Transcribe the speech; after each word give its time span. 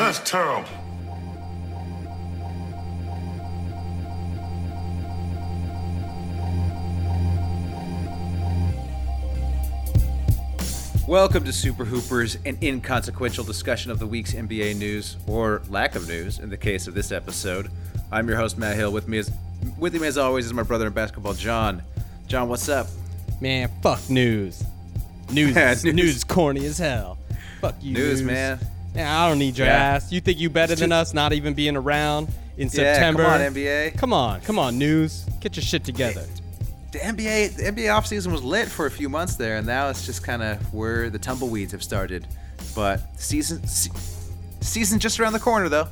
That's 0.00 0.18
terrible. 0.20 0.66
Welcome 11.06 11.44
to 11.44 11.52
Super 11.52 11.84
Hoopers, 11.84 12.38
an 12.46 12.56
inconsequential 12.62 13.44
discussion 13.44 13.90
of 13.90 13.98
the 13.98 14.06
week's 14.06 14.32
NBA 14.32 14.78
news, 14.78 15.18
or 15.26 15.60
lack 15.68 15.94
of 15.94 16.08
news 16.08 16.38
in 16.38 16.48
the 16.48 16.56
case 16.56 16.86
of 16.86 16.94
this 16.94 17.12
episode. 17.12 17.70
I'm 18.10 18.26
your 18.26 18.38
host, 18.38 18.56
Matt 18.56 18.76
Hill. 18.76 18.92
With 18.92 19.06
me, 19.06 19.18
as, 19.18 19.30
with 19.78 19.92
me 20.00 20.08
as 20.08 20.16
always, 20.16 20.46
is 20.46 20.54
my 20.54 20.62
brother 20.62 20.86
in 20.86 20.94
basketball, 20.94 21.34
Jon. 21.34 21.82
Jon, 22.26 22.48
what's 22.48 22.70
up? 22.70 22.86
Man, 23.42 23.70
fuck 23.82 24.08
news. 24.08 24.64
News, 25.30 25.54
News. 25.54 25.84
news. 25.84 25.94
news 25.94 26.16
is 26.16 26.24
corny 26.24 26.64
as 26.64 26.78
hell. 26.78 27.18
Fuck 27.60 27.74
you, 27.82 27.92
News, 27.92 28.22
man. 28.22 28.58
Yeah, 28.94 29.22
I 29.24 29.28
don't 29.28 29.38
need 29.38 29.56
your 29.56 29.66
Yeah. 29.66 29.74
ass. 29.94 30.10
You 30.12 30.20
think 30.20 30.38
you 30.38 30.50
better 30.50 30.74
than 30.74 30.90
us, 30.92 31.14
not 31.14 31.32
even 31.32 31.54
being 31.54 31.76
around 31.76 32.28
in 32.56 32.68
Yeah, 32.68 32.72
September? 32.94 33.22
come 33.24 33.32
on, 33.32 33.40
NBA. 33.40 33.90
Come 33.96 34.12
on, 34.12 34.40
come 34.40 34.58
on, 34.58 34.78
news. 34.78 35.24
Get 35.40 35.56
your 35.56 35.62
shit 35.62 35.84
together. 35.84 36.24
The 36.92 36.98
NBA, 36.98 37.48
the 37.56 37.66
NBA 37.68 37.86
offseason 37.86 38.32
was 38.32 38.42
lit 38.42 38.66
for 38.68 38.86
a 38.86 38.90
few 38.90 39.08
months 39.08 39.36
there, 39.36 39.58
and 39.58 39.66
now 39.66 39.90
it's 39.90 40.04
just 40.04 40.24
kind 40.24 40.42
of 40.42 40.74
where 40.74 41.08
the 41.08 41.20
tumbleweeds 41.20 41.70
have 41.72 41.84
started. 41.84 42.26
But 42.74 43.00
season, 43.20 43.64
se- 43.66 43.92
season 44.60 44.98
just 44.98 45.20
around 45.20 45.34
the 45.34 45.38
corner, 45.40 45.68
though. 45.68 45.86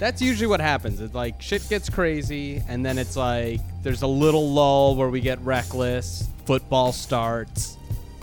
That's 0.00 0.20
usually 0.20 0.46
what 0.48 0.60
happens. 0.60 1.00
It's 1.00 1.14
like 1.14 1.40
shit 1.40 1.68
gets 1.68 1.88
crazy, 1.88 2.62
and 2.68 2.84
then 2.84 2.98
it's 2.98 3.16
like 3.16 3.60
there's 3.84 4.02
a 4.02 4.06
little 4.08 4.50
lull 4.50 4.96
where 4.96 5.08
we 5.08 5.20
get 5.20 5.40
reckless. 5.42 6.26
Football 6.46 6.92
starts, 6.92 7.76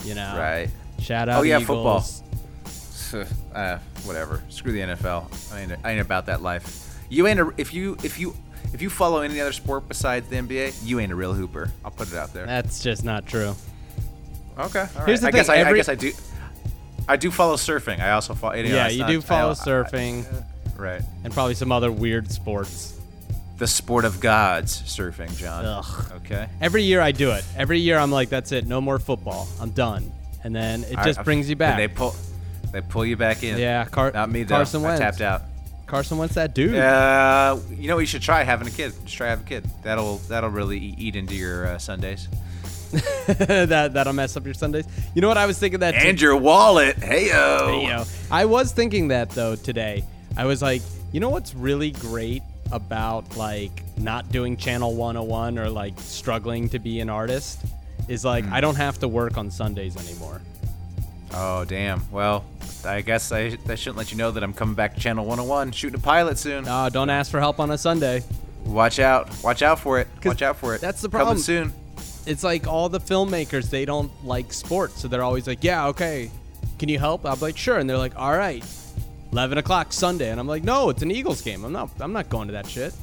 you 0.03 0.14
know. 0.16 0.36
Right. 0.38 0.70
Shout 1.00 1.30
out 1.30 1.39
Oh, 1.39 1.44
yeah, 1.44 1.59
Eagles. 1.59 2.23
football. 3.11 3.38
uh, 3.55 3.78
whatever. 4.06 4.42
Screw 4.50 4.72
the 4.72 4.80
NFL. 4.81 5.53
I 5.53 5.62
ain't, 5.62 5.72
I 5.84 5.92
ain't 5.92 6.02
about 6.02 6.26
that 6.28 6.42
life. 6.42 6.98
You 7.09 7.28
ain't 7.28 7.40
a, 7.40 7.52
if 7.58 7.73
you 7.73 7.98
if 8.04 8.20
you 8.20 8.36
if 8.73 8.81
you 8.81 8.89
follow 8.89 9.22
any 9.22 9.39
other 9.39 9.54
sport 9.54 9.88
besides 9.88 10.28
the 10.30 10.36
NBA, 10.36 10.86
you 10.86 11.00
ain't 11.00 11.12
a 11.12 11.16
real 11.16 11.34
hooper. 11.34 11.72
I'll 11.86 11.92
put 11.92 12.09
it 12.12 12.17
out 12.17 12.34
there. 12.34 12.45
That's 12.45 12.81
just 12.84 13.04
not 13.04 13.26
true. 13.26 13.56
Okay. 14.59 14.86
all 14.98 15.06
Here's 15.06 15.22
the 15.22 15.28
I 15.28 15.31
thing, 15.31 15.50
I, 15.50 15.54
I 15.54 15.58
every- 15.59 15.80
guess 15.80 15.89
I 15.89 15.95
do. 15.95 16.12
I 17.08 17.16
do 17.16 17.31
follow 17.31 17.56
surfing. 17.56 18.02
I 18.02 18.12
also 18.12 18.34
follow. 18.34 18.56
You 18.56 18.64
know, 18.64 18.70
yeah, 18.76 18.88
you 18.89 19.00
not- 19.00 19.08
do 19.09 19.22
follow 19.22 19.52
I- 19.52 19.54
surfing 19.54 20.26
I- 20.26 20.82
right. 20.82 21.02
and 21.23 21.32
probably 21.34 21.56
some 21.56 21.72
other 21.72 21.92
weird 21.92 22.30
sports. 22.32 22.94
The 23.58 23.66
sport 23.67 24.06
of 24.06 24.20
gods, 24.20 24.82
surfing, 24.84 25.36
Jon. 25.38 25.66
Ugh. 25.66 26.11
Okay. 26.17 26.48
Every 26.61 26.84
year 26.84 27.02
I 27.02 27.11
do 27.11 27.32
it. 27.32 27.44
Every 27.56 27.80
year 27.80 27.98
I'm 27.98 28.11
like, 28.11 28.30
that's 28.30 28.52
it, 28.52 28.67
no 28.67 28.82
more 28.82 29.00
football. 29.00 29.48
I'm 29.59 29.72
done. 29.72 30.11
And 30.44 30.54
then 30.56 30.84
it 30.84 30.98
just 31.04 31.20
I- 31.20 31.23
brings 31.23 31.50
you 31.50 31.56
back. 31.56 31.78
They 31.78 31.88
pull. 31.88 32.16
They 32.78 32.81
pull 32.81 33.08
you 33.08 33.17
back 33.17 33.42
in. 33.42 33.58
Yeah, 33.58 33.86
Car- 33.86 34.11
Not 34.11 34.30
me 34.30 34.44
though. 34.44 34.53
Carson 34.58 34.86
I 34.86 34.97
tapped 34.97 35.20
out. 35.20 35.42
Carson 35.88 36.20
Wentz, 36.20 36.36
that 36.36 36.53
dude. 36.53 36.75
Uh, 36.75 37.58
you 37.72 37.88
know 37.88 37.97
you 37.97 38.06
should 38.06 38.22
try 38.22 38.44
having 38.44 38.67
a 38.67 38.72
kid. 38.72 38.94
Just 39.03 39.17
try 39.17 39.30
having 39.30 39.45
a 39.45 39.50
kid. 39.50 39.66
That'll 39.81 40.17
that'll 40.30 40.52
really 40.52 40.78
eat 40.78 41.16
into 41.16 41.33
your 41.33 41.66
uh, 41.66 41.78
Sundays 41.80 42.28
that 43.27 43.93
that'll 43.93 44.14
mess 44.14 44.38
up 44.38 44.45
your 44.45 44.54
Sundays. 44.54 44.86
You 45.15 45.23
know 45.23 45.27
what 45.27 45.39
I 45.39 45.48
was 45.48 45.58
thinking 45.58 45.80
that 45.80 45.95
and 45.95 46.21
your 46.21 46.38
wallet. 46.38 46.98
Hey 46.98 47.30
yo. 47.30 47.67
Hey. 47.67 48.04
I 48.30 48.45
was 48.45 48.71
thinking 48.73 49.08
that 49.08 49.32
though 49.32 49.55
today. 49.55 50.04
I 50.36 50.45
was 50.45 50.61
like, 50.61 50.83
you 51.11 51.20
know 51.20 51.30
what's 51.30 51.55
really 51.55 51.89
great 51.89 52.44
about 52.71 53.36
like 53.38 53.71
not 53.98 54.32
doing 54.32 54.55
channel 54.55 54.94
101 54.94 55.58
or 55.58 55.67
like 55.67 55.99
struggling 55.99 56.70
to 56.70 56.77
be 56.77 56.99
an 56.99 57.09
artist 57.09 57.65
is 58.08 58.23
like 58.23 58.45
Hmm. 58.45 58.54
I 58.54 58.61
don't 58.61 58.76
have 58.76 58.99
to 58.99 59.08
work 59.08 59.36
on 59.36 59.49
Sundays 59.49 59.98
anymore. 59.98 60.42
Oh 61.33 61.65
damn. 61.65 62.09
Well, 62.11 62.45
I 62.86 63.02
guess 63.02 63.32
I, 63.32 63.58
I 63.67 63.76
shouldn't 63.76 63.98
let 63.98 64.11
you 64.11 64.17
know 64.17 64.32
that 64.32 64.43
I'm 64.43 64.54
coming 64.54 64.76
back 64.76 64.93
to 64.95 64.99
Channel 64.99 65.26
101, 65.26 65.71
shooting 65.71 65.99
a 65.99 66.04
pilot 66.04 66.38
soon. 66.38 66.67
Uh, 66.67 66.89
don't 66.89 67.10
ask 67.10 67.32
for 67.32 67.39
help 67.39 67.60
on 67.60 67.71
a 67.71 67.77
Sunday. 67.77 68.23
Watch 68.65 68.99
out. 68.99 69.30
Watch 69.43 69.61
out 69.61 69.80
for 69.80 69.99
it! 69.99 70.08
Watch 70.23 70.42
out 70.42 70.58
for 70.58 70.76
it. 70.76 70.82
that's 70.82 71.02
the 71.02 71.10
problem. 71.10 71.36
Coming 71.38 71.43
soon. 71.43 71.73
It's 72.26 72.43
like 72.43 72.67
all 72.67 72.89
the 72.89 72.99
filmmakers, 72.99 73.70
they 73.70 73.86
don't 73.86 74.11
like 74.26 74.52
sports, 74.52 75.02
so 75.02 75.08
they're 75.08 75.23
always 75.23 75.48
like, 75.48 75.64
"Yeah, 75.64 75.88
okay, 75.88 76.30
can 76.77 76.89
you 76.89 76.99
help?" 76.99 77.26
I'm 77.26 77.39
like, 77.39 77.55
"Sure," 77.58 77.77
and 77.77 77.89
they're 77.89 77.98
like, 77.98 78.17
"All 78.17 78.36
right, 78.38 78.65
11 79.32 79.58
o'clock 79.58 79.94
Sunday," 79.94 80.30
and 80.30 80.39
I'm 80.39 80.48
like, 80.48 80.64
"No, 80.65 80.89
it's 80.89 81.02
an 81.02 81.11
Eagles 81.11 81.42
game. 81.42 81.64
I'm 81.64 81.71
not. 81.71 81.89
I'm 82.02 82.11
not 82.11 82.30
going 82.30 82.48
to 82.48 82.54
that 82.54 82.67
shit." 82.67 82.94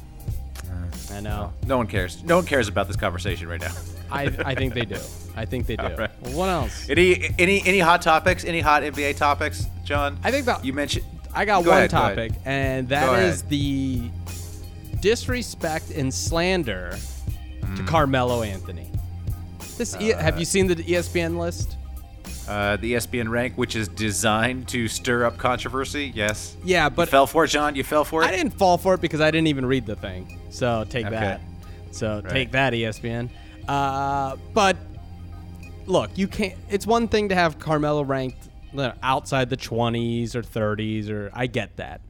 I 1.11 1.21
know. 1.21 1.53
No 1.65 1.77
one 1.77 1.87
cares. 1.87 2.23
No 2.23 2.37
one 2.37 2.45
cares 2.45 2.67
about 2.67 2.87
this 2.87 2.97
conversation 2.97 3.47
right 3.47 3.61
now. 3.61 3.71
I, 4.11 4.23
I 4.45 4.55
think 4.55 4.73
they 4.73 4.85
do. 4.85 4.97
I 5.35 5.45
think 5.45 5.65
they 5.67 5.75
do. 5.77 5.83
right. 5.83 6.09
Well, 6.21 6.33
what 6.33 6.49
else? 6.49 6.89
Any 6.89 7.29
any 7.39 7.61
any 7.65 7.79
hot 7.79 8.01
topics? 8.01 8.45
Any 8.45 8.59
hot 8.61 8.83
NBA 8.83 9.17
topics, 9.17 9.65
Jon? 9.83 10.17
I 10.23 10.31
think 10.31 10.45
that 10.45 10.63
you 10.63 10.73
mentioned. 10.73 11.05
I 11.33 11.43
got 11.45 11.63
Go 11.63 11.71
one 11.71 11.79
ahead, 11.79 11.91
go 11.91 11.97
topic, 11.97 12.31
and 12.45 12.87
Go 12.87 12.95
that 12.95 13.19
is 13.23 13.41
the 13.43 14.09
disrespect 15.01 15.91
and 15.91 16.13
slander 16.13 16.91
to 17.61 17.81
Mm. 17.81 17.87
Carmelo 17.87 18.41
Anthony. 18.43 18.89
This 19.77 19.95
e- 19.99 20.13
Uh, 20.13 20.19
have 20.19 20.39
you 20.39 20.45
seen 20.45 20.67
the 20.67 20.75
ESPN 20.75 21.37
list? 21.37 21.75
Uh, 22.47 22.77
the 22.77 22.93
ESPN 22.93 23.27
rank, 23.29 23.53
which 23.55 23.75
is 23.75 23.87
designed 23.87 24.67
to 24.67 24.87
stir 24.87 25.25
up 25.25 25.37
controversy. 25.37 26.11
Yes. 26.15 26.55
Yeah, 26.63 26.85
You 26.85 26.89
but 26.91 27.09
fell 27.09 27.25
for 27.27 27.43
it, 27.45 27.47
Jon. 27.47 27.75
You 27.75 27.83
fell 27.83 28.05
for 28.05 28.21
it. 28.23 28.27
I 28.27 28.31
didn't 28.31 28.51
fall 28.53 28.77
for 28.77 28.93
it 28.93 29.01
because 29.01 29.19
I 29.19 29.31
didn't 29.31 29.47
even 29.47 29.65
read 29.65 29.85
the 29.87 29.95
thing. 29.95 30.39
So 30.51 30.85
take 30.89 31.07
Okay. 31.07 31.15
that. 31.15 31.41
So 31.91 32.21
Right. 32.23 32.31
take 32.31 32.51
that, 32.51 32.73
ESPN. 32.73 33.29
Uh, 33.67 34.37
but 34.53 34.77
look, 35.85 36.17
you 36.17 36.27
can't. 36.27 36.55
It's 36.69 36.85
one 36.85 37.07
thing 37.07 37.29
to 37.29 37.35
have 37.35 37.59
Carmelo 37.59 38.03
ranked 38.03 38.49
outside 39.01 39.49
the 39.49 39.57
20s 39.57 40.35
or 40.35 40.41
30s, 40.41 41.09
or 41.09 41.31
I 41.33 41.47
get 41.47 41.77
that, 41.77 42.01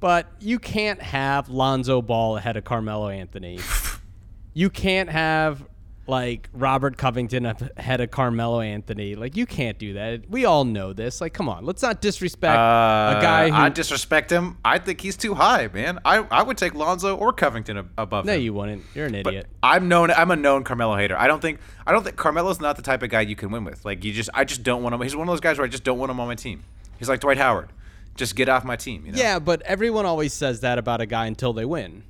but 0.00 0.26
you 0.40 0.58
can't 0.58 1.00
have 1.00 1.48
Lonzo 1.48 2.02
Ball 2.02 2.36
ahead 2.36 2.56
of 2.56 2.64
Carmelo 2.64 3.08
Anthony. 3.08 3.60
you 4.54 4.70
can't 4.70 5.08
have 5.08 5.64
like 6.08 6.48
Robert 6.52 6.96
Covington 6.96 7.46
ahead 7.46 8.00
of 8.00 8.10
Carmelo 8.10 8.60
Anthony. 8.60 9.14
Like 9.14 9.36
you 9.36 9.46
can't 9.46 9.78
do 9.78 9.92
that. 9.94 10.28
We 10.28 10.46
all 10.46 10.64
know 10.64 10.92
this. 10.92 11.20
Like, 11.20 11.34
come 11.34 11.48
on, 11.48 11.64
let's 11.64 11.82
not 11.82 12.00
disrespect 12.00 12.54
a 12.54 13.20
guy 13.20 13.48
who. 13.50 13.54
Uh, 13.54 13.60
I 13.60 13.68
disrespect 13.68 14.32
him. 14.32 14.56
I 14.64 14.78
think 14.78 15.00
he's 15.00 15.16
too 15.16 15.34
high, 15.34 15.68
man. 15.72 15.98
I, 16.04 16.18
I 16.30 16.42
would 16.42 16.56
take 16.56 16.74
Lonzo 16.74 17.16
or 17.16 17.32
Covington 17.32 17.78
ab- 17.78 17.90
above 17.98 18.24
no, 18.24 18.32
him. 18.32 18.40
you 18.40 18.54
wouldn't. 18.54 18.84
You're 18.94 19.06
an 19.06 19.22
But 19.22 19.34
idiot. 19.34 19.46
I'm 19.62 19.88
known. 19.88 20.10
I'm 20.10 20.30
a 20.30 20.36
known 20.36 20.64
Carmelo 20.64 20.96
hater. 20.96 21.16
I 21.16 21.26
don't 21.28 21.40
think. 21.40 21.60
I 21.86 21.92
don't 21.92 22.02
think 22.02 22.16
Carmelo's 22.16 22.60
not 22.60 22.76
the 22.76 22.82
type 22.82 23.02
of 23.02 23.10
guy 23.10 23.20
you 23.20 23.36
can 23.36 23.50
win 23.50 23.64
with. 23.64 23.84
Like 23.84 24.04
you 24.04 24.12
just. 24.12 24.30
I 24.32 24.44
just 24.44 24.62
don't 24.62 24.82
want 24.82 24.94
him. 24.94 25.02
He's 25.02 25.14
one 25.14 25.28
of 25.28 25.32
those 25.32 25.40
guys 25.40 25.58
where 25.58 25.66
I 25.66 25.68
just 25.68 25.84
don't 25.84 25.98
want 25.98 26.10
him 26.10 26.18
on 26.20 26.26
my 26.26 26.34
team. 26.34 26.64
He's 26.98 27.08
like 27.08 27.20
Dwight 27.20 27.38
Howard. 27.38 27.70
Just 28.16 28.34
get 28.34 28.48
off 28.48 28.64
my 28.64 28.74
team. 28.74 29.06
You 29.06 29.12
know? 29.12 29.18
Yeah, 29.18 29.38
but 29.38 29.62
everyone 29.62 30.04
always 30.04 30.32
says 30.32 30.60
that 30.60 30.76
about 30.78 31.00
a 31.00 31.06
guy 31.06 31.26
until 31.26 31.52
they 31.52 31.64
win. 31.64 32.02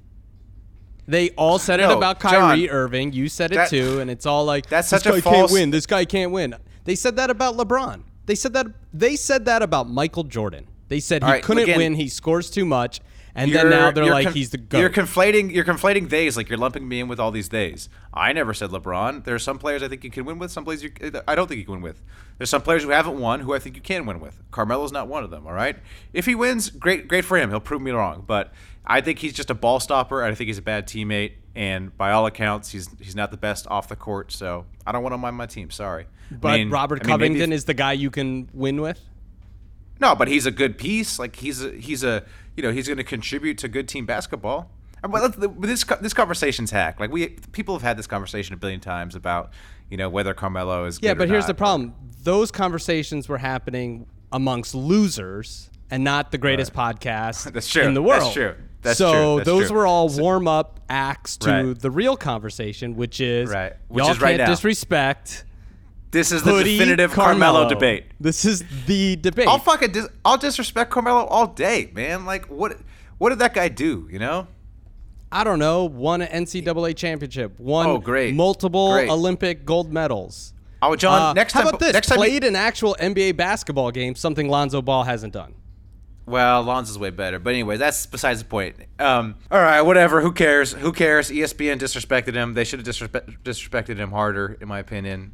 They 1.08 1.30
all 1.30 1.58
said 1.58 1.80
it 1.80 1.88
No, 1.88 1.96
about 1.96 2.20
Kyrie 2.20 2.66
Jon, 2.66 2.76
Irving. 2.76 3.12
You 3.14 3.28
said 3.30 3.50
it 3.50 3.54
that- 3.56 3.70
too, 3.70 3.98
and 3.98 4.10
it's 4.10 4.26
all 4.26 4.44
like 4.44 4.68
That's 4.68 4.90
this 4.90 5.02
such 5.02 5.06
a 5.10 5.16
guy 5.16 5.20
false- 5.22 5.36
can't 5.36 5.50
win. 5.52 5.70
This 5.70 5.86
guy 5.86 6.04
can't 6.04 6.30
win. 6.30 6.54
They 6.84 6.94
said 6.94 7.16
that 7.16 7.30
about 7.30 7.56
LeBron. 7.56 8.02
They 8.26 8.34
said 8.34 8.52
that 8.52 8.66
they 8.92 9.16
said 9.16 9.46
that 9.46 9.62
about 9.62 9.88
Michael 9.88 10.24
Jordan. 10.24 10.66
They 10.88 11.00
said 11.00 11.22
he 11.24 11.30
right, 11.30 11.42
couldn't 11.42 11.62
again, 11.64 11.78
win. 11.78 11.94
He 11.94 12.08
scores 12.08 12.50
too 12.50 12.66
much, 12.66 13.00
and 13.38 13.52
then 13.52 13.66
You're- 13.66 13.76
now 13.76 13.90
they're 13.90 14.04
like 14.06 14.24
con- 14.26 14.32
he's 14.34 14.50
the 14.50 14.58
goat. 14.58 14.78
You're 14.80 14.90
conflating. 14.90 15.52
You're 15.52 15.64
conflating 15.64 16.08
days. 16.08 16.36
Like 16.36 16.48
you're 16.48 16.58
lumping 16.58 16.88
me 16.88 17.00
in 17.00 17.08
with 17.08 17.20
all 17.20 17.30
these 17.30 17.48
days. 17.48 17.88
I 18.12 18.32
never 18.32 18.52
said 18.52 18.70
LeBron. 18.70 19.24
There 19.24 19.34
are 19.34 19.38
some 19.38 19.58
players 19.58 19.82
I 19.82 19.88
think 19.88 20.02
you 20.04 20.10
can 20.10 20.24
win 20.24 20.38
with. 20.38 20.50
Some 20.50 20.64
players 20.64 20.82
you, 20.82 20.90
I 21.26 21.34
don't 21.34 21.46
think 21.46 21.58
you 21.58 21.64
can 21.64 21.74
win 21.74 21.82
with. 21.82 22.02
There's 22.36 22.50
some 22.50 22.62
players 22.62 22.82
who 22.82 22.90
haven't 22.90 23.18
won 23.18 23.40
who 23.40 23.54
I 23.54 23.58
think 23.58 23.76
you 23.76 23.82
can 23.82 24.06
win 24.06 24.20
with. 24.20 24.40
Carmelo's 24.50 24.92
not 24.92 25.08
one 25.08 25.24
of 25.24 25.30
them. 25.30 25.46
All 25.46 25.52
right. 25.52 25.76
If 26.12 26.26
he 26.26 26.34
wins, 26.34 26.70
great, 26.70 27.08
great 27.08 27.24
for 27.24 27.36
him. 27.38 27.50
He'll 27.50 27.60
prove 27.60 27.80
me 27.82 27.90
wrong. 27.92 28.24
But 28.26 28.52
I 28.86 29.00
think 29.00 29.18
he's 29.20 29.32
just 29.32 29.50
a 29.50 29.54
ball 29.54 29.80
stopper. 29.80 30.22
and 30.22 30.32
I 30.32 30.34
think 30.34 30.48
he's 30.48 30.58
a 30.58 30.62
bad 30.62 30.86
teammate. 30.86 31.32
And 31.54 31.96
by 31.96 32.12
all 32.12 32.26
accounts, 32.26 32.70
he's 32.70 32.88
he's 33.00 33.16
not 33.16 33.30
the 33.30 33.36
best 33.36 33.66
off 33.68 33.88
the 33.88 33.96
court. 33.96 34.30
So 34.32 34.66
I 34.86 34.92
don't 34.92 35.02
want 35.02 35.14
him 35.14 35.24
on 35.24 35.34
my 35.34 35.46
team. 35.46 35.70
Sorry. 35.70 36.06
but 36.30 36.48
I 36.48 36.56
mean- 36.58 36.70
Robert 36.70 37.00
I 37.02 37.06
mean, 37.06 37.10
Covington 37.10 37.52
if- 37.52 37.56
is 37.56 37.64
the 37.64 37.74
guy 37.74 37.92
you 37.92 38.10
can 38.10 38.48
win 38.52 38.80
with. 38.80 39.00
no, 40.00 40.14
but 40.14 40.28
he's 40.28 40.46
a 40.46 40.50
good 40.52 40.78
piece. 40.78 41.18
Like 41.18 41.36
he's 41.36 41.62
a, 41.64 41.72
he's 41.72 42.04
a 42.04 42.24
you 42.58 42.62
know 42.64 42.72
he's 42.72 42.88
going 42.88 42.98
to 42.98 43.04
contribute 43.04 43.56
to 43.58 43.68
good 43.68 43.86
team 43.86 44.04
basketball. 44.04 44.68
But 45.08 45.40
this 45.62 45.84
this 46.00 46.12
conversation's 46.12 46.72
hack. 46.72 46.98
Like 46.98 47.12
we 47.12 47.28
people 47.52 47.72
have 47.76 47.82
had 47.82 47.96
this 47.96 48.08
conversation 48.08 48.52
a 48.52 48.56
billion 48.56 48.80
times 48.80 49.14
about 49.14 49.52
you 49.90 49.96
know 49.96 50.08
whether 50.08 50.34
Carmelo 50.34 50.86
is. 50.86 50.98
Yeah, 51.00 51.14
but 51.14 51.28
here's 51.28 51.46
the 51.46 51.54
problem. 51.54 51.94
Those 52.24 52.50
conversations 52.50 53.28
were 53.28 53.38
happening 53.38 54.06
amongst 54.32 54.74
losers 54.74 55.70
and 55.88 56.02
not 56.02 56.32
the 56.32 56.38
greatest 56.38 56.72
podcast 56.74 57.50
That's 57.52 57.68
true. 57.70 57.84
in 57.84 57.94
the 57.94 58.02
world. 58.02 58.22
That's 58.22 58.34
true. 58.34 58.54
That's 58.82 58.98
so 58.98 59.36
true. 59.36 59.44
Those 59.44 59.68
true. 59.68 59.76
were 59.76 59.86
all 59.86 60.08
warm 60.08 60.48
up 60.48 60.80
acts 60.90 61.36
to 61.38 61.50
Right. 61.50 61.78
the 61.78 61.92
real 61.92 62.16
conversation, 62.16 62.96
which 62.96 63.20
is 63.20 63.50
Right. 63.50 63.74
Which 63.86 64.02
y'all 64.02 64.12
is 64.12 64.20
right 64.20 64.30
can't 64.36 64.48
now. 64.48 64.54
disrespect 64.54 65.44
This 66.10 66.32
is 66.32 66.42
the 66.42 66.50
hoodie 66.52 66.78
definitive 66.78 67.12
Carmelo. 67.12 67.52
Carmelo 67.64 67.68
debate. 67.68 68.04
This 68.18 68.44
is 68.44 68.64
the 68.86 69.16
debate. 69.16 69.46
I'll 69.48 69.58
fucking 69.58 69.92
dis- 69.92 70.08
I'll 70.24 70.38
disrespect 70.38 70.90
Carmelo 70.90 71.24
all 71.26 71.46
day, 71.48 71.90
man. 71.94 72.24
Like 72.24 72.46
what 72.46 72.78
what 73.18 73.30
did 73.30 73.40
that 73.40 73.52
guy 73.54 73.68
do? 73.68 74.08
You 74.10 74.18
know? 74.18 74.46
I 75.30 75.44
don't 75.44 75.58
know, 75.58 75.84
won 75.84 76.22
an 76.22 76.44
NCAA 76.46 76.96
championship, 76.96 77.60
won 77.60 77.86
Oh, 77.86 77.98
great. 77.98 78.34
multiple 78.34 78.92
Great. 78.94 79.10
Olympic 79.10 79.66
gold 79.66 79.92
medals. 79.92 80.54
Oh, 80.80 80.96
Jon. 80.96 81.20
Uh, 81.20 81.32
next 81.34 81.52
how 81.52 81.60
time, 81.60 81.68
about 81.68 81.80
this? 81.80 81.92
next 81.92 82.06
time, 82.06 82.18
you- 82.18 82.24
Played 82.24 82.44
an 82.44 82.56
actual 82.56 82.96
NBA 82.98 83.32
basketball 83.36 83.90
game, 83.90 84.14
something 84.14 84.48
Lonzo 84.48 84.80
Ball 84.80 85.04
hasn't 85.04 85.34
done. 85.34 85.54
Well, 86.24 86.62
Lonzo's 86.62 86.98
way 86.98 87.10
better. 87.10 87.38
But 87.38 87.50
anyway, 87.54 87.76
that's 87.78 88.06
besides 88.06 88.38
the 88.40 88.44
point. 88.46 88.76
Um, 88.98 89.34
all 89.50 89.60
right, 89.60 89.80
whatever. 89.82 90.20
Who 90.22 90.32
cares? 90.32 90.72
Who 90.72 90.92
cares? 90.92 91.30
ESPN 91.30 91.78
disrespected 91.78 92.34
him. 92.34 92.54
They 92.54 92.64
should 92.64 92.78
have 92.86 92.88
disrespe- 92.88 93.36
disrespected 93.42 93.96
him 93.96 94.10
harder, 94.12 94.56
in 94.60 94.68
my 94.68 94.78
opinion. 94.78 95.32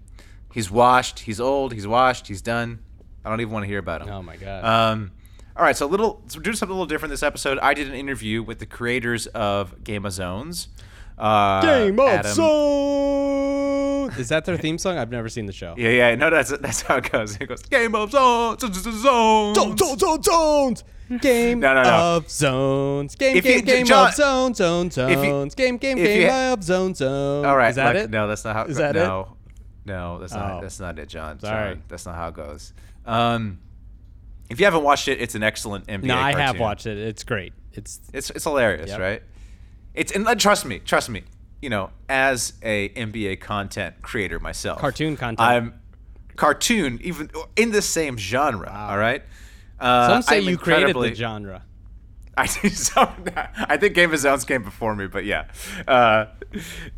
He's 0.55 0.71
washed. 0.71 1.19
He's 1.21 1.41
old. 1.41 1.73
He's 1.75 1.87
washed. 1.87 2.29
He's 2.29 2.41
done. 2.41 2.79
I 3.25 3.29
don't 3.31 3.41
even 3.41 3.53
want 3.53 3.65
to 3.65 3.69
hear 3.69 3.79
about 3.81 4.03
him. 4.03 4.09
Oh 4.09 4.23
my 4.23 4.37
god. 4.37 4.65
Um, 4.65 5.11
all 5.56 5.65
right, 5.65 5.77
so 5.77 5.87
a 5.87 5.89
little, 5.89 6.23
so 6.29 6.39
we're 6.39 6.43
doing 6.43 6.56
something 6.56 6.73
a 6.73 6.75
little 6.75 6.87
different 6.87 7.11
this 7.11 7.23
episode. 7.23 7.59
I 7.61 7.75
did 7.75 7.89
an 7.89 7.95
interview 7.95 8.43
with 8.43 8.59
the 8.59 8.67
creators 8.67 9.27
of 9.29 9.83
Game 9.85 10.05
of 10.05 10.12
Zones. 10.12 10.69
Uh, 11.19 11.61
Game 11.62 11.99
of 12.01 12.09
Adam- 12.09 12.33
Zones. 12.35 14.19
Is 14.19 14.29
that 14.29 14.45
their 14.45 14.56
theme 14.56 14.79
song? 14.79 14.99
I've 14.99 15.11
never 15.11 15.29
seen 15.29 15.47
the 15.47 15.53
show. 15.53 15.75
Yeah, 15.77 15.91
yeah, 15.91 16.15
no, 16.15 16.31
that's 16.31 16.51
that's 16.59 16.83
how 16.83 16.97
it 16.97 17.11
goes. 17.11 17.37
It 17.41 17.47
goes 17.49 17.62
Game 17.62 17.95
of 17.95 18.11
Zones, 18.11 18.61
Zones, 18.61 18.83
Zones. 18.83 19.57
Zones, 19.57 19.79
zones, 19.81 20.00
zones, 20.00 20.25
zones. 20.27 20.85
Game 21.21 21.61
No, 21.61 21.75
no, 21.75 21.83
no. 21.83 21.91
of 22.17 22.31
zones. 22.31 23.15
Game, 23.15 23.37
If 23.37 23.45
you- 23.45 23.57
game, 23.57 23.65
game 23.65 23.87
Jon- 23.87 24.09
of 24.09 24.15
zones, 24.15 24.57
zones, 24.59 24.97
if 24.99 25.11
you- 25.11 25.17
zones. 25.31 25.55
Game, 25.55 25.77
game, 25.77 25.99
you 25.99 26.05
game 26.05 26.53
of 26.53 26.62
zones, 26.65 26.99
zones. 26.99 27.47
All 27.47 27.57
right, 27.57 27.71
Is 27.71 27.77
that 27.77 27.95
look, 27.95 28.05
it? 28.05 28.11
No, 28.11 28.27
that's 28.27 28.45
not 28.45 28.57
how. 28.57 28.65
Is 28.65 28.77
that 28.79 28.97
it? 28.97 29.00
No, 29.85 30.19
that's 30.19 30.33
not. 30.33 30.53
Oh. 30.53 30.61
That's 30.61 30.81
not 30.81 30.99
it, 30.99 31.09
Jon. 31.09 31.39
Sorry. 31.41 31.75
Jon, 31.75 31.83
that's 31.89 32.07
not 32.07 32.15
how 32.15 32.29
it 32.29 32.35
goes. 32.35 32.73
Um, 33.05 33.59
if 34.51 34.59
you 34.61 34.67
haven't 34.67 34.83
watched 34.83 35.09
it, 35.09 35.21
it's 35.21 35.35
an 35.35 35.43
excellent 35.43 35.87
NBA. 35.87 36.05
No, 36.05 36.17
I 36.17 36.33
have 36.33 36.59
watched 36.59 36.87
it. 36.87 36.99
It's 36.99 37.25
great. 37.25 37.53
It's 37.73 38.01
It's 38.13 38.31
it's 38.31 38.45
hilarious, 38.45 38.89
Yep. 38.89 39.01
right? 39.01 39.23
It's 39.95 40.13
and 40.13 40.27
uh, 40.27 40.35
trust 40.35 40.65
me, 40.65 40.79
trust 40.81 41.09
me. 41.09 41.23
You 41.63 41.71
know, 41.71 41.91
as 42.09 42.53
a 42.63 42.91
NBA 42.91 43.41
content 43.41 44.03
creator 44.03 44.39
myself, 44.39 44.79
Cartoon 44.81 45.17
content. 45.17 45.41
I'm 45.41 45.81
cartoon, 46.37 46.99
even 47.03 47.31
in 47.57 47.71
the 47.71 47.81
same 47.83 48.19
genre. 48.19 48.71
All 48.71 48.99
right. 48.99 49.23
Uh, 49.81 50.09
some 50.09 50.23
say 50.23 50.39
I'm 50.39 50.45
you 50.45 50.59
created 50.59 50.95
the 50.95 51.15
genre. 51.15 51.63
I 52.39 52.47
think 52.47 52.75
so. 52.75 53.13
I 53.57 53.77
think 53.77 53.95
Game 53.95 54.13
of 54.13 54.19
Zones 54.19 54.45
came 54.45 54.63
before 54.63 54.97
me, 54.97 55.07
but 55.07 55.25
yeah. 55.25 55.45
Uh, 55.87 56.27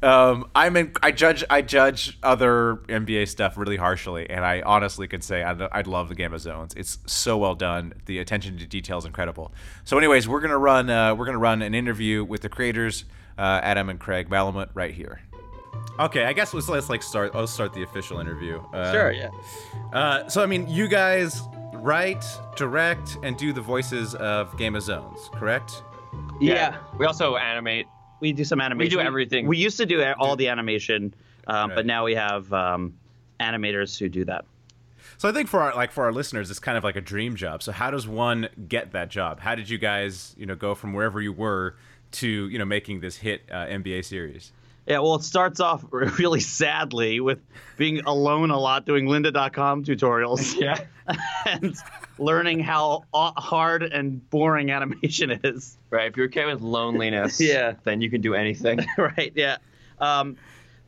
um, 0.03 0.49
I'm 0.55 0.77
in. 0.77 0.93
I 1.03 1.11
judge. 1.13 1.45
I 1.51 1.61
judge 1.63 2.19
other 2.23 2.77
NBA 2.89 3.29
stuff 3.29 3.59
really 3.59 3.77
harshly, 3.77 4.29
and 4.31 4.45
I 4.45 4.63
honestly 4.63 5.07
could 5.09 5.23
say 5.23 5.43
I'd, 5.43 5.61
I'd 5.61 5.87
love 5.87 6.09
the 6.09 6.15
Game 6.15 6.33
of 6.33 6.41
Zones. 6.41 6.73
It's 6.75 6.99
so 7.07 7.37
well 7.37 7.55
done. 7.55 7.93
The 8.07 8.19
attention 8.19 8.57
to 8.59 8.67
detail 8.67 8.99
is 8.99 9.05
incredible. 9.05 9.53
So, 9.85 9.99
anyways, 9.99 10.27
we're 10.27 10.41
gonna 10.41 10.59
run. 10.59 10.89
Uh, 10.89 11.15
we're 11.15 11.27
gonna 11.27 11.39
run 11.39 11.61
an 11.61 11.75
interview 11.75 12.25
with 12.25 12.41
the 12.41 12.49
creators, 12.49 13.05
uh, 13.37 13.61
Adam 13.63 13.89
and 13.91 14.01
Craig 14.01 14.29
Malamut, 14.31 14.71
right 14.75 14.95
here. 14.95 15.21
Okay, 15.99 16.25
I 16.25 16.33
guess 16.33 16.53
let's 16.55 16.69
let's 16.69 16.89
like 16.89 17.03
start. 17.03 17.33
I'll 17.35 17.47
start 17.47 17.73
the 17.73 17.83
official 17.83 18.21
interview. 18.21 18.59
Uh, 18.73 18.93
Sure, 18.93 19.13
yeah. 19.13 19.29
Uh, 19.93 20.29
so 20.29 20.43
I 20.43 20.47
mean, 20.47 20.69
you 20.69 20.89
guys 20.89 21.41
write, 21.87 22.25
direct, 22.57 23.17
and 23.23 23.37
do 23.37 23.53
the 23.53 23.61
voices 23.61 24.15
of 24.17 24.57
Game 24.59 24.75
of 24.75 24.83
Zones, 24.83 25.31
correct? 25.33 25.83
Yeah. 26.41 26.77
We 26.99 27.07
also 27.07 27.37
animate. 27.37 27.87
We 28.21 28.33
do 28.33 28.45
some 28.45 28.61
animation. 28.61 28.99
We 28.99 29.03
do 29.03 29.07
everything. 29.07 29.47
We 29.47 29.57
used 29.57 29.77
to 29.77 29.87
do 29.87 30.03
all 30.19 30.35
the 30.35 30.49
animation, 30.49 31.15
um, 31.47 31.71
Right. 31.71 31.77
but 31.77 31.87
now 31.87 32.05
we 32.05 32.15
have 32.17 32.53
um, 32.53 32.95
animators 33.39 33.97
who 33.99 34.09
do 34.09 34.25
that. 34.25 34.45
So 35.19 35.29
I 35.29 35.33
think 35.33 35.49
for 35.49 35.61
our 35.61 35.75
like 35.75 35.93
for 35.93 36.05
our 36.05 36.13
listeners, 36.13 36.51
it's 36.51 36.59
kind 36.59 36.77
of 36.77 36.83
like 36.83 36.97
a 36.97 37.01
dream 37.01 37.37
job. 37.37 37.63
So 37.63 37.71
how 37.73 37.91
does 37.93 38.09
one 38.09 38.49
get 38.69 38.93
that 38.93 39.09
job? 39.09 39.39
How 39.41 39.55
did 39.55 39.71
you 39.71 39.79
guys, 39.79 40.35
you 40.37 40.45
know, 40.45 40.57
go 40.57 40.75
from 40.75 40.93
wherever 40.93 41.21
you 41.23 41.33
were 41.33 41.77
to 42.13 42.49
you 42.49 42.59
know 42.59 42.65
making 42.65 43.01
this 43.01 43.17
hit 43.17 43.43
uh, 43.51 43.67
NBA 43.67 44.05
series? 44.05 44.53
Yeah, 44.87 44.99
well, 44.99 45.15
it 45.17 45.23
starts 45.23 45.61
off 45.61 45.85
really 45.91 46.41
sadly 46.41 47.21
with 47.21 47.39
being 47.77 48.01
alone 48.01 48.51
a 48.51 48.59
lot 48.59 48.85
doing 48.87 49.07
lynda.com 49.07 49.85
tutorials. 49.85 50.57
Yeah. 50.61 50.79
and 51.47 51.77
learning 52.19 52.61
how 52.61 53.05
hard 53.15 53.83
and 53.83 54.29
boring 54.31 54.71
animation 54.71 55.31
is. 55.45 55.77
Right. 55.91 56.07
If 56.11 56.17
you're 56.17 56.27
okay 56.27 56.45
with 56.47 56.61
loneliness, 56.61 57.41
Yeah. 57.41 57.75
then 57.85 58.01
you 58.01 58.11
can 58.11 58.21
do 58.21 58.35
anything. 58.35 58.81
right, 58.99 59.33
yeah. 59.35 59.57
Um, 59.99 60.37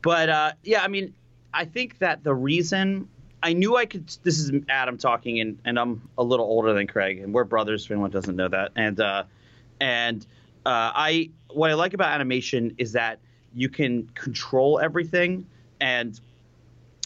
but 0.01 0.29
uh, 0.29 0.51
yeah, 0.63 0.83
I 0.83 0.87
mean, 0.87 1.13
I 1.53 1.65
think 1.65 1.99
that 1.99 2.23
the 2.23 2.33
reason 2.33 3.09
I 3.41 3.53
knew 3.53 3.77
I 3.77 3.85
could. 3.85 4.07
This 4.23 4.37
is 4.39 4.51
Adam 4.67 4.97
talking, 4.97 5.39
and, 5.39 5.59
and 5.63 5.79
I'm 5.79 6.09
a 6.17 6.23
little 6.23 6.45
older 6.45 6.73
than 6.73 6.87
Craig, 6.87 7.19
and 7.19 7.33
we're 7.33 7.45
brothers. 7.45 7.85
For 7.85 7.93
anyone 7.93 8.11
doesn't 8.11 8.35
know 8.35 8.49
that, 8.49 8.71
and 8.75 8.99
uh, 8.99 9.23
and 9.79 10.25
uh, 10.65 10.91
I 10.93 11.29
what 11.53 11.71
I 11.71 11.75
like 11.75 11.93
about 11.93 12.13
animation 12.13 12.75
is 12.77 12.91
that 12.93 13.19
you 13.53 13.69
can 13.69 14.09
control 14.13 14.79
everything 14.79 15.47
and 15.79 16.19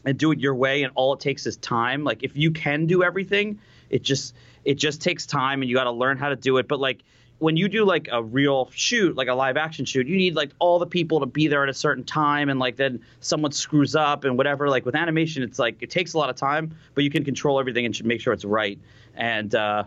and 0.06 0.18
do 0.18 0.32
it 0.32 0.40
your 0.40 0.56
way, 0.56 0.84
and 0.84 0.92
all 0.96 1.14
it 1.14 1.20
takes 1.20 1.46
is 1.46 1.58
time. 1.58 2.04
Like 2.04 2.24
if 2.24 2.36
you 2.36 2.52
can 2.52 2.86
do 2.86 3.04
everything, 3.04 3.60
it 3.90 4.04
just 4.04 4.36
it 4.66 4.76
just 4.76 5.02
takes 5.02 5.26
time, 5.26 5.62
and 5.62 5.70
you 5.70 5.76
got 5.76 5.86
to 5.86 5.92
learn 5.92 6.18
how 6.18 6.30
to 6.30 6.36
do 6.36 6.58
it. 6.58 6.68
But 6.68 6.80
like 6.80 7.04
when 7.40 7.58
you 7.58 7.68
do 7.68 7.84
like 7.84 8.08
a 8.12 8.24
real 8.24 8.70
shoot, 8.74 9.16
like 9.16 9.28
a 9.28 9.34
live 9.34 9.58
action 9.58 9.86
shoot, 9.86 10.08
you 10.08 10.16
need 10.16 10.36
like 10.36 10.52
all 10.60 10.80
the 10.80 10.86
people 10.86 11.20
to 11.20 11.26
be 11.26 11.48
there 11.48 11.64
at 11.64 11.70
a 11.70 11.74
certain 11.74 12.04
time, 12.04 12.50
and 12.50 12.60
like 12.60 12.76
then 12.76 13.02
someone 13.20 13.52
screws 13.52 13.96
up 13.96 14.24
and 14.24 14.38
whatever. 14.38 14.70
Like 14.70 14.86
with 14.86 14.96
animation, 14.96 15.44
it's 15.44 15.60
like 15.60 15.78
it 15.82 15.90
takes 15.90 16.14
a 16.14 16.18
lot 16.18 16.30
of 16.30 16.36
time, 16.36 16.76
but 16.96 17.04
you 17.04 17.10
can 17.10 17.24
control 17.24 17.60
everything 17.60 17.86
and 17.86 18.04
make 18.06 18.22
sure 18.22 18.34
it's 18.34 18.46
right. 18.46 18.80
And 19.16 19.54
uh, 19.54 19.84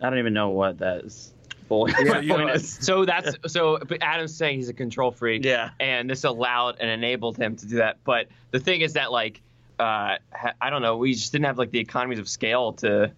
I 0.00 0.10
don't 0.10 0.18
even 0.18 0.34
know 0.34 0.50
what 0.50 0.78
that 0.78 1.04
is. 1.04 1.32
Point, 1.68 1.94
point 2.28 2.50
is. 2.50 2.78
so 2.80 3.04
that's 3.04 3.34
so. 3.46 3.78
But 3.78 4.02
Adam's 4.02 4.34
saying 4.36 4.56
he's 4.58 4.68
a 4.68 4.74
control 4.74 5.10
freak. 5.10 5.44
Yeah. 5.44 5.70
And 5.80 6.08
this 6.10 6.24
allowed 6.24 6.76
and 6.80 6.90
enabled 6.90 7.36
him 7.36 7.56
to 7.56 7.66
do 7.66 7.76
that. 7.76 7.98
But 8.04 8.28
the 8.50 8.60
thing 8.60 8.82
is 8.82 8.92
that 8.94 9.10
like, 9.12 9.40
uh, 9.78 10.16
I 10.60 10.70
don't 10.70 10.82
know. 10.82 10.96
We 10.96 11.14
just 11.14 11.32
didn't 11.32 11.46
have 11.46 11.58
like 11.58 11.70
the 11.70 11.80
economies 11.80 12.18
of 12.18 12.28
scale 12.28 12.72
to 12.74 13.12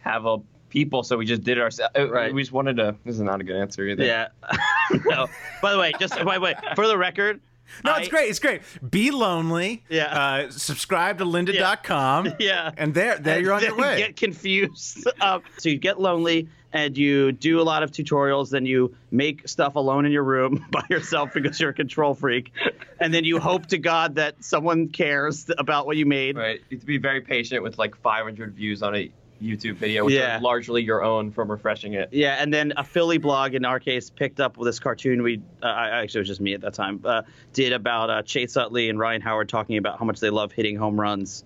have 0.00 0.26
a 0.26 0.38
people, 0.68 1.02
so 1.02 1.16
we 1.16 1.24
just 1.24 1.42
did 1.42 1.58
it 1.58 1.62
ourselves. 1.62 1.94
Right. 1.96 2.32
We 2.34 2.42
just 2.42 2.52
wanted 2.52 2.76
to. 2.76 2.96
This 3.04 3.14
is 3.16 3.22
not 3.22 3.40
a 3.40 3.44
good 3.44 3.56
answer 3.56 3.86
either. 3.86 4.04
Yeah. 4.04 4.28
no. 5.06 5.26
By 5.62 5.72
the 5.72 5.78
way, 5.78 5.92
just 5.98 6.22
by 6.24 6.34
the 6.34 6.40
way, 6.40 6.54
for 6.74 6.86
the 6.86 6.98
record. 6.98 7.40
No, 7.84 7.92
I- 7.92 7.98
it's 8.00 8.08
great. 8.08 8.30
It's 8.30 8.38
great. 8.38 8.62
Be 8.88 9.10
lonely. 9.10 9.82
Yeah. 9.88 10.04
Uh, 10.06 10.50
subscribe 10.50 11.18
to 11.18 11.24
lynda.com. 11.24 12.34
Yeah. 12.38 12.70
And 12.76 12.94
there, 12.94 13.18
there 13.18 13.40
you're 13.40 13.52
on 13.52 13.62
your 13.62 13.70
then 13.72 13.80
way. 13.80 13.98
Get 13.98 14.16
confused. 14.16 15.06
um, 15.20 15.42
so 15.58 15.68
you 15.68 15.78
get 15.78 16.00
lonely 16.00 16.48
and 16.76 16.96
you 16.98 17.32
do 17.32 17.58
a 17.60 17.62
lot 17.62 17.82
of 17.82 17.90
tutorials. 17.90 18.50
Then 18.50 18.66
you 18.66 18.94
make 19.10 19.48
stuff 19.48 19.76
alone 19.76 20.04
in 20.04 20.12
your 20.12 20.24
room 20.24 20.66
by 20.70 20.82
yourself 20.90 21.30
because 21.32 21.58
you're 21.58 21.70
a 21.70 21.74
control 21.74 22.14
freak, 22.14 22.52
and 23.00 23.12
then 23.14 23.24
you 23.24 23.40
hope 23.40 23.66
to 23.68 23.78
God 23.78 24.16
that 24.16 24.44
someone 24.44 24.88
cares 24.88 25.50
about 25.56 25.86
what 25.86 25.96
you 25.96 26.04
made. 26.06 26.36
Right. 26.36 26.60
You 26.68 26.76
have 26.76 26.80
to 26.80 26.86
be 26.86 26.98
very 26.98 27.22
patient 27.22 27.62
with 27.62 27.78
like 27.78 27.96
500 27.96 28.54
views 28.54 28.82
on 28.82 28.94
a 28.94 29.10
YouTube 29.42 29.76
video, 29.76 30.04
which 30.04 30.14
Yeah. 30.14 30.36
are 30.38 30.40
largely 30.40 30.82
your 30.82 31.02
own 31.02 31.30
from 31.30 31.50
refreshing 31.50 31.94
it. 31.94 32.10
Yeah, 32.12 32.36
and 32.38 32.52
then 32.52 32.74
a 32.76 32.84
Philly 32.84 33.18
blog 33.18 33.54
in 33.54 33.64
our 33.64 33.80
case 33.80 34.10
picked 34.10 34.40
up 34.40 34.56
this 34.62 34.78
cartoon 34.78 35.22
we 35.22 35.40
uh, 35.62 35.66
I 35.66 36.02
actually 36.02 36.18
it 36.18 36.22
was 36.22 36.28
just 36.28 36.40
me 36.40 36.54
at 36.54 36.60
that 36.62 36.74
time 36.74 37.00
uh, 37.04 37.22
did 37.54 37.72
about 37.72 38.10
uh, 38.10 38.22
Chase 38.22 38.56
Utley 38.56 38.88
and 38.90 38.98
Ryan 38.98 39.20
Howard 39.22 39.48
talking 39.48 39.76
about 39.78 39.98
how 39.98 40.04
much 40.04 40.20
they 40.20 40.30
love 40.30 40.52
hitting 40.52 40.76
home 40.76 40.98
runs, 41.00 41.42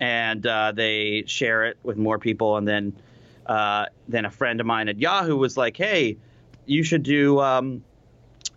and 0.00 0.46
uh, 0.46 0.72
they 0.72 1.24
share 1.26 1.66
it 1.66 1.78
with 1.82 1.96
more 1.96 2.18
people, 2.18 2.56
and 2.58 2.66
then 2.68 2.94
uh, 3.46 3.86
then 4.08 4.24
a 4.24 4.30
friend 4.30 4.60
of 4.60 4.66
mine 4.66 4.88
at 4.88 4.98
Yahoo 4.98 5.36
was 5.36 5.56
like, 5.56 5.76
hey, 5.76 6.16
you 6.66 6.82
should 6.82 7.02
do 7.02 7.40
um, 7.40 7.84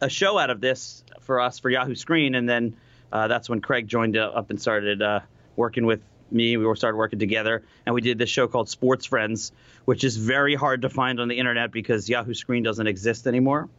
a 0.01 0.10
show 0.10 0.38
out 0.38 0.50
of 0.50 0.62
this 0.62 1.03
for 1.22 1.39
us 1.41 1.60
for 1.60 1.70
Yahoo 1.70 1.96
Screen, 1.96 2.36
and 2.36 2.48
then 2.48 2.75
uh, 3.12 3.27
that's 3.27 3.50
when 3.50 3.62
Craig 3.62 3.88
joined 3.88 4.15
up 4.17 4.50
and 4.50 4.62
started 4.62 5.01
uh, 5.01 5.20
working 5.56 5.86
with 5.86 6.01
me. 6.32 6.58
We 6.58 6.65
were 6.65 6.75
started 6.75 6.98
working 6.98 7.20
together, 7.20 7.63
and 7.86 7.94
we 7.96 8.01
did 8.01 8.17
this 8.17 8.29
show 8.29 8.48
called 8.48 8.70
Sports 8.70 9.06
Friends, 9.06 9.51
which 9.86 10.03
is 10.03 10.17
very 10.17 10.56
hard 10.56 10.82
to 10.84 10.89
find 10.89 11.20
on 11.20 11.27
the 11.27 11.38
internet 11.38 11.72
because 11.72 12.10
Yahoo 12.10 12.34
Screen 12.34 12.63
doesn't 12.63 12.88
exist 12.88 13.27
anymore. 13.27 13.70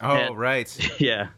oh, 0.00 0.14
and- 0.14 0.38
right. 0.38 0.90
Yeah, 1.00 1.28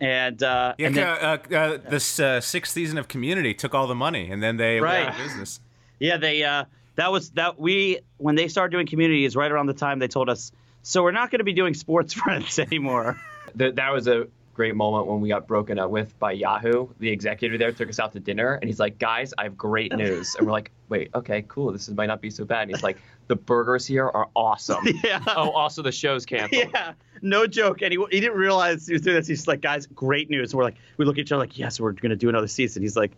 and 0.00 0.42
uh, 0.42 0.74
Yeah, 0.78 0.86
and 0.88 0.96
then- 0.96 1.06
uh, 1.06 1.38
uh, 1.56 1.78
this 1.88 2.18
uh, 2.18 2.40
sixth 2.40 2.72
season 2.72 2.98
of 2.98 3.06
Community 3.08 3.54
took 3.54 3.74
all 3.74 3.86
the 3.86 3.94
money, 3.94 4.30
and 4.30 4.42
then 4.42 4.56
they 4.56 4.80
went 4.80 4.92
out 4.94 5.00
of 5.02 5.08
Right. 5.18 5.24
business. 5.24 5.60
Yeah, 6.00 6.16
they 6.16 6.42
uh 6.42 6.64
that 6.96 7.12
was 7.12 7.30
that 7.30 7.58
we 7.58 8.00
when 8.18 8.34
they 8.34 8.48
started 8.48 8.72
doing 8.72 8.86
community 8.86 9.24
is 9.24 9.36
right 9.36 9.50
around 9.50 9.66
the 9.66 9.74
time 9.74 9.98
they 9.98 10.08
told 10.08 10.28
us 10.28 10.52
so 10.82 11.02
we're 11.02 11.12
not 11.12 11.30
going 11.30 11.38
to 11.38 11.44
be 11.44 11.52
doing 11.52 11.74
sports 11.74 12.12
friends 12.12 12.58
anymore. 12.58 13.20
That 13.54 13.76
that 13.76 13.92
was 13.92 14.08
a 14.08 14.26
great 14.54 14.74
moment 14.74 15.06
when 15.06 15.20
we 15.20 15.28
got 15.28 15.46
broken 15.46 15.78
up 15.78 15.90
with 15.90 16.18
by 16.18 16.32
Yahoo. 16.32 16.88
The 16.98 17.08
executive 17.08 17.58
there 17.58 17.72
took 17.72 17.88
us 17.88 17.98
out 17.98 18.12
to 18.12 18.20
dinner, 18.20 18.54
and 18.54 18.64
he's 18.64 18.80
like, 18.80 18.98
"Guys, 18.98 19.32
I 19.36 19.44
have 19.44 19.56
great 19.56 19.92
news." 19.96 20.34
And 20.34 20.46
we're 20.46 20.52
like, 20.52 20.70
"Wait, 20.88 21.10
okay, 21.14 21.44
cool. 21.48 21.72
This 21.72 21.88
is, 21.88 21.94
might 21.94 22.06
not 22.06 22.20
be 22.20 22.30
so 22.30 22.44
bad." 22.44 22.62
And 22.62 22.70
he's 22.70 22.82
like, 22.82 22.98
"The 23.28 23.36
burgers 23.36 23.86
here 23.86 24.08
are 24.08 24.28
awesome." 24.34 24.86
Yeah. 25.04 25.20
Oh, 25.26 25.50
also 25.50 25.82
the 25.82 25.92
show's 25.92 26.26
canceled. 26.26 26.70
Yeah, 26.72 26.92
no 27.22 27.46
joke. 27.46 27.82
And 27.82 27.92
he, 27.92 27.98
he 28.10 28.20
didn't 28.20 28.36
realize 28.36 28.86
he 28.86 28.92
was 28.92 29.02
doing 29.02 29.16
this. 29.16 29.26
He's 29.26 29.48
like, 29.48 29.60
guys, 29.60 29.86
great 29.86 30.30
news. 30.30 30.52
And 30.52 30.58
we're 30.58 30.64
like, 30.64 30.76
we 30.96 31.04
look 31.04 31.16
at 31.16 31.22
each 31.22 31.32
other 31.32 31.40
like, 31.40 31.58
yes, 31.58 31.80
we're 31.80 31.92
gonna 31.92 32.16
do 32.16 32.28
another 32.28 32.46
season. 32.46 32.82
He's 32.82 32.96
like, 32.96 33.12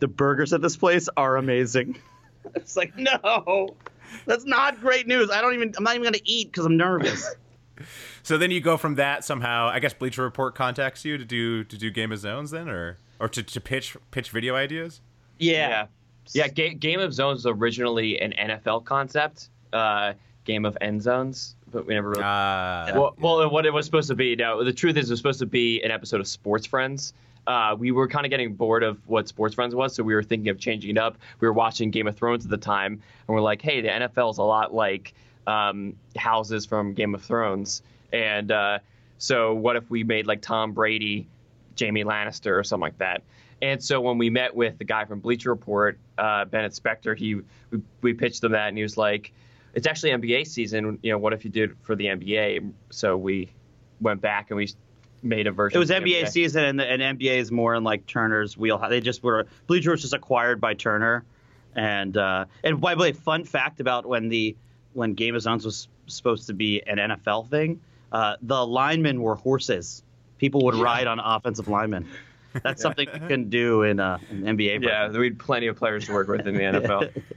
the 0.00 0.08
burgers 0.08 0.52
at 0.52 0.60
this 0.60 0.76
place 0.76 1.08
are 1.16 1.36
amazing. 1.36 1.98
It's 2.54 2.76
like, 2.76 2.96
no, 2.96 3.74
that's 4.26 4.44
not 4.44 4.80
great 4.80 5.06
news. 5.06 5.30
I 5.30 5.40
don't 5.40 5.54
even. 5.54 5.72
I'm 5.76 5.84
not 5.84 5.94
even 5.94 6.04
gonna 6.04 6.18
eat 6.24 6.52
because 6.52 6.66
I'm 6.66 6.76
nervous. 6.76 7.34
So 8.22 8.38
then 8.38 8.52
you 8.52 8.60
go 8.60 8.76
from 8.76 8.94
that 8.94 9.24
somehow. 9.24 9.68
I 9.68 9.80
guess 9.80 9.92
Bleacher 9.92 10.22
Report 10.22 10.54
contacts 10.54 11.04
you 11.04 11.18
to 11.18 11.24
do 11.24 11.64
to 11.64 11.76
do 11.76 11.90
Game 11.90 12.12
of 12.12 12.18
Zones 12.18 12.52
then, 12.52 12.68
or 12.68 12.98
or 13.18 13.28
to, 13.28 13.42
to 13.42 13.60
pitch 13.60 13.96
pitch 14.12 14.30
video 14.30 14.54
ideas. 14.54 15.00
Yeah. 15.38 15.68
Yeah. 15.68 15.86
Yeah, 16.32 16.48
Ga- 16.48 16.74
Game 16.74 17.00
of 17.00 17.12
Zones 17.12 17.44
was 17.44 17.46
originally 17.46 18.18
an 18.20 18.32
NFL 18.38 18.84
concept, 18.84 19.50
uh, 19.74 20.14
Game 20.44 20.64
of 20.64 20.78
End 20.80 21.02
Zones, 21.02 21.54
but 21.70 21.84
we 21.86 21.94
never 21.94 22.10
really. 22.10 22.22
Uh, 22.22 22.98
well, 22.98 23.14
well, 23.18 23.50
what 23.50 23.66
it 23.66 23.72
was 23.74 23.84
supposed 23.84 24.08
to 24.08 24.14
be. 24.14 24.34
Now, 24.34 24.62
the 24.62 24.72
truth 24.72 24.96
is, 24.96 25.10
it 25.10 25.12
was 25.12 25.18
supposed 25.18 25.40
to 25.40 25.46
be 25.46 25.82
an 25.82 25.90
episode 25.90 26.20
of 26.20 26.26
Sports 26.28 26.64
Friends. 26.64 27.12
Uh, 27.46 27.76
we 27.78 27.90
were 27.90 28.08
kind 28.08 28.24
of 28.24 28.30
getting 28.30 28.54
bored 28.54 28.82
of 28.82 28.98
what 29.06 29.28
Sports 29.28 29.54
Friends 29.54 29.74
was, 29.74 29.94
so 29.94 30.02
we 30.02 30.14
were 30.14 30.22
thinking 30.22 30.48
of 30.48 30.58
changing 30.58 30.90
it 30.90 30.98
up. 30.98 31.18
We 31.40 31.48
were 31.48 31.52
watching 31.52 31.90
Game 31.90 32.06
of 32.06 32.16
Thrones 32.16 32.44
at 32.44 32.50
the 32.50 32.56
time, 32.56 32.92
and 32.92 33.34
we're 33.34 33.42
like, 33.42 33.60
hey, 33.60 33.80
the 33.80 33.88
NFL 33.88 34.30
is 34.30 34.38
a 34.38 34.42
lot 34.42 34.72
like 34.72 35.14
um, 35.46 35.94
houses 36.16 36.64
from 36.64 36.94
Game 36.94 37.14
of 37.14 37.22
Thrones. 37.22 37.82
And 38.12 38.50
uh, 38.50 38.78
so, 39.18 39.54
what 39.54 39.76
if 39.76 39.90
we 39.90 40.04
made 40.04 40.26
like 40.26 40.40
Tom 40.40 40.72
Brady, 40.72 41.28
Jaime 41.78 42.04
Lannister, 42.04 42.58
or 42.58 42.64
something 42.64 42.82
like 42.82 42.98
that? 42.98 43.22
And 43.60 43.82
so, 43.82 44.00
when 44.00 44.18
we 44.18 44.30
met 44.30 44.54
with 44.54 44.78
the 44.78 44.84
guy 44.84 45.04
from 45.04 45.20
Bleacher 45.20 45.50
Report, 45.50 45.98
uh, 46.18 46.44
Bennett 46.46 46.72
Spector, 46.72 47.16
he 47.16 47.36
we, 47.70 47.82
we 48.00 48.14
pitched 48.14 48.42
him 48.42 48.52
that, 48.52 48.68
and 48.68 48.76
he 48.76 48.82
was 48.82 48.96
like, 48.96 49.32
"It's 49.74 49.86
actually 49.86 50.10
NBA 50.10 50.46
season. 50.46 50.98
You 51.02 51.12
know, 51.12 51.18
what 51.18 51.32
if 51.32 51.44
you 51.44 51.50
did 51.50 51.70
it 51.70 51.76
for 51.82 51.94
the 51.94 52.06
NBA?" 52.06 52.72
So 52.90 53.16
we 53.16 53.50
went 54.00 54.20
back 54.20 54.50
and 54.50 54.56
we 54.56 54.68
made 55.24 55.46
a 55.46 55.52
version. 55.52 55.76
It 55.76 55.80
was 55.80 55.90
of 55.90 56.04
the 56.04 56.12
NBA 56.12 56.28
season, 56.28 56.64
and, 56.64 56.78
the, 56.78 56.86
and 56.86 57.18
NBA 57.18 57.38
is 57.38 57.50
more 57.50 57.74
in 57.74 57.84
like 57.84 58.06
Turner's 58.06 58.56
wheelhouse. 58.56 58.90
They 58.90 59.00
just 59.00 59.22
were 59.22 59.46
Bleacher 59.66 59.90
was 59.90 60.02
just 60.02 60.12
acquired 60.12 60.60
by 60.60 60.74
Turner, 60.74 61.24
and 61.74 62.16
uh, 62.16 62.44
and 62.62 62.80
by 62.80 62.94
the 62.94 63.00
way, 63.00 63.12
fun 63.12 63.44
fact 63.44 63.80
about 63.80 64.06
when 64.06 64.28
the 64.28 64.56
when 64.92 65.14
Game 65.14 65.34
of 65.34 65.42
Zones 65.42 65.64
was 65.64 65.88
supposed 66.06 66.46
to 66.46 66.54
be 66.54 66.82
an 66.86 66.98
NFL 66.98 67.48
thing, 67.48 67.80
uh, 68.12 68.36
the 68.42 68.64
linemen 68.64 69.20
were 69.22 69.34
horses. 69.34 70.02
People 70.38 70.62
would 70.62 70.74
ride 70.74 71.06
on 71.06 71.18
offensive 71.18 71.68
linemen. 71.68 72.08
That's 72.62 72.82
something 72.82 73.08
we 73.12 73.18
couldn't 73.18 73.50
do 73.50 73.82
in 73.82 73.98
uh, 73.98 74.18
an 74.30 74.42
NBA. 74.42 74.84
Yeah, 74.84 75.08
we 75.08 75.26
had 75.26 75.38
plenty 75.38 75.66
of 75.66 75.76
players 75.76 76.06
to 76.06 76.12
work 76.12 76.28
with 76.28 76.46
in 76.46 76.54
the 76.54 76.60
NFL. 76.60 77.22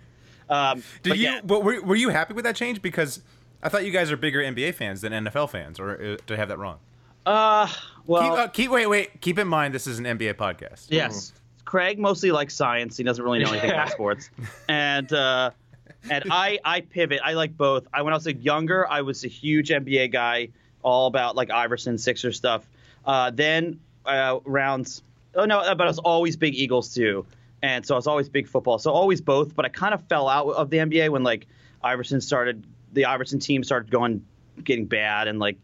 Um, 0.49 0.81
Did 1.03 1.09
but 1.09 1.17
you? 1.17 1.23
yeah. 1.25 1.41
But 1.43 1.63
were, 1.63 1.81
were 1.81 1.95
you 1.95 2.07
happy 2.07 2.33
with 2.33 2.45
that 2.45 2.55
change? 2.55 2.81
Because 2.81 3.21
I 3.61 3.69
thought 3.69 3.85
you 3.85 3.91
guys 3.91 4.11
are 4.11 4.17
bigger 4.17 4.41
NBA 4.41 4.75
fans 4.75 5.01
than 5.01 5.11
NFL 5.11 5.49
fans, 5.49 5.79
or 5.79 5.91
uh, 5.91 6.17
did 6.25 6.31
I 6.31 6.35
have 6.37 6.47
that 6.49 6.57
wrong? 6.57 6.79
Uh, 7.27 7.67
well, 8.05 8.21
keep, 8.21 8.31
uh, 8.31 8.47
keep 8.47 8.71
wait 8.71 8.87
wait. 8.87 9.19
Keep 9.19 9.37
in 9.37 9.47
mind 9.49 9.73
this 9.73 9.85
is 9.85 9.99
an 9.99 10.05
NBA 10.05 10.35
podcast. 10.35 10.87
Yes. 10.89 11.33
Craig 11.65 11.99
mostly 11.99 12.31
likes 12.31 12.55
science. 12.55 12.95
He 12.95 13.03
doesn't 13.03 13.23
really 13.23 13.39
know 13.39 13.51
anything 13.51 13.71
about 13.71 13.91
sports. 13.91 14.29
And 14.69 15.11
uh, 15.11 15.51
and 16.09 16.23
I 16.31 16.59
I 16.63 16.81
pivot. 16.81 17.19
I 17.21 17.33
like 17.33 17.57
both. 17.57 17.85
I 17.93 18.01
when 18.01 18.13
I 18.13 18.15
was 18.15 18.25
like, 18.25 18.43
younger, 18.43 18.89
I 18.89 19.01
was 19.01 19.25
a 19.25 19.27
huge 19.27 19.69
NBA 19.69 20.13
guy, 20.13 20.49
all 20.83 21.07
about 21.07 21.35
like 21.35 21.51
Iverson, 21.51 21.97
Sixer 21.97 22.31
stuff. 22.31 22.65
Uh, 23.05 23.31
then 23.31 23.81
uh, 24.05 24.39
around 24.45 25.01
oh 25.35 25.43
no, 25.43 25.61
but 25.75 25.81
I 25.81 25.87
was 25.87 25.99
always 25.99 26.37
big 26.37 26.55
Eagles 26.55 26.93
too. 26.93 27.25
And 27.61 27.85
so 27.85 27.95
I 27.95 27.97
was 27.97 28.07
always 28.07 28.29
big 28.29 28.47
football. 28.47 28.79
So 28.79 28.91
always 28.91 29.19
both. 29.19 29.53
But 29.53 29.65
I 29.65 29.69
kind 29.69 29.93
of 29.93 30.01
fell 30.07 30.29
out 30.29 30.47
of 30.47 30.69
the 30.69 30.77
NBA 30.77 31.09
when 31.09 31.23
like 31.23 31.47
Iverson 31.83 32.21
started. 32.21 32.63
The 32.93 33.03
Iverson 33.03 33.39
team 33.39 33.65
started 33.65 33.91
going 33.91 34.25
getting 34.63 34.85
bad 34.85 35.27
and 35.27 35.39
like 35.39 35.57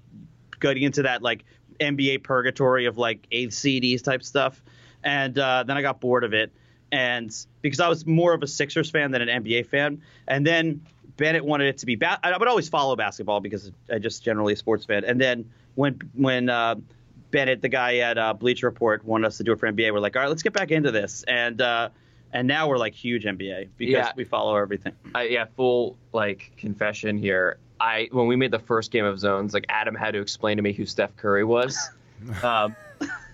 getting 0.64 0.84
into 0.84 1.04
that 1.04 1.22
like 1.22 1.46
NBA 1.80 2.24
purgatory 2.24 2.86
of 2.86 2.98
like 2.98 3.28
eighth 3.32 3.54
seeds 3.54 4.02
type 4.02 4.24
stuff. 4.24 4.64
And 5.04 5.38
uh, 5.38 5.64
then 5.64 5.78
I 5.78 5.82
got 5.82 6.00
bored 6.00 6.24
of 6.24 6.34
it. 6.34 6.52
And 6.92 7.36
because 7.62 7.80
I 7.80 7.88
was 7.90 8.06
more 8.06 8.34
of 8.34 8.42
a 8.44 8.48
Sixers 8.48 8.90
fan 8.90 9.12
than 9.12 9.22
an 9.28 9.44
NBA 9.44 9.66
fan. 9.68 10.02
And 10.28 10.46
then 10.48 10.82
Bennett 11.18 11.44
wanted 11.44 11.68
it 11.68 11.78
to 11.80 11.86
be 11.86 11.96
ba- 11.96 12.20
I 12.24 12.38
would 12.38 12.48
always 12.48 12.70
follow 12.70 12.96
basketball 12.96 13.40
because 13.40 13.72
I 13.92 14.00
just 14.00 14.24
generally 14.24 14.54
a 14.54 14.56
sports 14.56 14.86
fan. 14.86 15.04
And 15.04 15.20
then 15.20 15.50
when 15.76 16.00
when 16.14 16.50
uh, 16.50 16.76
Bennett, 17.32 17.62
the 17.62 17.70
guy 17.70 17.98
at 17.98 18.18
uh, 18.18 18.34
Bleacher 18.34 18.68
Report, 18.68 19.04
wanted 19.04 19.28
us 19.28 19.38
to 19.38 19.44
do 19.44 19.52
it 19.52 19.60
for 19.60 19.72
NBA, 19.72 19.92
we're 19.92 20.00
like, 20.00 20.16
all 20.16 20.22
right, 20.22 20.30
let's 20.30 20.44
get 20.44 20.54
back 20.54 20.72
into 20.72 20.92
this. 20.92 21.24
And 21.28 21.62
uh, 21.62 21.90
and 22.32 22.48
now 22.48 22.68
we're 22.70 22.78
like 22.78 22.94
huge 22.94 23.26
NBA 23.26 23.70
because 23.78 23.92
Yeah. 23.94 24.12
we 24.16 24.24
follow 24.24 24.56
everything. 24.56 24.94
I, 25.16 25.24
yeah, 25.24 25.46
full 25.56 25.98
like 26.14 26.52
confession 26.58 27.18
here. 27.18 27.58
I 27.84 28.08
when 28.12 28.28
we 28.28 28.38
made 28.38 28.52
the 28.52 28.60
first 28.60 28.92
game 28.92 29.04
of 29.04 29.20
zones, 29.20 29.54
like 29.54 29.66
Adam 29.68 29.94
had 29.94 30.12
to 30.12 30.22
explain 30.22 30.56
to 30.56 30.64
me 30.64 30.72
who 30.72 30.86
Steph 30.86 31.16
Curry 31.18 31.44
was. 31.44 31.78
um, 32.44 32.76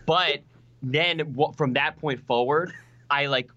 but 0.08 0.40
then 0.82 1.36
wh- 1.38 1.56
from 1.56 1.74
that 1.74 1.98
point 1.98 2.26
forward, 2.26 2.74
I 3.12 3.28
like 3.28 3.52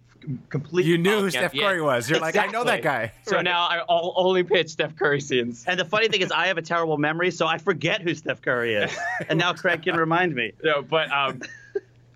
completely. 0.51 0.91
You 0.91 0.99
knew 0.99 1.21
who 1.21 1.31
Steph 1.31 1.53
the 1.53 1.59
NBA. 1.59 1.63
Curry 1.63 1.81
was. 1.81 2.11
You're 2.11 2.21
like, 2.21 2.37
I 2.37 2.47
know 2.47 2.63
that 2.65 2.83
guy. 2.83 3.13
So 3.23 3.41
now 3.41 3.67
I 3.67 3.79
will 3.89 4.13
only 4.17 4.43
pitch 4.45 4.69
Steph 4.69 4.95
Curry 4.95 5.23
scenes. 5.23 5.65
And 5.67 5.81
the 5.81 5.85
funny 5.87 6.09
thing 6.09 6.21
is, 6.21 6.31
I 6.31 6.49
have 6.49 6.59
a 6.59 6.63
terrible 6.63 6.99
memory, 6.99 7.31
so 7.31 7.47
I 7.47 7.57
forget 7.57 8.03
who 8.03 8.15
Steph 8.15 8.43
Curry 8.43 8.75
is. 8.75 8.95
And 9.31 9.39
now 9.39 9.55
Craig 9.55 9.83
can 9.83 9.97
remind 9.97 10.35
me. 10.35 10.53
No, 10.63 10.83
but 10.83 11.11
um, 11.11 11.41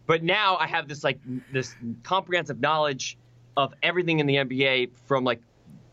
but 0.06 0.22
now 0.22 0.56
I 0.56 0.66
have 0.66 0.86
this 0.86 1.02
like 1.02 1.18
this 1.50 1.74
comprehensive 2.02 2.60
knowledge 2.60 3.16
of 3.56 3.72
everything 3.82 4.18
in 4.18 4.26
the 4.26 4.34
NBA 4.36 4.90
from 5.06 5.24
like 5.24 5.40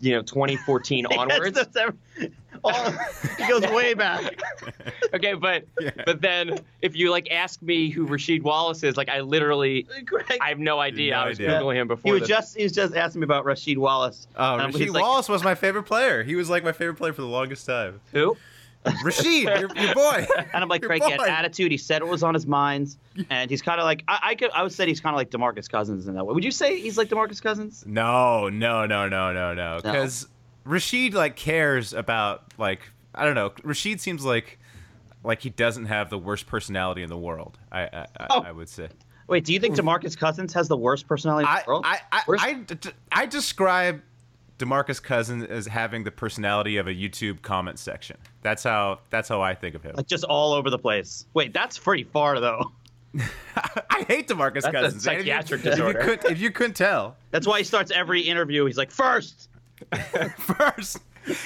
you 0.04 0.12
know 0.16 0.22
2014 0.22 1.06
onwards. 1.18 1.56
That's- 1.56 1.74
that's- 1.74 2.30
all- 2.66 2.94
it 3.40 3.50
goes 3.50 3.70
way 3.74 3.94
back. 3.94 4.40
okay, 5.14 5.34
but 5.34 5.66
but 6.06 6.22
then 6.22 6.60
if 6.82 6.96
you 6.96 7.12
like 7.12 7.30
ask 7.30 7.62
me 7.62 7.90
who 7.90 8.08
Rasheed 8.08 8.42
Wallace 8.42 8.84
is, 8.84 8.96
like 8.96 9.10
I 9.10 9.20
literally 9.22 9.86
Craig, 10.06 10.38
I 10.40 10.50
have 10.50 10.60
no 10.60 10.80
idea. 10.80 11.12
No 11.14 11.20
I 11.22 11.28
was 11.30 11.40
idea. 11.40 11.50
googling 11.60 11.76
him 11.76 11.88
before. 11.90 12.08
he 12.08 12.14
was 12.14 12.22
this. 12.22 12.30
just 12.30 12.56
he 12.58 12.64
was 12.64 12.72
just 12.72 12.96
asking 12.96 13.20
me 13.22 13.26
about 13.26 13.44
Rasheed 13.44 13.78
Wallace. 13.78 14.28
Oh, 14.38 14.54
Um, 14.60 14.72
Rasheed 14.72 14.78
he's 14.80 14.90
like- 14.92 15.02
Wallace 15.04 15.28
was 15.28 15.44
my 15.44 15.56
favorite 15.56 15.84
player. 15.84 16.24
He 16.24 16.36
was 16.36 16.50
like 16.50 16.64
my 16.64 16.72
favorite 16.72 16.96
player 16.96 17.12
for 17.12 17.22
the 17.22 17.28
longest 17.28 17.66
time. 17.66 18.00
who? 18.14 18.38
Rasheed, 18.86 19.44
your, 19.44 19.70
your 19.84 19.94
boy. 19.94 20.28
And 20.54 20.64
I'm 20.64 20.68
like, 20.70 20.82
Craig, 20.82 21.04
he 21.04 21.14
attitude. 21.14 21.72
He 21.72 21.78
said 21.78 22.02
what 22.04 22.12
was 22.12 22.24
on 22.24 22.34
his 22.34 22.46
mind, 22.46 22.98
and 23.30 23.50
he's 23.50 23.62
kind 23.62 23.80
of 23.80 23.86
like 23.86 24.04
I, 24.08 24.20
I 24.24 24.36
could 24.36 24.52
I 24.52 24.64
would 24.64 24.72
say 24.72 24.86
he's 24.86 25.00
kind 25.00 25.14
of 25.14 25.18
like 25.18 25.30
Demarcus 25.30 25.70
Cousins 25.70 26.08
in 26.08 26.16
that 26.16 26.26
way. 26.26 26.34
Would 26.34 26.44
you 26.44 26.52
say 26.52 26.80
he's 26.80 26.98
like 26.98 27.10
Demarcus 27.10 27.42
Cousins? 27.42 27.84
No, 27.88 28.50
no, 28.50 28.86
no, 28.86 29.08
no, 29.08 29.32
no, 29.34 29.54
no. 29.54 29.80
Because 29.82 30.28
Rasheed 30.66 31.14
like 31.14 31.36
cares 31.36 31.94
about 31.94 32.54
like 32.58 32.82
I 33.16 33.26
don't 33.26 33.36
know. 33.36 33.50
Rasheed 33.50 34.00
seems 34.00 34.26
like 34.26 34.60
like 35.24 35.42
he 35.42 35.50
doesn't 35.50 35.86
have 35.86 36.10
the 36.10 36.18
worst 36.18 36.48
personality 36.48 37.04
in 37.04 37.10
the 37.10 37.18
world. 37.18 37.58
I 37.72 37.84
I, 37.84 37.88
I, 38.20 38.28
Oh. 38.30 38.42
I 38.42 38.52
would 38.52 38.70
say. 38.70 38.90
Wait, 39.28 39.46
do 39.46 39.54
you 39.54 39.60
think 39.60 39.76
Demarcus 39.78 40.18
Cousins 40.18 40.54
has 40.54 40.68
the 40.68 40.76
worst 40.76 41.08
personality 41.08 41.46
in 41.50 41.56
I 41.56 41.62
the 41.62 41.68
world? 41.70 41.86
I 41.86 42.00
I, 42.12 42.24
I, 42.28 42.66
I 43.12 43.26
describe 43.26 44.02
Demarcus 44.60 45.02
Cousins 45.02 45.44
as 45.46 45.66
having 45.68 46.04
the 46.04 46.12
personality 46.12 46.78
of 46.78 46.88
a 46.88 46.94
YouTube 46.94 47.42
comment 47.42 47.80
section. 47.80 48.18
That's 48.42 48.64
how 48.64 49.00
that's 49.10 49.28
how 49.30 49.42
I 49.42 49.56
think 49.56 49.76
of 49.76 49.84
him. 49.84 49.96
like 49.96 50.08
just 50.08 50.24
all 50.26 50.54
over 50.54 50.70
the 50.70 50.80
place. 50.80 51.26
Wait, 51.34 51.54
that's 51.54 51.78
pretty 51.78 52.04
far 52.04 52.40
though. 52.40 52.72
I 53.90 54.06
hate 54.08 54.28
Demarcus 54.28 54.62
That's 54.62 54.66
a 54.68 54.72
Cousins. 54.72 55.08
If 55.08 55.14
you- 55.14 55.20
psychiatric 55.20 55.60
if 55.60 55.66
you 55.66 55.72
disorder. 55.72 56.00
could- 56.00 56.26
if 56.32 56.40
you 56.40 56.52
couldn't 56.52 56.76
tell. 56.76 57.16
That's 57.32 57.46
why 57.48 57.60
he 57.60 57.64
starts 57.64 57.92
every 57.92 58.22
interview. 58.22 58.66
He's 58.66 58.78
like, 58.78 58.92
first. 58.92 59.50
first. 60.38 61.00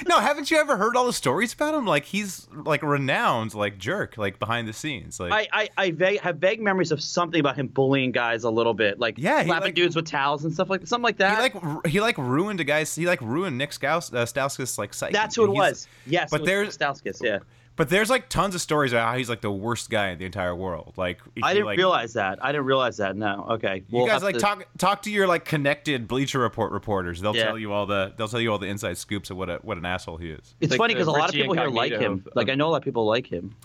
No, 0.08 0.20
haven't 0.20 0.50
you 0.52 0.58
ever 0.58 0.78
heard 0.78 0.96
all 0.96 1.06
the 1.06 1.14
stories 1.14 1.54
about 1.54 1.74
him? 1.76 1.86
Like 1.86 2.06
he's 2.06 2.48
like 2.52 2.82
renowned, 2.84 3.54
like 3.54 3.78
jerk, 3.78 4.18
like 4.18 4.40
behind 4.40 4.68
the 4.68 4.74
scenes. 4.74 5.20
Like 5.20 5.32
I 5.32 5.48
I, 5.62 5.70
I 5.78 5.92
vague, 5.92 6.20
have 6.22 6.38
vague 6.38 6.62
memories 6.62 6.92
of 6.92 7.02
something 7.02 7.40
about 7.40 7.56
him 7.58 7.68
bullying 7.68 8.12
guys 8.12 8.44
a 8.44 8.50
little 8.50 8.74
bit, 8.74 9.00
like 9.00 9.16
Yeah, 9.18 9.44
slapping 9.44 9.68
like- 9.68 9.76
dudes 9.76 9.96
with 9.96 10.06
towels 10.06 10.44
and 10.46 10.54
stuff 10.54 10.70
like 10.70 10.86
something 10.88 11.04
like 11.04 11.18
that. 11.18 11.36
he 11.38 11.42
like 11.60 11.88
he 11.88 12.02
like 12.02 12.18
ruined 12.18 12.60
a 12.60 12.64
guy's. 12.64 12.94
He 12.96 13.06
like 13.06 13.22
ruined 13.22 13.58
Nick 13.58 13.72
Staus, 13.72 14.14
uh, 14.14 14.26
Stauskas 14.26 14.78
like 14.78 14.94
psyche. 14.94 15.14
That's 15.14 15.36
who 15.36 15.44
it 15.44 15.48
He's- 15.48 15.58
was. 15.58 15.88
Yes, 16.06 16.30
but 16.32 16.46
there's 16.46 16.78
Stauskas, 16.78 17.22
yeah. 17.24 17.40
But 17.78 17.88
there's 17.90 18.10
like 18.10 18.28
tons 18.28 18.54
of 18.56 18.60
stories 18.62 18.92
about 18.92 19.08
how 19.10 19.18
he's 19.18 19.30
like 19.30 19.40
the 19.40 19.52
worst 19.52 19.90
guy 19.90 20.10
in 20.10 20.20
the 20.20 20.26
entire 20.26 20.54
world. 20.56 20.94
Like 20.98 21.22
I 21.42 21.54
didn't 21.54 21.68
like, 21.68 21.78
realize 21.78 22.14
that. 22.14 22.44
I 22.44 22.52
didn't 22.52 22.66
realize 22.66 22.98
that. 22.98 23.16
No. 23.16 23.46
Okay. 23.52 23.84
You 23.88 23.98
We'll 24.00 24.08
guys 24.08 24.22
like 24.24 24.36
to- 24.36 24.42
talk 24.42 24.66
talk 24.78 25.02
to 25.04 25.12
your 25.12 25.28
like 25.28 25.46
connected 25.46 26.08
Bleacher 26.08 26.40
Report 26.40 26.72
reporters. 26.74 27.22
They'll 27.22 27.36
Yeah. 27.36 27.46
tell 27.46 27.58
you 27.60 27.72
all 27.72 27.86
the 27.86 28.14
they'll 28.18 28.28
tell 28.28 28.42
you 28.42 28.52
all 28.52 28.58
the 28.60 28.68
inside 28.68 28.98
scoops 28.98 29.30
of 29.30 29.38
what 29.38 29.50
a 29.50 29.60
what 29.62 29.78
an 29.78 29.86
asshole 29.86 30.18
he 30.18 30.32
is. 30.32 30.56
It's 30.60 30.72
like 30.72 30.78
funny 30.80 30.94
because 30.96 31.08
a 31.08 31.12
lot 31.12 31.30
of 31.30 31.36
people 31.36 31.54
here 31.54 31.70
like 31.70 31.94
him. 31.94 32.24
of- 32.26 32.30
like 32.36 32.50
I 32.50 32.56
know 32.56 32.68
a 32.68 32.72
lot 32.72 32.78
of 32.78 32.84
people 32.84 33.06
like 33.06 33.28
him. 33.28 33.56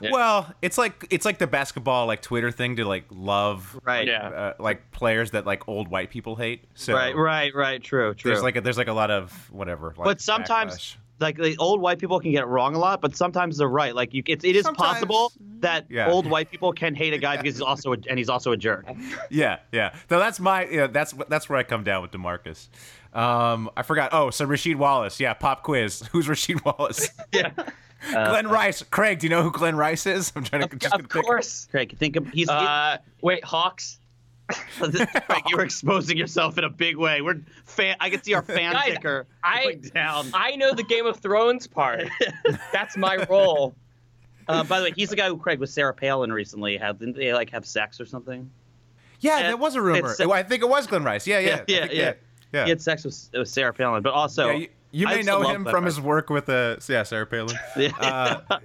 Yeah. 0.00 0.10
Well, 0.10 0.52
it's 0.60 0.76
like 0.78 1.06
it's 1.10 1.24
like 1.24 1.38
the 1.38 1.46
basketball 1.46 2.06
like 2.06 2.22
Twitter 2.22 2.50
thing 2.50 2.74
to 2.76 2.84
like 2.84 3.04
love 3.10 3.78
Right. 3.84 4.08
Yeah. 4.08 4.26
uh, 4.28 4.54
like 4.58 4.90
players 4.90 5.30
that 5.30 5.46
like 5.46 5.68
old 5.68 5.86
white 5.88 6.10
people 6.10 6.34
hate. 6.34 6.64
So 6.74 6.92
Right. 6.92 7.14
Right. 7.16 7.54
Right. 7.54 7.80
True. 7.80 8.12
True. 8.12 8.32
there's 8.32 8.42
like 8.42 8.56
a, 8.56 8.60
there's 8.60 8.76
like 8.78 8.88
a 8.88 8.92
lot 8.92 9.12
of 9.12 9.30
whatever. 9.52 9.94
Like, 9.96 10.04
but 10.04 10.20
sometimes 10.20 10.74
backlash. 10.74 10.96
Like 11.22 11.36
the 11.36 11.56
old 11.58 11.80
white 11.80 11.98
people 11.98 12.20
can 12.20 12.32
get 12.32 12.42
it 12.42 12.46
wrong 12.46 12.74
a 12.74 12.78
lot, 12.78 13.00
but 13.00 13.16
sometimes 13.16 13.56
they're 13.58 13.68
right. 13.68 13.94
Like 13.94 14.12
you, 14.12 14.22
it, 14.26 14.44
it 14.44 14.56
is 14.56 14.64
Sometimes- 14.64 14.94
possible 14.94 15.32
that 15.60 15.86
Yeah. 15.88 16.10
old 16.10 16.26
white 16.26 16.50
people 16.50 16.72
can 16.72 16.94
hate 16.94 17.14
a 17.14 17.18
guy 17.18 17.36
because 17.36 17.54
he's 17.54 17.62
also 17.62 17.92
a, 17.92 17.96
and 18.10 18.18
he's 18.18 18.28
also 18.28 18.52
a 18.52 18.56
jerk. 18.56 18.86
Yeah, 19.30 19.58
yeah. 19.72 19.94
So 20.08 20.18
that's 20.18 20.40
my 20.40 20.66
yeah, 20.66 20.88
that's 20.88 21.14
that's 21.28 21.48
where 21.48 21.58
I 21.58 21.62
come 21.62 21.84
down 21.84 22.02
with 22.02 22.10
Demarcus. 22.10 22.68
Um, 23.14 23.70
I 23.76 23.82
forgot. 23.82 24.10
Oh, 24.12 24.30
so 24.30 24.46
Rasheed 24.46 24.76
Wallace. 24.76 25.20
Yeah, 25.20 25.32
pop 25.34 25.62
quiz. 25.62 26.02
Who's 26.12 26.26
Rasheed 26.26 26.64
Wallace? 26.64 27.08
yeah, 27.32 27.50
Glen 28.10 28.48
Rice. 28.48 28.82
Craig, 28.82 29.20
do 29.20 29.26
you 29.26 29.30
know 29.30 29.42
who 29.42 29.50
Glen 29.52 29.76
Rice 29.76 30.06
is? 30.06 30.32
I'm 30.34 30.44
trying 30.44 30.68
to 30.68 30.76
just 30.76 30.94
Of 30.94 31.08
course. 31.08 31.68
Craig, 31.70 31.96
think 31.98 32.16
of 32.16 32.28
he's. 32.30 32.48
Uh, 32.48 32.98
wait, 33.22 33.44
Hawks. 33.44 34.00
Craig, 34.78 35.42
you're 35.48 35.62
exposing 35.62 36.16
yourself 36.16 36.58
in 36.58 36.64
a 36.64 36.70
big 36.70 36.96
way. 36.96 37.20
We're 37.22 37.40
fan. 37.64 37.96
I 38.00 38.10
can 38.10 38.22
see 38.22 38.34
our 38.34 38.42
fan 38.42 38.72
Guys, 38.72 38.92
ticker 38.94 39.26
I 39.42 39.74
down. 39.94 40.26
I 40.34 40.56
know 40.56 40.74
the 40.74 40.82
Game 40.82 41.06
of 41.06 41.18
Thrones 41.20 41.66
part. 41.66 42.04
That's 42.72 42.96
my 42.96 43.24
role. 43.30 43.74
Uh, 44.48 44.64
by 44.64 44.78
the 44.80 44.84
way, 44.86 44.92
he's 44.96 45.08
the 45.10 45.16
guy 45.16 45.28
who 45.28 45.36
Craig 45.36 45.58
with 45.60 45.70
Sarah 45.70 45.94
Palin 45.94 46.32
recently 46.32 46.76
had. 46.76 46.98
Didn't 46.98 47.16
they 47.16 47.32
like 47.32 47.50
have 47.50 47.64
sex 47.64 48.00
or 48.00 48.06
something? 48.06 48.50
Yeah, 49.20 49.38
Yeah, 49.38 49.46
that 49.48 49.58
was 49.58 49.76
a 49.76 49.80
rumor. 49.82 50.12
it's- 50.12 50.20
I 50.20 50.42
think 50.42 50.62
it 50.62 50.68
was 50.68 50.86
Glen 50.86 51.04
Rice. 51.04 51.26
Yeah, 51.26 51.38
yeah, 51.38 51.48
Yeah, 51.48 51.54
I 51.54 51.58
yeah, 51.68 51.80
think- 51.80 51.92
yeah. 51.92 52.12
yeah. 52.52 52.64
He 52.64 52.70
had 52.70 52.82
sex 52.82 53.04
with, 53.04 53.30
with 53.32 53.48
Sarah 53.48 53.72
Palin, 53.72 54.02
but 54.02 54.12
also 54.12 54.48
Yeah, 54.48 54.54
you, 54.56 54.68
you 54.90 55.06
may 55.06 55.22
know 55.22 55.42
him 55.42 55.64
from 55.64 55.84
guy. 55.84 55.86
his 55.86 56.00
work 56.00 56.28
with 56.28 56.48
uh, 56.48 56.76
yeah, 56.88 57.04
Sarah 57.04 57.26
Palin. 57.26 57.56
Yeah. 57.76 57.92
Uh, 57.98 58.58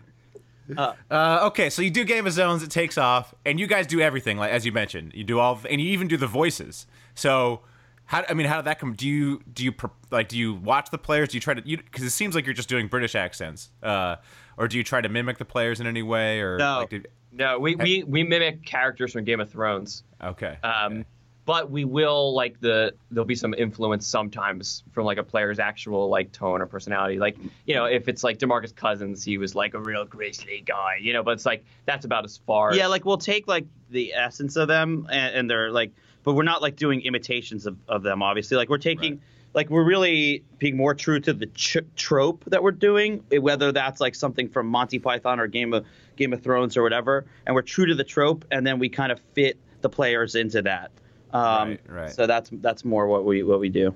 okay, 1.11 1.69
so 1.69 1.81
you 1.81 1.89
do 1.89 2.03
Game 2.03 2.25
of 2.27 2.33
Zones, 2.33 2.63
it 2.63 2.71
takes 2.71 2.97
off, 2.97 3.33
and 3.45 3.59
you 3.59 3.67
guys 3.67 3.87
do 3.87 3.99
everything, 4.01 4.37
like 4.37 4.51
as 4.51 4.65
you 4.65 4.71
mentioned. 4.71 5.13
You 5.15 5.23
do 5.23 5.39
all, 5.39 5.59
and 5.69 5.79
you 5.81 5.89
even 5.89 6.07
do 6.07 6.17
the 6.17 6.27
voices. 6.27 6.87
So, 7.15 7.61
how 8.05 8.23
I 8.29 8.33
mean, 8.33 8.47
how 8.47 8.57
did 8.57 8.65
that 8.65 8.79
come? 8.79 8.93
Do 8.93 9.07
you 9.07 9.41
do 9.53 9.63
you 9.63 9.73
like 10.11 10.27
do 10.29 10.37
you 10.37 10.53
watch 10.55 10.89
the 10.91 10.97
players? 10.97 11.29
Do 11.29 11.37
you 11.37 11.41
try 11.41 11.53
to 11.53 11.61
you 11.67 11.77
because 11.77 12.03
it 12.03 12.11
seems 12.11 12.35
like 12.35 12.45
you're 12.45 12.53
just 12.53 12.69
doing 12.69 12.87
British 12.87 13.15
accents, 13.15 13.69
uh, 13.83 14.17
or 14.57 14.67
do 14.67 14.77
you 14.77 14.83
try 14.83 15.01
to 15.01 15.09
mimic 15.09 15.37
the 15.37 15.45
players 15.45 15.79
in 15.79 15.87
any 15.87 16.03
way? 16.03 16.39
Or 16.41 16.57
No. 16.57 16.79
like, 16.79 16.89
did, 16.89 17.07
No, 17.31 17.59
we, 17.59 17.75
we, 17.75 18.03
we 18.03 18.23
mimic 18.23 18.65
characters 18.65 19.13
from 19.13 19.23
Game 19.23 19.39
of 19.39 19.49
Thrones. 19.51 20.03
okay, 20.23 20.57
Um, 20.63 21.05
but 21.47 21.71
we 21.71 21.85
will 21.85 22.35
like 22.35 22.59
the 22.59 22.93
there'll 23.09 23.25
be 23.25 23.33
some 23.33 23.53
influence 23.53 24.05
sometimes 24.05 24.83
from 24.91 25.05
like 25.05 25.17
a 25.17 25.23
player's 25.23 25.59
actual 25.59 26.09
like 26.09 26.29
tone 26.33 26.61
or 26.61 26.65
personality. 26.65 27.19
Like 27.19 27.37
you 27.65 27.73
know, 27.73 27.85
if 27.85 28.09
it's 28.09 28.21
like 28.21 28.37
Demarcus 28.37 28.75
Cousins, 28.75 29.23
he 29.23 29.37
was 29.37 29.55
like 29.55 29.73
a 29.73 29.79
real 29.79 30.03
grizzly 30.03 30.61
guy, 30.65 30.97
you 31.01 31.13
know. 31.13 31.23
But 31.23 31.31
it's 31.31 31.45
like 31.45 31.63
that's 31.85 32.03
about 32.03 32.25
as 32.25 32.37
far. 32.45 32.75
Yeah, 32.75 32.87
like 32.87 33.05
we'll 33.05 33.17
take 33.17 33.47
like 33.47 33.65
the 33.89 34.13
essence 34.13 34.57
of 34.57 34.67
them 34.67 35.07
and, 35.09 35.35
and 35.35 35.49
they're 35.49 35.71
like, 35.71 35.93
but 36.23 36.33
we're 36.33 36.43
not 36.43 36.61
like 36.61 36.75
doing 36.75 36.99
imitations 37.03 37.65
of, 37.65 37.77
of 37.87 38.03
them. 38.03 38.21
Obviously, 38.21 38.57
like 38.57 38.67
we're 38.67 38.77
taking, 38.77 39.21
like 39.53 39.69
we're 39.69 39.85
really 39.85 40.43
being 40.57 40.75
more 40.75 40.93
true 40.93 41.21
to 41.21 41.31
the 41.31 41.45
ch- 41.45 41.77
trope 41.95 42.43
that 42.47 42.61
we're 42.61 42.71
doing, 42.71 43.23
whether 43.39 43.71
that's 43.71 44.01
like 44.01 44.15
something 44.15 44.49
from 44.49 44.67
Monty 44.67 44.99
Python 44.99 45.39
or 45.39 45.47
Game 45.47 45.73
of 45.73 45.85
Game 46.17 46.33
of 46.33 46.43
Thrones 46.43 46.75
or 46.75 46.83
whatever, 46.83 47.25
and 47.45 47.55
we're 47.55 47.61
true 47.61 47.85
to 47.85 47.95
the 47.95 48.03
trope, 48.03 48.43
and 48.51 48.67
then 48.67 48.79
we 48.79 48.89
kind 48.89 49.13
of 49.13 49.21
fit 49.33 49.57
the 49.79 49.89
players 49.89 50.35
into 50.35 50.61
that. 50.63 50.91
Um, 51.31 51.69
Right, 51.69 51.79
right. 51.87 52.11
So 52.11 52.27
that's 52.27 52.49
that's 52.53 52.85
more 52.85 53.07
what 53.07 53.25
we 53.25 53.43
what 53.43 53.59
we 53.59 53.69
do. 53.69 53.93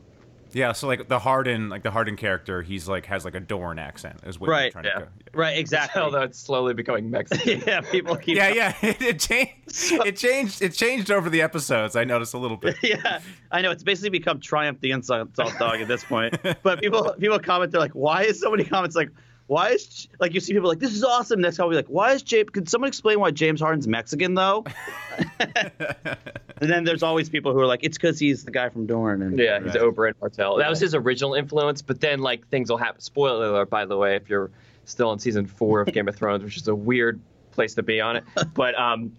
yeah. 0.51 0.73
So 0.73 0.87
like 0.87 1.07
the 1.07 1.19
Harden, 1.19 1.69
like 1.69 1.83
the 1.83 1.91
Harden 1.91 2.17
character, 2.17 2.61
he's 2.61 2.87
like 2.87 3.05
has 3.05 3.23
like 3.23 3.35
a 3.35 3.39
Dorne 3.39 3.79
accent, 3.79 4.19
is 4.25 4.39
what 4.39 4.47
you're 4.47 4.71
trying 4.71 4.85
yeah. 4.85 4.93
to 4.93 4.99
go. 4.99 5.07
Right. 5.33 5.57
Exactly. 5.57 6.01
Although 6.01 6.23
it's 6.23 6.37
slowly 6.37 6.73
becoming 6.73 7.09
Mexican. 7.09 7.63
yeah. 7.67 7.81
People 7.81 8.17
keep. 8.17 8.35
Yeah, 8.35 8.49
yeah. 8.53 8.75
It, 8.81 9.01
it 9.01 9.19
changed. 9.19 10.05
It 10.05 10.17
changed. 10.17 10.61
It 10.61 10.73
changed 10.73 11.09
over 11.09 11.29
the 11.29 11.41
episodes. 11.41 11.95
I 11.95 12.03
noticed 12.03 12.33
a 12.33 12.37
little 12.37 12.57
bit. 12.57 12.75
yeah, 12.83 13.21
I 13.51 13.61
know 13.61 13.71
it's 13.71 13.83
basically 13.83 14.09
become 14.09 14.39
Triumph 14.39 14.81
the 14.81 14.91
Insult 14.91 15.33
Dog 15.35 15.79
at 15.79 15.87
this 15.87 16.03
point. 16.03 16.37
But 16.63 16.81
people 16.81 17.15
people 17.17 17.39
comment, 17.39 17.71
they're 17.71 17.79
like, 17.79 17.93
why 17.93 18.23
is 18.23 18.39
so 18.39 18.51
many 18.51 18.65
comments 18.65 18.95
like, 18.95 19.09
why 19.51 19.71
is 19.71 20.07
like 20.17 20.33
you 20.33 20.39
see 20.39 20.53
people 20.53 20.69
like 20.69 20.79
this 20.79 20.93
is 20.93 21.03
awesome. 21.03 21.41
Next 21.41 21.57
time 21.57 21.65
we'll 21.65 21.71
be 21.71 21.75
like, 21.75 21.87
why 21.87 22.13
is 22.13 22.23
James? 22.23 22.51
Could 22.51 22.69
someone 22.69 22.87
explain 22.87 23.19
why 23.19 23.31
James 23.31 23.59
Harden's 23.59 23.85
Mexican 23.85 24.33
though? 24.33 24.63
and 25.39 26.69
then 26.69 26.85
there's 26.85 27.03
always 27.03 27.27
people 27.27 27.51
who 27.51 27.59
are 27.59 27.65
like, 27.65 27.83
it's 27.83 27.97
because 27.97 28.17
he's 28.17 28.45
the 28.45 28.51
guy 28.51 28.69
from 28.69 28.85
Dorne. 28.85 29.21
And 29.21 29.37
Yeah, 29.37 29.59
he's 29.59 29.73
Oberyn 29.73 30.13
Martell. 30.21 30.55
That 30.55 30.69
was 30.69 30.79
his 30.79 30.95
original 30.95 31.33
influence, 31.33 31.81
but 31.81 31.99
then 31.99 32.19
like 32.19 32.47
things 32.47 32.69
will 32.69 32.77
happen. 32.77 33.01
Spoiler 33.01 33.47
alert, 33.47 33.69
by 33.69 33.83
the 33.83 33.97
way, 33.97 34.15
if 34.15 34.29
you're 34.29 34.51
still 34.85 35.11
in 35.11 35.19
season 35.19 35.47
four 35.47 35.81
of 35.81 35.91
Game 35.91 36.07
of 36.07 36.15
Thrones, 36.15 36.45
which 36.45 36.55
is 36.55 36.69
a 36.69 36.75
weird 36.75 37.19
place 37.51 37.75
to 37.75 37.83
be 37.83 37.99
on 37.99 38.15
it. 38.15 38.23
But 38.53 38.79
um, 38.79 39.17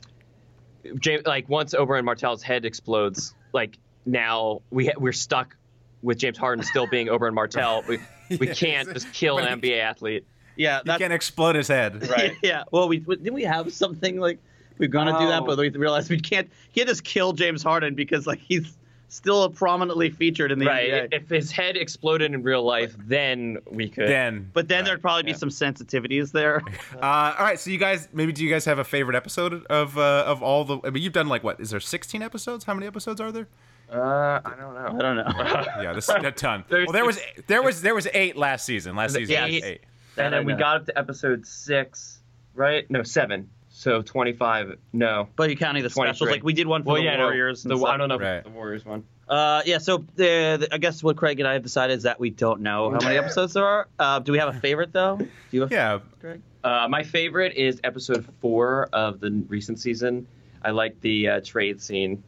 James, 0.98 1.26
like 1.26 1.46
once 1.50 1.74
Oberyn 1.74 2.04
Martell's 2.04 2.42
head 2.42 2.64
explodes, 2.64 3.34
like 3.52 3.76
now 4.06 4.62
we 4.70 4.86
ha- 4.86 4.96
we're 4.96 5.12
stuck 5.12 5.58
with 6.02 6.18
James 6.18 6.38
Harden 6.38 6.64
still 6.64 6.86
being 6.86 7.06
Oberyn 7.08 7.34
Martell. 7.34 7.82
We 7.88 7.98
we 8.38 8.46
can't 8.48 8.92
just 8.92 9.12
kill 9.12 9.38
an 9.38 9.44
But 9.60 9.66
NBA 9.66 9.80
athlete. 9.80 10.24
yeah, 10.56 10.78
You 10.78 10.82
that's 10.86 10.98
can't 10.98 11.12
explode 11.12 11.56
his 11.56 11.68
head. 11.68 12.08
Right. 12.08 12.34
yeah. 12.42 12.64
Well, 12.70 12.88
we 12.88 12.98
didn't 12.98 13.32
we 13.34 13.42
have 13.44 13.72
something 13.72 14.18
like 14.20 14.38
we're 14.78 14.88
gonna 14.88 15.18
do 15.18 15.26
that, 15.28 15.42
Oh. 15.42 15.46
but 15.46 15.58
we 15.58 15.68
realized 15.70 16.10
we 16.10 16.18
can't. 16.20 16.50
Can't 16.74 16.88
just 16.88 17.04
kill 17.04 17.32
James 17.32 17.62
Harden 17.62 17.94
because 17.94 18.26
like 18.26 18.40
he's 18.40 18.76
still 19.08 19.50
prominently 19.50 20.08
featured 20.08 20.50
in 20.50 20.58
the 20.58 20.64
Right. 20.64 20.90
NBA. 20.90 21.08
If 21.12 21.28
his 21.28 21.52
head 21.52 21.76
exploded 21.76 22.32
in 22.32 22.42
real 22.42 22.62
life, 22.64 22.94
then 22.98 23.58
we 23.70 23.86
could. 23.90 24.08
Then, 24.08 24.48
But 24.54 24.68
then 24.68 24.78
Right. 24.78 24.84
there'd 24.86 25.02
probably 25.02 25.24
be 25.24 25.32
yeah. 25.32 25.36
some 25.36 25.50
sensitivities 25.50 26.32
there. 26.32 26.62
Uh, 26.96 27.34
all 27.38 27.44
right, 27.44 27.60
so 27.60 27.68
you 27.70 27.76
guys, 27.78 28.08
maybe 28.14 28.32
do 28.32 28.42
you 28.42 28.50
guys 28.50 28.64
have 28.64 28.78
a 28.78 28.84
favorite 28.84 29.14
episode 29.16 29.64
of 29.66 29.98
uh, 29.98 30.24
of 30.26 30.42
all 30.42 30.64
the? 30.64 30.78
I 30.84 30.90
mean, 30.90 31.02
you've 31.02 31.12
done 31.12 31.28
like 31.28 31.44
what? 31.44 31.60
Is 31.60 31.70
there 31.70 31.80
16 31.80 32.22
episodes? 32.22 32.64
How 32.64 32.72
many 32.74 32.86
episodes 32.86 33.20
are 33.20 33.30
there? 33.30 33.48
Uh, 33.92 34.40
I 34.44 34.54
don't 34.58 34.74
know. 34.74 34.86
I 34.98 35.02
don't 35.02 35.16
know. 35.16 35.64
Yeah, 35.82 35.92
this 35.92 36.08
a 36.08 36.30
ton. 36.32 36.64
There's- 36.70 36.86
well, 36.86 36.92
there 36.92 37.04
was 37.04 37.18
there 37.46 37.62
was 37.62 37.82
there 37.82 37.94
was 37.94 38.08
eight 38.14 38.36
last 38.36 38.64
season. 38.64 38.96
Last 38.96 39.14
season, 39.14 39.32
Yeah, 39.32 39.46
eight. 39.46 39.64
eight. 39.64 39.80
And 40.16 40.32
then 40.32 40.44
we 40.46 40.54
got 40.54 40.76
up 40.76 40.86
to 40.86 40.98
episode 40.98 41.46
six, 41.46 42.20
right? 42.54 42.90
No, 42.90 43.02
seven. 43.02 43.48
So 43.74 44.02
25. 44.02 44.78
No. 44.92 45.28
But 45.34 45.48
you're 45.48 45.56
counting 45.56 45.82
the 45.82 45.90
specials. 45.90 46.30
Like 46.30 46.44
we 46.44 46.52
did 46.52 46.66
one 46.66 46.82
for 46.82 46.88
Well, 46.92 46.96
the 46.96 47.04
yeah, 47.04 47.16
no, 47.16 47.24
Warriors. 47.24 47.64
and 47.64 47.70
the, 47.72 47.78
stuff. 47.78 47.88
I 47.88 47.96
don't 47.96 48.08
know 48.10 48.16
if 48.16 48.20
Right. 48.20 48.34
it's 48.36 48.44
the 48.46 48.50
Warriors 48.52 48.84
one. 48.84 49.04
Uh, 49.28 49.62
yeah. 49.64 49.78
So 49.78 50.04
the, 50.16 50.58
the- 50.60 50.68
I 50.70 50.78
guess 50.78 51.02
what 51.02 51.16
Craig 51.16 51.40
and 51.40 51.48
I 51.48 51.54
have 51.54 51.62
decided 51.62 51.96
is 51.96 52.02
that 52.04 52.20
we 52.20 52.28
don't 52.30 52.60
know 52.60 52.90
how 52.90 52.98
many 53.00 53.16
episodes 53.16 53.54
there 53.54 53.64
are. 53.66 53.88
Uh, 53.98 54.18
do 54.18 54.30
we 54.32 54.38
have 54.38 54.54
a 54.54 54.60
favorite 54.60 54.92
though? 54.92 55.16
Do 55.16 55.28
you 55.50 55.62
have 55.62 55.72
Yeah, 55.72 55.98
Craig? 56.20 56.42
Uh, 56.62 56.86
my 56.90 57.02
favorite 57.02 57.54
is 57.56 57.80
episode 57.82 58.26
four 58.40 58.88
of 58.92 59.18
the 59.20 59.30
recent 59.48 59.80
season. 59.80 60.26
I 60.62 60.70
like 60.70 61.00
the 61.00 61.28
uh, 61.28 61.40
trade 61.42 61.80
scene 61.82 62.22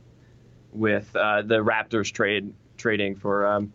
with 0.74 1.14
uh, 1.16 1.42
the 1.42 1.56
Raptors 1.64 2.12
trade 2.12 2.52
trading 2.76 3.14
for 3.16 3.46
um, 3.46 3.72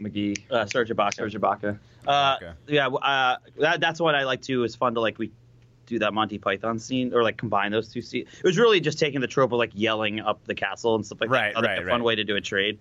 McGee, 0.00 0.38
Uh, 0.50 0.66
Serge 0.66 0.90
Ibaka. 0.90 1.14
Serge 1.14 1.34
Ibaka. 1.34 1.78
Uh, 2.06 2.36
Okay. 2.40 2.52
yeah. 2.68 2.86
Uh, 2.88 3.36
that, 3.58 3.80
that's 3.80 4.00
what 4.00 4.14
I 4.14 4.24
like 4.24 4.42
too. 4.42 4.64
It's 4.64 4.76
fun 4.76 4.94
to 4.94 5.00
like 5.00 5.18
we 5.18 5.30
do 5.86 5.98
that 5.98 6.12
Monty 6.14 6.38
Python 6.38 6.78
scene 6.78 7.12
or 7.14 7.22
like 7.22 7.36
combine 7.38 7.72
those 7.72 7.88
two 7.92 8.02
scenes. 8.02 8.28
It 8.38 8.44
was 8.44 8.58
really 8.58 8.80
just 8.80 8.98
taking 8.98 9.20
the 9.20 9.26
trope 9.26 9.52
of 9.52 9.58
like 9.58 9.70
yelling 9.74 10.20
up 10.20 10.44
the 10.44 10.54
castle 10.54 10.94
and 10.94 11.04
stuff 11.04 11.20
like 11.20 11.30
Right, 11.30 11.54
that. 11.54 11.62
Like, 11.62 11.78
right, 11.78 11.86
a 11.86 11.90
fun 11.90 12.04
way 12.04 12.14
to 12.14 12.24
do 12.24 12.36
a 12.36 12.40
trade. 12.40 12.78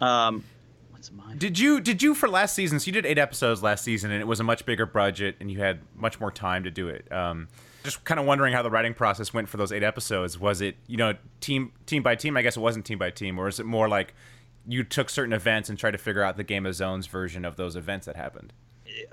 Um, 0.00 0.42
what's 0.90 1.12
mine? 1.12 1.38
Did 1.38 1.58
you 1.58 1.80
did 1.80 2.02
you 2.02 2.14
for 2.14 2.28
last 2.28 2.54
season? 2.54 2.80
So 2.80 2.86
you 2.86 2.92
did 2.92 3.06
eight 3.06 3.18
episodes 3.18 3.62
last 3.62 3.84
season, 3.84 4.10
and 4.10 4.20
it 4.20 4.26
was 4.26 4.40
a 4.40 4.44
much 4.44 4.64
bigger 4.66 4.86
budget, 4.86 5.36
and 5.40 5.50
you 5.50 5.58
had 5.60 5.80
much 5.94 6.18
more 6.18 6.30
time 6.32 6.64
to 6.64 6.70
do 6.70 6.88
it. 6.88 7.10
Um, 7.12 7.48
just 7.86 8.04
kind 8.04 8.20
of 8.20 8.26
wondering 8.26 8.52
how 8.52 8.62
the 8.62 8.70
writing 8.70 8.92
process 8.94 9.32
went 9.32 9.48
for 9.48 9.56
those 9.56 9.72
eight 9.72 9.82
episodes. 9.82 10.38
Was 10.38 10.60
it 10.60 10.76
you 10.86 10.96
know 10.96 11.14
team 11.40 11.72
team 11.86 12.02
by 12.02 12.14
team? 12.14 12.36
I 12.36 12.42
guess 12.42 12.56
it 12.56 12.60
wasn't 12.60 12.84
team 12.84 12.98
by 12.98 13.10
team, 13.10 13.38
or 13.38 13.48
is 13.48 13.58
it 13.58 13.66
more 13.66 13.88
like 13.88 14.14
you 14.68 14.84
took 14.84 15.08
certain 15.08 15.32
events 15.32 15.68
and 15.68 15.78
tried 15.78 15.92
to 15.92 15.98
figure 15.98 16.22
out 16.22 16.36
the 16.36 16.44
Game 16.44 16.66
of 16.66 16.74
Zones 16.74 17.06
version 17.06 17.44
of 17.44 17.56
those 17.56 17.76
events 17.76 18.06
that 18.06 18.16
happened? 18.16 18.52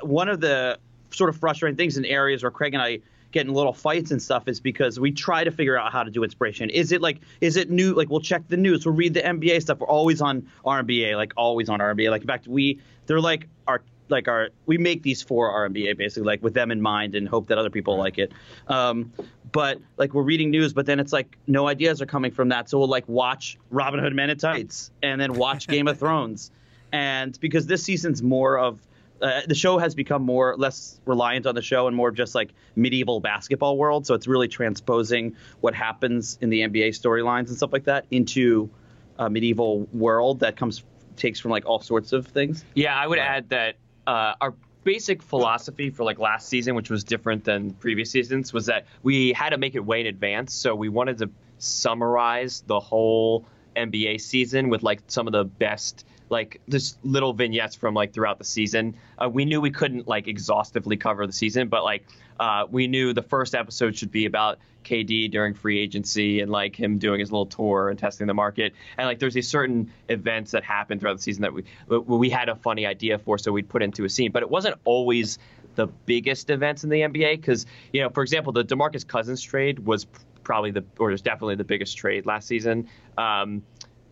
one 0.01 0.29
of 0.29 0.39
the 0.39 0.77
sort 1.11 1.29
of 1.29 1.37
frustrating 1.37 1.77
things 1.77 1.97
in 1.97 2.05
areas 2.05 2.43
where 2.43 2.51
Craig 2.51 2.73
and 2.73 2.81
I 2.81 2.99
get 3.31 3.47
in 3.47 3.53
little 3.53 3.73
fights 3.73 4.11
and 4.11 4.21
stuff 4.21 4.47
is 4.47 4.59
because 4.59 4.99
we 4.99 5.11
try 5.11 5.43
to 5.43 5.51
figure 5.51 5.77
out 5.77 5.91
how 5.91 6.03
to 6.03 6.11
do 6.11 6.23
inspiration. 6.23 6.69
Is 6.69 6.91
it 6.91 7.01
like 7.01 7.19
is 7.41 7.57
it 7.57 7.69
new 7.69 7.93
like 7.93 8.09
we'll 8.09 8.21
check 8.21 8.47
the 8.47 8.57
news, 8.57 8.85
we'll 8.85 8.95
read 8.95 9.13
the 9.13 9.21
NBA 9.21 9.61
stuff. 9.61 9.79
We're 9.79 9.87
always 9.87 10.21
on 10.21 10.47
RNBA, 10.65 11.15
like 11.15 11.33
always 11.35 11.69
on 11.69 11.79
RNBA. 11.79 12.09
Like 12.09 12.21
in 12.21 12.27
fact 12.27 12.47
we 12.47 12.79
they're 13.07 13.19
like 13.19 13.47
our 13.67 13.81
like 14.13 14.29
our 14.29 14.49
we 14.65 14.77
make 14.77 15.03
these 15.03 15.21
for 15.21 15.51
RNBA 15.51 15.97
basically 15.97 16.25
like 16.25 16.41
with 16.41 16.53
them 16.53 16.71
in 16.71 16.81
mind 16.81 17.15
and 17.15 17.27
hope 17.27 17.47
that 17.47 17.57
other 17.57 17.69
people 17.69 17.97
like 17.97 18.17
it. 18.17 18.31
Um, 18.67 19.11
but 19.51 19.79
like 19.97 20.13
we're 20.13 20.23
reading 20.23 20.49
news, 20.49 20.71
but 20.71 20.85
then 20.85 20.99
it's 20.99 21.11
like 21.11 21.37
no 21.47 21.67
ideas 21.67 22.01
are 22.01 22.05
coming 22.05 22.31
from 22.31 22.49
that. 22.49 22.69
So 22.69 22.79
we'll 22.79 22.87
like 22.87 23.07
watch 23.09 23.57
Robin 23.69 23.99
Hood 23.99 24.15
Men 24.15 24.29
in 24.29 24.37
Tights 24.37 24.91
and 25.01 25.19
then 25.19 25.33
watch 25.33 25.67
Game 25.67 25.87
of 25.87 25.99
Thrones. 25.99 26.51
And 26.93 27.37
because 27.41 27.67
this 27.67 27.83
season's 27.83 28.23
more 28.23 28.57
of 28.57 28.79
uh, 29.21 29.41
the 29.47 29.55
show 29.55 29.77
has 29.77 29.95
become 29.95 30.21
more 30.21 30.55
less 30.57 30.99
reliant 31.05 31.45
on 31.45 31.55
the 31.55 31.61
show 31.61 31.87
and 31.87 31.95
more 31.95 32.09
of 32.09 32.15
just 32.15 32.35
like 32.35 32.51
medieval 32.75 33.19
basketball 33.19 33.77
world. 33.77 34.05
So 34.05 34.15
it's 34.15 34.27
really 34.27 34.47
transposing 34.47 35.35
what 35.61 35.73
happens 35.73 36.37
in 36.41 36.49
the 36.49 36.61
NBA 36.61 36.89
storylines 36.89 37.47
and 37.47 37.57
stuff 37.57 37.73
like 37.73 37.85
that 37.85 38.05
into 38.11 38.69
a 39.17 39.29
medieval 39.29 39.87
world 39.93 40.39
that 40.41 40.55
comes 40.55 40.83
takes 41.15 41.39
from 41.39 41.51
like 41.51 41.65
all 41.65 41.79
sorts 41.79 42.11
of 42.11 42.27
things. 42.27 42.65
Yeah, 42.73 42.95
I 42.95 43.07
would 43.07 43.19
add 43.19 43.49
that 43.49 43.75
uh, 44.07 44.33
our 44.41 44.53
basic 44.83 45.21
philosophy 45.21 45.89
for 45.89 46.03
like 46.03 46.19
last 46.19 46.47
season, 46.49 46.75
which 46.75 46.89
was 46.89 47.03
different 47.03 47.43
than 47.43 47.71
previous 47.71 48.11
seasons, 48.11 48.53
was 48.53 48.65
that 48.65 48.85
we 49.01 49.33
had 49.33 49.49
to 49.49 49.57
make 49.57 49.75
it 49.75 49.85
way 49.85 50.01
in 50.01 50.07
advance. 50.07 50.53
So 50.53 50.75
we 50.75 50.89
wanted 50.89 51.17
to 51.19 51.29
summarize 51.57 52.63
the 52.67 52.79
whole 52.79 53.45
NBA 53.75 54.21
season 54.21 54.69
with 54.69 54.83
like 54.83 55.01
some 55.07 55.27
of 55.27 55.33
the 55.33 55.45
best 55.45 56.05
like 56.33 56.59
just 56.67 56.97
little 57.05 57.31
vignettes 57.31 57.75
from 57.75 57.93
like 57.93 58.11
throughout 58.11 58.39
the 58.39 58.43
season. 58.43 58.97
Uh, 59.17 59.29
we 59.29 59.45
knew 59.45 59.61
we 59.61 59.71
couldn't 59.71 60.07
like 60.07 60.27
exhaustively 60.27 60.97
cover 60.97 61.25
the 61.25 61.31
season, 61.31 61.69
but 61.69 61.85
like 61.85 62.05
uh, 62.39 62.65
we 62.69 62.87
knew 62.87 63.13
the 63.13 63.21
first 63.21 63.55
episode 63.55 63.95
should 63.95 64.11
be 64.11 64.25
about 64.25 64.57
KD 64.83 65.31
during 65.31 65.53
free 65.53 65.79
agency 65.79 66.41
and 66.41 66.51
like 66.51 66.75
him 66.75 66.97
doing 66.97 67.21
his 67.21 67.31
little 67.31 67.45
tour 67.45 67.89
and 67.89 67.97
testing 67.97 68.27
the 68.27 68.33
market. 68.33 68.73
And 68.97 69.07
like 69.07 69.19
there's 69.19 69.33
these 69.33 69.47
certain 69.47 69.93
events 70.09 70.51
that 70.51 70.63
happen 70.63 70.99
throughout 70.99 71.17
the 71.17 71.23
season 71.23 71.43
that 71.43 71.53
we 71.53 71.63
we 71.87 72.29
had 72.29 72.49
a 72.49 72.55
funny 72.55 72.85
idea 72.85 73.17
for, 73.19 73.37
so 73.37 73.51
we'd 73.53 73.69
put 73.69 73.81
into 73.81 74.03
a 74.03 74.09
scene. 74.09 74.31
But 74.31 74.43
it 74.43 74.49
wasn't 74.49 74.75
always 74.83 75.37
the 75.75 75.87
biggest 75.87 76.49
events 76.49 76.83
in 76.83 76.89
the 76.89 77.01
NBA 77.01 77.37
because 77.37 77.65
you 77.93 78.01
know, 78.01 78.09
for 78.09 78.23
example, 78.23 78.51
the 78.51 78.65
DeMarcus 78.65 79.07
Cousins 79.07 79.41
trade 79.41 79.79
was 79.79 80.05
probably 80.43 80.71
the 80.71 80.83
or 80.99 81.09
was 81.09 81.21
definitely 81.21 81.55
the 81.55 81.63
biggest 81.63 81.97
trade 81.97 82.25
last 82.25 82.47
season. 82.47 82.89
Um, 83.17 83.63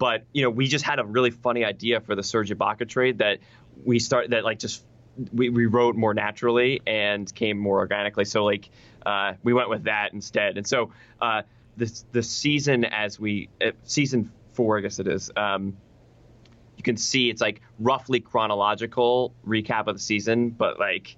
but 0.02 0.24
you 0.34 0.42
know, 0.42 0.50
we 0.50 0.68
just 0.68 0.84
had 0.84 0.98
a 0.98 1.06
really 1.06 1.30
funny 1.30 1.64
idea 1.64 2.02
for 2.02 2.16
the 2.16 2.24
Serge 2.24 2.50
Ibaka 2.50 2.90
trade 2.90 3.20
that 3.20 3.38
we 3.86 4.00
start 4.00 4.32
that 4.32 4.44
like 4.44 4.58
just 4.58 4.84
we, 5.32 5.50
we 5.52 5.68
wrote 5.68 5.96
more 5.96 6.16
naturally 6.16 6.82
and 6.88 7.32
came 7.36 7.60
more 7.60 7.78
organically. 7.78 8.26
So 8.26 8.44
like 8.44 8.72
uh, 9.06 9.34
we 9.44 9.54
went 9.54 9.70
with 9.70 9.84
that 9.84 10.12
instead. 10.12 10.58
And 10.58 10.66
so 10.66 10.92
uh, 11.22 11.44
the 11.78 12.04
the 12.14 12.24
season 12.24 12.84
as 12.84 13.20
we 13.20 13.50
uh, 13.64 13.74
season 13.84 14.32
four, 14.54 14.80
I 14.80 14.82
guess 14.82 14.98
it 14.98 15.08
is. 15.08 15.30
Um, 15.38 15.78
you 16.78 16.84
can 16.84 16.98
see 16.98 17.30
it's 17.30 17.40
like 17.40 17.62
roughly 17.78 18.22
chronological 18.22 19.36
recap 19.46 19.86
of 19.86 19.98
the 19.98 20.02
season, 20.02 20.50
but 20.50 20.80
like 20.80 21.16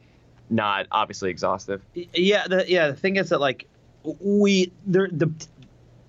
not 0.49 0.87
obviously 0.91 1.29
exhaustive. 1.29 1.81
Yeah, 1.93 2.49
the, 2.49 2.65
yeah. 2.67 2.89
The 2.89 2.97
thing 2.97 3.15
is 3.15 3.29
that 3.29 3.39
like 3.39 3.65
we 4.19 4.73
there 4.85 5.07
the 5.09 5.31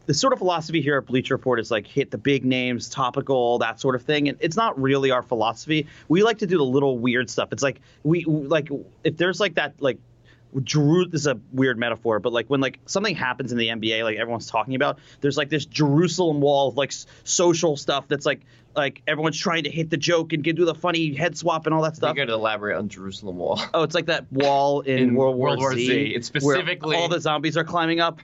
the 0.07 0.15
sort 0.15 0.33
of 0.33 0.39
philosophy 0.39 0.81
here 0.83 0.99
at 0.99 1.07
Bleacher 1.07 1.35
Report 1.35 1.59
is 1.61 1.71
like 1.71 1.87
hit 1.87 2.11
the 2.11 2.19
big 2.19 2.45
names, 2.45 2.89
topical, 2.89 3.59
that 3.59 3.81
sort 3.81 3.95
of 3.95 4.03
thing. 4.03 4.29
And 4.29 4.37
it's 4.41 4.57
not 4.57 4.81
really 4.81 5.11
our 5.11 5.23
philosophy. 5.23 5.87
We 6.09 6.23
like 6.23 6.39
to 6.39 6.47
do 6.47 6.59
the 6.59 6.65
little 6.65 6.99
weird 6.99 7.31
stuff. 7.31 7.49
It's 7.53 7.63
like 7.63 7.81
we 8.03 8.25
like 8.25 8.69
if 9.03 9.17
there's 9.17 9.41
like 9.41 9.55
that 9.55 9.81
like 9.81 9.99
Jeru- 10.63 11.07
this 11.09 11.23
is 11.23 11.27
a 11.27 11.41
weird 11.53 11.79
metaphor, 11.79 12.21
but 12.21 12.33
like 12.33 12.47
when 12.47 12.61
like 12.61 12.79
something 12.87 13.17
happens 13.17 13.51
in 13.51 13.59
the 13.59 13.69
NBA, 13.69 14.05
like 14.05 14.17
everyone's 14.19 14.47
talking 14.47 14.77
about, 14.77 15.01
there's 15.21 15.37
like 15.37 15.49
this 15.49 15.67
Jerusalem 15.67 16.41
wall 16.41 16.69
of 16.69 16.77
like 16.77 16.91
s- 16.91 17.07
social 17.25 17.77
stuff 17.77 18.07
that's 18.07 18.25
like 18.25 18.43
like 18.77 19.03
everyone's 19.09 19.37
trying 19.39 19.65
to 19.65 19.71
hit 19.71 19.91
the 19.91 19.97
joke 19.97 20.33
and 20.33 20.45
get 20.45 20.55
do 20.55 20.65
the 20.65 20.75
funny 20.75 21.13
head 21.13 21.37
swap 21.37 21.67
and 21.67 21.75
all 21.75 21.83
that 21.83 21.97
stuff. 21.97 22.15
going 22.15 22.29
to 22.29 22.35
elaborate 22.35 22.77
on 22.77 22.89
Jerusalem 22.89 23.37
Wall. 23.37 23.61
Oh, 23.75 23.83
it's 23.83 23.97
like 23.97 24.07
that 24.07 24.31
wall 24.33 24.83
in, 24.83 24.99
In 24.99 25.15
World 25.17 25.37
War, 25.37 25.49
World 25.49 25.59
War 25.61 25.75
Z. 25.75 25.87
Z. 25.87 26.13
It's 26.15 26.31
where 26.33 26.41
specifically- 26.57 26.97
all 26.99 27.09
the 27.09 27.21
zombies 27.21 27.57
are 27.57 27.65
climbing 27.65 27.99
up. 27.99 28.21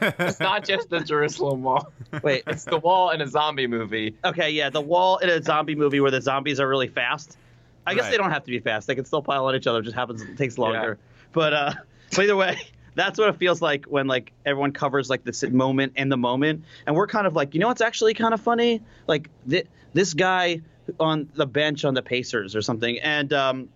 It's 0.00 0.40
not 0.40 0.64
just 0.64 0.90
the 0.90 1.00
Jerusalem 1.00 1.62
Wall. 1.62 1.92
Wait, 2.22 2.42
It's 2.46 2.64
the 2.64 2.78
wall 2.78 3.10
in 3.10 3.20
a 3.20 3.26
zombie 3.26 3.66
movie. 3.66 4.14
Okay, 4.24 4.50
yeah, 4.50 4.70
the 4.70 4.80
wall 4.80 5.18
in 5.18 5.28
a 5.28 5.42
zombie 5.42 5.74
movie 5.74 6.00
where 6.00 6.10
the 6.10 6.20
zombies 6.20 6.60
are 6.60 6.68
really 6.68 6.88
fast. 6.88 7.36
I 7.86 7.94
guess 7.94 8.04
Right. 8.04 8.10
they 8.12 8.16
don't 8.18 8.30
have 8.30 8.44
to 8.44 8.50
be 8.50 8.60
fast; 8.60 8.86
they 8.86 8.94
can 8.94 9.04
still 9.04 9.22
pile 9.22 9.46
on 9.46 9.56
each 9.56 9.66
other. 9.66 9.78
It 9.80 9.84
just 9.84 9.96
happens; 9.96 10.22
it 10.22 10.36
takes 10.36 10.58
longer. 10.58 10.98
But 11.32 11.52
uh, 11.54 11.72
but 12.10 12.18
either 12.24 12.36
way, 12.36 12.58
that's 12.94 13.18
what 13.18 13.28
it 13.30 13.36
feels 13.36 13.62
like 13.62 13.86
when 13.86 14.06
like 14.06 14.32
everyone 14.44 14.72
covers 14.72 15.08
like 15.08 15.24
this 15.24 15.42
moment 15.44 15.94
in 15.96 16.08
the 16.08 16.16
moment, 16.18 16.64
and 16.86 16.94
we're 16.94 17.06
kind 17.06 17.26
of 17.26 17.34
like, 17.34 17.54
you 17.54 17.60
know, 17.60 17.68
what's 17.68 17.80
actually 17.80 18.14
kind 18.14 18.34
of 18.34 18.40
funny? 18.40 18.82
Like 19.06 19.30
th- 19.48 19.66
this 19.94 20.14
guy 20.14 20.60
on 20.98 21.28
the 21.34 21.46
bench 21.46 21.84
on 21.84 21.94
the 21.94 22.02
Pacers 22.02 22.54
or 22.54 22.62
something, 22.62 22.98
and 23.00 23.32
um, 23.32 23.68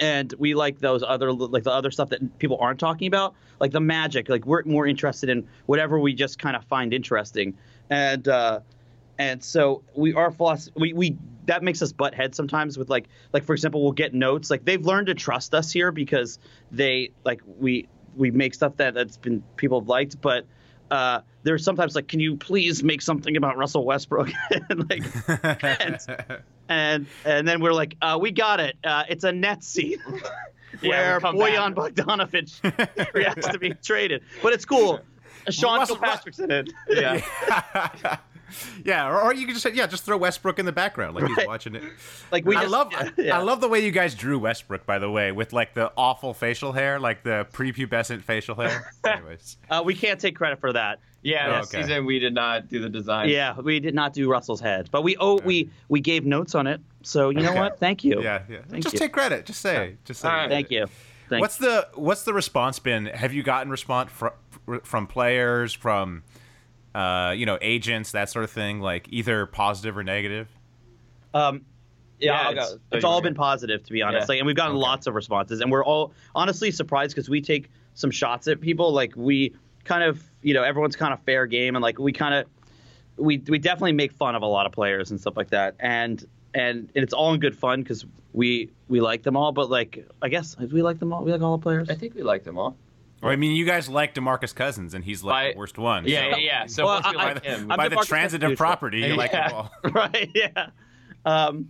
and 0.00 0.34
we 0.38 0.54
like 0.54 0.78
those 0.78 1.02
other 1.02 1.32
like 1.32 1.64
the 1.64 1.72
other 1.72 1.90
stuff 1.90 2.10
that 2.10 2.38
people 2.38 2.58
aren't 2.60 2.80
talking 2.80 3.06
about 3.06 3.34
like 3.60 3.72
the 3.72 3.80
magic 3.80 4.28
like 4.28 4.46
we're 4.46 4.62
more 4.64 4.86
interested 4.86 5.28
in 5.28 5.46
whatever 5.66 5.98
we 5.98 6.14
just 6.14 6.38
kind 6.38 6.56
of 6.56 6.64
find 6.64 6.92
interesting. 6.92 7.56
And 7.90 8.26
uh 8.28 8.60
and 9.18 9.42
so 9.42 9.82
we 9.96 10.14
are 10.14 10.30
philosophy 10.30 10.72
we, 10.76 10.92
we 10.92 11.16
that 11.46 11.62
makes 11.62 11.82
us 11.82 11.92
butt 11.92 12.14
heads 12.14 12.36
sometimes 12.36 12.78
with 12.78 12.88
like 12.88 13.08
like 13.32 13.44
for 13.44 13.52
example 13.52 13.82
we'll 13.82 13.92
get 13.92 14.14
notes 14.14 14.50
like 14.50 14.64
they've 14.64 14.84
learned 14.84 15.08
to 15.08 15.14
trust 15.14 15.54
us 15.54 15.72
here 15.72 15.90
because 15.90 16.38
they 16.70 17.10
like 17.24 17.40
we 17.58 17.88
we 18.16 18.30
make 18.30 18.54
stuff 18.54 18.76
that 18.76 18.94
that's 18.94 19.16
been 19.16 19.42
people 19.56 19.80
have 19.80 19.88
liked 19.88 20.20
but 20.20 20.46
uh 20.90 21.20
there's 21.42 21.64
sometimes 21.64 21.94
like 21.94 22.06
can 22.06 22.20
you 22.20 22.36
please 22.36 22.82
make 22.82 23.02
something 23.02 23.36
about 23.36 23.56
russell 23.56 23.84
westbrook? 23.84 24.30
And 24.70 24.88
like 24.88 25.02
and, 25.80 25.98
and 26.68 27.06
and 27.24 27.46
then 27.46 27.60
we're 27.60 27.72
like, 27.72 27.96
uh, 28.02 28.18
we 28.20 28.30
got 28.30 28.60
it. 28.60 28.76
Uh, 28.84 29.04
it's 29.08 29.24
a 29.24 29.32
net 29.32 29.62
scene 29.64 29.98
Yeah, 30.82 31.18
where 31.18 31.32
we 31.32 31.40
Bojan 31.40 31.74
back. 31.74 31.94
Bogdanovich 31.94 33.34
has 33.36 33.44
to 33.46 33.58
being 33.58 33.76
traded, 33.82 34.22
but 34.42 34.52
it's 34.52 34.64
cool. 34.64 35.00
Sean 35.50 35.78
Russell- 35.78 35.96
Kilpatrick's 35.96 36.38
in 36.38 36.50
it. 36.50 36.70
Yeah. 36.88 37.20
yeah, 38.84 39.08
or, 39.08 39.20
or 39.22 39.34
you 39.34 39.46
can 39.46 39.54
just 39.54 39.62
say, 39.62 39.72
yeah, 39.72 39.86
just 39.86 40.04
throw 40.04 40.16
Westbrook 40.18 40.58
in 40.58 40.66
the 40.66 40.72
background 40.72 41.14
like 41.14 41.26
he's 41.26 41.46
watching 41.46 41.74
it. 41.74 41.82
Like 42.30 42.44
we 42.44 42.54
I 42.56 42.60
just, 42.62 42.72
love, 42.72 42.92
yeah. 43.16 43.38
I 43.38 43.42
love 43.42 43.60
the 43.60 43.68
way 43.68 43.84
you 43.84 43.90
guys 43.90 44.14
drew 44.14 44.38
Westbrook, 44.38 44.84
by 44.86 44.98
the 44.98 45.10
way, 45.10 45.32
with 45.32 45.52
like 45.52 45.74
the 45.74 45.90
awful 45.96 46.34
facial 46.34 46.72
hair, 46.72 46.98
like 47.00 47.22
the 47.22 47.46
prepubescent 47.52 48.22
facial 48.22 48.54
hair. 48.56 48.92
Anyways, 49.04 49.56
Uh, 49.70 49.82
we 49.84 49.94
can't 49.94 50.20
take 50.20 50.36
credit 50.36 50.60
for 50.60 50.72
that. 50.72 50.98
Yeah, 51.22 51.46
Oh, 51.48 51.50
that 51.52 51.62
okay. 51.64 51.82
season 51.82 52.04
we 52.06 52.18
did 52.20 52.32
not 52.34 52.68
do 52.68 52.78
the 52.80 52.88
design. 52.88 53.28
Yeah, 53.28 53.58
we 53.58 53.80
did 53.80 53.94
not 53.94 54.12
do 54.12 54.30
Russell's 54.30 54.60
head, 54.60 54.88
but 54.92 55.02
we 55.02 55.16
oh 55.18 55.40
we 55.44 55.68
we 55.88 56.00
gave 56.00 56.24
notes 56.24 56.54
on 56.54 56.66
it. 56.66 56.80
So 57.02 57.30
you 57.30 57.40
know 57.42 57.50
Okay. 57.50 57.58
what? 57.60 57.80
Thank 57.80 58.04
you. 58.04 58.22
yeah, 58.22 58.42
yeah. 58.48 58.58
Thank 58.68 58.82
just 58.84 58.92
you. 58.94 58.98
take 59.00 59.12
credit. 59.12 59.44
Just 59.44 59.60
say, 59.60 59.96
just 60.04 60.20
say. 60.20 60.28
All 60.28 60.34
right. 60.34 60.48
Thank 60.48 60.70
you. 60.70 60.86
Thanks. 61.28 61.40
What's 61.40 61.56
the 61.58 61.88
what's 61.94 62.22
the 62.22 62.32
response 62.32 62.78
been? 62.78 63.06
Have 63.06 63.32
you 63.34 63.42
gotten 63.42 63.70
response 63.70 64.10
from 64.12 64.32
from 64.84 65.06
players, 65.08 65.72
from 65.72 66.22
uh, 66.94 67.34
you 67.36 67.46
know, 67.46 67.58
agents, 67.60 68.12
that 68.12 68.30
sort 68.30 68.44
of 68.44 68.50
thing, 68.50 68.80
like 68.80 69.06
either 69.10 69.44
positive 69.46 69.96
or 69.98 70.04
negative? 70.04 70.48
Um, 71.34 71.62
yeah, 72.20 72.44
Yeah, 72.44 72.50
it's- 72.52 72.70
go. 72.72 72.78
it's 72.92 73.04
all 73.04 73.20
been 73.20 73.34
positive 73.34 73.82
to 73.84 73.92
be 73.92 74.02
honest. 74.02 74.24
Yeah. 74.28 74.32
Like, 74.34 74.38
and 74.38 74.46
we've 74.46 74.56
gotten 74.56 74.76
lots 74.76 75.06
of 75.06 75.14
responses, 75.14 75.60
and 75.60 75.70
we're 75.70 75.84
all 75.84 76.12
honestly 76.34 76.70
surprised 76.70 77.14
because 77.14 77.28
we 77.28 77.40
take 77.40 77.68
some 77.94 78.10
shots 78.10 78.48
at 78.48 78.60
people. 78.60 78.92
Like 78.92 79.12
we 79.16 79.54
kind 79.88 80.04
of, 80.04 80.22
you 80.42 80.54
know, 80.54 80.62
everyone's 80.62 80.94
kind 80.96 81.12
of 81.12 81.20
fair 81.22 81.46
game, 81.46 81.74
and 81.74 81.82
like 81.82 81.98
we 81.98 82.12
kind 82.12 82.34
of, 82.34 82.46
we 83.16 83.38
we 83.48 83.58
definitely 83.58 83.92
make 83.92 84.12
fun 84.12 84.34
of 84.36 84.42
a 84.42 84.46
lot 84.46 84.66
of 84.66 84.72
players 84.72 85.10
and 85.10 85.20
stuff 85.20 85.36
like 85.36 85.50
that, 85.50 85.74
and 85.80 86.24
and, 86.54 86.90
and 86.94 87.02
it's 87.02 87.12
all 87.12 87.32
in 87.34 87.40
good 87.40 87.56
fun 87.56 87.82
because 87.82 88.04
we 88.32 88.70
we 88.88 89.00
like 89.00 89.22
them 89.22 89.36
all. 89.36 89.50
But 89.52 89.70
like, 89.70 90.06
I 90.22 90.28
guess 90.28 90.56
we 90.58 90.82
like 90.82 90.98
them 91.00 91.12
all. 91.12 91.24
We 91.24 91.32
like 91.32 91.40
all 91.42 91.56
the 91.56 91.62
players. 91.62 91.90
I 91.90 91.94
think 91.94 92.14
we 92.14 92.22
like 92.22 92.44
them 92.44 92.56
all. 92.58 92.76
Or 93.20 93.30
I 93.32 93.36
mean, 93.36 93.56
you 93.56 93.66
guys 93.66 93.88
like 93.88 94.14
Demarcus 94.14 94.54
Cousins, 94.54 94.94
and 94.94 95.04
he's 95.04 95.24
like 95.24 95.48
By- 95.48 95.52
the 95.54 95.58
worst 95.58 95.76
one. 95.78 96.06
Yeah, 96.06 96.20
so 96.20 96.28
yeah, 96.28 96.36
yeah. 96.36 96.66
So 96.66 96.84
Well, 96.86 97.00
I- 97.02 97.10
like 97.12 97.44
I- 97.46 97.48
him. 97.50 97.70
I'm 97.72 97.76
by 97.76 97.88
the 97.88 97.96
transitive 97.96 98.56
property, 98.56 99.00
you 99.00 99.16
like 99.16 99.32
Yeah. 99.32 99.48
them 99.48 99.56
all. 99.56 99.70
right 99.92 100.30
yeah 100.34 100.68
um 101.24 101.68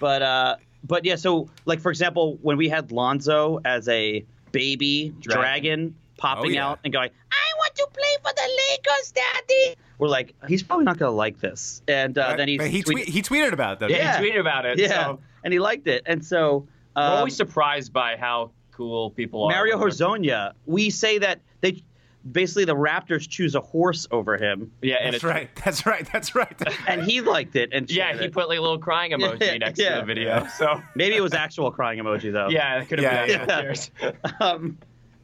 but 0.00 0.22
uh 0.22 0.56
but 0.84 1.04
yeah 1.04 1.14
so 1.16 1.48
like 1.66 1.80
for 1.80 1.90
example 1.90 2.38
when 2.40 2.56
we 2.56 2.66
had 2.66 2.90
lonzo 2.92 3.60
as 3.66 3.86
a 3.88 4.24
baby 4.52 5.10
dragon, 5.20 5.40
Dragon. 5.42 5.94
Popping 6.16 6.52
Oh, 6.52 6.54
yeah. 6.54 6.68
out 6.68 6.78
and 6.84 6.92
going 6.92 7.10
i 7.30 7.58
want 7.58 7.74
to 7.74 7.86
play 7.92 8.16
for 8.22 8.32
the 8.34 8.48
lakers 8.70 9.12
daddy 9.12 9.76
we're 9.98 10.08
like 10.08 10.34
he's 10.48 10.62
probably 10.62 10.84
not 10.84 10.98
gonna 10.98 11.10
like 11.12 11.38
this 11.40 11.82
and 11.88 12.16
uh, 12.18 12.36
then 12.36 12.48
he 12.48 12.58
he, 12.58 12.82
tweet- 12.82 12.84
tweet, 12.84 13.08
he 13.08 13.22
tweeted 13.22 13.52
about 13.52 13.74
it, 13.74 13.78
though. 13.80 13.86
Yeah. 13.88 14.18
He 14.20 14.30
tweeted 14.30 14.40
about 14.40 14.66
it. 14.66 14.78
yeah 14.78 14.88
So 14.88 15.20
and 15.44 15.52
he 15.52 15.58
liked 15.58 15.86
it 15.86 16.02
and 16.06 16.24
so 16.24 16.66
we're 16.96 17.02
um, 17.02 17.12
always 17.12 17.36
surprised 17.36 17.92
by 17.92 18.16
how 18.16 18.50
cool 18.72 19.10
people 19.10 19.44
are. 19.44 19.50
mario 19.50 19.76
Horzonia. 19.78 19.78
we're- 19.78 19.90
Hezonja, 20.20 20.52
we 20.66 20.90
say 20.90 21.18
that 21.18 21.40
they 21.60 21.82
basically 22.30 22.64
the 22.64 22.74
raptors 22.74 23.28
choose 23.28 23.54
a 23.54 23.60
horse 23.60 24.06
over 24.10 24.36
him 24.36 24.72
Yeah, 24.82 24.96
and 24.96 25.06
That's 25.14 25.16
it's 25.16 25.24
right. 25.24 25.48
That's 25.64 25.86
right. 25.86 26.06
That's 26.12 26.34
right. 26.34 26.60
and 26.88 27.02
he 27.02 27.20
liked 27.20 27.54
it 27.56 27.70
and 27.72 27.88
Yeah, 27.90 28.16
he 28.18 28.24
it. 28.24 28.32
put 28.32 28.48
like 28.48 28.58
a 28.58 28.60
little 28.60 28.78
crying 28.78 29.12
emoji 29.12 29.40
Yeah, 29.42 29.56
next 29.58 29.78
yeah. 29.78 29.94
to 29.94 30.00
the 30.00 30.06
video. 30.06 30.46
So 30.58 30.82
maybe 30.96 31.14
it 31.16 31.20
was 31.22 31.34
actual 31.34 31.70
crying 31.70 31.98
emoji 32.00 32.32
though 32.32 32.48
yeah, 32.48 32.80
it 32.80 32.86
could 32.88 32.98
have 32.98 33.12
Yeah, 33.12 33.26
been 33.26 33.48
yeah. 33.48 33.62
downstairs. 33.62 33.90
um, 34.40 34.78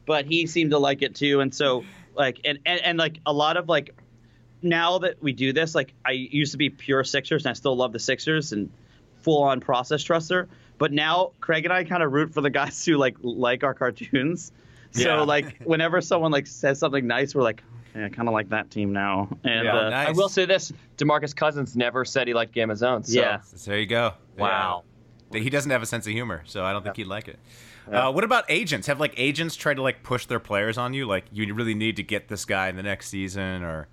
but 0.05 0.25
he 0.25 0.45
seemed 0.47 0.71
to 0.71 0.79
like 0.79 1.01
it 1.01 1.15
too, 1.15 1.39
and 1.39 1.53
so 1.53 1.83
like 2.15 2.41
and, 2.45 2.59
and 2.65 2.79
and 2.81 2.97
like 2.97 3.19
a 3.25 3.33
lot 3.33 3.57
of 3.57 3.69
like 3.69 3.95
now 4.61 4.99
that 4.99 5.21
we 5.21 5.33
do 5.33 5.51
this, 5.53 5.75
like 5.75 5.93
I 6.05 6.11
used 6.11 6.51
to 6.53 6.57
be 6.57 6.69
pure 6.69 7.03
Sixers, 7.03 7.45
and 7.45 7.51
I 7.51 7.53
still 7.53 7.75
love 7.75 7.91
the 7.93 7.99
Sixers 7.99 8.51
and 8.53 8.71
full 9.21 9.43
on 9.43 9.59
process 9.59 10.03
truster. 10.03 10.47
But 10.77 10.91
now 10.91 11.31
Craig 11.39 11.65
and 11.65 11.73
I 11.73 11.83
kind 11.83 12.03
of 12.03 12.11
root 12.11 12.33
for 12.33 12.41
the 12.41 12.49
guys 12.49 12.83
who 12.85 12.97
like 12.97 13.17
like 13.21 13.63
our 13.63 13.73
cartoons. 13.73 14.51
So 14.91 15.01
Yeah. 15.01 15.21
like 15.21 15.61
whenever 15.63 16.01
someone 16.01 16.31
like 16.31 16.45
says 16.47 16.77
something 16.79 17.07
nice, 17.07 17.33
we're 17.33 17.41
like, 17.41 17.63
okay, 17.95 18.05
I 18.05 18.09
kind 18.09 18.27
of 18.27 18.33
like 18.33 18.49
that 18.49 18.69
team 18.69 18.93
now. 18.93 19.27
And 19.43 19.65
Yeah, 19.65 19.75
uh, 19.75 19.89
nice. 19.89 20.09
I 20.09 20.11
will 20.11 20.29
say 20.29 20.45
this: 20.45 20.71
Demarcus 20.97 21.35
Cousins 21.35 21.75
never 21.75 22.05
said 22.05 22.27
he 22.27 22.33
liked 22.33 22.53
Game 22.53 22.69
of 22.69 22.77
Zones. 22.77 23.11
So. 23.11 23.19
yeah, 23.19 23.39
So 23.41 23.71
there 23.71 23.79
you 23.79 23.87
go. 23.87 24.13
Wow. 24.37 24.83
Yeah. 25.31 25.39
He 25.41 25.49
doesn't 25.49 25.71
have 25.71 25.81
a 25.81 25.87
sense 25.87 26.05
of 26.05 26.13
humor, 26.13 26.43
so 26.45 26.63
I 26.63 26.73
don't 26.73 26.83
think 26.83 26.95
he'd 26.97 27.07
like 27.07 27.27
it. 27.27 27.39
Uh, 27.91 28.11
what 28.11 28.23
about 28.23 28.45
agents? 28.49 28.87
Have 28.87 28.99
like 28.99 29.13
agents 29.17 29.55
tried 29.55 29.75
to 29.75 29.81
like 29.81 30.03
push 30.03 30.25
their 30.25 30.39
players 30.39 30.77
on 30.77 30.93
you? 30.93 31.05
Like 31.05 31.25
you 31.31 31.53
really 31.53 31.75
need 31.75 31.97
to 31.97 32.03
get 32.03 32.27
this 32.27 32.45
guy 32.45 32.69
in 32.69 32.75
the 32.75 32.83
next 32.83 33.09
season 33.09 33.63
or 33.63 33.87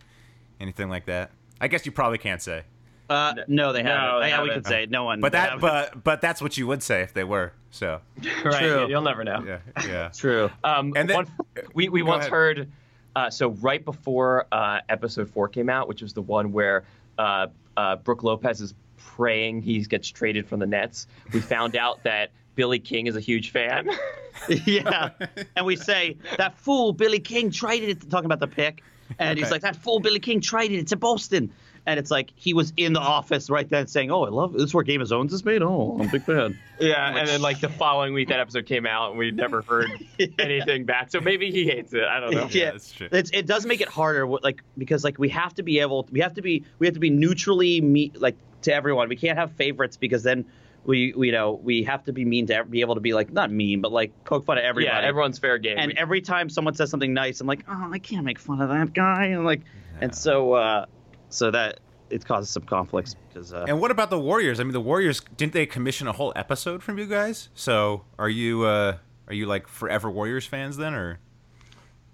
anything 0.60 0.88
like 0.88 1.06
that? 1.06 1.30
I 1.60 1.68
guess 1.68 1.84
you 1.86 1.92
probably 1.92 2.18
can't 2.18 2.40
say. 2.40 2.62
uh, 3.10 3.34
no, 3.48 3.72
they 3.72 3.82
haven't. 3.82 4.20
they 4.20 4.28
yeah, 4.28 4.42
we 4.42 4.48
haven't. 4.48 4.54
could 4.64 4.66
say 4.66 4.86
no 4.88 5.04
one. 5.04 5.20
But 5.20 5.32
that 5.32 5.50
haven't. 5.50 5.60
but 5.60 6.04
but 6.04 6.20
that's 6.20 6.40
what 6.40 6.56
you 6.56 6.66
would 6.68 6.82
say 6.82 7.02
if 7.02 7.12
they 7.12 7.24
were. 7.24 7.52
So 7.70 8.00
right. 8.44 8.58
True. 8.60 8.88
You'll 8.88 9.02
never 9.02 9.24
know. 9.24 9.42
yeah, 9.46 9.58
yeah. 9.86 10.08
true. 10.14 10.50
Um, 10.64 10.92
And 10.96 11.08
then- 11.10 11.16
one, 11.16 11.26
we 11.74 11.88
we 11.88 12.02
once 12.04 12.22
ahead. 12.22 12.32
heard. 12.32 12.72
Uh, 13.16 13.28
so 13.28 13.50
right 13.50 13.84
before 13.84 14.46
uh, 14.52 14.78
episode 14.88 15.28
four 15.28 15.48
came 15.48 15.68
out, 15.68 15.88
which 15.88 16.00
was 16.00 16.12
the 16.12 16.22
one 16.22 16.52
where 16.52 16.84
uh, 17.18 17.48
uh, 17.76 17.96
Brook 17.96 18.22
Lopez's 18.22 18.72
praying 18.96 19.62
he 19.62 19.80
gets 19.84 20.08
traded 20.08 20.46
from 20.46 20.60
the 20.60 20.66
Nets. 20.66 21.08
We 21.32 21.40
found 21.40 21.74
out 21.76 22.04
that 22.04 22.30
Billy 22.60 22.78
King 22.78 23.06
is 23.06 23.16
a 23.16 23.20
huge 23.20 23.52
fan. 23.52 23.88
yeah. 24.66 25.12
And 25.56 25.64
we 25.64 25.76
say 25.76 26.18
that 26.36 26.58
fool 26.58 26.92
Billy 26.92 27.18
King 27.18 27.50
traded 27.50 27.88
it. 27.88 28.10
Talking 28.10 28.26
about 28.26 28.38
the 28.38 28.48
pick, 28.48 28.82
and 29.18 29.38
he's 29.38 29.50
like 29.50 29.62
that 29.62 29.76
fool 29.76 29.98
Billy 29.98 30.20
King 30.20 30.42
traded 30.42 30.78
it 30.78 30.88
to 30.88 30.96
Boston. 30.96 31.50
And 31.86 31.98
it's 31.98 32.10
like 32.10 32.32
he 32.36 32.52
was 32.52 32.74
in 32.76 32.92
the 32.92 33.00
office 33.00 33.48
right 33.48 33.66
then 33.66 33.86
saying, 33.86 34.10
"Oh, 34.10 34.26
I 34.26 34.28
love 34.28 34.52
this. 34.52 34.64
Is 34.64 34.74
where 34.74 34.84
Game 34.84 35.00
of 35.00 35.06
Zones 35.06 35.32
is 35.32 35.42
made. 35.42 35.62
Oh, 35.62 35.96
I'm 35.98 36.06
a 36.06 36.12
big 36.12 36.22
fan." 36.24 36.58
yeah, 36.80 37.16
and 37.16 37.26
then 37.26 37.40
like 37.40 37.60
the 37.60 37.70
following 37.70 38.12
week 38.12 38.28
that 38.28 38.40
episode 38.40 38.66
came 38.66 38.84
out 38.84 39.08
and 39.08 39.18
we 39.18 39.30
never 39.30 39.62
heard 39.62 39.90
anything 40.38 40.84
back. 40.84 41.10
So 41.10 41.22
maybe 41.22 41.50
he 41.50 41.64
hates 41.64 41.94
it. 41.94 42.04
I 42.04 42.20
don't 42.20 42.34
know. 42.34 42.46
yeah, 42.50 42.72
that's 42.72 42.92
true. 42.92 43.08
It's, 43.10 43.30
it 43.30 43.46
does 43.46 43.64
make 43.64 43.80
it 43.80 43.88
harder, 43.88 44.26
like 44.26 44.62
because 44.76 45.02
like 45.02 45.18
we 45.18 45.30
have 45.30 45.54
to 45.54 45.62
be 45.62 45.80
able, 45.80 46.06
we 46.12 46.20
have 46.20 46.34
to 46.34 46.42
be, 46.42 46.66
we 46.78 46.86
have 46.86 46.92
to 46.92 47.00
be 47.00 47.08
neutrally 47.08 47.80
meet, 47.80 48.20
like 48.20 48.36
to 48.62 48.74
everyone. 48.74 49.08
We 49.08 49.16
can't 49.16 49.38
have 49.38 49.52
favorites 49.52 49.96
because 49.96 50.22
then 50.22 50.44
we, 50.84 51.12
we 51.16 51.26
you 51.26 51.32
know, 51.32 51.52
we 51.62 51.82
have 51.84 52.04
to 52.04 52.12
be 52.12 52.24
mean 52.24 52.46
to 52.46 52.64
be 52.64 52.80
able 52.80 52.94
to 52.94 53.00
be 53.00 53.12
like 53.12 53.32
not 53.32 53.50
mean, 53.50 53.80
but 53.80 53.92
like 53.92 54.12
poke 54.24 54.44
fun 54.44 54.58
at 54.58 54.64
everybody. 54.64 54.96
Yeah, 54.96 55.06
everyone's 55.06 55.38
fair 55.38 55.58
game. 55.58 55.76
And 55.78 55.88
We- 55.92 55.98
every 55.98 56.20
time 56.20 56.48
someone 56.50 56.74
says 56.74 56.90
something 56.90 57.12
nice, 57.14 57.40
I'm 57.40 57.46
like, 57.46 57.64
oh, 57.68 57.90
I 57.92 57.98
can't 57.98 58.24
make 58.24 58.38
fun 58.38 58.60
of 58.60 58.68
that 58.70 58.92
guy, 58.94 59.26
and 59.26 59.44
like, 59.44 59.60
and 60.00 60.14
so, 60.14 60.54
uh, 60.54 60.86
so 61.28 61.50
that 61.50 61.80
it 62.08 62.24
causes 62.24 62.50
some 62.50 62.62
conflicts 62.64 63.14
because. 63.28 63.52
Uh, 63.52 63.66
And 63.68 63.80
what 63.80 63.90
about 63.90 64.10
the 64.10 64.18
Warriors? 64.18 64.58
I 64.58 64.64
mean, 64.64 64.72
the 64.72 64.80
Warriors 64.80 65.20
didn't 65.36 65.52
they 65.52 65.66
commission 65.66 66.08
a 66.08 66.12
whole 66.12 66.32
episode 66.34 66.82
from 66.82 66.98
you 66.98 67.06
guys? 67.06 67.50
So 67.54 68.04
are 68.18 68.28
you 68.28 68.64
uh, 68.64 68.96
are 69.28 69.34
you 69.34 69.46
like 69.46 69.68
forever 69.68 70.10
Warriors 70.10 70.46
fans 70.46 70.76
then, 70.76 70.94
or? 70.94 71.18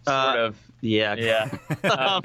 sort 0.07 0.37
of. 0.39 0.57
yeah, 0.83 1.15
Yeah. 1.17 1.57
Um, 1.91 2.23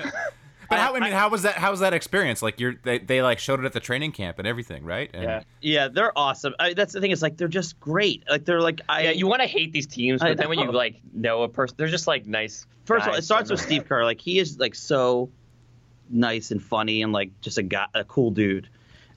But 0.72 0.80
how, 0.80 0.96
I 0.96 1.00
mean, 1.02 1.12
how 1.12 1.30
was 1.30 1.42
that? 1.42 1.56
How 1.56 1.70
was 1.70 1.82
that 1.82 1.94
experience? 1.94 2.42
Like 2.42 2.58
you're 2.58 2.76
they, 2.84 2.98
they 2.98 3.22
like 3.22 3.40
showed 3.40 3.60
it 3.60 3.66
at 3.66 3.74
the 3.74 3.82
training 3.82 4.14
camp 4.14 4.40
and 4.40 4.48
everything, 4.48 4.86
right? 4.86 5.10
And 5.14 5.24
yeah. 5.24 5.44
yeah, 5.62 5.88
they're 5.90 6.18
awesome. 6.18 6.56
I, 6.60 6.74
that's 6.74 6.94
the 6.94 7.02
thing 7.02 7.12
is 7.12 7.22
like 7.22 7.36
they're 7.36 7.50
just 7.50 7.78
great. 7.82 8.24
Like 8.30 8.46
they're 8.46 8.62
like 8.62 8.80
I. 8.88 9.02
Yeah, 9.02 9.12
you 9.12 9.28
want 9.28 9.42
to 9.42 9.50
hate 9.50 9.74
these 9.74 9.86
teams, 9.86 10.22
but 10.22 10.38
then 10.38 10.48
when 10.48 10.60
you 10.60 10.72
like 10.72 11.02
know 11.14 11.44
a 11.44 11.50
person, 11.50 11.76
they're 11.78 11.90
just 11.90 12.08
like 12.08 12.26
nice. 12.26 12.66
First 12.86 13.06
of 13.06 13.12
all, 13.12 13.18
it 13.18 13.24
starts 13.24 13.52
with 13.52 13.60
Steve 13.60 13.86
Kerr. 13.90 14.06
Like 14.06 14.22
he 14.22 14.40
is 14.40 14.60
like 14.60 14.74
so 14.74 15.30
nice 16.10 16.52
and 16.52 16.64
funny 16.64 17.02
and 17.02 17.12
like 17.12 17.32
just 17.42 17.58
a 17.58 17.64
guy, 17.64 17.88
a 17.94 18.06
cool 18.06 18.32
dude, 18.32 18.70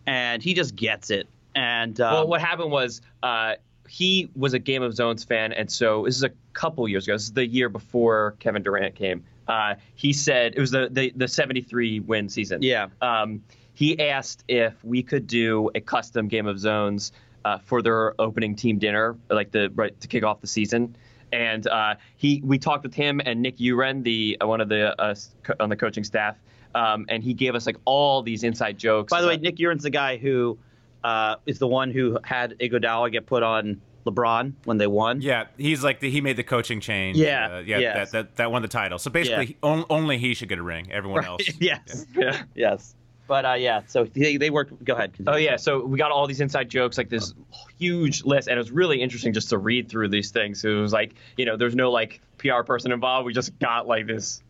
and 0.08 0.42
he 0.42 0.54
just 0.54 0.74
gets 0.74 1.10
it. 1.10 1.28
And 1.54 2.00
um, 2.00 2.14
Well, 2.14 2.26
what 2.26 2.40
happened 2.40 2.72
was 2.72 3.00
uh, 3.22 3.54
he 3.88 4.28
was 4.34 4.54
a 4.54 4.58
Game 4.58 4.82
of 4.82 4.92
Zones 4.94 5.22
fan, 5.22 5.52
and 5.52 5.70
so 5.70 6.04
this 6.04 6.16
is 6.16 6.24
a 6.24 6.32
couple 6.52 6.88
years 6.88 7.04
ago. 7.04 7.14
This 7.14 7.22
is 7.22 7.32
the 7.32 7.46
year 7.46 7.68
before 7.68 8.34
Kevin 8.40 8.64
Durant 8.64 8.96
came. 8.96 9.24
Uh, 9.48 9.74
he 9.94 10.12
said 10.12 10.54
it 10.56 10.60
was 10.60 10.70
the, 10.70 10.88
the 10.90 11.12
the 11.16 11.28
73 11.28 12.00
win 12.00 12.28
season. 12.28 12.62
Yeah. 12.62 12.88
Um, 13.02 13.42
he 13.74 13.98
asked 14.00 14.44
if 14.48 14.72
we 14.84 15.02
could 15.02 15.26
do 15.26 15.70
a 15.74 15.80
custom 15.80 16.28
Game 16.28 16.46
of 16.46 16.58
Zones 16.58 17.12
uh, 17.44 17.58
for 17.58 17.82
their 17.82 18.18
opening 18.20 18.54
team 18.56 18.78
dinner, 18.78 19.16
like 19.28 19.50
the 19.50 19.70
right 19.74 19.98
to 20.00 20.08
kick 20.08 20.24
off 20.24 20.40
the 20.40 20.46
season. 20.46 20.96
And 21.32 21.66
uh, 21.66 21.96
he, 22.16 22.40
we 22.44 22.58
talked 22.58 22.84
with 22.84 22.94
him 22.94 23.20
and 23.24 23.42
Nick 23.42 23.58
U'Ren, 23.58 24.04
the 24.04 24.38
uh, 24.40 24.46
one 24.46 24.60
of 24.60 24.68
the 24.68 24.98
uh, 25.00 25.14
co- 25.42 25.54
on 25.58 25.68
the 25.68 25.76
coaching 25.76 26.04
staff, 26.04 26.36
um, 26.76 27.06
and 27.08 27.24
he 27.24 27.34
gave 27.34 27.56
us 27.56 27.66
like 27.66 27.76
all 27.84 28.22
these 28.22 28.44
inside 28.44 28.78
jokes. 28.78 29.10
by 29.10 29.20
the 29.20 29.26
way, 29.26 29.36
Nick 29.36 29.56
U'Ren's 29.56 29.82
the 29.82 29.90
guy 29.90 30.16
who 30.16 30.56
uh, 31.02 31.36
is 31.46 31.58
the 31.58 31.66
one 31.66 31.90
who 31.90 32.18
had 32.22 32.56
Iguodala 32.60 33.10
get 33.10 33.26
put 33.26 33.42
on 33.42 33.80
LeBron 34.04 34.52
when 34.64 34.78
they 34.78 34.86
won. 34.86 35.20
yeah, 35.20 35.46
he's 35.56 35.82
like 35.82 36.00
the, 36.00 36.10
he 36.10 36.20
made 36.20 36.36
the 36.36 36.42
coaching 36.42 36.80
change. 36.80 37.16
Yeah, 37.16 37.56
uh, 37.56 37.58
yeah, 37.60 37.78
yes. 37.78 38.10
that, 38.10 38.12
that 38.28 38.36
that 38.36 38.52
won 38.52 38.62
the 38.62 38.68
title. 38.68 38.98
So 38.98 39.10
basically, 39.10 39.56
Yeah. 39.62 39.68
on, 39.70 39.84
only 39.90 40.18
he 40.18 40.34
should 40.34 40.48
get 40.48 40.58
a 40.58 40.62
ring. 40.62 40.92
Everyone 40.92 41.24
else. 41.24 41.42
yes. 41.60 42.06
Yeah. 42.14 42.42
Yes. 42.54 42.94
But 43.26 43.46
uh, 43.46 43.52
yeah, 43.54 43.80
so 43.86 44.04
they, 44.04 44.36
they 44.36 44.50
worked. 44.50 44.84
Go 44.84 44.92
ahead. 44.94 45.12
Oh 45.26 45.36
yeah, 45.36 45.56
so 45.56 45.82
we 45.82 45.96
got 45.96 46.10
all 46.10 46.26
these 46.26 46.42
inside 46.42 46.68
jokes, 46.68 46.98
like 46.98 47.08
this 47.08 47.32
huge 47.78 48.22
list, 48.24 48.48
and 48.48 48.56
it 48.56 48.58
was 48.58 48.70
really 48.70 49.00
interesting 49.00 49.32
just 49.32 49.48
to 49.48 49.56
read 49.58 49.88
through 49.88 50.08
these 50.08 50.30
things. 50.30 50.62
It 50.62 50.68
was 50.68 50.92
like, 50.92 51.14
you 51.38 51.46
know, 51.46 51.56
there's 51.56 51.74
no 51.74 51.90
like 51.90 52.20
PR 52.36 52.62
person 52.62 52.92
involved. 52.92 53.24
We 53.24 53.32
just 53.32 53.58
got 53.58 53.86
like 53.86 54.06
this. 54.06 54.42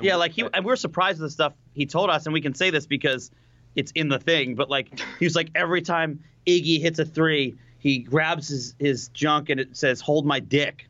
Yeah, 0.00 0.14
like 0.16 0.30
he 0.30 0.44
and 0.54 0.64
we're 0.64 0.76
surprised 0.76 1.20
with 1.20 1.30
the 1.30 1.32
stuff 1.32 1.54
he 1.74 1.86
told 1.86 2.08
us, 2.10 2.26
and 2.26 2.32
we 2.32 2.40
can 2.40 2.54
say 2.54 2.70
this 2.70 2.86
because 2.86 3.32
it's 3.74 3.90
in 3.96 4.08
the 4.08 4.20
thing. 4.20 4.54
But 4.54 4.70
like 4.70 4.96
he 5.18 5.24
was 5.26 5.34
like 5.34 5.50
every 5.56 5.82
time 5.82 6.22
Iggy 6.46 6.80
hits 6.80 7.00
a 7.00 7.04
three, 7.04 7.56
he 7.84 7.98
grabs 8.00 8.48
his 8.48 8.74
his 8.80 9.08
junk 9.08 9.50
and 9.50 9.60
it 9.60 9.76
says 9.76 10.00
"Hold 10.00 10.26
my 10.26 10.40
dick," 10.40 10.88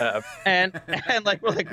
Uh, 0.00 0.22
and 0.46 0.80
and 1.08 1.26
like 1.26 1.42
we're 1.42 1.50
like, 1.50 1.68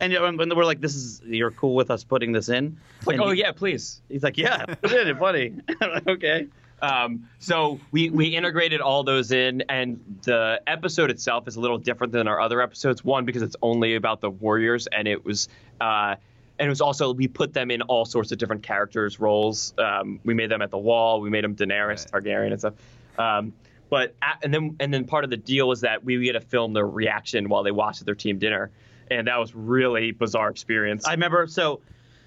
and 0.00 0.12
you 0.12 0.18
know, 0.18 0.32
when 0.32 0.56
we're 0.56 0.64
like, 0.64 0.80
"This 0.80 0.94
is 0.94 1.20
you're 1.26 1.50
cool 1.50 1.74
with 1.74 1.90
us 1.90 2.02
putting 2.04 2.32
this 2.32 2.48
in?" 2.48 2.78
like, 3.04 3.14
And 3.16 3.22
oh 3.24 3.30
he- 3.32 3.40
yeah, 3.40 3.52
please. 3.52 4.00
He's 4.08 4.22
like, 4.22 4.38
"Yeah, 4.38 4.64
put 4.64 4.92
it 4.92 5.06
in, 5.08 5.18
funny." 5.18 5.52
Like, 5.80 6.08
okay. 6.16 6.46
Um, 6.80 7.28
so 7.38 7.80
we 7.92 8.10
we 8.10 8.26
integrated 8.36 8.80
all 8.80 9.02
those 9.04 9.32
in, 9.32 9.62
and 9.68 10.00
the 10.22 10.60
episode 10.66 11.10
itself 11.10 11.48
is 11.48 11.56
a 11.56 11.60
little 11.60 11.78
different 11.78 12.12
than 12.12 12.28
our 12.28 12.40
other 12.40 12.60
episodes. 12.62 13.04
One 13.04 13.24
because 13.24 13.42
it's 13.42 13.56
only 13.62 13.94
about 13.96 14.20
the 14.20 14.30
Warriors, 14.30 14.86
and 14.86 15.06
it 15.08 15.24
was. 15.24 15.48
Uh, 15.80 16.14
and 16.56 16.66
it 16.66 16.70
was 16.70 16.80
also 16.80 17.12
we 17.12 17.26
put 17.26 17.52
them 17.52 17.72
in 17.72 17.82
all 17.82 18.04
sorts 18.04 18.30
of 18.30 18.38
different 18.38 18.62
characters 18.62 19.18
roles. 19.18 19.74
Um, 19.76 20.20
we 20.24 20.34
made 20.34 20.50
them 20.50 20.62
at 20.62 20.70
the 20.70 20.78
wall. 20.78 21.20
We 21.20 21.28
made 21.28 21.42
them 21.42 21.56
Daenerys 21.56 22.08
Targaryen 22.08 22.52
and 22.52 22.60
stuff. 22.60 22.74
Um, 23.18 23.52
but 23.90 24.14
a 24.22 24.26
and 24.42 24.52
then 24.52 24.76
and 24.80 24.92
then 24.92 25.04
part 25.04 25.24
of 25.24 25.30
the 25.30 25.36
deal 25.36 25.68
was 25.68 25.82
that 25.82 26.04
we 26.04 26.22
get 26.24 26.32
to 26.32 26.40
film 26.40 26.72
their 26.72 26.86
reaction 26.86 27.48
while 27.48 27.62
they 27.62 27.70
watch 27.70 28.00
their 28.00 28.14
team 28.14 28.38
dinner, 28.38 28.70
and 29.10 29.26
that 29.28 29.38
was 29.38 29.54
really 29.54 30.12
bizarre 30.12 30.50
experience. 30.50 31.06
I 31.06 31.12
remember 31.12 31.46
so 31.46 31.80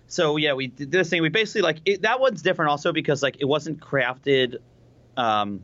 so 0.08 0.38
yeah, 0.38 0.54
we 0.54 0.68
did 0.68 0.92
this 0.92 1.10
thing. 1.10 1.22
We 1.22 1.30
basically 1.30 1.62
like 1.62 1.82
it, 1.86 2.02
that 2.04 2.20
one's 2.20 2.42
different 2.42 2.72
also 2.72 2.94
because 2.94 3.22
like 3.22 3.38
it 3.40 3.46
wasn't 3.46 3.80
crafted 3.80 4.58
um 5.16 5.62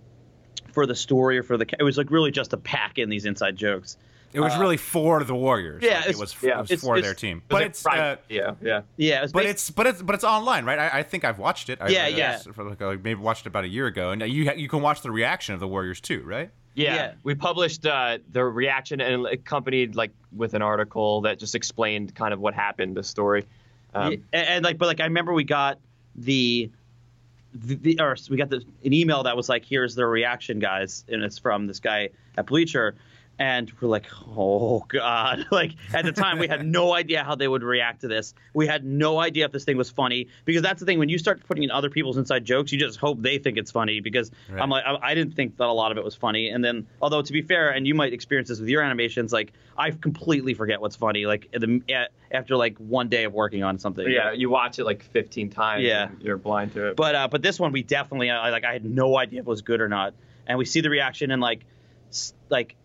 for 0.71 0.86
the 0.86 0.95
story 0.95 1.38
or 1.38 1.43
for 1.43 1.58
the 1.58 1.65
it 1.79 1.84
was 1.84 1.97
like 1.97 2.12
really 2.12 2.32
just 2.32 2.51
to 2.51 2.58
pack 2.58 2.97
in 2.97 3.10
these 3.10 3.25
inside 3.25 3.56
jokes. 3.56 3.97
It 4.34 4.39
was 4.41 4.58
really 4.58 4.78
for 4.78 5.24
the 5.24 5.36
Warriors. 5.36 5.84
Uh, 5.84 5.88
yeah, 5.88 6.00
Like, 6.00 6.10
it 6.10 6.17
was, 6.17 6.36
yeah, 6.41 6.58
it 6.58 6.62
was 6.62 6.72
it's- 6.72 6.82
for 6.86 6.98
it's- 6.98 7.06
their 7.06 7.13
team. 7.13 7.41
But 7.48 7.56
like 7.62 7.65
it's 7.67 7.84
private- 7.84 8.19
uh, 8.19 8.22
yeah, 8.30 8.56
yeah. 8.62 8.82
Yeah, 8.98 9.24
it 9.26 9.32
but 9.34 9.46
it's 9.46 9.69
but 9.69 9.86
it's 9.88 10.02
but 10.02 10.15
it's 10.15 10.24
online, 10.24 10.65
right? 10.65 10.80
I, 10.80 11.00
I 11.00 11.04
think 11.04 11.24
I've 11.24 11.39
watched 11.39 11.69
it. 11.69 11.80
I, 11.82 11.89
Yeah, 11.89 12.06
I, 12.06 12.08
yeah. 12.10 12.38
for 12.39 12.63
like, 12.63 12.82
uh, 12.82 12.91
maybe 13.04 13.15
watched 13.15 13.46
it 13.46 13.50
about 13.50 13.63
a 13.63 13.67
year 13.69 13.88
ago, 13.88 14.12
and 14.12 14.22
you 14.24 14.52
you 14.56 14.67
can 14.67 14.82
watch 14.82 15.02
the 15.02 15.12
reaction 15.12 15.54
of 15.54 15.60
the 15.60 15.67
Warriors 15.67 16.02
too, 16.02 16.22
right? 16.24 16.50
Yeah, 16.76 16.96
Yeah. 16.96 17.13
we 17.24 17.36
published 17.36 17.86
uh, 17.86 18.17
the 18.32 18.43
reaction 18.43 19.00
and 19.00 19.28
accompanied 19.28 19.96
like 19.96 20.12
with 20.32 20.56
an 20.56 20.63
article 20.63 21.22
that 21.22 21.38
just 21.38 21.54
explained 21.54 22.15
kind 22.15 22.34
of 22.34 22.39
what 22.39 22.56
happened, 22.56 22.98
the 22.98 23.04
story. 23.04 23.46
Um, 23.93 24.13
Yeah, 24.13 24.17
and, 24.34 24.48
and, 24.48 24.65
like 24.65 24.80
but 24.80 24.88
like 24.88 25.00
I 25.00 25.04
remember 25.06 25.34
we 25.34 25.43
got 25.43 25.78
the 26.15 26.72
the, 27.54 27.76
the 27.76 28.00
or 28.00 28.15
we 28.32 28.38
got 28.38 28.50
the, 28.50 28.63
an 28.84 28.93
email 28.93 29.22
that 29.24 29.38
was 29.38 29.48
like 29.50 29.63
here's 29.63 29.93
the 29.93 30.06
reaction 30.08 30.58
guys 30.58 31.06
and 31.08 31.24
it's 31.24 31.38
from 31.38 31.67
this 31.67 31.80
guy 31.80 32.10
at 32.36 32.48
Bleacher 32.48 32.96
and 33.39 33.72
we're 33.82 33.88
like 33.88 34.06
oh 34.28 34.86
god 34.88 35.46
like 35.52 35.72
at 35.91 36.06
the 36.06 36.12
time 36.12 36.38
we 36.38 36.48
had 36.48 36.63
no 36.80 36.93
idea 36.93 37.24
how 37.24 37.34
they 37.34 37.48
would 37.48 37.63
react 37.63 38.02
to 38.02 38.08
this 38.08 38.34
we 38.54 38.67
had 38.67 38.86
no 38.86 39.19
idea 39.19 39.43
if 39.46 39.52
this 39.52 39.63
thing 39.63 39.76
was 39.76 39.89
funny 39.89 40.28
because 40.46 40.62
that's 40.62 40.80
the 40.80 40.86
thing 40.86 41.00
when 41.00 41.10
you 41.10 41.17
start 41.17 41.41
putting 41.48 41.63
in 41.63 41.72
other 41.72 41.89
people's 41.89 42.17
inside 42.17 42.46
jokes 42.46 42.72
you 42.72 42.78
just 42.78 43.00
hope 43.00 43.19
they 43.22 43.39
think 43.39 43.58
it's 43.58 43.72
funny 43.72 44.02
because 44.02 44.32
Right. 44.50 44.62
i'm 44.62 44.69
like 44.69 44.84
I, 44.86 44.98
I 45.02 45.15
didn't 45.15 45.34
think 45.36 45.58
that 45.58 45.65
a 45.67 45.72
lot 45.74 45.91
of 45.91 45.98
it 45.98 46.04
was 46.04 46.13
funny 46.15 46.50
and 46.50 46.63
then 46.63 46.86
although 47.02 47.22
to 47.24 47.34
be 47.34 47.41
fair 47.41 47.72
and 47.72 47.88
you 47.88 47.96
might 47.96 48.13
experience 48.13 48.50
this 48.50 48.60
with 48.60 48.69
your 48.69 48.84
animations 48.84 49.34
like 49.34 49.52
i 49.78 49.89
completely 49.89 50.54
forget 50.54 50.80
what's 50.80 50.96
funny 50.96 51.26
like 51.26 51.50
the, 51.52 51.82
at, 51.91 52.12
after 52.32 52.56
like 52.56 52.78
one 52.78 53.10
day 53.10 53.24
of 53.24 53.34
working 53.34 53.63
on 53.63 53.80
something 53.80 54.08
yeah, 54.08 54.32
you 54.32 54.50
watch 54.50 54.78
it 54.80 54.86
like 54.86 55.04
15 55.04 55.50
times. 55.50 55.84
Yeah. 55.84 56.10
and 56.10 56.22
you're 56.22 56.38
blind 56.38 56.74
to 56.74 56.89
it. 56.89 56.96
but 56.96 57.13
uh, 57.15 57.28
but 57.30 57.41
this 57.41 57.60
one 57.60 57.72
we 57.72 57.84
definitely 57.84 58.30
I, 58.32 58.50
like 58.50 58.63
I 58.63 58.74
had 58.74 58.86
no 58.86 59.17
idea 59.17 59.39
if 59.39 59.46
it 59.48 59.50
was 59.50 59.62
good 59.62 59.82
or 59.82 59.88
not, 59.88 60.13
and 60.48 60.58
we 60.58 60.65
see 60.65 60.82
the 60.82 60.89
reaction 60.89 61.30
and 61.32 61.41
like 61.41 61.62
like 62.50 62.76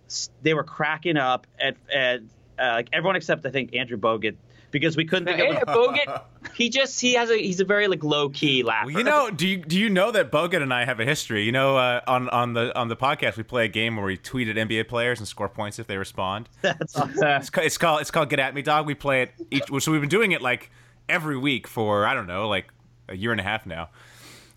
they 0.43 0.55
were 0.55 0.65
cracking 0.65 1.17
up 1.17 1.47
at 1.61 1.77
at 1.93 2.21
uh, 2.59 2.73
like 2.73 2.89
everyone 2.93 3.17
except 3.17 3.45
I 3.47 3.51
think 3.51 3.75
Andrew 3.75 3.97
Bogut 3.97 4.37
because 4.71 4.97
we 4.97 5.05
couldn't 5.05 5.27
think 5.27 5.39
Hey, 5.39 5.57
of 5.57 5.69
Bogut, 5.69 6.23
he 6.55 6.69
just 6.69 7.01
he 7.01 7.15
has 7.15 7.31
a 7.31 7.37
he's 7.37 7.61
a 7.61 7.65
very 7.65 7.89
like 7.89 8.05
low 8.05 8.29
key 8.29 8.63
laugh. 8.63 8.87
Well, 8.87 8.95
you 8.97 9.05
know, 9.05 9.31
do 9.31 9.47
you 9.47 9.59
do 9.59 9.79
you 9.79 9.89
know 9.89 10.11
that 10.11 10.31
Bogut 10.31 10.63
and 10.63 10.73
I 10.73 10.85
have 10.85 11.01
a 11.01 11.05
history? 11.05 11.45
You 11.45 11.53
know, 11.53 11.77
uh, 11.77 12.01
on 12.07 12.29
on 12.31 12.55
the 12.55 12.77
on 12.79 12.89
the 12.89 12.97
podcast 12.97 13.37
we 13.37 13.43
play 13.43 13.65
a 13.65 13.69
game 13.69 13.97
where 13.97 14.07
we 14.07 14.17
tweet 14.17 14.49
at 14.49 14.57
NBA 14.57 14.89
players 14.89 15.19
and 15.19 15.29
score 15.29 15.49
points 15.49 15.79
if 15.79 15.87
they 15.87 15.97
respond. 15.97 16.49
that's 16.63 16.97
awesome. 16.97 17.23
It's, 17.23 17.51
it's 17.57 17.79
called 17.79 18.01
it's 18.01 18.11
called 18.11 18.31
Get 18.31 18.39
at 18.39 18.55
Me 18.55 18.63
Dog. 18.63 18.87
We 18.87 18.95
play 18.95 19.23
it 19.23 19.33
each. 19.51 19.65
So 19.83 19.93
we've 19.93 20.01
been 20.01 20.09
doing 20.11 20.33
it 20.33 20.43
like 20.43 20.71
every 21.09 21.39
week 21.39 21.67
for 21.67 22.07
I 22.07 22.15
don't 22.15 22.27
know, 22.27 22.49
like 22.49 22.69
a 23.09 23.17
year 23.17 23.33
and 23.33 23.41
a 23.41 23.45
half 23.45 23.67
now. 23.67 23.89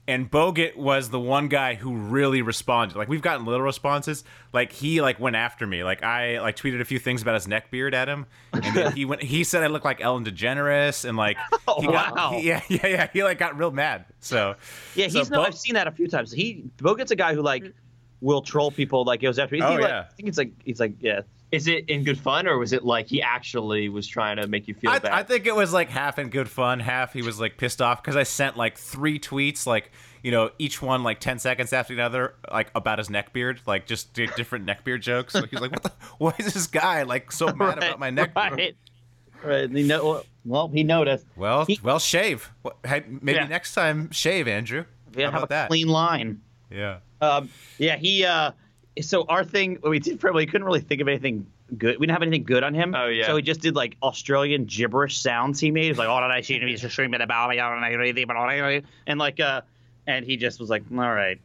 And 0.07 0.29
Bogut 0.29 0.75
was 0.75 1.09
the 1.11 1.19
one 1.19 1.47
guy 1.47 1.75
who 1.75 1.95
really 1.95 2.41
responded. 2.41 2.97
Like 2.97 3.07
we've 3.07 3.21
gotten 3.21 3.45
little 3.45 3.61
responses. 3.61 4.23
Like 4.51 4.71
he 4.71 4.99
like 4.99 5.19
went 5.19 5.35
after 5.35 5.65
me. 5.67 5.83
Like 5.83 6.03
I 6.03 6.41
like 6.41 6.55
tweeted 6.55 6.81
a 6.81 6.85
few 6.85 6.97
things 6.99 7.21
about 7.21 7.35
his 7.35 7.47
neck 7.47 7.69
beard 7.71 7.93
at 7.93 8.09
him, 8.09 8.25
and 8.51 8.75
then 8.75 8.91
he 8.93 9.05
went. 9.05 9.21
He 9.21 9.43
said 9.43 9.63
I 9.63 9.67
look 9.67 9.85
like 9.85 10.01
Ellen 10.01 10.25
DeGeneres, 10.25 11.05
and 11.07 11.17
like 11.17 11.37
he 11.79 11.85
got, 11.87 12.11
oh, 12.11 12.15
wow. 12.15 12.31
he- 12.31 12.47
yeah, 12.47 12.61
yeah, 12.69 12.87
yeah. 12.87 13.07
He 13.13 13.23
like 13.23 13.37
got 13.37 13.57
real 13.57 13.71
mad. 13.71 14.05
So 14.19 14.55
yeah 14.95 15.07
so 15.07 15.19
he's 15.19 15.29
no 15.29 15.37
Bo- 15.37 15.43
I've 15.43 15.57
seen 15.57 15.75
that 15.75 15.87
a 15.87 15.91
few 15.91 16.07
times. 16.07 16.31
He 16.31 16.63
Bogut's 16.77 17.11
a 17.11 17.15
guy 17.15 17.33
who 17.35 17.41
like 17.43 17.71
will 18.21 18.41
troll 18.41 18.71
people 18.71 19.03
like 19.05 19.21
goes 19.21 19.37
after. 19.39 19.55
He, 19.55 19.61
Oh, 19.61 19.73
like, 19.75 19.81
yeah. 19.83 20.05
I 20.09 20.13
think 20.15 20.29
it's 20.29 20.37
like 20.37 20.51
he's 20.65 20.79
like 20.79 20.93
yeah 20.99 21.21
Is 21.51 21.67
it 21.67 21.89
in 21.89 22.03
good 22.05 22.17
fun, 22.17 22.47
or 22.47 22.57
was 22.57 22.71
it 22.71 22.85
like 22.85 23.07
he 23.07 23.21
actually 23.21 23.89
was 23.89 24.07
trying 24.07 24.37
to 24.37 24.47
make 24.47 24.67
you 24.69 24.73
feel 24.73 24.89
I, 24.91 24.99
bad? 24.99 25.11
I 25.11 25.23
think 25.23 25.45
it 25.45 25.55
was 25.55 25.73
like 25.73 25.89
half 25.89 26.17
in 26.17 26.29
good 26.29 26.49
fun, 26.49 26.79
half 26.79 27.11
he 27.11 27.21
was 27.21 27.39
like 27.41 27.57
pissed 27.57 27.81
off 27.81 28.01
because 28.01 28.15
I 28.15 28.23
sent 28.23 28.55
like 28.55 28.77
three 28.77 29.19
tweets, 29.19 29.65
like 29.67 29.91
you 30.23 30.31
know, 30.31 30.51
each 30.59 30.81
one 30.81 31.03
like 31.03 31.19
ten 31.19 31.39
seconds 31.39 31.73
after 31.73 31.93
the 31.95 32.03
other, 32.03 32.35
like 32.51 32.71
about 32.73 32.99
his 32.99 33.09
neck 33.09 33.33
beard, 33.33 33.59
like 33.65 33.85
just 33.85 34.13
di- 34.13 34.27
different 34.37 34.63
neck 34.65 34.83
beard 34.85 35.01
jokes. 35.01 35.35
Like 35.35 35.49
he's 35.49 35.59
like, 35.59 35.71
what 35.71 35.83
the, 35.83 35.91
why 36.19 36.33
is 36.39 36.53
this 36.53 36.67
guy 36.67 37.03
like 37.03 37.31
so 37.31 37.47
mad 37.55 37.79
about 37.79 37.99
my 37.99 38.11
neck 38.11 38.33
beard? 38.33 38.53
Right. 38.53 38.75
Right. 39.43 39.69
He 39.71 39.83
know, 39.83 40.21
well, 40.45 40.67
he 40.67 40.83
noticed. 40.83 41.25
Well, 41.35 41.65
He- 41.65 41.79
well, 41.83 41.97
shave. 41.97 42.51
Hey, 42.85 43.03
maybe 43.09 43.39
Yeah. 43.39 43.47
next 43.47 43.73
time 43.73 44.11
shave, 44.11 44.47
Andrew. 44.47 44.85
We 45.15 45.23
How 45.23 45.31
have 45.31 45.43
about 45.43 45.45
a 45.47 45.49
that? 45.49 45.67
clean 45.69 45.87
line. 45.87 46.41
Yeah. 46.69 46.99
Um, 47.19 47.49
yeah, 47.79 47.97
he. 47.97 48.23
Uh, 48.23 48.51
so 48.99 49.25
our 49.29 49.43
thing, 49.43 49.77
we 49.83 49.99
did 49.99 50.19
probably 50.19 50.45
couldn't 50.45 50.65
really 50.65 50.81
think 50.81 51.01
of 51.01 51.07
anything 51.07 51.45
good. 51.77 51.97
We 51.99 52.05
didn't 52.07 52.13
have 52.15 52.21
anything 52.23 52.43
good 52.43 52.63
on 52.63 52.73
him. 52.73 52.93
Oh, 52.95 53.07
yeah. 53.07 53.27
So 53.27 53.35
he 53.37 53.41
just 53.41 53.61
did 53.61 53.75
like 53.75 53.95
Australian 54.03 54.65
gibberish 54.65 55.17
sounds. 55.19 55.59
He 55.59 55.71
made. 55.71 55.85
He's 55.85 55.97
like, 55.97 56.09
"Oh, 56.09 56.13
I 56.13 56.41
see 56.41 56.59
he's 56.59 56.81
screaming 56.91 57.21
about 57.21 57.49
me, 57.49 57.59
I 57.59 57.69
don't 57.69 57.81
know 57.81 57.87
anything 58.01 58.23
about 58.23 58.51
it," 58.53 58.85
and 59.07 59.19
like, 59.19 59.39
uh, 59.39 59.61
and 60.07 60.25
he 60.25 60.35
just 60.37 60.59
was 60.59 60.69
like, 60.69 60.83
"All 60.91 60.97
right." 60.97 61.39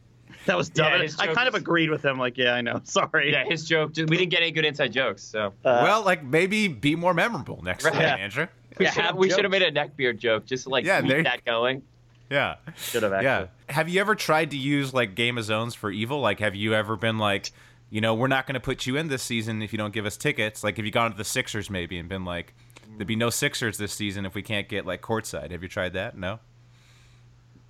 That 0.45 0.57
was 0.57 0.69
dumb. 0.69 0.91
Yeah, 0.91 1.07
I 1.19 1.27
joke 1.27 1.35
kind 1.35 1.47
of 1.47 1.55
agreed 1.55 1.89
with 1.89 2.03
him. 2.03 2.17
Like, 2.19 2.37
yeah, 2.37 2.53
I 2.53 2.61
know. 2.61 2.81
Sorry. 2.83 3.31
yeah, 3.31 3.45
his 3.45 3.65
joke. 3.65 3.91
We 3.95 4.05
didn't 4.05 4.29
get 4.29 4.41
any 4.41 4.51
good 4.51 4.65
inside 4.65 4.91
jokes, 4.91 5.23
so 5.23 5.47
Uh, 5.63 5.81
well, 5.83 6.03
like 6.03 6.23
maybe 6.23 6.67
be 6.67 6.95
more 6.95 7.13
memorable 7.13 7.61
next 7.63 7.85
Right. 7.85 7.93
time, 7.93 8.01
Yeah. 8.01 8.15
Andrew. 8.15 8.47
we 8.77 8.85
yeah, 8.85 8.91
should 8.91 9.03
have 9.05 9.15
we 9.15 9.29
should 9.29 9.43
have 9.45 9.51
made 9.51 9.61
a 9.63 9.71
neckbeard 9.71 10.17
joke 10.17 10.45
just 10.45 10.63
to 10.65 10.69
like 10.69 10.85
Yeah, 10.85 10.99
keep 11.01 11.09
there- 11.09 11.23
that 11.23 11.45
going. 11.45 11.81
Yeah. 12.29 12.55
should 12.75 13.03
have 13.03 13.13
actually. 13.13 13.25
Yeah. 13.25 13.47
Have 13.69 13.89
you 13.89 14.01
ever 14.01 14.15
tried 14.15 14.51
to 14.51 14.57
use 14.57 14.93
like 14.93 15.15
Game 15.15 15.37
of 15.37 15.43
Zones 15.45 15.75
for 15.75 15.89
evil? 15.91 16.19
Like, 16.19 16.39
have 16.39 16.55
you 16.55 16.73
ever 16.73 16.95
been 16.95 17.17
like, 17.17 17.51
you 17.89 18.01
know, 18.01 18.13
we're 18.15 18.27
not 18.27 18.45
going 18.47 18.55
to 18.55 18.59
put 18.59 18.85
you 18.85 18.97
in 18.97 19.07
this 19.07 19.23
season 19.23 19.61
if 19.61 19.71
you 19.71 19.77
don't 19.77 19.93
give 19.93 20.05
us 20.05 20.17
tickets? 20.17 20.63
Like, 20.63 20.77
have 20.77 20.85
you 20.85 20.91
gone 20.91 21.11
to 21.11 21.17
the 21.17 21.23
Sixers 21.23 21.69
maybe 21.69 21.97
and 21.97 22.09
been 22.09 22.25
like, 22.25 22.53
there'd 22.97 23.07
be 23.07 23.15
no 23.15 23.29
Sixers 23.29 23.77
this 23.77 23.93
season 23.93 24.25
if 24.25 24.35
we 24.35 24.41
can't 24.41 24.67
get 24.67 24.85
like 24.85 25.01
courtside? 25.01 25.51
Have 25.51 25.63
you 25.63 25.69
tried 25.69 25.93
that? 25.93 26.17
No. 26.17 26.39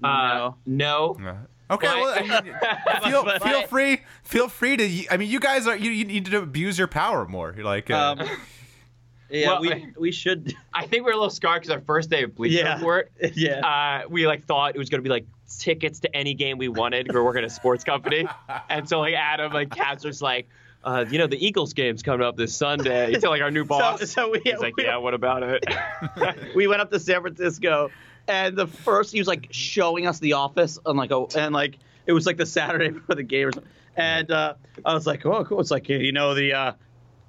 Uh, 0.04 0.52
no. 0.65 1.17
Uh, 1.24 1.36
Okay. 1.70 1.88
Well, 1.88 2.15
I 2.17 2.41
mean, 2.41 2.56
feel 3.12 3.39
feel 3.39 3.67
free 3.67 4.00
feel 4.24 4.48
free 4.48 4.78
to. 4.78 5.13
I 5.13 5.17
mean, 5.17 5.30
you 5.30 5.39
guys 5.41 5.67
are 5.67 5.76
you, 5.76 5.91
you 5.91 6.06
need 6.06 6.24
to 6.28 6.38
abuse 6.38 6.78
your 6.78 6.88
power 6.88 7.26
more. 7.28 7.54
You're 7.58 7.65
like, 7.65 7.91
uh, 7.91 8.15
Um, 8.17 8.30
yeah, 9.30 9.48
Well, 9.48 9.62
we 9.62 9.88
we 9.98 10.12
should. 10.12 10.54
I 10.74 10.86
think 10.88 11.06
we're 11.06 11.12
a 11.12 11.16
little 11.16 11.30
scarred 11.30 11.62
because 11.62 11.72
our 11.76 11.82
first 11.82 12.10
day 12.10 12.24
of 12.24 12.36
Bleacher 12.36 12.58
Yeah. 12.60 12.76
Report, 12.76 13.12
Yeah. 13.36 13.60
uh, 14.06 14.08
we 14.10 14.26
like 14.28 14.46
thought 14.46 14.76
it 14.76 14.80
was 14.80 14.90
going 14.90 15.00
to 15.00 15.04
be 15.04 15.10
like 15.10 15.26
tickets 15.60 16.00
to 16.02 16.16
any 16.16 16.34
game 16.34 16.58
we 16.58 16.68
wanted. 16.70 17.12
We're 17.13 17.24
working 17.24 17.44
at 17.44 17.50
a 17.50 17.54
sports 17.54 17.84
company, 17.84 18.28
and 18.70 18.88
so 18.88 19.00
like 19.00 19.13
Adam, 19.16 19.52
like 19.54 19.70
Cats 19.72 20.04
was 20.06 20.22
like, 20.22 20.48
uh, 20.84 21.06
you 21.10 21.18
know, 21.18 21.28
the 21.28 21.44
Eagles 21.46 21.74
game's 21.74 22.04
coming 22.04 22.26
up 22.26 22.38
this 22.38 22.56
Sunday. 22.56 23.12
He's 23.13 23.24
like 23.24 23.42
our 23.42 23.52
new 23.52 23.66
boss. 23.74 24.10
so 24.10 24.30
we, 24.32 24.40
He's 24.44 24.60
like, 24.60 24.76
we- 24.78 24.84
yeah, 24.86 24.98
what 24.98 25.13
about 25.13 25.44
it? 25.44 25.63
we 26.56 26.68
went 26.68 26.82
up 26.82 26.92
to 26.92 27.00
San 27.00 27.22
Francisco, 27.22 27.90
and 28.28 28.56
the 28.56 28.68
first 28.68 29.12
he 29.12 29.20
was 29.20 29.28
like 29.28 29.48
showing 29.52 30.08
us 30.08 30.20
the 30.20 30.34
office 30.34 30.78
and 30.86 30.98
like 30.98 31.12
a 31.12 31.26
and 31.38 31.54
like 31.54 31.78
it 32.06 32.13
was 32.13 32.26
like 32.26 32.38
the 32.38 32.46
Saturday 32.46 32.90
before 32.90 33.16
the 33.16 33.24
game 33.24 33.48
or 33.48 33.52
something. 33.52 33.72
And 33.98 34.30
uh, 34.32 34.54
I 34.86 34.94
was 34.94 35.08
like, 35.08 35.26
oh, 35.26 35.44
cool. 35.44 35.60
It's 35.60 35.72
like 35.72 35.90
you 35.90 36.12
know 36.12 36.36
the 36.36 36.54
uh, 36.54 36.72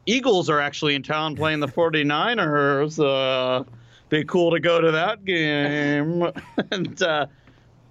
Eagles 0.06 0.48
are 0.48 0.60
actually 0.60 0.94
in 0.94 1.02
town 1.02 1.36
playing 1.36 1.60
the 1.60 1.68
49ers. 1.68 2.98
Uh, 2.98 3.64
be 4.08 4.24
cool 4.24 4.50
to 4.50 4.60
go 4.60 4.80
to 4.80 4.90
that 4.92 5.24
game. 5.24 6.30
and 6.70 7.02
uh, 7.02 7.26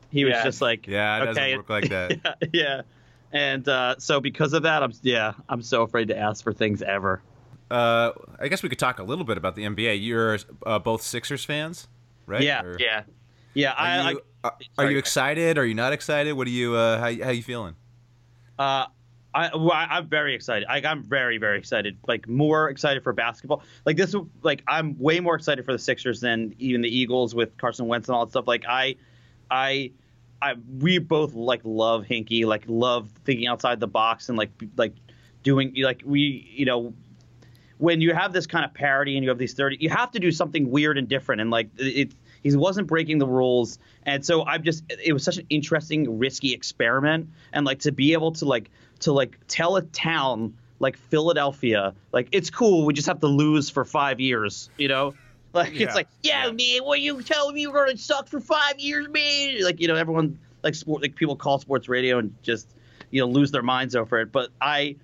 he 0.09 0.25
was 0.25 0.33
Yeah. 0.33 0.43
just 0.43 0.61
like, 0.61 0.87
yeah, 0.87 1.21
it 1.21 1.25
doesn't 1.25 1.43
okay. 1.43 1.57
work 1.57 1.69
like 1.69 1.89
that. 1.89 2.19
yeah, 2.23 2.33
yeah. 2.53 2.81
And 3.31 3.67
uh, 3.67 3.95
so 3.99 4.19
because 4.19 4.53
of 4.53 4.63
that, 4.63 4.81
I'm 4.81 4.93
yeah, 5.01 5.33
I'm 5.49 5.61
so 5.61 5.83
afraid 5.83 6.07
to 6.07 6.17
ask 6.17 6.43
for 6.43 6.53
things 6.53 6.81
ever. 6.81 7.21
Uh, 7.69 8.11
I 8.39 8.47
guess 8.47 8.63
we 8.63 8.69
could 8.69 8.79
talk 8.79 8.99
a 8.99 9.03
little 9.03 9.25
bit 9.25 9.37
about 9.37 9.55
the 9.55 9.63
NBA. 9.65 10.01
You're 10.01 10.39
uh, 10.65 10.79
both 10.79 11.01
Sixers 11.01 11.43
fans, 11.43 11.87
right? 12.25 12.41
Yeah. 12.41 12.63
Or- 12.63 12.77
yeah. 12.79 13.03
Yeah, 13.53 13.71
Are 13.71 13.75
I, 13.79 14.11
you, 14.11 14.21
I 14.43 14.47
are, 14.47 14.57
are 14.85 14.91
you 14.91 14.97
excited? 14.99 15.57
Are 15.57 15.65
you 15.65 15.73
not 15.73 15.91
excited? 15.91 16.33
What 16.33 16.45
are 16.45 16.51
you? 16.51 16.75
Uh, 16.75 16.99
how 16.99 17.23
how 17.23 17.31
you 17.31 17.41
feeling? 17.41 17.75
Uh, 18.59 18.85
I, 19.37 19.55
well, 19.55 19.71
I'm 19.71 20.07
very 20.07 20.33
excited. 20.33 20.65
I'm 20.67 21.03
very 21.03 21.37
very 21.37 21.59
excited. 21.59 21.97
Like 22.07 22.27
more 22.27 22.69
excited 22.69 23.03
for 23.03 23.13
basketball. 23.13 23.61
Like 23.85 23.95
this, 23.95 24.15
like 24.41 24.63
I'm 24.67 24.97
way 24.97 25.19
more 25.19 25.35
excited 25.35 25.63
for 25.63 25.73
the 25.73 25.79
Sixers 25.79 26.21
than 26.21 26.55
even 26.57 26.81
the 26.81 26.89
Eagles 26.89 27.35
with 27.35 27.55
Carson 27.57 27.87
Wentz 27.87 28.07
and 28.07 28.15
all 28.15 28.25
that 28.25 28.31
stuff. 28.31 28.47
Like 28.47 28.65
I, 28.67 28.95
I, 29.51 29.91
I 30.41 30.55
we 30.79 30.97
both 30.97 31.35
like 31.35 31.61
love 31.63 32.05
Hinkie. 32.05 32.45
Like 32.45 32.63
love 32.67 33.11
thinking 33.25 33.45
outside 33.45 33.79
the 33.79 33.87
box 33.87 34.29
and 34.29 34.39
like 34.39 34.49
like 34.75 34.95
doing 35.43 35.71
like 35.83 36.01
we 36.03 36.49
you 36.51 36.65
know 36.65 36.95
when 37.77 38.01
you 38.01 38.15
have 38.15 38.33
this 38.33 38.47
kind 38.47 38.65
of 38.65 38.73
parody 38.73 39.17
and 39.17 39.23
you 39.23 39.29
have 39.29 39.37
these 39.37 39.53
30 39.53 39.77
you 39.79 39.89
have 39.89 40.09
to 40.11 40.19
do 40.19 40.31
something 40.31 40.71
weird 40.71 40.97
and 40.97 41.07
different 41.07 41.41
and 41.41 41.51
like 41.51 41.69
it 41.77 42.13
he 42.43 42.55
wasn't 42.55 42.87
breaking 42.87 43.19
the 43.19 43.27
rules 43.27 43.77
and 44.03 44.25
so 44.25 44.43
i'm 44.45 44.63
just 44.63 44.83
it 45.03 45.13
was 45.13 45.23
such 45.23 45.37
an 45.37 45.45
interesting 45.49 46.17
risky 46.17 46.53
experiment 46.53 47.29
and 47.53 47.65
like 47.65 47.79
to 47.79 47.91
be 47.91 48.13
able 48.13 48.31
to 48.31 48.45
like 48.45 48.71
to 48.97 49.11
like 49.11 49.37
tell 49.47 49.75
a 49.75 49.81
town 49.81 50.53
like 50.79 50.97
philadelphia 50.97 51.93
like 52.11 52.27
it's 52.31 52.49
cool 52.49 52.85
we 52.85 52.93
just 52.93 53.07
have 53.07 53.19
to 53.19 53.27
lose 53.27 53.69
for 53.69 53.83
five 53.85 54.19
years 54.19 54.69
you 54.77 54.87
know 54.87 55.13
like 55.53 55.73
Yeah. 55.73 55.87
it's 55.87 55.95
like 55.95 56.07
yeah, 56.21 56.51
man 56.51 56.83
what 56.83 56.99
you 56.99 57.21
telling 57.21 57.55
me 57.55 57.67
we're 57.67 57.85
gonna 57.85 57.97
suck 57.97 58.27
for 58.27 58.39
five 58.39 58.79
years 58.79 59.07
man 59.09 59.63
like 59.63 59.79
you 59.79 59.87
know 59.87 59.95
everyone 59.95 60.39
like 60.63 60.75
sport 60.75 61.01
like 61.01 61.15
people 61.15 61.35
call 61.35 61.59
sports 61.59 61.89
radio 61.89 62.19
and 62.19 62.35
just 62.43 62.67
you 63.09 63.21
know 63.21 63.27
lose 63.27 63.51
their 63.51 63.63
minds 63.63 63.95
over 63.95 64.19
it 64.19 64.31
but 64.31 64.49
i 64.61 64.95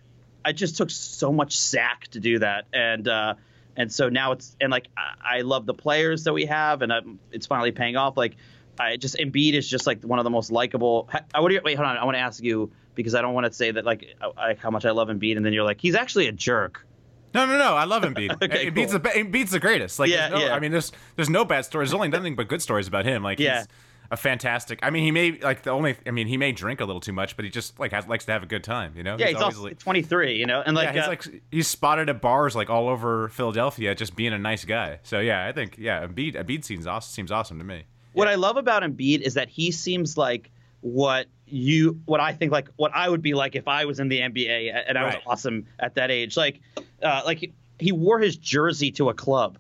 I 0.46 0.52
just 0.52 0.76
took 0.76 0.90
so 0.90 1.32
much 1.32 1.58
sack 1.58 2.08
to 2.10 2.20
do 2.20 2.40
that, 2.40 2.66
and 2.74 3.08
uh, 3.08 3.36
and 3.78 3.90
so 3.90 4.10
now 4.10 4.34
it's 4.34 4.58
and 4.60 4.72
like 4.72 4.88
I, 4.98 5.38
I 5.38 5.42
love 5.42 5.66
the 5.66 5.74
players 5.74 6.26
that 6.26 6.34
we 6.34 6.48
have, 6.48 6.82
and 6.82 6.92
um 6.92 7.18
it's 7.32 7.48
finally 7.48 7.72
paying 7.72 7.96
off. 7.96 8.18
Like 8.18 8.36
I 8.78 8.98
just 8.98 9.16
Embiid 9.16 9.54
is 9.54 9.70
just 9.70 9.88
like 9.88 10.04
one 10.04 10.20
of 10.20 10.26
the 10.26 10.30
most 10.30 10.52
likable. 10.52 11.10
I 11.34 11.40
would 11.40 11.58
wait, 11.64 11.76
hold 11.76 11.88
on. 11.88 11.96
I 11.96 12.04
want 12.04 12.16
to 12.16 12.20
ask 12.20 12.44
you 12.44 12.74
because 12.96 13.16
I 13.16 13.22
don't 13.22 13.34
want 13.34 13.46
to 13.46 13.54
say 13.54 13.72
that 13.72 13.86
like 13.86 14.06
I, 14.38 14.56
how 14.60 14.70
much 14.70 14.86
I 14.86 14.92
love 14.92 15.08
Embiid, 15.10 15.38
and 15.38 15.46
then 15.46 15.54
you're 15.54 15.64
like 15.64 15.82
he's 15.82 15.96
actually 15.96 16.28
a 16.28 16.32
jerk. 16.32 16.86
No, 17.34 17.48
no, 17.48 17.58
no. 17.58 17.76
I 17.76 17.86
love 17.86 18.04
Embiid. 18.04 18.32
Okay, 18.44 18.70
Embiid's 18.70 18.92
cool. 18.92 19.00
the 19.00 19.10
Embiid's 19.10 19.52
the 19.52 19.60
greatest. 19.60 19.98
Like, 20.00 20.12
Yeah, 20.12 20.30
no, 20.30 20.38
yeah. 20.38 20.54
I 20.56 20.60
mean, 20.60 20.72
there's 20.72 20.92
there's 21.16 21.30
no 21.30 21.46
bad 21.46 21.66
stories. 21.66 21.90
There's 21.90 21.96
only 21.96 22.08
nothing 22.18 22.36
but 22.36 22.48
good 22.48 22.62
stories 22.62 22.88
about 22.88 23.06
him. 23.06 23.24
Like, 23.24 23.40
Yeah. 23.40 23.60
he's 23.60 23.68
a 24.12 24.18
fantastic. 24.18 24.78
I 24.84 24.92
mean, 24.92 25.04
he 25.04 25.10
may 25.12 25.40
like 25.40 25.64
the 25.64 25.72
only. 25.72 25.96
I 26.06 26.12
mean, 26.12 26.28
he 26.28 26.38
may 26.38 26.52
drink 26.52 26.80
a 26.80 26.86
little 26.86 27.00
too 27.02 27.14
much, 27.14 27.36
but 27.36 27.46
he 27.46 27.50
just 27.50 27.80
like 27.80 27.92
has, 27.92 28.08
likes 28.08 28.26
to 28.26 28.34
have 28.34 28.44
a 28.44 28.46
good 28.46 28.64
time. 28.64 28.94
You 28.96 29.02
know? 29.02 29.16
Yeah, 29.18 29.28
he's, 29.28 29.38
always, 29.38 29.56
also 29.56 29.68
like- 29.70 29.80
23, 29.80 30.36
you 30.38 30.46
know, 30.46 30.62
and 30.64 30.76
like 30.76 30.90
yeah, 30.90 30.94
he's 30.94 31.04
uh, 31.06 31.08
like 31.08 31.44
he's 31.50 31.68
spotted 31.68 32.08
at 32.10 32.22
bars 32.22 32.56
like 32.56 32.70
all 32.70 32.88
over 32.88 33.30
Philadelphia, 33.30 33.96
just 33.96 34.16
being 34.16 34.34
a 34.34 34.38
nice 34.38 34.64
guy. 34.66 35.00
So 35.02 35.20
yeah, 35.20 35.48
I 35.48 35.54
think 35.54 35.76
yeah, 35.80 36.06
Embiid 36.06 36.36
Embiid 36.36 36.64
seems 36.64 36.86
awesome. 36.86 37.12
Seems 37.12 37.32
awesome 37.32 37.58
to 37.58 37.66
me. 37.66 37.86
What 38.12 38.28
I 38.28 38.36
love 38.36 38.58
about 38.58 38.84
Embiid 38.84 39.22
is 39.22 39.34
that 39.34 39.50
he 39.50 39.72
seems 39.72 40.18
like 40.20 40.52
what 40.82 41.26
you, 41.54 42.00
what 42.06 42.20
I 42.20 42.34
think 42.34 42.52
like 42.52 42.68
what 42.78 42.92
I 42.96 43.08
would 43.10 43.22
be 43.22 43.34
like 43.34 43.56
if 43.56 43.68
I 43.68 43.86
was 43.86 44.00
in 44.00 44.08
the 44.10 44.20
NBA 44.20 44.84
and 44.88 44.98
I 44.98 45.04
was 45.06 45.14
Right. 45.16 45.24
awesome 45.28 45.66
at 45.80 45.96
that 45.96 46.10
age. 46.12 46.36
Like, 46.36 46.60
uh, 47.04 47.22
like 47.26 47.52
he, 47.80 47.92
wore 47.92 48.20
his 48.20 48.36
jersey 48.38 48.92
to 48.94 49.10
a 49.10 49.14
club. 49.14 49.58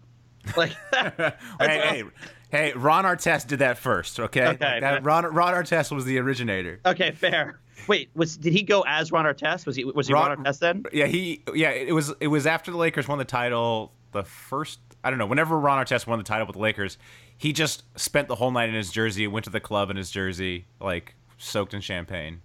Like, 0.58 0.72
hey, 0.94 1.34
hey, 1.60 2.04
hey, 2.50 2.74
Ron 2.74 3.06
Artest 3.06 3.48
did 3.48 3.60
that 3.60 3.78
first. 3.78 4.20
Okay, 4.20 4.48
Okay, 4.48 4.66
Like, 4.66 4.82
that, 4.82 5.04
Ron 5.04 5.26
Ron 5.34 5.54
Artest 5.54 5.92
was 5.92 6.06
the 6.06 6.18
originator. 6.20 6.80
okay, 6.86 7.12
fair. 7.12 7.60
Wait, 7.88 8.10
was 8.16 8.38
did 8.38 8.54
he 8.54 8.64
go 8.64 8.84
as 8.88 9.12
Ron 9.12 9.26
Artest? 9.26 9.66
Was 9.66 9.76
he 9.76 9.84
was 9.86 10.08
he 10.08 10.14
Ron, 10.14 10.30
Ron- 10.30 10.44
Artest 10.46 10.60
then? 10.60 10.84
Yeah, 10.94 11.06
he 11.08 11.44
yeah, 11.54 11.70
it 11.72 11.94
was 11.94 12.14
it 12.20 12.28
was 12.28 12.48
after 12.48 12.72
the 12.72 12.78
Lakers 12.78 13.08
won 13.08 13.18
the 13.20 13.26
title. 13.26 13.92
The 14.14 14.24
first 14.24 14.80
I 15.04 15.10
don't 15.10 15.20
know. 15.20 15.26
Whenever 15.26 15.60
Ron 15.60 15.84
Artest 15.86 16.08
won 16.08 16.18
the 16.18 16.24
title 16.24 16.48
with 16.48 16.56
the 16.56 16.62
Lakers, 16.62 16.98
he 17.38 17.52
just 17.52 17.84
spent 18.00 18.28
the 18.30 18.36
whole 18.36 18.52
night 18.52 18.70
in 18.70 18.76
his 18.76 18.90
jersey. 18.92 19.28
Went 19.28 19.44
to 19.46 19.50
the 19.52 19.60
club 19.60 19.90
in 19.90 19.98
his 19.98 20.10
jersey, 20.12 20.66
like 20.80 21.16
soaked 21.44 21.74
in 21.74 21.82
champagne. 21.82 22.42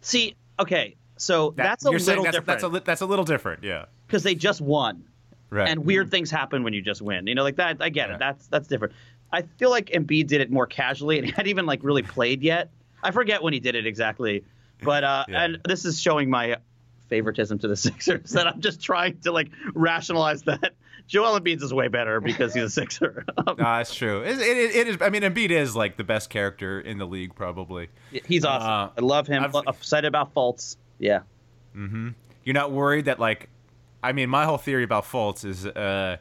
See, 0.00 0.36
okay, 0.58 0.96
so 1.16 1.50
That- 1.56 1.62
that's 1.64 1.84
a 1.84 1.90
little 1.90 2.24
that's, 2.24 2.36
different 2.36 2.46
That's 2.46 2.62
a 2.62 2.68
li- 2.68 2.80
that's 2.84 3.00
a 3.00 3.06
little 3.06 3.24
different. 3.24 3.64
Yeah. 3.64 3.86
because 4.06 4.22
they 4.22 4.34
just 4.34 4.60
won. 4.60 5.04
Right. 5.50 5.68
and 5.68 5.84
weird 5.84 6.10
things 6.10 6.32
happen 6.32 6.64
when 6.64 6.72
you 6.72 6.82
just 6.82 7.00
win. 7.00 7.28
You 7.28 7.34
know, 7.36 7.44
like 7.44 7.56
that. 7.56 7.76
I 7.80 7.88
get 7.88 8.08
Yeah. 8.08 8.14
it. 8.16 8.18
That's 8.18 8.46
that's 8.48 8.66
different. 8.66 8.92
I 9.32 9.42
feel 9.42 9.70
like 9.70 9.86
Embiid 9.90 10.26
did 10.26 10.40
it 10.40 10.50
more 10.50 10.66
casually, 10.66 11.16
and 11.18 11.26
he 11.26 11.30
hadn't 11.36 11.48
even 11.48 11.64
like 11.66 11.84
really 11.84 12.02
played 12.02 12.42
yet. 12.42 12.70
I 13.04 13.12
forget 13.12 13.40
when 13.42 13.52
he 13.52 13.60
did 13.60 13.76
it 13.76 13.86
exactly, 13.86 14.44
but 14.82 15.04
uh, 15.04 15.24
Yeah. 15.28 15.44
and 15.44 15.60
this 15.64 15.84
is 15.84 16.00
showing 16.00 16.28
my 16.28 16.56
favoritism 17.08 17.58
to 17.60 17.68
the 17.68 17.76
Sixers 17.86 18.30
that 18.32 18.48
I'm 18.48 18.60
just 18.60 18.80
trying 18.82 19.18
to 19.20 19.30
like 19.32 19.50
rationalize 19.74 20.42
that 20.42 20.74
Joel 21.06 21.38
Embiid's 21.38 21.62
is 21.62 21.72
way 21.74 21.88
better 21.88 22.20
because 22.20 22.54
he's 22.54 22.62
a 22.64 22.70
Sixer. 22.80 23.24
Um, 23.36 23.44
No, 23.46 23.54
that's 23.64 23.94
true. 23.94 24.22
It, 24.22 24.38
it, 24.38 24.76
it 24.76 24.88
is. 24.88 24.96
I 25.00 25.10
mean, 25.10 25.22
Embiid 25.22 25.50
is 25.50 25.76
like 25.76 25.96
the 25.96 26.04
best 26.04 26.30
character 26.30 26.80
in 26.80 26.98
the 26.98 27.06
league, 27.06 27.34
probably. 27.34 27.88
he's 28.10 28.44
awesome. 28.44 28.68
Uh, 28.68 28.88
I 28.96 29.00
love 29.04 29.26
him. 29.26 29.42
I've- 29.44 29.56
I'm 29.56 29.74
excited 29.74 30.08
about 30.08 30.34
Fultz. 30.34 30.76
Yeah. 30.98 31.20
Mhm. 31.76 32.14
You're 32.44 32.54
not 32.54 32.72
worried 32.72 33.04
that 33.06 33.18
like, 33.20 33.48
I 34.02 34.12
mean, 34.12 34.28
my 34.30 34.44
whole 34.44 34.58
theory 34.58 34.84
about 34.84 35.04
Fultz 35.04 35.44
is, 35.44 35.66
uh, 35.66 36.16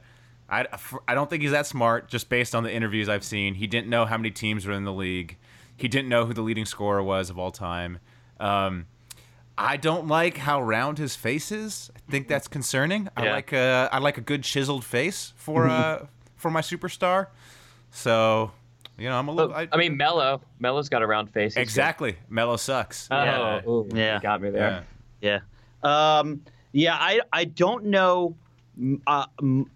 I 0.50 0.66
I 1.08 1.14
don't 1.16 1.30
think 1.30 1.42
he's 1.42 1.52
that 1.52 1.66
smart. 1.68 2.10
Just 2.10 2.30
based 2.30 2.54
on 2.54 2.64
the 2.64 2.72
interviews 2.74 3.08
I've 3.10 3.24
seen, 3.24 3.56
he 3.56 3.68
didn't 3.68 3.88
know 3.90 4.06
how 4.06 4.18
many 4.18 4.32
teams 4.32 4.66
were 4.66 4.74
in 4.74 4.84
the 4.84 4.94
league. 4.94 5.38
He 5.78 5.88
didn't 5.88 6.10
know 6.10 6.26
who 6.26 6.34
the 6.34 6.42
leading 6.42 6.66
scorer 6.66 7.02
was 7.02 7.30
of 7.30 7.40
all 7.40 7.52
time. 7.52 8.00
Um, 8.40 8.86
I 9.58 9.78
don't 9.78 10.08
like 10.08 10.38
how 10.38 10.62
round 10.62 10.98
his 10.98 11.16
face 11.16 11.52
is. 11.52 11.92
I 11.96 12.12
think 12.12 12.28
that's 12.28 12.48
concerning. 12.48 13.10
I 13.16 13.30
like 13.30 13.54
a 13.54 13.90
I 13.92 14.00
like 14.00 14.18
a 14.18 14.22
good 14.22 14.44
chiseled 14.44 14.84
face 14.84 15.34
for 15.36 15.68
uh 15.68 16.08
for 16.36 16.50
my 16.52 16.62
superstar. 16.62 17.28
So, 17.92 18.52
you 18.98 19.08
know, 19.08 19.18
I'm 19.18 19.28
a 19.28 19.32
little. 19.32 19.54
I, 19.56 19.78
mean, 19.78 19.96
Melo. 19.98 20.42
Melo's 20.60 20.90
got 20.90 21.04
a 21.04 21.08
round 21.08 21.32
face. 21.32 21.54
He's 21.54 21.62
exactly. 21.62 22.18
Melo 22.28 22.58
sucks. 22.58 23.08
Oh, 23.12 23.24
yeah. 23.24 23.62
ooh, 23.68 23.88
Yeah. 23.94 24.20
got 24.20 24.42
me 24.42 24.50
there. 24.50 24.84
Yeah. 25.22 25.40
Yeah. 25.84 26.20
Um, 26.20 26.42
yeah, 26.72 26.96
I 27.00 27.22
I 27.32 27.46
don't 27.46 27.86
know. 27.86 28.36
Uh, 29.06 29.26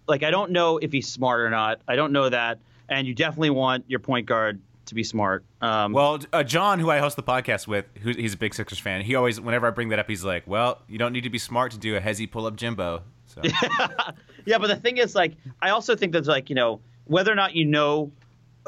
like 0.08 0.24
I 0.24 0.32
don't 0.32 0.52
know 0.52 0.80
if 0.80 0.92
he's 0.92 1.08
smart 1.08 1.42
or 1.42 1.52
not. 1.52 1.80
I 1.88 1.96
don't 1.96 2.12
know 2.12 2.28
that. 2.30 2.58
And 2.90 3.06
you 3.06 3.14
definitely 3.14 3.52
want 3.52 3.86
your 3.88 4.00
point 4.00 4.26
guard 4.26 4.60
to 4.88 4.96
be 4.96 5.04
smart. 5.04 5.46
Um, 5.62 5.94
Well, 5.94 6.20
uh, 6.34 6.44
John, 6.44 6.80
who 6.80 6.90
I 6.90 7.00
host 7.00 7.16
the 7.16 7.24
podcast 7.24 7.68
with, 7.68 7.86
who, 8.02 8.12
he's 8.12 8.34
a 8.34 8.38
big 8.38 8.54
Sixers 8.54 8.80
fan. 8.80 9.02
He 9.02 9.16
always, 9.16 9.40
whenever 9.40 9.68
I 9.68 9.72
bring 9.72 9.90
that 9.90 10.00
up, 10.00 10.10
he's 10.10 10.24
like, 10.24 10.48
"Well, 10.48 10.82
you 10.88 10.98
don't 10.98 11.14
need 11.14 11.24
to 11.24 11.30
be 11.30 11.40
smart 11.40 11.72
to 11.74 11.78
do 11.78 11.96
a 11.96 12.02
hesi 12.02 12.30
pull 12.30 12.46
up 12.46 12.56
Jimbo." 12.56 13.04
So 13.28 13.42
yeah, 14.46 14.58
but 14.58 14.68
the 14.68 14.76
thing 14.76 14.98
is, 14.98 15.16
like, 15.16 15.34
I 15.62 15.70
also 15.70 15.96
think 15.96 16.14
that's 16.14 16.28
like 16.28 16.50
you 16.50 16.56
know 16.56 16.82
whether 17.06 17.32
or 17.32 17.36
not 17.36 17.56
you 17.56 17.66
know 17.66 18.12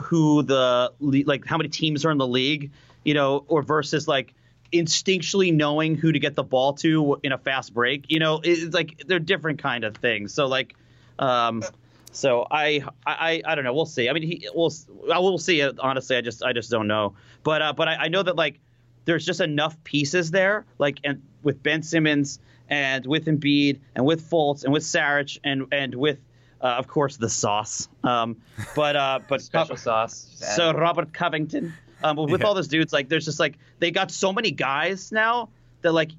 who 0.01 0.43
the 0.43 0.91
like 0.99 1.45
how 1.45 1.57
many 1.57 1.69
teams 1.69 2.05
are 2.05 2.11
in 2.11 2.17
the 2.17 2.27
league, 2.27 2.71
you 3.03 3.13
know, 3.13 3.43
or 3.47 3.61
versus 3.61 4.07
like 4.07 4.33
instinctually 4.71 5.53
knowing 5.53 5.95
who 5.95 6.11
to 6.11 6.19
get 6.19 6.35
the 6.35 6.43
ball 6.43 6.73
to 6.73 7.19
in 7.23 7.31
a 7.31 7.37
fast 7.37 7.73
break. 7.73 8.05
You 8.07 8.19
know, 8.19 8.41
it's 8.43 8.73
like 8.73 9.03
they're 9.07 9.19
different 9.19 9.61
kind 9.61 9.83
of 9.83 9.95
things. 9.97 10.33
So 10.33 10.47
like, 10.47 10.75
um, 11.17 11.63
so 12.11 12.47
I 12.49 12.83
I 13.05 13.41
I 13.45 13.55
don't 13.55 13.63
know. 13.63 13.73
We'll 13.73 13.85
see. 13.85 14.09
I 14.09 14.13
mean, 14.13 14.23
he 14.23 14.47
we'll 14.53 14.71
I 15.13 15.19
will 15.19 15.37
see. 15.37 15.61
Honestly, 15.79 16.15
I 16.17 16.21
just 16.21 16.43
I 16.43 16.53
just 16.53 16.69
don't 16.71 16.87
know. 16.87 17.15
But 17.43 17.61
uh, 17.61 17.73
but 17.73 17.87
I, 17.87 17.95
I 17.95 18.07
know 18.07 18.23
that 18.23 18.35
like 18.35 18.59
there's 19.05 19.25
just 19.25 19.41
enough 19.41 19.81
pieces 19.83 20.31
there, 20.31 20.65
like 20.77 20.99
and 21.03 21.21
with 21.43 21.61
Ben 21.63 21.81
Simmons 21.83 22.39
and 22.69 23.05
with 23.05 23.25
Embiid 23.25 23.79
and 23.95 24.05
with 24.05 24.29
Fultz 24.29 24.63
and 24.63 24.73
with 24.73 24.83
Saric 24.83 25.37
and 25.43 25.67
and 25.71 25.95
with 25.95 26.19
uh, 26.61 26.67
of 26.77 26.87
course 26.87 27.17
the 27.17 27.29
sauce. 27.29 27.87
Um, 28.03 28.37
but 28.75 28.95
uh, 28.95 29.19
but 29.27 29.41
Special 29.41 29.77
sauce. 29.77 30.27
So. 30.55 30.73
Robert 30.73 31.13
Covington. 31.13 31.73
Um, 32.01 32.15
with 32.15 32.39
Yeah. 32.41 32.47
all 32.47 32.53
those 32.53 32.69
dudes, 32.69 32.93
like 32.93 33.09
there's 33.09 33.25
just 33.25 33.41
like 33.41 33.57
they 33.79 33.91
got 33.91 34.09
so 34.09 34.31
many 34.31 34.51
guys 34.51 35.11
now 35.11 35.49
that 35.81 35.91
like 35.91 36.11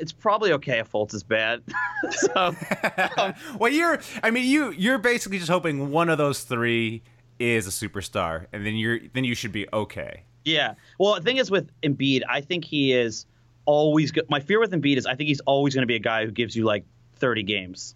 it's 0.00 0.12
probably 0.12 0.52
okay 0.54 0.78
if 0.78 0.90
Fultz 0.90 1.14
is 1.14 1.22
bad. 1.22 1.62
so 2.10 2.54
um, 3.16 3.34
well, 3.58 3.70
you're. 3.72 4.00
I 4.22 4.30
mean, 4.30 4.46
you 4.46 4.70
you're 4.72 4.98
basically 4.98 5.38
just 5.38 5.50
hoping 5.50 5.90
one 5.90 6.08
of 6.08 6.18
those 6.18 6.42
three 6.42 7.02
is 7.38 7.66
a 7.66 7.70
superstar, 7.70 8.46
and 8.52 8.66
then 8.66 8.76
you're 8.76 9.00
then 9.12 9.24
you 9.24 9.34
should 9.34 9.52
be 9.52 9.66
okay. 9.72 10.24
Yeah. 10.44 10.74
Well, 10.98 11.14
the 11.14 11.20
thing 11.22 11.36
is 11.36 11.50
with 11.50 11.70
Embiid, 11.82 12.22
I 12.28 12.40
think 12.40 12.64
he 12.64 12.92
is 12.92 13.26
always 13.66 14.10
good. 14.10 14.28
My 14.30 14.40
fear 14.40 14.58
with 14.58 14.72
Embiid 14.72 14.96
is 14.96 15.06
I 15.06 15.14
think 15.14 15.28
he's 15.28 15.40
always 15.40 15.74
going 15.74 15.82
to 15.82 15.86
be 15.86 15.96
a 15.96 16.00
guy 16.00 16.24
who 16.24 16.30
gives 16.30 16.56
you 16.56 16.64
like 16.64 16.84
30 17.16 17.42
games. 17.42 17.94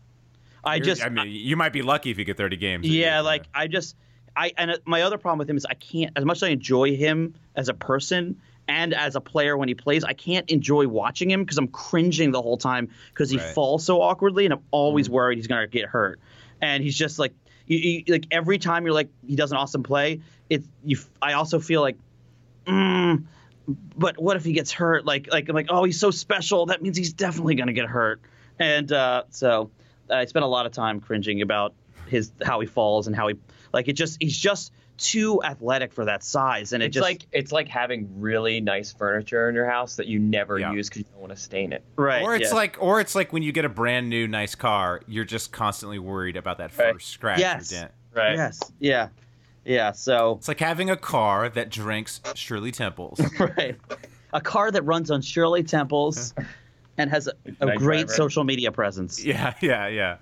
I 0.62 0.76
You're- 0.76 0.86
just 0.86 1.02
I 1.04 1.08
mean, 1.08 1.28
you 1.28 1.56
might 1.56 1.72
be 1.72 1.82
lucky 1.82 2.10
if 2.10 2.18
you 2.18 2.24
get 2.24 2.36
30 2.36 2.56
games. 2.56 2.88
yeah, 2.88 3.20
like 3.20 3.44
I 3.54 3.66
just 3.66 3.96
I 4.36 4.52
and 4.56 4.78
my 4.84 5.02
other 5.02 5.18
problem 5.18 5.38
with 5.38 5.48
him 5.48 5.56
is 5.56 5.64
I 5.64 5.74
can't 5.74 6.12
as 6.16 6.24
much 6.24 6.38
as 6.38 6.42
I 6.44 6.48
enjoy 6.48 6.96
him 6.96 7.34
as 7.54 7.68
a 7.68 7.74
person 7.74 8.40
and 8.68 8.94
as 8.94 9.16
a 9.16 9.20
player 9.20 9.56
when 9.56 9.68
he 9.68 9.74
plays, 9.74 10.04
I 10.04 10.12
can't 10.14 10.48
enjoy 10.50 10.88
watching 10.88 11.30
him 11.30 11.42
because 11.44 11.58
I'm 11.58 11.68
cringing 11.68 12.32
the 12.32 12.40
whole 12.42 12.56
time 12.56 12.88
because 13.12 13.30
he 13.30 13.36
Right. 13.36 13.44
Mm-hmm. 13.44 13.54
falls 13.54 13.84
so 13.84 14.00
awkwardly 14.00 14.44
and 14.46 14.54
I'm 14.54 14.62
always 14.70 15.10
worried 15.10 15.38
he's 15.38 15.46
gonna 15.46 15.66
get 15.66 15.86
hurt. 15.86 16.20
And 16.60 16.82
he's 16.82 16.96
just 16.96 17.18
like 17.18 17.34
you, 17.66 17.78
you, 17.78 18.04
like 18.08 18.26
every 18.30 18.58
time 18.58 18.84
you're 18.84 18.94
like 18.94 19.08
he 19.26 19.36
does 19.36 19.50
an 19.52 19.58
awesome 19.58 19.82
play, 19.82 20.20
it's 20.48 20.66
you. 20.84 20.98
I 21.20 21.34
also 21.34 21.60
feel 21.60 21.80
like. 21.80 21.96
Mm, 22.66 23.24
but 23.96 24.18
what 24.18 24.36
if 24.36 24.44
he 24.44 24.52
gets 24.52 24.72
hurt? 24.72 25.04
Like, 25.04 25.28
like, 25.32 25.48
I'm 25.48 25.54
like, 25.54 25.66
oh, 25.68 25.84
he's 25.84 25.98
so 26.00 26.10
special. 26.10 26.66
That 26.66 26.82
means 26.82 26.96
he's 26.96 27.12
definitely 27.12 27.54
gonna 27.54 27.72
get 27.72 27.86
hurt. 27.86 28.20
And 28.58 28.90
uh, 28.92 29.24
so 29.30 29.70
I 30.10 30.24
spent 30.26 30.44
a 30.44 30.48
lot 30.48 30.66
of 30.66 30.72
time 30.72 31.00
cringing 31.00 31.42
about 31.42 31.74
his 32.08 32.32
how 32.42 32.60
he 32.60 32.66
falls 32.66 33.06
and 33.06 33.16
how 33.16 33.28
he 33.28 33.34
like 33.72 33.88
it. 33.88 33.94
Just 33.94 34.18
he's 34.20 34.38
just 34.38 34.72
too 34.96 35.42
athletic 35.42 35.92
for 35.92 36.04
that 36.04 36.22
size, 36.22 36.72
and 36.72 36.82
it 36.82 36.86
It's 36.86 36.94
just 36.94 37.02
like 37.02 37.26
it's 37.32 37.50
like 37.52 37.68
having 37.68 38.08
really 38.20 38.60
nice 38.60 38.92
furniture 38.92 39.48
in 39.48 39.54
your 39.54 39.68
house 39.68 39.96
that 39.96 40.06
you 40.06 40.18
never 40.18 40.58
Yeah. 40.58 40.72
use 40.72 40.88
because 40.88 41.00
you 41.00 41.04
don't 41.12 41.20
want 41.20 41.32
to 41.34 41.36
stain 41.40 41.72
it. 41.72 41.82
right. 41.96 42.22
Or 42.22 42.34
it's 42.36 42.50
yeah. 42.50 42.54
like, 42.54 42.76
or 42.80 43.00
it's 43.00 43.14
like 43.14 43.32
when 43.32 43.42
you 43.42 43.50
get 43.52 43.64
a 43.64 43.68
brand 43.68 44.08
new 44.08 44.28
nice 44.28 44.54
car, 44.54 45.00
you're 45.08 45.24
just 45.24 45.50
constantly 45.52 45.98
worried 45.98 46.36
about 46.36 46.58
that 46.58 46.76
Right. 46.78 46.92
first 46.94 47.08
scratch 47.10 47.38
Yes. 47.40 47.72
or 47.72 47.76
dent. 47.76 47.90
Right. 48.14 48.36
yes, 48.36 48.60
yeah, 48.78 49.08
yeah. 49.64 49.90
So 49.92 50.36
It's 50.38 50.46
like 50.48 50.60
having 50.60 50.90
a 50.90 50.96
car 50.96 51.48
that 51.48 51.70
drinks 51.70 52.20
Shirley 52.36 52.70
Temples. 52.70 53.20
right, 53.40 53.76
a 54.32 54.40
car 54.40 54.70
that 54.70 54.82
runs 54.82 55.10
on 55.10 55.20
Shirley 55.22 55.64
Temples 55.64 56.32
and 56.98 57.10
has 57.10 57.26
a, 57.26 57.32
a 57.60 57.76
great 57.76 58.06
driver. 58.06 58.12
social 58.12 58.44
media 58.44 58.70
presence. 58.70 59.24
yeah, 59.24 59.54
yeah, 59.60 59.88
yeah. 59.88 60.16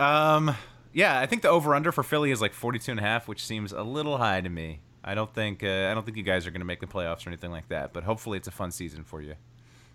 Um, 0.00 0.54
yeah, 0.96 1.20
I 1.20 1.26
think 1.26 1.42
the 1.42 1.50
over 1.50 1.74
under 1.74 1.92
for 1.92 2.02
Philly 2.02 2.30
is 2.30 2.40
like 2.40 2.54
42 2.54 2.90
and 2.92 2.98
a 3.00 3.02
half, 3.02 3.28
which 3.28 3.44
seems 3.44 3.70
a 3.72 3.82
little 3.82 4.16
high 4.16 4.40
to 4.40 4.48
me. 4.48 4.80
I 5.04 5.14
don't 5.14 5.32
think 5.32 5.62
uh, 5.62 5.88
I 5.90 5.94
don't 5.94 6.04
think 6.06 6.16
you 6.16 6.22
guys 6.22 6.46
are 6.46 6.50
going 6.50 6.62
to 6.62 6.66
make 6.66 6.80
the 6.80 6.86
playoffs 6.86 7.26
or 7.26 7.30
anything 7.30 7.50
like 7.52 7.68
that, 7.68 7.92
but 7.92 8.02
hopefully 8.02 8.38
it's 8.38 8.48
a 8.48 8.50
fun 8.50 8.70
season 8.70 9.04
for 9.04 9.20
you. 9.20 9.34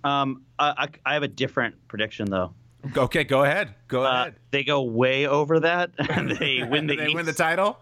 Um, 0.04 0.44
I, 0.60 0.88
I, 1.06 1.14
have 1.16 1.24
a 1.24 1.28
different 1.28 1.76
prediction 1.88 2.30
though. 2.30 2.54
Okay, 2.98 3.24
go 3.24 3.44
ahead. 3.44 3.76
Go 3.88 4.04
Uh, 4.04 4.10
ahead. 4.10 4.36
they 4.52 4.64
go 4.64 4.82
way 4.84 5.28
over 5.28 5.60
that, 5.60 5.92
and 6.10 6.32
they 6.40 6.64
win 6.64 6.88
the 6.88 6.96
they 6.96 7.06
East. 7.08 7.16
win 7.16 7.26
the 7.26 7.34
title. 7.34 7.78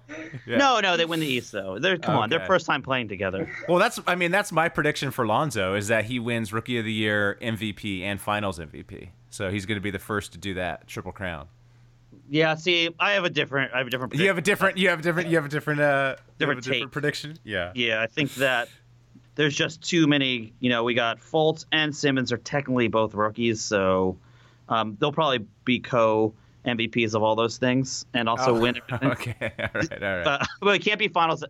Yeah. 0.47 0.57
No, 0.57 0.79
no, 0.79 0.97
they 0.97 1.05
win 1.05 1.19
the 1.19 1.27
East 1.27 1.51
though. 1.51 1.77
They're 1.77 1.97
come 1.97 2.15
on, 2.15 2.29
they're 2.29 2.45
first 2.45 2.65
time 2.65 2.81
playing 2.81 3.09
together. 3.09 3.49
Well, 3.67 3.79
that's 3.79 3.99
I 4.07 4.15
mean 4.15 4.31
that's 4.31 4.51
my 4.51 4.69
prediction 4.69 5.11
for 5.11 5.27
Lonzo 5.27 5.75
is 5.75 5.89
that 5.89 6.05
he 6.05 6.19
wins 6.19 6.51
Rookie 6.53 6.77
of 6.79 6.85
the 6.85 6.93
Year, 6.93 7.37
MVP, 7.41 8.01
and 8.01 8.19
Finals 8.19 8.59
MVP. 8.59 9.09
So 9.29 9.51
he's 9.51 9.65
going 9.65 9.77
to 9.77 9.81
be 9.81 9.91
the 9.91 9.99
first 9.99 10.31
to 10.31 10.37
do 10.37 10.55
that 10.55 10.87
triple 10.87 11.11
crown. 11.11 11.47
Yeah, 12.29 12.55
see, 12.55 12.89
I 12.99 13.11
have 13.13 13.23
a 13.25 13.29
different, 13.29 13.73
I 13.73 13.79
have 13.79 13.87
a 13.87 13.89
different. 13.89 14.13
You 14.15 14.27
have 14.27 14.37
a 14.37 14.41
different. 14.41 14.77
You 14.77 14.89
have 14.89 14.99
a 14.99 15.01
different. 15.01 15.29
You 15.29 15.35
have 15.37 15.45
a 15.45 15.49
different. 15.49 15.81
Uh, 15.81 15.83
have 16.09 16.17
a 16.17 16.21
Different 16.37 16.63
different 16.63 16.91
prediction. 16.91 17.37
Yeah. 17.43 17.71
Yeah, 17.75 18.01
I 18.01 18.07
think 18.07 18.33
that 18.35 18.69
there's 19.35 19.55
just 19.55 19.81
too 19.81 20.05
many. 20.07 20.53
You 20.59 20.69
know, 20.69 20.83
we 20.83 20.93
got 20.93 21.19
Fultz 21.19 21.65
and 21.71 21.95
Simmons 21.95 22.31
are 22.31 22.37
technically 22.37 22.87
both 22.87 23.13
rookies, 23.15 23.61
so 23.61 24.17
um, 24.69 24.95
they'll 24.99 25.11
probably 25.11 25.45
be 25.65 25.79
co 25.79 26.33
MVPs 26.65 27.15
of 27.15 27.23
all 27.23 27.35
those 27.35 27.57
things, 27.57 28.05
and 28.13 28.29
also 28.29 28.55
Oh, 28.55 28.59
win. 28.59 28.79
everything. 28.91 29.11
Okay. 29.33 29.51
All 29.59 29.69
right. 29.73 30.03
All 30.03 30.17
right. 30.17 30.27
Uh, 30.27 30.45
but 30.61 30.75
it 30.75 30.79
can't 30.83 30.99
be 30.99 31.07
finals. 31.07 31.43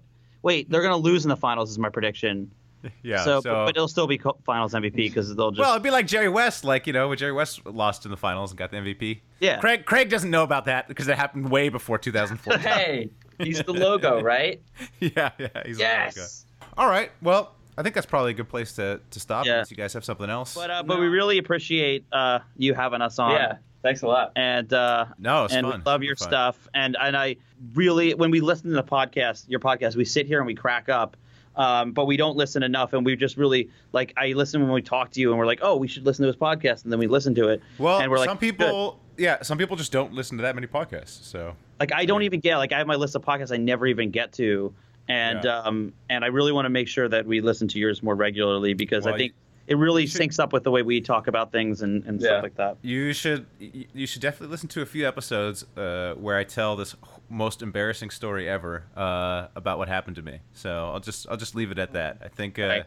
Wait, 0.44 0.70
they're 0.70 0.82
gonna 0.84 0.96
lose 0.96 1.26
in 1.26 1.30
the 1.30 1.36
finals, 1.36 1.72
is 1.72 1.78
my 1.80 1.90
prediction. 1.90 2.50
yeah. 3.04 3.24
so, 3.24 3.42
So. 3.42 3.50
but, 3.54 3.66
but 3.66 3.76
it'll 3.78 3.88
still 3.88 4.08
be 4.08 4.20
finals 4.46 4.74
MVP 4.74 4.96
because 4.96 5.36
they'll 5.36 5.52
just. 5.52 5.60
well, 5.60 5.72
it'd 5.72 5.84
be 5.84 5.92
like 5.92 6.08
Jerry 6.08 6.30
West, 6.30 6.64
like 6.64 6.88
you 6.88 6.94
know, 6.94 7.10
when 7.10 7.18
Jerry 7.18 7.32
West 7.34 7.66
lost 7.66 8.06
in 8.06 8.12
the 8.12 8.18
finals 8.18 8.52
and 8.52 8.58
got 8.58 8.72
the 8.72 8.78
MVP. 8.78 9.22
Yeah. 9.40 9.60
Craig 9.60 9.86
Craig 9.86 10.10
doesn't 10.10 10.30
know 10.32 10.44
about 10.44 10.66
that 10.66 10.88
because 10.88 11.08
it 11.08 11.18
happened 11.18 11.50
way 11.50 11.70
before 11.70 11.98
2014. 11.98 12.60
Hey, 12.70 13.10
he's 13.40 13.62
the 13.64 13.74
logo, 13.74 14.22
right? 14.24 14.62
yeah. 15.00 15.32
Yeah. 15.38 15.48
He's 15.66 15.78
a 15.80 15.84
logo. 15.84 15.94
yes. 16.16 16.46
All 16.78 16.88
right. 16.90 17.12
Well, 17.22 17.56
I 17.78 17.84
think 17.84 17.96
that's 17.96 18.08
probably 18.08 18.32
a 18.32 18.36
good 18.36 18.50
place 18.50 18.74
to 18.74 19.00
to 19.10 19.20
stop. 19.20 19.46
Yeah. 19.46 19.54
Unless 19.54 19.72
you 19.72 19.78
guys 19.78 19.94
have 19.94 20.04
something 20.06 20.30
else. 20.30 20.56
but 20.56 20.70
uh, 20.70 20.84
but 20.84 21.00
we 21.00 21.08
really 21.08 21.38
appreciate 21.38 22.06
uh, 22.12 22.40
you 22.58 22.74
having 22.74 23.02
us 23.02 23.20
on. 23.20 23.32
Yeah. 23.32 23.58
Thanks 23.82 24.02
a 24.02 24.08
lot. 24.08 24.34
and 24.36 24.74
uh, 24.74 25.06
No, 25.18 25.46
it's 25.46 25.54
and 25.54 25.66
fun. 25.66 25.80
we 25.80 25.84
love 25.90 26.04
your 26.04 26.18
fun. 26.18 26.28
stuff. 26.28 26.68
And 26.74 26.98
and 27.00 27.16
I 27.16 27.38
really, 27.76 28.14
when 28.14 28.30
we 28.30 28.42
listen 28.42 28.70
to 28.72 28.76
the 28.76 28.84
podcast, 28.84 29.46
your 29.48 29.62
podcast, 29.62 29.96
we 29.96 30.04
sit 30.04 30.26
here 30.28 30.40
and 30.40 30.46
we 30.48 30.54
crack 30.56 30.90
up. 30.90 31.16
Um, 31.60 31.92
but 31.92 32.06
we 32.06 32.16
don't 32.16 32.38
listen 32.38 32.64
enough, 32.64 32.94
and 32.94 33.06
we 33.06 33.16
just 33.18 33.36
really 33.36 33.70
like. 33.92 34.14
I 34.16 34.28
listen 34.32 34.62
when 34.64 34.72
we 34.72 34.82
talk 34.82 35.12
to 35.12 35.20
you, 35.20 35.30
and 35.32 35.38
we're 35.38 35.46
like, 35.46 35.60
"Oh, 35.62 35.76
we 35.76 35.90
should 35.90 36.06
listen 36.06 36.24
to 36.24 36.28
his 36.28 36.38
podcast," 36.38 36.84
and 36.86 36.92
then 36.92 37.00
we 37.00 37.08
listen 37.08 37.36
to 37.36 37.50
it. 37.50 37.62
Well, 37.78 38.00
and 38.00 38.10
we're 38.10 38.18
like, 38.18 38.30
some 38.30 38.38
"Good." 38.38 38.58
people, 38.58 38.98
yeah, 39.18 39.42
some 39.42 39.58
people 39.58 39.76
just 39.76 39.92
don't 39.92 40.14
listen 40.14 40.38
to 40.38 40.44
that 40.44 40.56
many 40.56 40.68
podcasts. 40.68 41.22
So 41.26 41.56
like 41.82 41.94
I 41.94 42.06
don't 42.06 42.24
even 42.24 42.40
get 42.40 42.56
like 42.58 42.72
I 42.72 42.78
have 42.78 42.88
my 42.88 42.96
list 42.96 43.14
of 43.16 43.24
podcasts 43.24 43.52
I 43.54 43.58
never 43.58 43.86
even 43.88 44.10
get 44.10 44.32
to, 44.34 44.74
and 45.10 45.44
Yeah. 45.44 45.60
um 45.60 45.92
and 46.10 46.24
I 46.24 46.28
really 46.28 46.54
want 46.54 46.66
to 46.66 46.70
make 46.70 46.88
sure 46.88 47.10
that 47.10 47.26
we 47.26 47.42
listen 47.42 47.68
to 47.68 47.78
yours 47.80 48.02
more 48.02 48.16
regularly 48.16 48.74
because 48.74 49.04
Well, 49.04 49.16
I 49.16 49.18
think 49.18 49.34
it 49.70 49.76
really 49.78 50.06
should- 50.08 50.20
syncs 50.22 50.40
up 50.40 50.52
with 50.52 50.64
the 50.64 50.72
way 50.72 50.82
we 50.82 51.00
talk 51.00 51.28
about 51.28 51.52
things 51.52 51.82
and, 51.82 52.04
and 52.06 52.20
Yeah. 52.20 52.28
stuff 52.28 52.44
like 52.44 52.56
that. 52.56 52.78
you 52.82 53.14
should 53.14 53.46
you 53.60 53.86
you 53.94 54.06
should 54.08 54.22
definitely 54.22 54.52
listen 54.52 54.68
to 54.70 54.82
a 54.82 54.86
few 54.86 55.08
episodes 55.08 55.64
uh, 55.78 56.16
where 56.16 56.36
I 56.38 56.44
tell 56.44 56.76
this 56.76 56.96
most 57.30 57.62
embarrassing 57.62 58.10
story 58.10 58.50
ever 58.50 58.84
uh, 58.98 59.48
about 59.56 59.78
what 59.78 59.88
happened 59.88 60.16
to 60.18 60.22
me. 60.24 60.40
So 60.54 60.70
I'll 60.92 61.00
just 61.00 61.28
I'll 61.30 61.38
just 61.38 61.56
leave 61.56 61.72
it 61.72 61.80
at 61.80 61.94
that. 61.94 62.18
I 62.24 62.28
think. 62.28 62.60
Uh, 62.60 62.64
Right. 62.68 62.84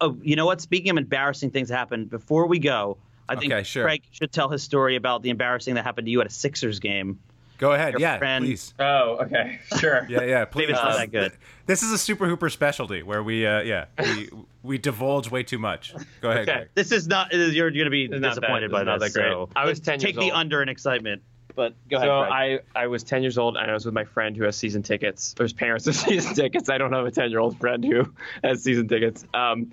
Oh, 0.00 0.16
you 0.22 0.36
know 0.36 0.44
what? 0.44 0.60
Speaking 0.60 0.90
of 0.90 0.96
embarrassing 0.98 1.50
things 1.52 1.68
that 1.68 1.76
happened, 1.78 2.10
before 2.10 2.46
we 2.46 2.58
go, 2.58 2.98
I 3.30 3.36
think 3.36 3.50
Okay, 3.52 3.62
sure. 3.62 3.84
Craig 3.84 4.02
should 4.10 4.30
tell 4.30 4.48
his 4.50 4.62
story 4.62 4.94
about 4.96 5.22
the 5.22 5.30
embarrassing 5.30 5.74
that 5.76 5.84
happened 5.84 6.06
to 6.06 6.10
you 6.10 6.20
at 6.20 6.26
a 6.26 6.30
Sixers 6.30 6.78
game. 6.80 7.18
Go 7.58 7.72
ahead. 7.72 7.92
Your 7.94 8.00
Yeah, 8.00 8.18
friend- 8.18 8.44
please. 8.44 8.74
Oh, 8.78 9.18
okay. 9.24 9.60
Sure. 9.78 10.06
Yeah, 10.08 10.22
yeah, 10.24 10.44
please. 10.44 10.62
Maybe 10.62 10.72
it's 10.72 10.82
not 10.82 10.92
Um, 10.92 10.98
that 11.00 11.10
good. 11.12 11.32
This 11.66 11.82
is 11.82 11.90
a 11.90 11.98
Super 11.98 12.26
Hooper 12.28 12.48
specialty 12.48 13.02
where 13.02 13.22
we, 13.24 13.44
uh, 13.44 13.60
yeah, 13.62 13.86
we 13.98 14.28
we 14.62 14.78
divulge 14.78 15.28
way 15.32 15.42
too 15.42 15.58
much. 15.58 15.92
Go 16.20 16.30
ahead, 16.30 16.42
Okay. 16.48 16.52
Greg. 16.58 16.68
This 16.76 16.92
is 16.92 17.08
not. 17.08 17.32
You're 17.32 17.70
going 17.72 17.84
to 17.86 17.90
be 17.90 18.04
It's 18.04 18.12
not 18.20 18.28
disappointed 18.36 18.70
that- 18.70 18.72
by 18.72 18.80
it's 18.82 18.86
not 18.86 19.00
this. 19.00 19.12
that 19.14 19.18
great. 19.20 19.32
So 19.32 19.48
I 19.56 19.64
was 19.66 19.80
10 19.80 19.98
take 19.98 20.14
years 20.14 20.26
the 20.26 20.30
old. 20.30 20.32
under 20.34 20.62
in 20.62 20.68
excitement. 20.68 21.22
But 21.56 21.74
go 21.88 21.96
ahead. 21.96 22.08
So 22.08 22.20
Craig. 22.30 22.60
I, 22.76 22.82
I 22.82 22.86
was 22.86 23.02
10 23.02 23.22
years 23.22 23.36
old 23.38 23.56
and 23.56 23.68
I 23.68 23.74
was 23.74 23.84
with 23.86 23.94
my 23.94 24.04
friend 24.04 24.36
who 24.36 24.44
has 24.44 24.56
season 24.56 24.82
tickets. 24.84 25.34
Or 25.40 25.42
his 25.44 25.52
parents 25.54 25.86
have 25.86 25.96
season 26.08 26.34
tickets. 26.34 26.68
I 26.68 26.78
don't 26.78 26.92
have 26.92 27.06
a 27.06 27.10
10 27.10 27.30
year 27.30 27.40
old 27.40 27.58
friend 27.58 27.82
who 27.82 28.12
has 28.44 28.62
season 28.62 28.86
tickets. 28.88 29.24
Um, 29.34 29.72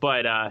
but 0.00 0.26
uh, 0.26 0.50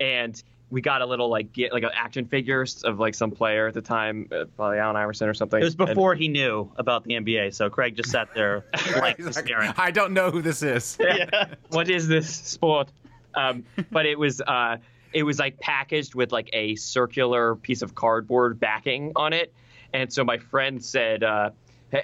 and 0.00 0.42
we 0.70 0.80
got 0.80 1.00
a 1.00 1.06
little 1.06 1.28
like 1.30 1.52
get, 1.52 1.72
like 1.72 1.84
action 1.94 2.26
figures 2.26 2.82
of 2.82 2.98
like 2.98 3.14
some 3.14 3.30
player 3.30 3.68
at 3.68 3.74
the 3.74 3.80
time, 3.80 4.28
uh, 4.32 4.44
probably 4.56 4.78
Allen 4.78 4.96
Iverson 4.96 5.28
or 5.28 5.34
something. 5.34 5.60
It 5.60 5.64
was 5.64 5.74
And- 5.78 5.86
before 5.86 6.14
he 6.14 6.28
knew 6.28 6.70
about 6.76 7.04
the 7.04 7.14
NBA, 7.14 7.54
so 7.54 7.70
Craig 7.70 7.96
just 7.96 8.10
sat 8.10 8.28
there 8.34 8.64
blankly 8.94 9.32
staring. 9.32 9.72
I 9.76 9.90
don't 9.90 10.12
know 10.12 10.30
who 10.30 10.42
this 10.42 10.62
is. 10.62 10.98
yeah. 11.00 11.54
what 11.70 11.88
is 11.88 12.06
this 12.08 12.28
sport? 12.28 12.90
Um, 13.34 13.64
but 13.90 14.04
it 14.06 14.18
was 14.18 14.40
uh, 14.40 14.76
it 15.12 15.22
was 15.22 15.38
like 15.38 15.58
packaged 15.60 16.14
with 16.14 16.32
like 16.32 16.50
a 16.52 16.74
circular 16.76 17.54
piece 17.56 17.82
of 17.82 17.94
cardboard 17.94 18.60
backing 18.60 19.12
on 19.16 19.32
it, 19.32 19.52
and 19.94 20.12
so 20.12 20.24
my 20.24 20.38
friend 20.38 20.84
said 20.84 21.22
uh, 21.22 21.50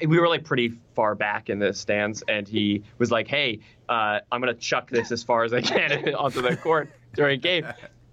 we 0.07 0.19
were 0.19 0.29
like 0.29 0.45
pretty 0.45 0.73
far 0.95 1.15
back 1.15 1.51
in 1.51 1.59
the 1.59 1.73
stands, 1.75 2.23
and 2.29 2.49
he 2.49 2.83
was 2.99 3.11
like, 3.11 3.27
"Hey, 3.29 3.61
uh, 3.89 4.21
I'm 4.33 4.41
gonna 4.41 4.55
chuck 4.55 4.89
this 4.91 5.13
as 5.13 5.23
far 5.23 5.45
as 5.45 5.53
I 5.53 5.61
can 5.61 6.15
onto 6.15 6.41
the 6.41 6.57
court 6.57 6.89
during 7.15 7.41
game." 7.41 7.67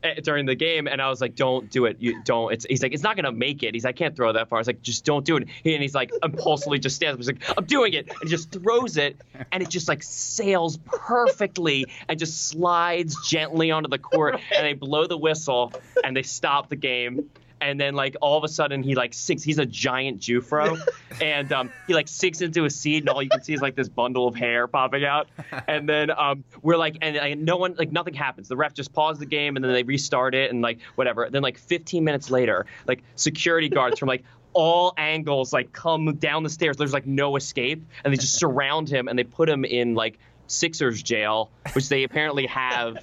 Eh, 0.03 0.19
During 0.21 0.45
the 0.45 0.55
game, 0.55 0.87
and 0.87 1.01
I 1.01 1.09
was 1.09 1.21
like, 1.21 1.35
"Don't 1.35 1.69
do 1.69 1.85
it! 1.85 1.97
You 1.99 2.21
don't." 2.23 2.51
It's 2.53 2.65
he's 2.65 2.81
like, 2.81 2.93
"It's 2.93 3.03
not 3.03 3.15
gonna 3.15 3.31
make 3.31 3.63
it." 3.63 3.73
He's 3.73 3.83
like, 3.83 3.95
"I 3.95 3.97
can't 3.97 4.15
throw 4.15 4.33
that 4.33 4.49
far." 4.49 4.57
I 4.57 4.61
was 4.61 4.67
like, 4.67 4.81
"Just 4.81 5.05
don't 5.05 5.25
do 5.25 5.37
it." 5.37 5.47
And 5.65 5.81
he's 5.81 5.95
like, 5.95 6.11
impulsively 6.23 6.79
just 6.79 6.95
stands 6.95 7.13
up. 7.13 7.19
He's 7.19 7.27
like, 7.27 7.57
"I'm 7.57 7.65
doing 7.65 7.93
it," 7.93 8.09
and 8.21 8.29
just 8.29 8.51
throws 8.51 8.97
it, 8.97 9.17
and 9.51 9.61
it 9.61 9.69
just 9.69 9.87
like 9.87 10.03
sails 10.03 10.77
perfectly 10.85 11.85
and 12.07 12.19
just 12.19 12.47
slides 12.47 13.15
gently 13.27 13.71
onto 13.71 13.89
the 13.89 13.99
court. 13.99 14.39
And 14.55 14.65
they 14.65 14.73
blow 14.73 15.07
the 15.07 15.17
whistle, 15.17 15.73
and 16.03 16.15
they 16.15 16.23
stop 16.23 16.69
the 16.69 16.75
game. 16.75 17.29
And 17.61 17.79
then 17.79 17.93
like 17.93 18.15
all 18.21 18.37
of 18.37 18.43
a 18.43 18.47
sudden 18.47 18.83
he 18.83 18.95
like 18.95 19.13
sinks. 19.13 19.43
He's 19.43 19.59
a 19.59 19.65
giant 19.65 20.19
Jewfro, 20.19 20.79
and 21.21 21.51
um, 21.51 21.71
he 21.87 21.93
like 21.93 22.07
sinks 22.07 22.41
into 22.41 22.65
a 22.65 22.69
seat, 22.69 23.03
and 23.03 23.09
all 23.09 23.21
you 23.21 23.29
can 23.29 23.43
see 23.43 23.53
is 23.53 23.61
like 23.61 23.75
this 23.75 23.87
bundle 23.87 24.27
of 24.27 24.35
hair 24.35 24.67
popping 24.67 25.05
out. 25.05 25.27
And 25.67 25.87
then 25.87 26.11
um, 26.11 26.43
we're 26.61 26.77
like, 26.77 26.97
and, 27.01 27.15
and 27.15 27.45
no 27.45 27.57
one 27.57 27.75
like 27.77 27.91
nothing 27.91 28.13
happens. 28.13 28.47
The 28.47 28.57
ref 28.57 28.73
just 28.73 28.93
paused 28.93 29.21
the 29.21 29.25
game, 29.25 29.55
and 29.55 29.63
then 29.63 29.71
they 29.73 29.83
restart 29.83 30.35
it, 30.35 30.51
and 30.51 30.61
like 30.61 30.79
whatever. 30.95 31.29
Then 31.29 31.43
like 31.43 31.57
15 31.57 32.03
minutes 32.03 32.29
later, 32.29 32.65
like 32.87 33.03
security 33.15 33.69
guards 33.69 33.99
from 33.99 34.07
like 34.07 34.23
all 34.53 34.93
angles 34.97 35.53
like 35.53 35.71
come 35.71 36.15
down 36.15 36.43
the 36.43 36.49
stairs. 36.49 36.77
There's 36.77 36.93
like 36.93 37.05
no 37.05 37.35
escape, 37.35 37.85
and 38.03 38.13
they 38.13 38.17
just 38.17 38.37
surround 38.37 38.89
him, 38.89 39.07
and 39.07 39.17
they 39.17 39.23
put 39.23 39.47
him 39.47 39.65
in 39.65 39.93
like 39.93 40.17
Sixers 40.47 41.01
jail, 41.01 41.49
which 41.73 41.87
they 41.87 42.03
apparently 42.03 42.45
have 42.47 42.97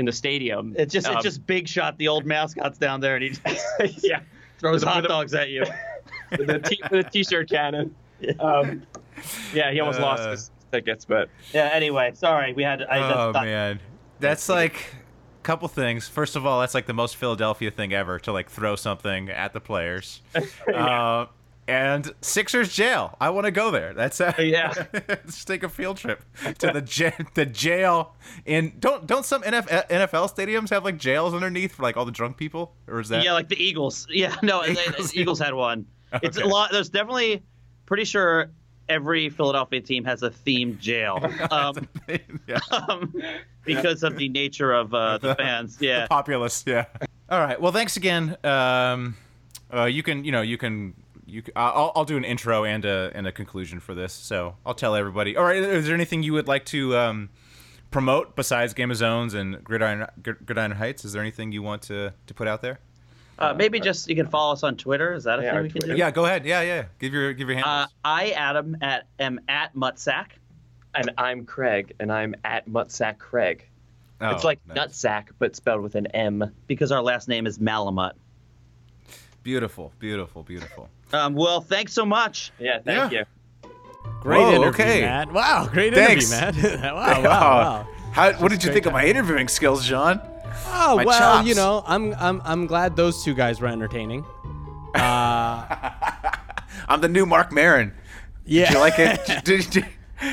in 0.00 0.06
the 0.06 0.12
stadium. 0.12 0.74
It's 0.76 0.92
just 0.92 1.06
Um, 1.06 1.14
it's 1.14 1.22
just 1.24 1.46
big 1.46 1.68
shot. 1.68 1.96
The 1.98 2.08
old 2.08 2.24
mascot's 2.26 2.78
down 2.78 3.00
there, 3.00 3.14
and 3.14 3.22
he 3.22 3.30
just 3.30 3.44
yeah. 4.04 4.20
throws 4.58 4.82
hot 4.82 4.96
with 4.96 5.02
the- 5.04 5.08
dogs 5.08 5.34
at 5.34 5.50
you. 5.50 5.64
with 6.38 6.46
the, 6.48 6.58
t- 6.58 6.80
with 6.90 7.04
the 7.04 7.10
t-shirt 7.10 7.48
cannon. 7.48 7.94
Um, 8.40 8.82
yeah, 9.54 9.70
he 9.70 9.78
almost 9.80 10.00
lost 10.00 10.22
Uh, 10.22 10.30
his 10.32 10.50
tickets, 10.72 11.04
but 11.04 11.28
Yeah. 11.52 11.70
Anyway, 11.72 12.10
sorry, 12.14 12.52
we 12.52 12.62
had. 12.64 12.82
I 12.82 12.98
to 12.98 13.04
Oh 13.18 13.30
stop. 13.32 13.44
man, 13.44 13.78
that's 14.18 14.48
like 14.48 14.74
a 14.74 15.42
couple 15.42 15.68
things. 15.68 16.08
First 16.08 16.34
of 16.36 16.44
all, 16.46 16.60
that's 16.60 16.74
like 16.74 16.86
the 16.86 16.92
most 16.94 17.16
Philadelphia 17.16 17.70
thing 17.70 17.92
ever 17.92 18.18
to 18.20 18.32
like 18.32 18.50
throw 18.50 18.74
something 18.76 19.28
at 19.30 19.52
the 19.52 19.60
players. 19.60 20.22
uh, 20.74 21.26
and 21.68 22.12
Sixers 22.20 22.72
jail. 22.72 23.16
I 23.20 23.30
want 23.30 23.46
to 23.46 23.50
go 23.50 23.70
there. 23.70 23.94
That's 23.94 24.20
uh, 24.20 24.32
Yeah. 24.38 24.72
Let's 24.92 25.44
take 25.44 25.62
a 25.62 25.68
field 25.68 25.96
trip 25.96 26.22
to 26.58 26.66
the 26.68 27.24
the 27.34 27.46
jail. 27.46 28.14
In 28.44 28.72
don't 28.78 29.06
don't 29.06 29.24
some 29.24 29.42
NFL, 29.42 29.88
NFL 29.88 30.34
stadiums 30.34 30.70
have 30.70 30.84
like 30.84 30.98
jails 30.98 31.34
underneath 31.34 31.74
for 31.74 31.82
like 31.82 31.96
all 31.96 32.04
the 32.04 32.12
drunk 32.12 32.36
people, 32.36 32.74
or 32.86 33.00
is 33.00 33.08
that? 33.10 33.24
Yeah, 33.24 33.32
like 33.32 33.48
the 33.48 33.62
Eagles. 33.62 34.06
Yeah, 34.10 34.34
no, 34.42 34.62
the 34.62 34.72
Eagles, 34.72 35.14
Eagles, 35.14 35.38
had 35.38 35.54
one. 35.54 35.86
It's 36.22 36.36
a 36.36 36.44
lot. 36.44 36.72
There's 36.72 36.88
definitely 36.88 37.42
pretty 37.86 38.04
sure 38.04 38.50
every 38.88 39.30
Philadelphia 39.30 39.80
team 39.80 40.04
has 40.04 40.22
a 40.22 40.30
themed 40.30 40.78
jail 40.78 41.18
um, 41.50 41.88
yeah. 42.48 42.58
um, 42.72 43.14
because 43.64 44.02
of 44.02 44.16
the 44.16 44.28
nature 44.28 44.72
of 44.72 44.92
uh, 44.92 45.18
the 45.18 45.34
fans. 45.36 45.78
Yeah. 45.80 46.02
the 46.02 46.08
populace. 46.08 46.64
Yeah. 46.66 46.86
All 47.28 47.38
right. 47.38 47.60
Well, 47.60 47.70
thanks 47.70 47.96
again. 47.96 48.36
Um, 48.42 49.16
uh, 49.72 49.84
you 49.84 50.02
can, 50.02 50.24
you 50.24 50.32
know, 50.32 50.42
you 50.42 50.58
can, 50.58 50.94
you. 51.30 51.42
Can, 51.42 51.52
I'll, 51.56 51.92
I'll 51.96 52.04
do 52.04 52.16
an 52.16 52.24
intro 52.24 52.64
and 52.64 52.84
a 52.84 53.10
and 53.14 53.26
a 53.26 53.32
conclusion 53.32 53.80
for 53.80 53.94
this. 53.94 54.12
So 54.12 54.56
I'll 54.66 54.74
tell 54.74 54.94
everybody. 54.94 55.36
All 55.36 55.44
right. 55.44 55.56
Is 55.56 55.86
there 55.86 55.94
anything 55.94 56.22
you 56.22 56.32
would 56.34 56.48
like 56.48 56.64
to 56.66 56.96
um, 56.96 57.30
promote 57.90 58.36
besides 58.36 58.74
Game 58.74 58.90
of 58.90 58.96
Zones 58.96 59.34
and 59.34 59.62
Gridiron 59.64 60.06
Gridiron 60.22 60.72
Heights? 60.72 61.04
Is 61.04 61.12
there 61.12 61.22
anything 61.22 61.52
you 61.52 61.62
want 61.62 61.82
to 61.82 62.12
to 62.26 62.34
put 62.34 62.46
out 62.48 62.62
there? 62.62 62.80
Uh, 63.38 63.54
maybe 63.54 63.80
just 63.80 64.06
you 64.08 64.14
can 64.14 64.26
follow 64.26 64.52
us 64.52 64.62
on 64.62 64.76
Twitter. 64.76 65.14
Is 65.14 65.24
that 65.24 65.38
a 65.38 65.42
Yeah, 65.42 65.48
thing 65.50 65.56
our 65.56 65.62
we 65.62 65.70
can 65.70 65.80
do? 65.88 65.96
Yeah. 65.96 66.10
Go 66.10 66.26
ahead. 66.26 66.44
Yeah. 66.44 66.60
Yeah. 66.60 66.84
Give 66.98 67.12
your 67.14 67.32
give 67.32 67.48
your 67.48 67.58
Uh, 67.58 67.62
handles. 67.64 67.94
I 68.04 68.30
Adam 68.32 68.76
at 68.82 69.06
am 69.18 69.40
at 69.48 69.74
Mutsack. 69.74 70.26
and 70.94 71.10
I'm 71.16 71.46
Craig, 71.46 71.94
and 72.00 72.12
I'm 72.12 72.34
at 72.44 72.68
Mutsack 72.68 73.18
Craig. 73.18 73.64
Oh, 74.20 74.30
it's 74.34 74.44
like 74.44 74.58
nice. 74.66 74.76
nutsack, 74.76 75.28
but 75.38 75.56
spelled 75.56 75.80
with 75.82 75.94
an 75.94 76.06
M. 76.08 76.52
because 76.66 76.92
our 76.92 77.00
last 77.00 77.28
name 77.28 77.46
is 77.46 77.58
Malamut. 77.58 78.12
Beautiful. 79.42 79.92
Beautiful. 79.98 80.42
Beautiful. 80.42 80.88
Um, 81.12 81.34
well, 81.34 81.60
thanks 81.60 81.92
so 81.92 82.04
much. 82.06 82.52
Yeah, 82.58 82.78
thank 82.84 83.12
Yeah. 83.12 83.20
you. 83.20 83.70
Great 84.20 84.38
Whoa, 84.38 84.48
interview, 84.50 84.68
okay. 84.68 85.00
Matt. 85.02 85.32
Wow, 85.32 85.66
great 85.72 85.94
Thanks. 85.94 86.30
interview, 86.32 86.76
Matt. 86.78 86.94
wow, 86.94 87.22
wow, 87.22 87.24
wow. 87.24 87.88
How, 88.12 88.32
what 88.34 88.50
did 88.50 88.62
you 88.62 88.68
great 88.68 88.74
think 88.74 88.86
of 88.86 88.92
my 88.92 89.04
interviewing 89.06 89.48
skills, 89.48 89.84
John? 89.86 90.20
Oh 90.66 90.96
My 90.96 91.04
well, 91.04 91.18
chops. 91.36 91.48
you 91.48 91.54
know, 91.54 91.82
I'm 91.86 92.12
I'm 92.18 92.42
I'm 92.44 92.66
glad 92.66 92.96
those 92.96 93.24
two 93.24 93.34
guys 93.34 93.60
were 93.60 93.68
entertaining. 93.68 94.24
Uh, 94.92 95.90
I'm 96.88 97.00
the 97.00 97.08
new 97.08 97.24
Marc 97.24 97.52
Maron. 97.52 97.92
yeah. 98.44 98.66
Did 98.66 98.74
you 98.74 98.80
like 98.80 98.98
it? 98.98 99.44
did, 99.44 99.70
did, 99.70 99.86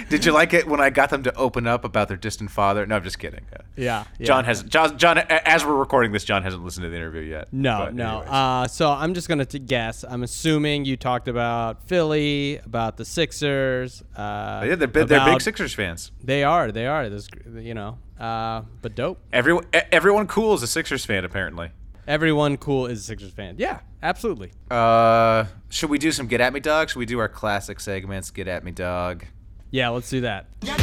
did 0.10 0.26
you 0.26 0.32
like 0.32 0.54
it 0.54 0.68
when 0.68 0.80
I 0.80 0.90
got 0.90 1.10
them 1.10 1.24
to 1.24 1.34
open 1.36 1.68
up 1.68 1.84
about 1.86 2.08
their 2.08 2.18
distant 2.18 2.52
father? 2.52 2.86
No, 2.86 2.96
I'm 2.96 3.04
just 3.04 3.20
kidding. 3.20 3.46
Yeah, 3.76 4.04
yeah. 4.20 4.26
John 4.26 4.46
has 4.46 4.64
John, 4.64 4.98
John. 4.98 5.18
As 5.18 5.66
we're 5.66 5.76
recording 5.76 6.12
this, 6.12 6.24
John 6.24 6.44
hasn't 6.44 6.64
listened 6.64 6.84
to 6.84 6.90
the 6.90 6.96
interview 6.96 7.22
yet. 7.22 7.48
No, 7.52 7.90
no. 7.90 8.20
Uh, 8.22 8.68
so 8.68 8.90
I'm 8.92 9.14
just 9.14 9.28
gonna 9.30 9.46
t- 9.46 9.60
guess. 9.60 10.04
I'm 10.08 10.24
assuming 10.24 10.86
you 10.86 10.98
talked 10.98 11.28
about 11.28 11.84
Philly, 11.88 12.58
about 12.58 12.98
the 12.98 13.06
Sixers. 13.06 14.04
Uh, 14.16 14.64
yeah, 14.68 14.76
they're, 14.76 14.88
big- 14.88 15.08
they're 15.08 15.26
big 15.26 15.42
Sixers 15.42 15.74
fans. 15.74 16.12
They 16.24 16.44
are. 16.44 16.72
They 16.72 16.88
are. 16.88 17.10
This, 17.10 17.30
you 17.60 17.74
know. 17.74 17.98
Uh, 18.20 18.64
but 18.82 18.96
dope. 18.96 19.20
Everyone, 19.32 19.66
everyone 19.92 20.28
cool 20.28 20.54
is 20.56 20.64
a 20.64 20.68
Sixers 20.68 21.06
fan 21.06 21.24
apparently. 21.24 21.72
Everyone 22.08 22.58
cool 22.58 22.86
is 22.88 23.00
a 23.02 23.04
Sixers 23.04 23.32
fan. 23.32 23.56
Yeah, 23.58 23.82
absolutely. 24.02 24.52
Uh, 24.72 25.46
should 25.70 25.90
we 25.90 25.98
do 26.00 26.12
some 26.12 26.26
Get 26.28 26.40
At 26.42 26.54
Me 26.54 26.60
Dog? 26.60 26.90
Should 26.90 27.00
we 27.00 27.06
do 27.06 27.20
our 27.20 27.28
classic 27.30 27.80
segments? 27.80 28.32
Get 28.32 28.48
At 28.48 28.64
Me 28.64 28.72
Dog. 28.72 29.26
Yeah, 29.72 29.90
let's 29.90 30.10
do 30.10 30.22
that. 30.22 30.46
Get 30.62 30.80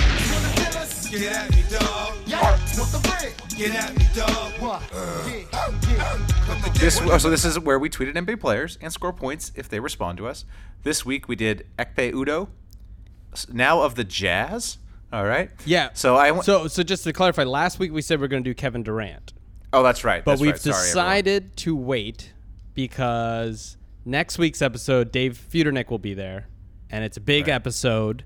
at 1.33 1.51
me, 1.51 1.63
dog. 1.71 2.15
Want 2.77 2.91
the 2.91 3.01
bread? 3.03 3.33
Get 3.57 3.75
at 3.75 3.97
me, 3.97 4.05
dog. 4.15 4.53
This 6.75 7.01
oh, 7.01 7.19
so 7.19 7.31
this 7.31 7.45
is 7.45 7.59
where 7.59 7.79
we 7.79 7.89
tweeted 7.89 8.15
NBA 8.15 8.41
players 8.41 8.77
and 8.83 8.93
score 8.93 9.13
points 9.13 9.53
if 9.55 9.69
they 9.69 9.81
respond 9.81 10.19
to 10.19 10.27
us. 10.27 10.45
This 10.83 11.07
week 11.07 11.29
we 11.29 11.37
did 11.37 11.67
Ekpe 11.79 12.13
Udoh, 12.13 12.49
now 13.53 13.83
of 13.83 13.95
the 13.95 14.05
Jazz. 14.05 14.79
All 15.13 15.25
right. 15.25 15.51
Yeah. 15.65 15.91
So 15.95 16.17
I 16.17 16.33
went. 16.33 16.45
So 16.45 16.67
so 16.67 16.83
just 16.83 17.05
to 17.05 17.13
clarify, 17.13 17.45
last 17.45 17.79
week 17.79 17.93
we 17.93 18.03
said 18.03 18.19
we 18.19 18.25
are 18.27 18.29
gonna 18.29 18.43
do 18.43 18.55
Kevin 18.55 18.83
Durant. 18.83 19.33
oh, 19.73 19.83
that's 19.83 20.05
right. 20.05 20.25
But 20.25 20.33
that's 20.33 20.43
we've 20.43 20.51
right. 20.53 20.61
Sorry, 20.61 20.77
everyone. 20.77 20.89
decided 20.89 21.57
to 21.59 21.77
wait 21.77 22.33
because 22.75 23.77
next 24.05 24.37
week's 24.37 24.61
episode, 24.61 25.11
Dave 25.13 25.41
Feudernick 25.51 25.91
will 25.91 25.99
be 25.99 26.15
there, 26.15 26.49
and 26.91 27.05
it's 27.05 27.17
a 27.17 27.21
big 27.23 27.49
episode. 27.49 28.25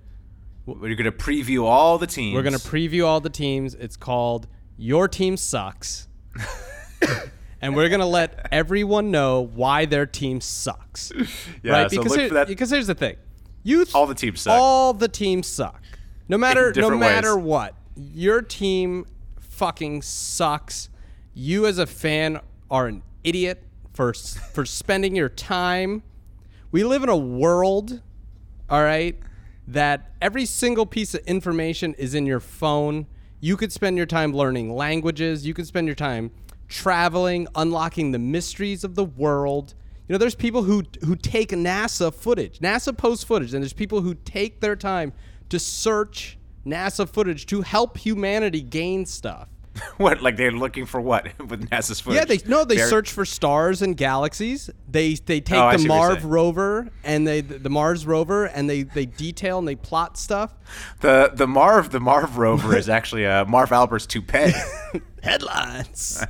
We're 0.68 0.94
going 0.94 1.04
to 1.04 1.12
preview 1.12 1.64
all 1.64 1.98
the 1.98 2.06
teams. 2.06 2.34
We're 2.34 2.42
gonna 2.42 2.58
preview 2.58 3.06
all 3.06 3.20
the 3.20 3.30
teams. 3.30 3.74
It's 3.74 3.96
called 3.96 4.46
"Your 4.76 5.08
Team 5.08 5.36
Sucks," 5.36 6.08
and 7.60 7.74
we're 7.74 7.88
gonna 7.88 8.06
let 8.06 8.48
everyone 8.52 9.10
know 9.10 9.40
why 9.42 9.84
their 9.86 10.06
team 10.06 10.40
sucks. 10.40 11.12
Yeah, 11.62 11.72
right? 11.72 11.90
so 11.90 11.96
Because 11.98 12.10
look 12.12 12.20
here- 12.20 12.28
for 12.28 12.34
that- 12.34 12.46
because 12.48 12.70
here's 12.70 12.86
the 12.86 12.94
thing, 12.94 13.16
you 13.62 13.84
th- 13.84 13.94
All 13.94 14.06
the 14.06 14.14
teams 14.14 14.40
suck. 14.42 14.52
All 14.54 14.92
the 14.92 15.08
teams 15.08 15.46
suck. 15.46 15.82
No 16.28 16.36
matter 16.38 16.72
no 16.76 16.90
matter 16.96 17.36
ways. 17.36 17.44
what, 17.44 17.74
your 17.96 18.42
team 18.42 19.06
fucking 19.40 20.02
sucks. 20.02 20.88
You 21.34 21.66
as 21.66 21.78
a 21.78 21.86
fan 21.86 22.40
are 22.70 22.86
an 22.86 23.02
idiot 23.24 23.62
for 23.94 24.12
for 24.52 24.64
spending 24.66 25.16
your 25.16 25.28
time. 25.30 26.02
We 26.70 26.84
live 26.84 27.02
in 27.02 27.08
a 27.08 27.16
world, 27.16 28.02
all 28.68 28.82
right, 28.82 29.18
that 29.68 30.12
every 30.22 30.46
single 30.46 30.86
piece 30.86 31.14
of 31.14 31.20
information 31.26 31.94
is 31.94 32.14
in 32.14 32.24
your 32.24 32.40
phone. 32.40 33.06
You 33.40 33.56
could 33.56 33.70
spend 33.70 33.98
your 33.98 34.06
time 34.06 34.32
learning 34.32 34.74
languages. 34.74 35.46
You 35.46 35.52
could 35.52 35.66
spend 35.66 35.86
your 35.86 35.94
time 35.94 36.30
traveling, 36.68 37.46
unlocking 37.54 38.12
the 38.12 38.18
mysteries 38.18 38.82
of 38.82 38.94
the 38.94 39.04
world. 39.04 39.74
You 40.08 40.14
know, 40.14 40.18
there's 40.18 40.34
people 40.34 40.62
who 40.62 40.84
who 41.04 41.14
take 41.14 41.50
NASA 41.50 42.12
footage. 42.12 42.60
NASA 42.60 42.96
posts 42.96 43.24
footage, 43.24 43.52
and 43.52 43.62
there's 43.62 43.74
people 43.74 44.00
who 44.00 44.14
take 44.14 44.60
their 44.60 44.74
time 44.74 45.12
to 45.50 45.58
search 45.58 46.38
NASA 46.66 47.06
footage 47.06 47.44
to 47.46 47.60
help 47.60 47.98
humanity 47.98 48.62
gain 48.62 49.04
stuff. 49.04 49.48
what? 49.96 50.22
Like 50.22 50.36
they're 50.36 50.50
looking 50.52 50.86
for 50.86 51.00
what 51.00 51.26
with 51.48 51.68
NASA's 51.70 52.00
footage? 52.00 52.18
Yeah, 52.18 52.24
they 52.24 52.38
no, 52.48 52.64
they 52.64 52.76
They're- 52.76 52.88
search 52.88 53.10
for 53.12 53.24
stars 53.24 53.82
and 53.82 53.96
galaxies. 53.96 54.70
They 54.90 55.14
they 55.14 55.40
take 55.40 55.58
Oh, 55.58 55.76
the 55.76 55.86
Marv 55.86 56.24
rover 56.24 56.88
and 57.04 57.26
they 57.26 57.40
the 57.40 57.70
Mars 57.70 58.06
rover 58.06 58.46
and 58.46 58.68
they 58.68 58.82
they 58.84 59.06
detail 59.06 59.58
and 59.58 59.66
they 59.68 59.76
plot 59.76 60.16
stuff. 60.16 60.54
the 61.00 61.30
the 61.34 61.46
Marv 61.46 61.90
the 61.90 62.00
Marv 62.00 62.38
rover 62.38 62.76
is 62.76 62.88
actually 62.98 63.26
uh, 63.26 63.44
Marv 63.44 63.72
Albert's 63.72 64.06
toupee. 64.06 64.52
Headlines. 65.22 66.22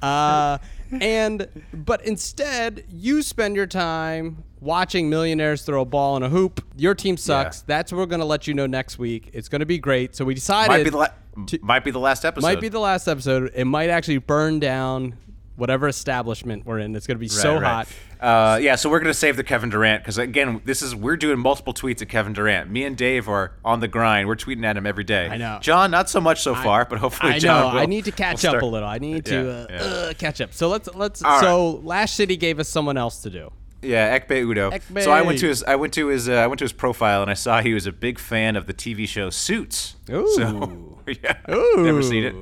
Uh, 0.00 0.58
and 0.92 1.48
but 1.72 2.04
instead, 2.04 2.84
you 2.90 3.22
spend 3.22 3.56
your 3.56 3.66
time 3.66 4.42
watching 4.60 5.08
millionaires 5.10 5.62
throw 5.62 5.82
a 5.82 5.84
ball 5.84 6.16
in 6.16 6.22
a 6.22 6.28
hoop. 6.28 6.64
Your 6.76 6.94
team 6.94 7.16
sucks. 7.16 7.58
Yeah. 7.58 7.64
That's 7.66 7.92
what 7.92 7.98
we're 7.98 8.06
going 8.06 8.20
to 8.20 8.26
let 8.26 8.46
you 8.46 8.54
know 8.54 8.66
next 8.66 8.98
week. 8.98 9.30
It's 9.32 9.48
going 9.48 9.60
to 9.60 9.66
be 9.66 9.78
great. 9.78 10.16
So 10.16 10.24
we 10.24 10.34
decided 10.34 10.68
might 10.68 10.84
be 10.84 10.90
the 10.90 10.96
la- 10.98 11.08
to- 11.46 11.58
might 11.62 11.84
be 11.84 11.90
the 11.90 11.98
last 12.00 12.24
episode. 12.24 12.46
might 12.46 12.60
be 12.60 12.68
the 12.68 12.80
last 12.80 13.06
episode. 13.08 13.52
It 13.54 13.64
might 13.66 13.90
actually 13.90 14.18
burn 14.18 14.58
down 14.60 15.16
whatever 15.56 15.88
establishment 15.88 16.64
we're 16.64 16.78
in. 16.78 16.94
It's 16.94 17.06
going 17.06 17.16
to 17.16 17.20
be 17.20 17.28
so 17.28 17.54
Right, 17.54 17.64
hot. 17.64 17.88
Uh, 18.20 18.58
yeah, 18.62 18.76
so 18.76 18.88
we're 18.88 19.00
gonna 19.00 19.12
save 19.12 19.36
the 19.36 19.44
Kevin 19.44 19.68
Durant 19.68 20.02
because 20.02 20.16
again, 20.16 20.62
this 20.64 20.80
is 20.80 20.94
we're 20.94 21.18
doing 21.18 21.38
multiple 21.38 21.74
tweets 21.74 22.00
at 22.00 22.08
Kevin 22.08 22.32
Durant. 22.32 22.70
Me 22.70 22.84
and 22.84 22.96
Dave 22.96 23.28
are 23.28 23.52
on 23.62 23.80
the 23.80 23.88
grind. 23.88 24.26
We're 24.26 24.36
tweeting 24.36 24.64
at 24.64 24.76
him 24.76 24.86
every 24.86 25.04
day. 25.04 25.28
I 25.28 25.36
know. 25.36 25.58
John, 25.60 25.90
not 25.90 26.08
so 26.08 26.20
much 26.20 26.40
so 26.40 26.54
far, 26.54 26.86
but 26.86 26.98
hopefully, 26.98 27.32
I 27.34 27.38
John. 27.38 27.60
know. 27.60 27.74
will- 27.74 27.80
I 27.82 27.86
need 27.86 28.06
to 28.06 28.12
catch 28.12 28.44
up 28.46 28.62
a 28.62 28.64
little. 28.64 28.88
I 28.88 28.98
need 28.98 29.26
to 29.26 29.50
uh, 29.50 29.66
yeah. 29.68 29.76
Uh, 29.82 30.12
catch 30.14 30.40
up. 30.40 30.54
So 30.54 30.68
let's 30.68 30.88
let's. 30.94 31.22
All 31.22 31.40
so 31.40 31.70
Lash 31.84 32.12
City 32.12 32.38
gave 32.38 32.58
us 32.58 32.70
someone 32.70 32.96
else 32.96 33.20
to 33.22 33.30
do. 33.30 33.52
Yeah, 33.82 34.18
Ekpe 34.18 34.42
Udoh. 34.44 34.72
Ekpe. 34.72 35.02
So 35.04 35.10
I 35.10 35.20
went 35.22 35.38
to 35.40 35.48
his 35.48 35.62
I 35.62 35.76
went 35.76 35.92
to 35.94 36.06
his 36.08 36.28
uh, 36.28 36.32
I 36.34 36.46
went 36.46 36.58
to 36.60 36.64
his 36.64 36.72
profile 36.72 37.20
and 37.20 37.30
I 37.30 37.34
saw 37.34 37.60
he 37.60 37.74
was 37.74 37.86
a 37.86 37.92
big 37.92 38.18
fan 38.18 38.56
of 38.56 38.66
the 38.66 38.74
TV 38.74 39.06
show 39.06 39.28
Suits. 39.30 39.96
Ooh. 40.10 40.26
So 40.36 40.98
yeah, 41.22 41.36
never 41.76 42.02
seen 42.02 42.24
it. 42.24 42.34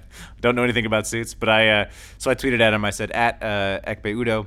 Don't 0.40 0.54
know 0.54 0.64
anything 0.64 0.86
about 0.86 1.06
Suits, 1.06 1.34
but 1.34 1.48
I 1.48 1.68
uh, 1.68 1.90
so 2.18 2.30
I 2.30 2.34
tweeted 2.34 2.60
at 2.60 2.72
him. 2.72 2.84
I 2.84 2.90
said 2.90 3.10
at 3.12 3.42
uh, 3.42 3.80
Ekpe 3.86 4.14
Udoh. 4.14 4.46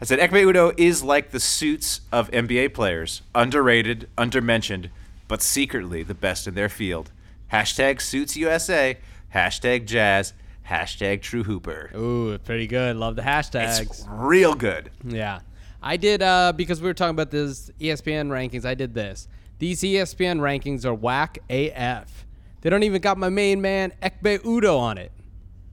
I 0.00 0.04
said 0.04 0.18
Ekpe 0.18 0.44
Udoh 0.44 0.72
is 0.78 1.02
like 1.02 1.30
the 1.30 1.40
suits 1.40 2.00
of 2.10 2.30
NBA 2.30 2.72
players, 2.72 3.20
underrated, 3.34 4.08
undermentioned, 4.16 4.88
but 5.28 5.42
secretly 5.42 6.02
the 6.02 6.14
best 6.14 6.46
in 6.46 6.54
their 6.54 6.70
field. 6.70 7.12
Hashtag 7.52 8.00
Suits 8.00 8.36
USA. 8.36 8.98
Hashtag 9.34 9.86
Jazz. 9.86 10.32
Hashtag 10.68 11.20
True 11.20 11.42
Hooper. 11.42 11.90
Ooh, 11.96 12.38
pretty 12.38 12.66
good. 12.66 12.96
Love 12.96 13.16
the 13.16 13.22
hashtags. 13.22 13.80
It's 13.80 14.06
real 14.08 14.54
good. 14.54 14.90
Yeah. 15.04 15.40
I 15.82 15.96
did 15.96 16.22
uh 16.22 16.52
because 16.54 16.80
we 16.80 16.86
were 16.86 16.94
talking 16.94 17.10
about 17.10 17.30
this 17.30 17.70
ESPN 17.80 18.28
rankings, 18.28 18.64
I 18.64 18.74
did 18.74 18.94
this. 18.94 19.28
These 19.58 19.80
ESPN 19.80 20.38
rankings 20.40 20.84
are 20.84 20.94
whack 20.94 21.38
AF. 21.50 22.26
They 22.60 22.70
don't 22.70 22.82
even 22.82 23.00
got 23.00 23.16
my 23.18 23.28
main 23.28 23.60
man 23.60 23.92
Ekpe 24.02 24.38
Udoh 24.40 24.78
on 24.78 24.98
it. 24.98 25.12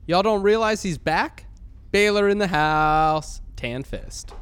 Y'all 0.06 0.22
don't 0.22 0.42
realize 0.42 0.82
he's 0.82 0.98
back? 0.98 1.44
Baylor 1.90 2.28
in 2.28 2.38
the 2.38 2.46
house. 2.46 3.40
Tan 3.56 3.82
fist. 3.82 4.32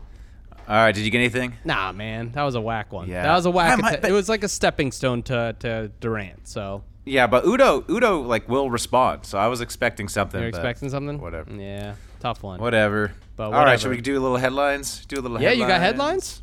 All 0.68 0.74
right, 0.76 0.92
did 0.94 1.04
you 1.04 1.10
get 1.10 1.18
anything? 1.18 1.54
Nah, 1.64 1.92
man, 1.92 2.32
that 2.32 2.42
was 2.42 2.54
a 2.56 2.60
whack 2.60 2.92
one. 2.92 3.08
Yeah. 3.08 3.22
That 3.22 3.34
was 3.36 3.46
a 3.46 3.50
whack. 3.50 3.80
Might- 3.80 4.04
it 4.04 4.12
was 4.12 4.28
like 4.28 4.42
a 4.42 4.48
stepping 4.48 4.90
stone 4.92 5.22
to, 5.24 5.54
to 5.60 5.90
Durant. 6.00 6.48
So 6.48 6.82
Yeah, 7.04 7.26
but 7.28 7.44
Udoh 7.44 7.82
Udoh 7.86 8.26
like 8.26 8.48
will 8.48 8.68
respond. 8.70 9.24
So 9.26 9.38
I 9.38 9.46
was 9.46 9.60
expecting 9.60 10.08
something. 10.08 10.40
you're 10.40 10.48
expecting 10.48 10.90
something? 10.90 11.20
Whatever. 11.20 11.52
Yeah, 11.52 11.94
tough 12.20 12.42
one. 12.42 12.60
Whatever. 12.60 13.12
But 13.36 13.52
All 13.52 13.64
right, 13.64 13.78
should 13.78 13.90
we 13.90 14.00
do 14.00 14.18
a 14.18 14.22
little 14.22 14.38
headlines? 14.38 15.04
Do 15.06 15.18
a 15.18 15.22
little 15.22 15.40
Yeah, 15.40 15.50
headlines. 15.50 15.60
you 15.60 15.66
got 15.74 15.80
headlines? 15.80 16.42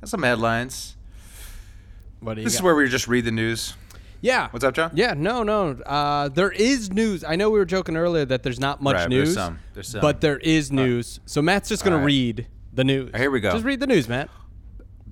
Got 0.00 0.10
some 0.10 0.22
headlines. 0.22 0.96
What 2.20 2.34
do 2.34 2.40
you 2.40 2.44
This 2.44 2.54
is 2.54 2.62
where 2.62 2.74
we 2.74 2.88
just 2.88 3.08
read 3.08 3.24
the 3.24 3.30
news. 3.32 3.74
Yeah. 4.24 4.48
What's 4.52 4.64
up, 4.64 4.72
John? 4.72 4.90
Yeah, 4.94 5.12
no, 5.14 5.42
no. 5.42 5.72
Uh, 5.84 6.28
there 6.30 6.50
is 6.50 6.90
news. 6.90 7.24
I 7.24 7.36
know 7.36 7.50
we 7.50 7.58
were 7.58 7.66
joking 7.66 7.94
earlier 7.94 8.24
that 8.24 8.42
there's 8.42 8.58
not 8.58 8.80
much 8.80 8.94
Right, 8.94 9.10
there's 9.10 9.28
news. 9.28 9.34
some. 9.34 9.58
There's 9.74 9.88
some. 9.88 10.00
But 10.00 10.22
there 10.22 10.38
is 10.38 10.72
news. 10.72 11.20
so 11.26 11.42
Matt's 11.42 11.68
just 11.68 11.84
going 11.84 11.92
all 11.92 11.98
to 11.98 12.04
right. 12.04 12.06
read 12.06 12.46
the 12.72 12.84
news. 12.84 13.10
Here 13.14 13.30
we 13.30 13.40
go. 13.40 13.50
Just 13.52 13.66
read 13.66 13.80
the 13.80 13.86
news, 13.86 14.08
Matt. 14.08 14.30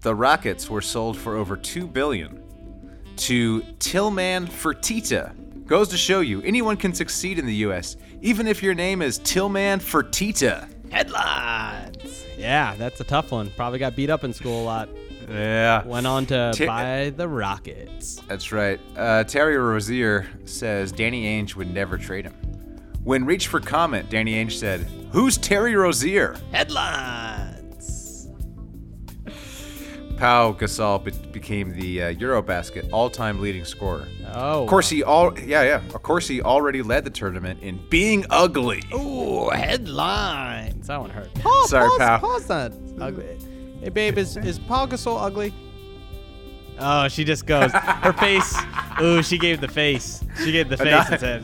The 0.01 0.15
Rockets 0.15 0.71
were 0.71 0.81
sold 0.81 1.19
for 1.19 1.37
over 1.37 1.59
two 1.59 1.87
billion 1.87 2.43
to 3.17 3.61
Tillman 3.79 4.47
Fertitta. 4.47 5.67
Goes 5.67 5.91
to 5.91 5.99
show 5.99 6.21
you, 6.21 6.41
anyone 6.41 6.79
can 6.79 6.95
succeed 6.95 7.39
in 7.39 7.45
the 7.45 7.55
U.S., 7.57 7.99
even 8.23 8.47
if 8.47 8.63
your 8.63 8.73
name 8.75 9.03
is 9.03 9.19
Tillman 9.19 9.79
Fertitta. 9.81 10.71
Headlines. 10.91 12.25
Yeah, 12.39 12.75
that's 12.77 13.01
a 13.01 13.05
tough 13.05 13.31
one. 13.31 13.51
Probably 13.57 13.79
got 13.79 13.95
beat 13.95 14.09
up 14.09 14.25
in 14.25 14.33
school 14.33 14.63
a 14.63 14.65
lot. 14.65 14.89
Yeah. 15.29 15.85
Went 15.85 16.07
on 16.07 16.27
to 16.27 16.53
Ti- 16.55 16.67
buy 16.67 17.13
the 17.17 17.29
Rockets. 17.29 18.21
That's 18.29 18.53
right. 18.53 18.81
Uh, 18.97 19.25
Terry 19.25 19.57
Rozier 19.57 20.27
says 20.45 20.93
Danny 20.93 21.25
Ainge 21.25 21.55
would 21.57 21.73
never 21.73 21.99
trade 21.99 22.25
him. 22.25 22.35
When 23.05 23.25
reached 23.25 23.49
for 23.49 23.61
comment, 23.61 24.11
Danny 24.11 24.35
Ainge 24.35 24.53
said, 24.53 24.81
Who's 25.13 25.37
Terry 25.37 25.75
Rozier? 25.75 26.37
Headlines. 26.53 28.29
Pau 30.17 30.53
Gasol 30.53 31.03
be- 31.03 31.11
became 31.33 31.73
the 31.73 32.03
uh, 32.03 32.15
Eurobasket 32.15 32.89
all-time 32.93 33.41
leading 33.41 33.65
scorer. 33.65 34.07
Oh. 34.33 34.63
Of 34.63 34.69
course, 34.69 34.89
he 34.89 35.03
all 35.03 35.37
yeah 35.41 35.63
yeah. 35.63 35.83
Of 35.95 36.03
course, 36.05 36.29
he 36.29 36.41
already 36.41 36.81
led 36.81 37.05
the 37.05 37.11
tournament 37.11 37.61
in 37.61 37.81
being 37.89 38.25
ugly. 38.31 38.83
Ooh, 38.95 39.51
headlines. 39.51 40.87
That 40.87 41.01
one 41.01 41.11
hurt. 41.11 41.35
Paul, 41.35 41.67
Sorry, 41.67 41.89
Paul's, 41.89 41.99
pal. 41.99 42.19
Paul's 42.21 42.49
not 42.49 42.73
ugly. 43.01 43.37
Hey, 43.83 43.89
babe, 43.89 44.17
is, 44.19 44.37
is 44.37 44.59
Paul 44.59 44.87
Gasol 44.89 45.21
ugly? 45.21 45.53
Oh, 46.79 47.09
she 47.09 47.25
just 47.25 47.47
goes. 47.47 47.73
Her 47.73 48.13
face. 48.13 48.57
Ooh, 49.01 49.23
she 49.23 49.39
gave 49.39 49.61
the 49.61 49.69
face. 49.69 50.23
She 50.45 50.53
gave 50.53 50.69
the 50.69 50.77
face 50.77 51.11
and 51.11 51.21
said. 51.21 51.43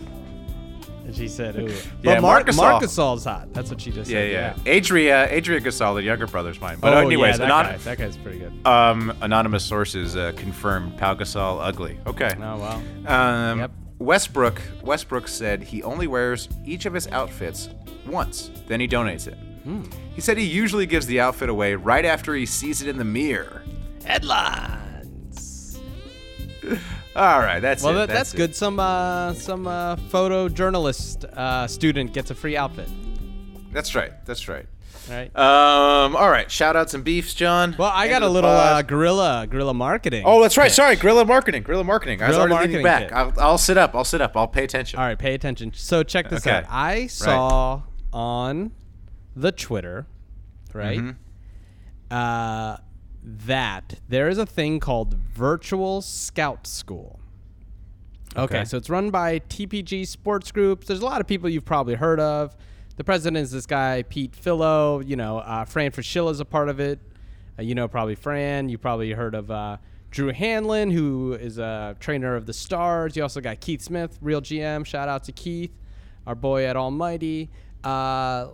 And 1.05 1.16
she 1.16 1.26
said, 1.26 1.57
ooh. 1.57 1.66
Yeah, 1.68 1.80
but 2.03 2.20
Mar- 2.20 2.20
Marc 2.20 2.47
Gasol. 2.49 2.57
Marc 2.57 2.82
Gasol's 2.82 3.24
hot. 3.24 3.53
That's 3.55 3.70
what 3.70 3.80
she 3.80 3.91
just 3.91 4.11
Yeah, 4.11 4.18
said. 4.18 4.57
yeah. 4.66 4.72
Adria, 4.76 5.34
Adria 5.34 5.59
Gasol, 5.61 5.95
the 5.95 6.03
younger 6.03 6.26
brother's 6.26 6.61
mine. 6.61 6.76
But 6.80 6.93
oh, 6.93 6.99
anyways, 6.99 7.39
yeah, 7.39 7.47
that, 7.47 7.51
anon- 7.51 7.64
guy. 7.72 7.76
that 7.78 7.99
guy's 7.99 8.16
pretty 8.18 8.39
good. 8.41 8.66
um, 8.66 9.16
anonymous 9.22 9.64
sources 9.64 10.16
uh, 10.16 10.32
confirmed 10.36 10.99
Pau 10.99 11.14
Gasol 11.14 11.61
ugly. 11.62 11.99
Okay. 12.07 12.30
Oh, 12.39 12.59
wow. 12.59 12.82
Um, 13.07 13.59
Yep. 13.61 13.70
Westbrook 14.01 14.61
Westbrook 14.84 15.26
said 15.26 15.61
he 15.62 15.82
only 15.82 16.07
wears 16.07 16.49
each 16.64 16.84
of 16.86 16.93
his 16.95 17.09
outfits 17.09 17.68
once, 18.07 18.51
then 18.68 18.78
he 18.78 18.86
donates 18.86 19.26
it. 19.26 19.36
Hmm. 19.65 19.83
He 20.15 20.21
said 20.21 20.39
he 20.39 20.45
usually 20.45 20.87
gives 20.87 21.07
the 21.07 21.21
outfit 21.21 21.49
away 21.49 21.75
right 21.75 22.05
after 22.05 22.35
he 22.35 22.47
sees 22.47 22.83
it 22.83 22.89
in 22.89 22.97
the 22.99 23.05
mirror. 23.05 23.63
Headlines. 24.05 25.79
All 27.17 27.39
right, 27.41 27.61
that's 27.61 27.83
Well, 27.83 27.95
it. 27.95 28.07
that, 28.07 28.09
that's 28.15 28.35
it. 28.35 28.37
good. 28.37 28.55
Some 28.55 28.79
uh, 28.79 29.35
some 29.35 29.67
uh, 29.67 29.97
photojournalist 29.97 31.25
uh, 31.25 31.67
student 31.67 32.13
gets 32.13 32.31
a 32.31 32.35
free 32.35 32.57
outfit. 32.57 32.89
That's 33.73 33.95
right. 33.95 34.13
That's 34.25 34.49
right. 34.49 34.67
Right. 35.11 35.35
Um. 35.37 36.15
All 36.17 36.29
right. 36.31 36.51
Shout 36.51 36.77
outs 36.77 36.93
and 36.95 37.03
beefs, 37.03 37.33
John. 37.35 37.75
well, 37.79 37.91
I 37.93 38.05
End 38.05 38.11
got 38.11 38.23
a 38.23 38.29
little 38.29 38.51
uh, 38.51 38.83
gorilla 38.83 38.85
guerrilla 38.85 39.47
guerrilla 39.51 39.75
marketing. 39.75 40.23
Oh, 40.27 40.43
that's 40.43 40.59
right. 40.59 40.71
Sorry, 40.71 40.97
gorilla 40.97 41.25
Marketing. 41.25 41.63
Gorilla 41.63 41.85
Marketing. 41.85 42.21
I 42.23 42.29
was 42.29 42.37
already 42.37 42.55
leaning 42.69 42.83
marketing 42.83 43.09
back. 43.09 43.13
I'll, 43.39 43.51
I'll 43.53 43.59
sit 43.59 43.79
up. 43.79 43.95
I'll 43.95 44.05
sit 44.05 44.21
up. 44.21 44.37
I'll 44.37 44.47
pay 44.49 44.65
attention. 44.65 44.99
All 44.99 45.07
right, 45.07 45.19
pay 45.19 45.33
attention. 45.35 45.73
So 45.75 46.03
check 46.03 46.29
this 46.29 46.47
Okay. 46.47 46.57
out. 46.59 46.65
I 46.69 47.07
saw 47.07 47.83
on 48.13 48.73
the 49.41 49.53
Twitter, 49.53 50.07
right, 50.72 50.99
Mm-hmm. 50.99 51.11
uh, 52.11 52.76
that 53.22 53.95
there 54.09 54.28
is 54.28 54.39
a 54.39 54.47
thing 54.47 54.80
called 54.80 55.14
Virtual 55.14 56.01
Scout 56.01 56.66
School. 56.66 57.20
Okay. 58.36 58.59
Okay. 58.59 58.64
so 58.64 58.76
it's 58.76 58.89
run 58.91 59.11
by 59.11 59.39
TPG 59.41 60.07
Sports 60.07 60.53
Groups. 60.53 60.86
There's 60.86 61.01
a 61.01 61.05
lot 61.05 61.20
of 61.20 61.26
people 61.26 61.49
you've 61.49 61.64
probably 61.64 61.95
heard 61.95 62.20
of. 62.20 62.55
The 62.97 63.05
president 63.05 63.36
is 63.39 63.51
this 63.51 63.66
guy, 63.66 64.03
Pete 64.03 64.34
Philo. 64.36 65.01
You 65.01 65.16
know, 65.16 65.39
uh, 65.39 65.64
Fran 65.64 65.91
Fraschilla 65.91 66.30
is 66.30 66.41
a 66.41 66.45
part 66.45 66.68
of 66.68 66.80
it. 66.80 67.01
Uh, 67.59 67.62
you 67.62 67.74
know, 67.74 67.89
probably 67.89 68.14
Fran. 68.14 68.68
You 68.68 68.78
probably 68.78 69.12
heard 69.12 69.34
of 69.34 69.51
uh, 69.51 69.78
Drew 70.11 70.32
Hanlon, 70.32 70.91
who 70.91 71.32
is 71.34 71.59
a 71.59 71.97
trainer 72.01 72.34
of 72.36 72.47
the 72.47 72.53
Stars. 72.53 73.16
You 73.16 73.22
also 73.22 73.41
got 73.41 73.61
Keith 73.61 73.82
Smith, 73.82 74.18
real 74.22 74.41
GM. 74.41 74.84
Shout 74.86 75.09
out 75.09 75.24
to 75.24 75.32
Keith, 75.32 75.72
our 76.26 76.34
boy 76.34 76.64
at 76.66 76.76
Almighty. 76.76 77.51
Uh, 77.84 78.49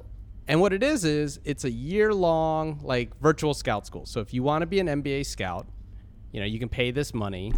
and 0.49 0.61
what 0.61 0.72
it 0.72 0.82
is 0.82 1.05
is 1.05 1.40
it's 1.45 1.64
a 1.64 1.70
year 1.70 2.12
long 2.12 2.80
like 2.82 3.18
virtual 3.20 3.55
scout 3.55 3.86
school. 3.86 4.07
So 4.07 4.20
if 4.20 4.34
you 4.34 4.42
want 4.42 4.62
to 4.62 4.66
be 4.66 4.80
an 4.80 4.86
NBA 4.86 5.26
scout, 5.26 5.66
you 6.32 6.40
know 6.40 6.47
you 6.47 6.59
can 6.59 6.68
pay 6.68 6.90
this 6.90 7.14
money, 7.14 7.53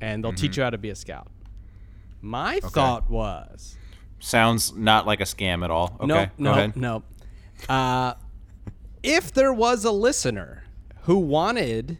and 0.00 0.22
they'll 0.22 0.32
teach 0.32 0.56
you 0.56 0.62
how 0.62 0.70
to 0.70 0.78
be 0.78 0.90
a 0.90 0.94
scout. 0.94 1.28
My 2.20 2.60
thought 2.60 3.10
was 3.10 3.76
Sounds 4.18 4.74
not 4.74 5.06
like 5.06 5.20
a 5.20 5.24
scam 5.24 5.62
at 5.64 5.70
all. 5.70 5.96
Okay. 6.00 6.06
Nope, 6.06 6.30
go 6.38 6.66
nope, 6.66 6.76
nope. 6.76 7.04
Uh, 7.68 8.14
if 9.02 9.32
there 9.32 9.52
was 9.52 9.84
a 9.84 9.90
listener 9.92 10.64
who 11.02 11.18
wanted 11.18 11.98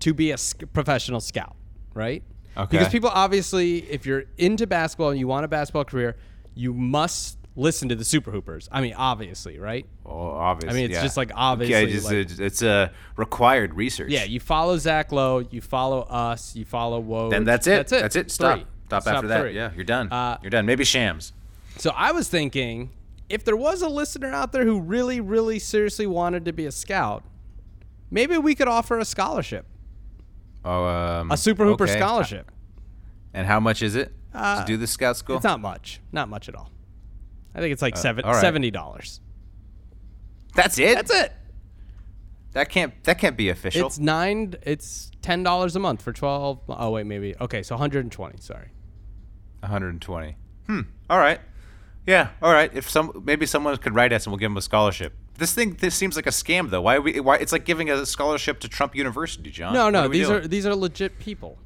to 0.00 0.14
be 0.14 0.30
a 0.30 0.36
professional 0.72 1.20
scout, 1.20 1.56
right? 1.94 2.22
Okay. 2.56 2.78
Because 2.78 2.88
people 2.88 3.10
obviously, 3.10 3.78
if 3.90 4.06
you're 4.06 4.24
into 4.38 4.66
basketball 4.66 5.10
and 5.10 5.18
you 5.18 5.26
want 5.26 5.44
a 5.44 5.48
basketball 5.48 5.84
career, 5.84 6.16
you 6.54 6.72
must 6.72 7.38
listen 7.56 7.88
to 7.88 7.94
the 7.96 8.04
Super 8.04 8.30
Hoopers. 8.30 8.68
I 8.70 8.80
mean, 8.80 8.94
obviously, 8.94 9.58
right? 9.58 9.86
Oh, 10.04 10.28
obviously. 10.30 10.70
I 10.70 10.74
mean, 10.80 10.90
it's 10.90 10.94
yeah. 10.98 11.02
just 11.02 11.16
like 11.16 11.30
Yeah, 11.30 11.34
obviously. 11.36 11.92
it's, 11.94 12.04
like- 12.04 12.38
it's, 12.46 12.62
a 12.62 12.92
required 13.16 13.74
research. 13.74 14.10
yeah, 14.10 14.24
you 14.24 14.38
follow 14.40 14.76
Zach 14.78 15.10
Lowe, 15.10 15.38
you 15.38 15.60
follow 15.60 16.02
us, 16.02 16.54
you 16.54 16.64
follow 16.64 17.02
Woj. 17.02 17.30
Then 17.30 17.44
that's 17.44 17.66
it. 17.66 17.70
That's 17.88 17.92
it. 17.92 18.00
That's 18.02 18.16
it. 18.16 18.30
Stop. 18.30 18.58
Three. 18.58 18.66
Stop 18.86 19.02
Stop 19.02 19.14
after 19.16 19.28
that. 19.28 19.52
Yeah, 19.52 19.72
you're 19.74 19.84
done. 19.84 20.12
Uh, 20.12 20.38
you're 20.42 20.50
done. 20.50 20.64
Maybe 20.66 20.84
Shams. 20.84 21.32
So 21.78 21.90
I 21.94 22.12
was 22.12 22.28
thinking, 22.28 22.90
if 23.28 23.44
there 23.44 23.56
was 23.56 23.82
a 23.82 23.88
listener 23.88 24.30
out 24.30 24.52
there 24.52 24.64
who 24.64 24.80
really, 24.80 25.20
really 25.20 25.58
seriously 25.58 26.06
wanted 26.06 26.44
to 26.44 26.52
be 26.52 26.66
a 26.66 26.72
scout, 26.72 27.24
maybe 28.10 28.38
we 28.38 28.54
could 28.54 28.68
offer 28.68 28.98
a 28.98 29.04
scholarship, 29.04 29.66
Oh, 30.64 30.84
um, 30.84 31.30
a 31.32 31.36
Super 31.36 31.64
Hooper 31.64 31.84
okay. 31.84 31.96
scholarship. 31.98 32.50
And 33.34 33.46
how 33.46 33.60
much 33.60 33.82
is 33.82 33.94
it 33.96 34.12
Uh, 34.32 34.60
to 34.60 34.66
do 34.66 34.76
the 34.76 34.86
scout 34.86 35.16
school? 35.16 35.36
It's 35.36 35.44
not 35.44 35.60
much, 35.60 36.00
not 36.12 36.28
much 36.28 36.48
at 36.48 36.54
all. 36.54 36.70
I 37.56 37.60
think 37.60 37.72
it's 37.72 37.82
like 37.82 37.94
Uh, 37.94 38.00
seven, 38.00 38.24
right. 38.24 38.40
seventy 38.40 38.70
dollars. 38.70 39.20
That's 40.54 40.78
it. 40.78 40.94
That's 40.94 41.10
it. 41.12 41.32
That 42.52 42.68
can't. 42.68 42.92
That 43.04 43.18
can't 43.18 43.36
be 43.36 43.48
official. 43.48 43.86
It's 43.86 43.98
nine. 43.98 44.54
It's 44.62 45.10
ten 45.22 45.42
dollars 45.42 45.74
a 45.74 45.78
month 45.80 46.02
for 46.02 46.12
twelve. 46.12 46.60
Oh 46.68 46.90
wait, 46.90 47.06
maybe. 47.06 47.34
Okay, 47.40 47.62
so 47.62 47.74
one 47.74 47.80
hundred 47.80 48.04
and 48.04 48.12
twenty. 48.12 48.38
Sorry. 48.40 48.68
120. 49.60 50.36
Hmm. 50.66 50.80
All 51.10 51.18
right. 51.18 51.40
Yeah. 52.06 52.28
All 52.40 52.52
right. 52.52 52.70
If 52.74 52.88
some 52.88 53.22
maybe 53.24 53.46
someone 53.46 53.76
could 53.78 53.94
write 53.94 54.12
us 54.12 54.24
and 54.26 54.32
we'll 54.32 54.38
give 54.38 54.50
them 54.50 54.56
a 54.56 54.62
scholarship. 54.62 55.14
This 55.38 55.52
thing 55.54 55.74
this 55.80 55.94
seems 55.94 56.14
like 56.16 56.26
a 56.26 56.30
scam 56.30 56.70
though. 56.70 56.82
Why 56.82 56.98
we 56.98 57.20
why 57.20 57.36
it's 57.36 57.52
like 57.52 57.64
giving 57.64 57.90
a 57.90 58.06
scholarship 58.06 58.60
to 58.60 58.68
Trump 58.68 58.94
University, 58.94 59.50
John. 59.50 59.74
No, 59.74 59.90
no, 59.90 60.08
these 60.08 60.28
doing? 60.28 60.44
are 60.44 60.46
these 60.48 60.66
are 60.66 60.74
legit 60.74 61.18
people. 61.18 61.58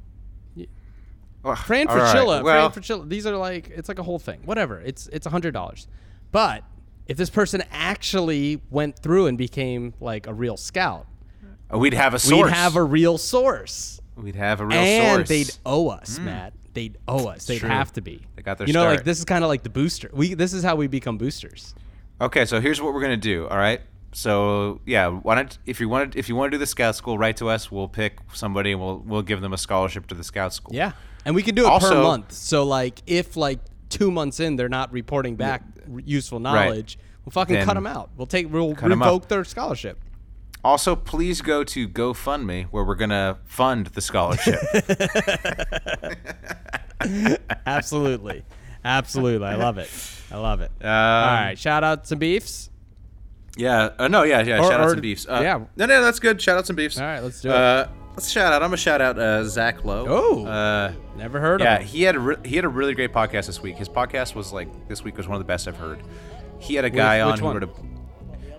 Ugh, 1.43 1.57
Fran 1.57 1.87
all 1.87 1.95
right, 1.97 2.15
Fraschilla, 2.15 2.43
Well, 2.43 2.69
Fran 2.69 2.83
Fraschilla. 2.83 3.09
These 3.09 3.25
are 3.25 3.35
like 3.35 3.69
it's 3.69 3.89
like 3.89 3.99
a 3.99 4.03
whole 4.03 4.19
thing. 4.19 4.41
Whatever. 4.45 4.79
It's 4.79 5.07
it's 5.07 5.25
a 5.25 5.29
hundred 5.29 5.53
dollars. 5.53 5.87
But 6.31 6.63
if 7.07 7.17
this 7.17 7.29
person 7.29 7.63
actually 7.71 8.61
went 8.69 8.97
through 8.99 9.27
and 9.27 9.37
became 9.37 9.93
like 9.99 10.27
a 10.27 10.33
real 10.33 10.55
scout, 10.57 11.07
uh, 11.73 11.77
we'd 11.77 11.93
have 11.93 12.13
a 12.13 12.19
source. 12.19 12.45
we'd 12.45 12.53
have 12.53 12.75
a 12.75 12.83
real 12.83 13.17
source, 13.17 13.99
We'd 14.15 14.35
have 14.35 14.61
a 14.61 14.65
real 14.65 14.77
and 14.77 15.27
source. 15.27 15.29
they'd 15.29 15.57
owe 15.65 15.89
us, 15.89 16.17
hmm. 16.17 16.25
Matt. 16.25 16.53
They'd 16.73 16.97
owe 17.07 17.27
us. 17.27 17.45
They'd 17.47 17.59
true. 17.59 17.69
have 17.69 17.91
to 17.93 18.01
be. 18.01 18.21
They 18.35 18.43
got 18.43 18.57
their 18.57 18.67
You 18.67 18.73
know, 18.73 18.83
like 18.85 18.99
start. 18.99 19.05
this 19.05 19.19
is 19.19 19.25
kind 19.25 19.43
of 19.43 19.49
like 19.49 19.63
the 19.63 19.69
booster. 19.69 20.09
We 20.13 20.35
this 20.35 20.53
is 20.53 20.63
how 20.63 20.75
we 20.75 20.87
become 20.87 21.17
boosters. 21.17 21.75
Okay, 22.21 22.45
so 22.45 22.61
here's 22.61 22.79
what 22.81 22.93
we're 22.93 23.01
gonna 23.01 23.17
do. 23.17 23.47
All 23.47 23.57
right. 23.57 23.81
So 24.13 24.81
yeah, 24.85 25.07
why 25.09 25.35
don't 25.35 25.57
if 25.65 25.79
you 25.79 25.87
want 25.89 26.13
to 26.13 26.19
if 26.19 26.27
you 26.29 26.35
want 26.35 26.51
to 26.51 26.57
do 26.57 26.59
the 26.59 26.65
scout 26.67 26.95
school, 26.95 27.17
write 27.17 27.37
to 27.37 27.49
us. 27.49 27.71
We'll 27.71 27.87
pick 27.87 28.17
somebody 28.33 28.71
and 28.73 28.81
we'll 28.81 28.99
we'll 28.99 29.21
give 29.21 29.41
them 29.41 29.53
a 29.53 29.57
scholarship 29.57 30.07
to 30.07 30.15
the 30.15 30.23
scout 30.23 30.53
school. 30.53 30.75
Yeah, 30.75 30.91
and 31.25 31.33
we 31.35 31.43
can 31.43 31.55
do 31.55 31.65
it 31.65 31.81
per 31.81 32.03
month. 32.03 32.33
So 32.33 32.63
like, 32.63 33.01
if 33.07 33.37
like 33.37 33.59
two 33.89 34.11
months 34.11 34.39
in 34.39 34.55
they're 34.57 34.69
not 34.69 34.91
reporting 34.91 35.35
back 35.35 35.63
r- 35.91 35.99
useful 36.05 36.39
knowledge, 36.39 36.97
we'll 37.25 37.31
fucking 37.31 37.63
cut 37.65 37.75
them 37.75 37.87
out. 37.87 38.09
We'll 38.17 38.27
take 38.27 38.51
we'll 38.51 38.73
revoke 38.75 39.27
their 39.29 39.43
scholarship. 39.45 39.97
Also, 40.63 40.95
please 40.95 41.41
go 41.41 41.63
to 41.63 41.87
GoFundMe 41.89 42.65
where 42.65 42.83
we're 42.83 42.95
gonna 42.95 43.39
fund 43.45 43.87
the 43.87 44.01
scholarship. 44.01 44.59
Absolutely, 47.65 48.43
absolutely. 48.83 49.47
I 49.47 49.55
love 49.55 49.77
it. 49.77 49.89
I 50.31 50.37
love 50.37 50.61
it. 50.61 50.71
Um, 50.81 50.87
All 50.89 51.33
right, 51.33 51.57
shout 51.57 51.83
out 51.83 52.05
to 52.05 52.15
beefs. 52.15 52.69
Yeah. 53.57 53.89
Uh, 53.99 54.07
no. 54.07 54.23
Yeah. 54.23 54.41
Yeah. 54.41 54.59
Or- 54.59 54.63
shout 54.69 54.79
out 54.79 54.89
some 54.91 55.01
beefs. 55.01 55.25
Uh, 55.27 55.39
yeah. 55.43 55.57
No. 55.75 55.85
No. 55.85 56.01
That's 56.01 56.19
good. 56.19 56.41
Shout 56.41 56.57
out 56.57 56.65
some 56.67 56.75
beefs. 56.75 56.97
All 56.97 57.05
right, 57.05 57.21
let's 57.21 57.41
do 57.41 57.49
it. 57.49 57.55
Uh, 57.55 57.87
let's 58.15 58.29
shout 58.29 58.53
out. 58.53 58.61
I'm 58.61 58.67
gonna 58.69 58.77
shout 58.77 59.01
out 59.01 59.19
uh, 59.19 59.43
Zach 59.43 59.83
Lowe. 59.83 60.05
Oh. 60.07 60.45
Uh, 60.45 60.93
Never 61.17 61.39
heard 61.39 61.61
yeah. 61.61 61.75
of. 61.75 61.81
him. 61.81 61.87
He 61.87 62.03
had 62.03 62.15
a 62.15 62.19
re- 62.19 62.37
he 62.45 62.55
had 62.55 62.65
a 62.65 62.69
really 62.69 62.93
great 62.93 63.11
podcast 63.13 63.47
this 63.47 63.61
week. 63.61 63.77
His 63.77 63.89
podcast 63.89 64.35
was 64.35 64.51
like 64.53 64.87
this 64.87 65.03
week 65.03 65.17
was 65.17 65.27
one 65.27 65.35
of 65.35 65.39
the 65.39 65.45
best 65.45 65.67
I've 65.67 65.77
heard. 65.77 66.01
He 66.59 66.75
had 66.75 66.85
a 66.85 66.89
guy 66.89 67.25
which 67.25 67.41
on 67.41 67.59
who 67.59 67.59
one? 67.59 67.63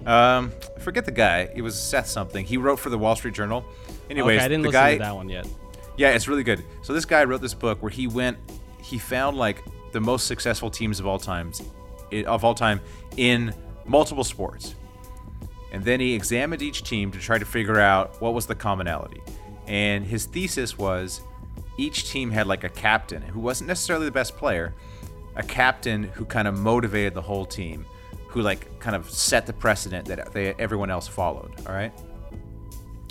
a. 0.06 0.10
Um, 0.10 0.52
I 0.76 0.80
forget 0.80 1.04
the 1.04 1.12
guy. 1.12 1.48
It 1.54 1.62
was 1.62 1.78
Seth 1.80 2.08
something. 2.08 2.44
He 2.44 2.56
wrote 2.56 2.78
for 2.80 2.90
the 2.90 2.98
Wall 2.98 3.14
Street 3.14 3.34
Journal. 3.34 3.64
Anyways, 4.10 4.36
okay, 4.36 4.44
I 4.44 4.48
didn't 4.48 4.62
the 4.62 4.68
listen 4.68 4.82
guy, 4.82 4.92
to 4.94 4.98
that 4.98 5.14
one 5.14 5.28
yet. 5.28 5.46
yeah, 5.96 6.10
it's 6.10 6.26
really 6.26 6.42
good. 6.42 6.64
So 6.82 6.92
this 6.92 7.04
guy 7.04 7.22
wrote 7.24 7.40
this 7.40 7.54
book 7.54 7.80
where 7.82 7.90
he 7.90 8.08
went, 8.08 8.36
he 8.82 8.98
found 8.98 9.36
like 9.36 9.62
the 9.92 10.00
most 10.00 10.26
successful 10.26 10.70
teams 10.70 10.98
of 10.98 11.06
all 11.06 11.18
times, 11.20 11.62
of 12.26 12.44
all 12.44 12.54
time 12.54 12.80
in 13.16 13.54
multiple 13.86 14.24
sports, 14.24 14.74
and 15.72 15.82
then 15.84 15.98
he 15.98 16.14
examined 16.14 16.62
each 16.62 16.84
team 16.84 17.10
to 17.10 17.18
try 17.18 17.38
to 17.38 17.44
figure 17.44 17.80
out 17.80 18.20
what 18.20 18.34
was 18.34 18.46
the 18.46 18.54
commonality. 18.54 19.22
And 19.66 20.04
his 20.04 20.26
thesis 20.26 20.78
was, 20.78 21.22
each 21.78 22.10
team 22.10 22.30
had 22.30 22.46
like 22.46 22.62
a 22.62 22.68
captain 22.68 23.22
who 23.22 23.40
wasn't 23.40 23.68
necessarily 23.68 24.04
the 24.04 24.12
best 24.12 24.36
player, 24.36 24.74
a 25.34 25.42
captain 25.42 26.04
who 26.04 26.26
kind 26.26 26.46
of 26.46 26.58
motivated 26.58 27.14
the 27.14 27.22
whole 27.22 27.46
team, 27.46 27.86
who 28.28 28.42
like 28.42 28.78
kind 28.80 28.94
of 28.94 29.10
set 29.10 29.46
the 29.46 29.52
precedent 29.54 30.06
that 30.08 30.32
they, 30.32 30.54
everyone 30.58 30.90
else 30.90 31.08
followed. 31.08 31.52
All 31.66 31.74
right. 31.74 31.92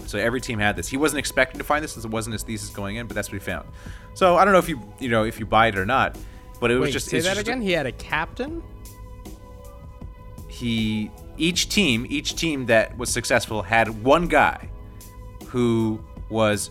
So 0.06 0.20
every 0.20 0.40
team 0.42 0.60
had 0.60 0.76
this. 0.76 0.88
He 0.88 0.98
wasn't 0.98 1.20
expecting 1.20 1.58
to 1.58 1.64
find 1.64 1.84
this, 1.84 1.94
since 1.94 2.06
it 2.06 2.12
wasn't 2.12 2.34
his 2.34 2.44
thesis 2.44 2.70
going 2.70 2.98
in, 2.98 3.08
but 3.08 3.16
that's 3.16 3.30
what 3.30 3.34
he 3.34 3.40
found. 3.40 3.68
So 4.14 4.36
I 4.36 4.46
don't 4.46 4.54
know 4.54 4.60
if 4.60 4.70
you 4.70 4.80
you 5.00 5.10
know 5.10 5.24
if 5.24 5.40
you 5.40 5.46
buy 5.46 5.68
it 5.68 5.78
or 5.78 5.86
not, 5.86 6.18
but 6.60 6.70
it 6.70 6.78
was 6.78 6.92
just 6.92 7.08
say 7.08 7.22
that 7.22 7.38
again. 7.38 7.62
He 7.62 7.72
had 7.72 7.86
a 7.86 7.92
captain. 7.94 8.62
He 10.50 11.10
each 11.42 11.70
team 11.70 12.06
each 12.10 12.36
team 12.36 12.66
that 12.68 12.98
was 12.98 13.10
successful 13.10 13.62
had 13.64 14.04
one 14.04 14.28
guy 14.28 14.70
who 15.48 16.00
was 16.30 16.70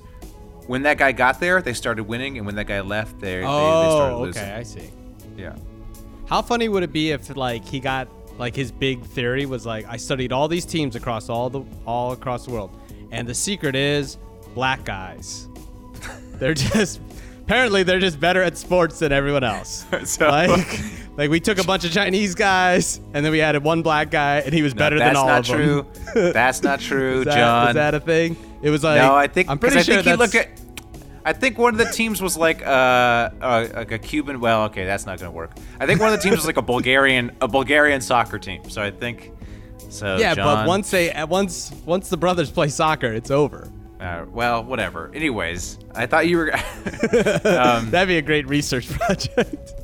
when 0.67 0.83
that 0.85 0.97
guy 0.99 1.13
got 1.13 1.41
there 1.41 1.61
they 1.61 1.73
started 1.75 2.05
winning, 2.05 2.37
and 2.39 2.47
when 2.47 2.55
that 2.55 2.67
guy 2.67 2.81
left 2.81 3.19
they 3.21 3.35
they, 3.35 3.41
they 3.41 3.43
started 3.43 4.15
Oh, 4.15 4.21
losing. 4.23 4.43
okay, 4.43 4.53
I 4.55 4.63
see. 4.63 4.91
Yeah. 5.37 5.57
How 6.27 6.41
funny 6.43 6.69
would 6.69 6.83
it 6.85 6.93
be 6.93 7.11
if 7.11 7.37
like 7.37 7.65
he 7.67 7.81
got 7.81 8.09
like 8.39 8.55
his 8.55 8.71
big 8.71 9.03
theory 9.05 9.45
was 9.47 9.67
like 9.67 9.85
I 9.89 9.97
studied 9.97 10.33
all 10.33 10.47
these 10.49 10.65
teams 10.65 10.95
across 10.97 11.29
all 11.29 11.51
the 11.51 11.63
all 11.87 12.13
across 12.13 12.47
the 12.47 12.53
world, 12.53 12.71
and 13.11 13.27
the 13.29 13.35
secret 13.35 13.75
is 13.75 14.17
black 14.55 14.85
guys. 14.85 15.49
they're 16.35 16.55
just 16.55 17.01
apparently 17.43 17.83
they're 17.83 17.99
just 18.01 18.21
better 18.21 18.43
at 18.43 18.57
sports 18.57 19.01
than 19.01 19.11
everyone 19.13 19.43
else. 19.45 19.85
So- 20.05 20.29
like 20.29 20.81
like 21.21 21.29
we 21.29 21.39
took 21.39 21.59
a 21.59 21.65
bunch 21.65 21.85
of 21.85 21.93
Chinese 21.93 22.35
guys 22.35 22.99
and 23.13 23.23
then 23.23 23.31
we 23.31 23.43
added 23.43 23.63
one 23.63 23.83
black 23.83 24.11
guy 24.11 24.39
and 24.39 24.55
he 24.55 24.63
was 24.63 24.75
No, 24.75 24.79
better 24.79 24.99
than 24.99 25.17
all 25.17 25.29
of 25.29 25.47
them. 25.47 25.85
That's 26.15 26.15
not 26.15 26.15
true. 26.15 26.33
That's 26.33 26.63
not 26.63 26.81
true, 26.81 27.19
is 27.19 27.25
that, 27.27 27.35
John. 27.35 27.69
Is 27.69 27.75
that 27.75 27.95
a 27.95 28.01
thing? 28.01 28.39
It 28.63 28.71
was 28.71 28.83
like 28.83 29.03
no, 29.03 29.15
I 29.15 29.27
think 29.27 29.51
I'm 29.51 29.59
pretty 29.59 29.77
I 29.77 29.83
sure 29.83 29.97
think 29.97 30.07
he 30.07 30.15
looked 30.15 30.35
at. 30.35 30.49
I 31.23 31.35
think 31.35 31.59
one 31.59 31.75
of 31.75 31.79
the 31.79 31.93
teams 31.93 32.23
was 32.23 32.39
like 32.39 32.63
uh, 32.63 32.71
uh 33.39 33.69
like 33.75 33.93
a 33.93 33.99
Cuban. 33.99 34.41
Well, 34.41 34.65
okay, 34.65 34.87
that's 34.87 35.05
not 35.05 35.19
gonna 35.19 35.31
work. 35.31 35.51
I 35.79 35.85
think 35.85 36.01
one 36.01 36.11
of 36.11 36.19
the 36.19 36.23
teams 36.23 36.37
was 36.37 36.47
like 36.47 36.57
a 36.57 36.63
Bulgarian 36.63 37.37
a 37.43 37.49
Bulgarian 37.49 38.01
soccer 38.01 38.39
team. 38.39 38.71
So 38.71 38.81
I 38.81 38.91
think. 38.91 39.31
So 39.91 40.17
yeah, 40.17 40.35
John, 40.35 40.47
but 40.47 40.69
once 40.69 40.91
they 40.91 41.13
once 41.29 41.71
once 41.85 42.09
the 42.09 42.17
brothers 42.17 42.51
play 42.51 42.69
soccer, 42.69 43.13
it's 43.13 43.31
over. 43.31 43.71
Uh, 44.01 44.25
well, 44.33 44.65
whatever. 44.65 45.11
Anyways, 45.15 45.79
I 45.95 46.07
thought 46.07 46.29
you 46.29 46.39
were. 46.39 46.55
um, 47.45 47.91
That'd 47.91 48.09
be 48.09 48.17
a 48.17 48.23
great 48.23 48.49
research 48.49 48.89
project. 48.89 49.75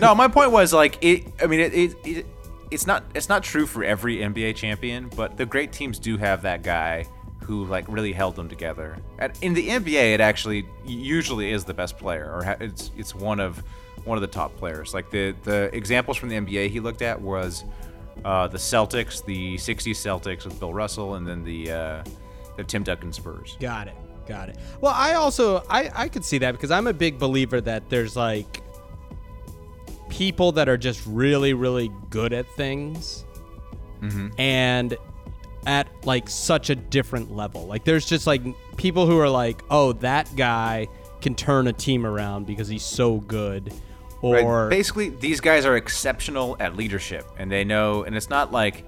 No, 0.00 0.14
my 0.14 0.28
point 0.28 0.50
was 0.50 0.72
like 0.72 0.98
it. 1.02 1.26
I 1.42 1.46
mean, 1.46 1.60
it, 1.60 1.74
it, 1.74 1.96
it. 2.04 2.26
It's 2.70 2.86
not. 2.86 3.04
It's 3.14 3.28
not 3.28 3.42
true 3.42 3.66
for 3.66 3.84
every 3.84 4.18
NBA 4.18 4.56
champion, 4.56 5.08
but 5.14 5.36
the 5.36 5.46
great 5.46 5.72
teams 5.72 5.98
do 5.98 6.16
have 6.16 6.42
that 6.42 6.62
guy 6.62 7.06
who 7.44 7.64
like 7.66 7.86
really 7.88 8.12
held 8.12 8.36
them 8.36 8.48
together. 8.48 8.96
At, 9.18 9.40
in 9.42 9.54
the 9.54 9.68
NBA, 9.68 10.14
it 10.14 10.20
actually 10.20 10.66
usually 10.84 11.52
is 11.52 11.64
the 11.64 11.74
best 11.74 11.96
player, 11.98 12.32
or 12.32 12.44
ha- 12.44 12.56
it's 12.60 12.90
it's 12.96 13.14
one 13.14 13.38
of 13.40 13.62
one 14.04 14.18
of 14.18 14.22
the 14.22 14.28
top 14.28 14.56
players. 14.56 14.94
Like 14.94 15.10
the 15.10 15.34
the 15.44 15.70
examples 15.74 16.16
from 16.16 16.30
the 16.30 16.36
NBA 16.36 16.70
he 16.70 16.80
looked 16.80 17.02
at 17.02 17.20
was 17.20 17.64
uh, 18.24 18.48
the 18.48 18.58
Celtics, 18.58 19.24
the 19.24 19.56
'60s 19.56 19.92
Celtics 19.92 20.44
with 20.44 20.58
Bill 20.58 20.72
Russell, 20.72 21.14
and 21.14 21.26
then 21.26 21.44
the 21.44 21.70
uh, 21.70 22.04
the 22.56 22.64
Tim 22.64 22.82
Duncan 22.82 23.12
Spurs. 23.12 23.56
Got 23.60 23.88
it. 23.88 23.94
Got 24.26 24.48
it. 24.48 24.56
Well, 24.80 24.94
I 24.94 25.14
also 25.14 25.62
I 25.68 25.90
I 25.94 26.08
could 26.08 26.24
see 26.24 26.38
that 26.38 26.52
because 26.52 26.70
I'm 26.70 26.86
a 26.86 26.94
big 26.94 27.18
believer 27.18 27.60
that 27.60 27.88
there's 27.90 28.16
like 28.16 28.62
people 30.14 30.52
that 30.52 30.68
are 30.68 30.76
just 30.76 31.04
really 31.06 31.54
really 31.54 31.90
good 32.08 32.32
at 32.32 32.46
things 32.50 33.24
and 34.38 34.96
at 35.66 35.88
like 36.04 36.28
such 36.28 36.70
a 36.70 36.74
different 36.74 37.34
level. 37.34 37.66
Like 37.66 37.84
there's 37.84 38.06
just 38.06 38.26
like 38.26 38.42
people 38.76 39.06
who 39.06 39.18
are 39.18 39.28
like, 39.28 39.62
"Oh, 39.70 39.92
that 39.94 40.30
guy 40.36 40.88
can 41.20 41.34
turn 41.34 41.66
a 41.66 41.72
team 41.72 42.06
around 42.06 42.46
because 42.46 42.68
he's 42.68 42.84
so 42.84 43.18
good." 43.18 43.72
Right. 44.22 44.44
Or 44.44 44.68
basically 44.68 45.10
these 45.10 45.40
guys 45.40 45.66
are 45.66 45.76
exceptional 45.76 46.56
at 46.60 46.76
leadership 46.76 47.26
and 47.38 47.50
they 47.50 47.62
know 47.62 48.04
and 48.04 48.16
it's 48.16 48.30
not 48.30 48.52
like 48.52 48.84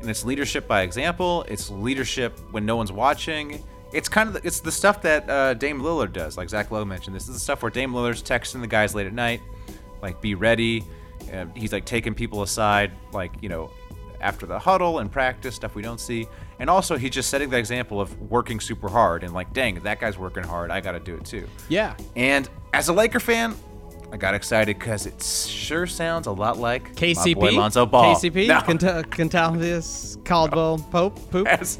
and 0.00 0.08
it's 0.08 0.24
leadership 0.24 0.66
by 0.66 0.80
example 0.80 1.44
it's 1.48 1.68
leadership 1.68 2.38
when 2.50 2.64
no 2.64 2.76
one's 2.76 2.90
watching 2.90 3.62
it's 3.92 4.08
kind 4.08 4.28
of 4.28 4.32
the, 4.32 4.46
it's 4.46 4.60
the 4.60 4.72
stuff 4.72 5.02
that 5.02 5.28
uh, 5.28 5.52
Dame 5.52 5.82
Lillard 5.82 6.14
does 6.14 6.38
like 6.38 6.48
Zach 6.48 6.70
Lowe 6.70 6.86
mentioned 6.86 7.14
this 7.14 7.28
is 7.28 7.34
the 7.34 7.40
stuff 7.40 7.60
where 7.62 7.70
Dame 7.70 7.92
Lillard's 7.92 8.22
texting 8.22 8.62
the 8.62 8.66
guys 8.66 8.94
late 8.94 9.06
at 9.06 9.12
night 9.12 9.42
like 10.02 10.20
be 10.20 10.34
ready 10.34 10.84
uh, 11.32 11.46
he's 11.54 11.72
like 11.72 11.84
taking 11.84 12.14
people 12.14 12.42
aside 12.42 12.92
like 13.12 13.32
you 13.40 13.48
know 13.48 13.70
after 14.20 14.44
the 14.44 14.58
huddle 14.58 14.98
and 14.98 15.10
practice 15.10 15.54
stuff 15.54 15.74
we 15.74 15.80
don't 15.82 16.00
see 16.00 16.26
and 16.58 16.68
also 16.68 16.98
he's 16.98 17.10
just 17.10 17.30
setting 17.30 17.48
the 17.48 17.56
example 17.56 18.00
of 18.00 18.20
working 18.30 18.60
super 18.60 18.88
hard 18.88 19.24
and 19.24 19.32
like 19.32 19.50
dang 19.52 19.76
that 19.76 19.98
guy's 19.98 20.18
working 20.18 20.44
hard 20.44 20.70
I 20.70 20.80
got 20.80 20.92
to 20.92 21.00
do 21.00 21.14
it 21.16 21.24
too 21.24 21.48
yeah. 21.68 21.94
and 22.16 22.48
as 22.72 22.88
a 22.88 22.92
Laker 22.92 23.20
fan, 23.20 23.56
I 24.12 24.16
got 24.16 24.34
excited 24.34 24.78
because 24.78 25.06
it 25.06 25.22
sure 25.22 25.86
sounds 25.86 26.26
a 26.26 26.32
lot 26.32 26.58
like 26.58 26.94
KCP, 26.96 27.34
my 27.34 27.34
boy 27.34 27.50
Lonzo 27.52 27.86
Ball. 27.86 28.14
KCP, 28.14 28.48
No. 30.16 30.22
Caldwell 30.24 30.78
Pope, 30.90 31.30
Poop. 31.30 31.46
as, 31.48 31.78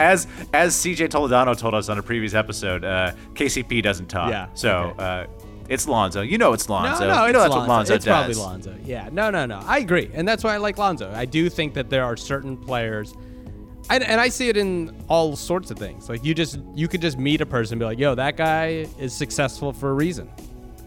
as 0.00 0.26
as 0.52 0.74
CJ 0.74 1.08
Toledano 1.08 1.56
told 1.56 1.74
us 1.74 1.88
on 1.88 1.98
a 1.98 2.02
previous 2.02 2.34
episode, 2.34 2.84
uh, 2.84 3.12
KCP 3.34 3.82
doesn't 3.82 4.06
talk. 4.06 4.30
Yeah, 4.30 4.48
So 4.54 4.94
okay. 4.98 5.04
uh, 5.04 5.26
It's 5.68 5.86
Lonzo. 5.86 6.22
You 6.22 6.38
know 6.38 6.52
it's 6.54 6.68
Lonzo. 6.68 7.06
No, 7.06 7.14
no, 7.14 7.22
you 7.22 7.28
it's 7.28 7.32
know 7.34 7.40
that's 7.40 7.50
Lonzo. 7.50 7.58
what 7.60 7.68
Lonzo 7.68 7.94
it's 7.94 8.04
does. 8.04 8.12
probably 8.12 8.34
Lonzo. 8.34 8.74
Yeah, 8.84 9.08
no, 9.12 9.30
no, 9.30 9.46
no. 9.46 9.60
I 9.66 9.78
agree, 9.78 10.10
and 10.14 10.26
that's 10.26 10.42
why 10.42 10.54
I 10.54 10.56
like 10.56 10.78
Lonzo. 10.78 11.12
I 11.14 11.24
do 11.26 11.48
think 11.50 11.74
that 11.74 11.90
there 11.90 12.04
are 12.04 12.16
certain 12.16 12.56
players, 12.56 13.14
and, 13.90 14.02
and 14.02 14.20
I 14.20 14.28
see 14.28 14.48
it 14.48 14.56
in 14.56 14.96
all 15.08 15.36
sorts 15.36 15.70
of 15.70 15.78
things. 15.78 16.08
Like 16.08 16.24
you 16.24 16.34
just 16.34 16.58
you 16.74 16.88
could 16.88 17.02
just 17.02 17.18
meet 17.18 17.40
a 17.40 17.46
person 17.46 17.74
and 17.74 17.80
be 17.80 17.84
like, 17.84 17.98
"Yo, 17.98 18.14
that 18.14 18.36
guy 18.36 18.86
is 18.98 19.12
successful 19.12 19.72
for 19.72 19.90
a 19.90 19.94
reason. 19.94 20.30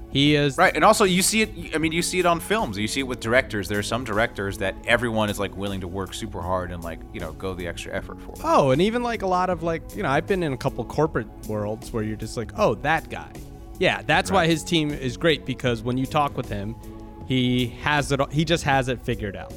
He 0.10 0.36
is 0.36 0.58
Right, 0.58 0.76
and 0.76 0.84
also 0.84 1.06
you 1.06 1.22
see 1.22 1.42
it. 1.44 1.74
I 1.74 1.78
mean, 1.78 1.94
you 1.94 2.02
see 2.02 2.20
it 2.20 2.26
on 2.26 2.42
films. 2.42 2.78
You 2.78 2.88
see 2.88 3.00
it 3.00 3.08
with 3.08 3.22
directors. 3.22 3.70
There 3.70 3.80
are 3.80 3.84
some 3.84 4.04
directors 4.04 4.58
that 4.58 4.76
everyone 4.86 5.30
is 5.30 5.40
like 5.40 5.56
willing 5.56 5.80
to 5.82 5.88
work 5.88 6.14
super 6.14 6.42
hard 6.42 6.72
and 6.72 6.84
like 6.84 7.00
you 7.14 7.22
know 7.22 7.32
go 7.34 7.54
the 7.54 7.66
extra 7.68 7.94
effort 7.94 8.20
for. 8.22 8.34
Oh, 8.44 8.72
and 8.72 8.82
even 8.82 9.04
like 9.04 9.22
a 9.22 9.28
lot 9.28 9.50
of 9.50 9.64
like, 9.64 9.96
you 9.96 10.04
know, 10.04 10.10
I've 10.10 10.28
been 10.28 10.44
in 10.44 10.52
a 10.52 10.58
couple 10.58 10.84
corporate 10.84 11.28
worlds 11.48 11.94
where 11.94 12.04
you're 12.04 12.18
just 12.18 12.36
like, 12.36 12.52
oh, 12.58 12.76
that 12.76 13.10
guy. 13.10 13.32
Yeah, 13.82 14.04
that's 14.04 14.30
why 14.30 14.46
his 14.46 14.64
team 14.64 14.92
is 14.92 15.18
great 15.18 15.44
because 15.44 15.82
when 15.82 15.98
you 15.98 16.06
talk 16.06 16.38
with 16.38 16.48
him, 16.48 16.76
he 17.28 17.68
has 17.82 18.12
it. 18.12 18.20
He 18.32 18.46
just 18.46 18.64
has 18.64 18.90
it 18.90 19.02
figured 19.02 19.36
out. 19.36 19.52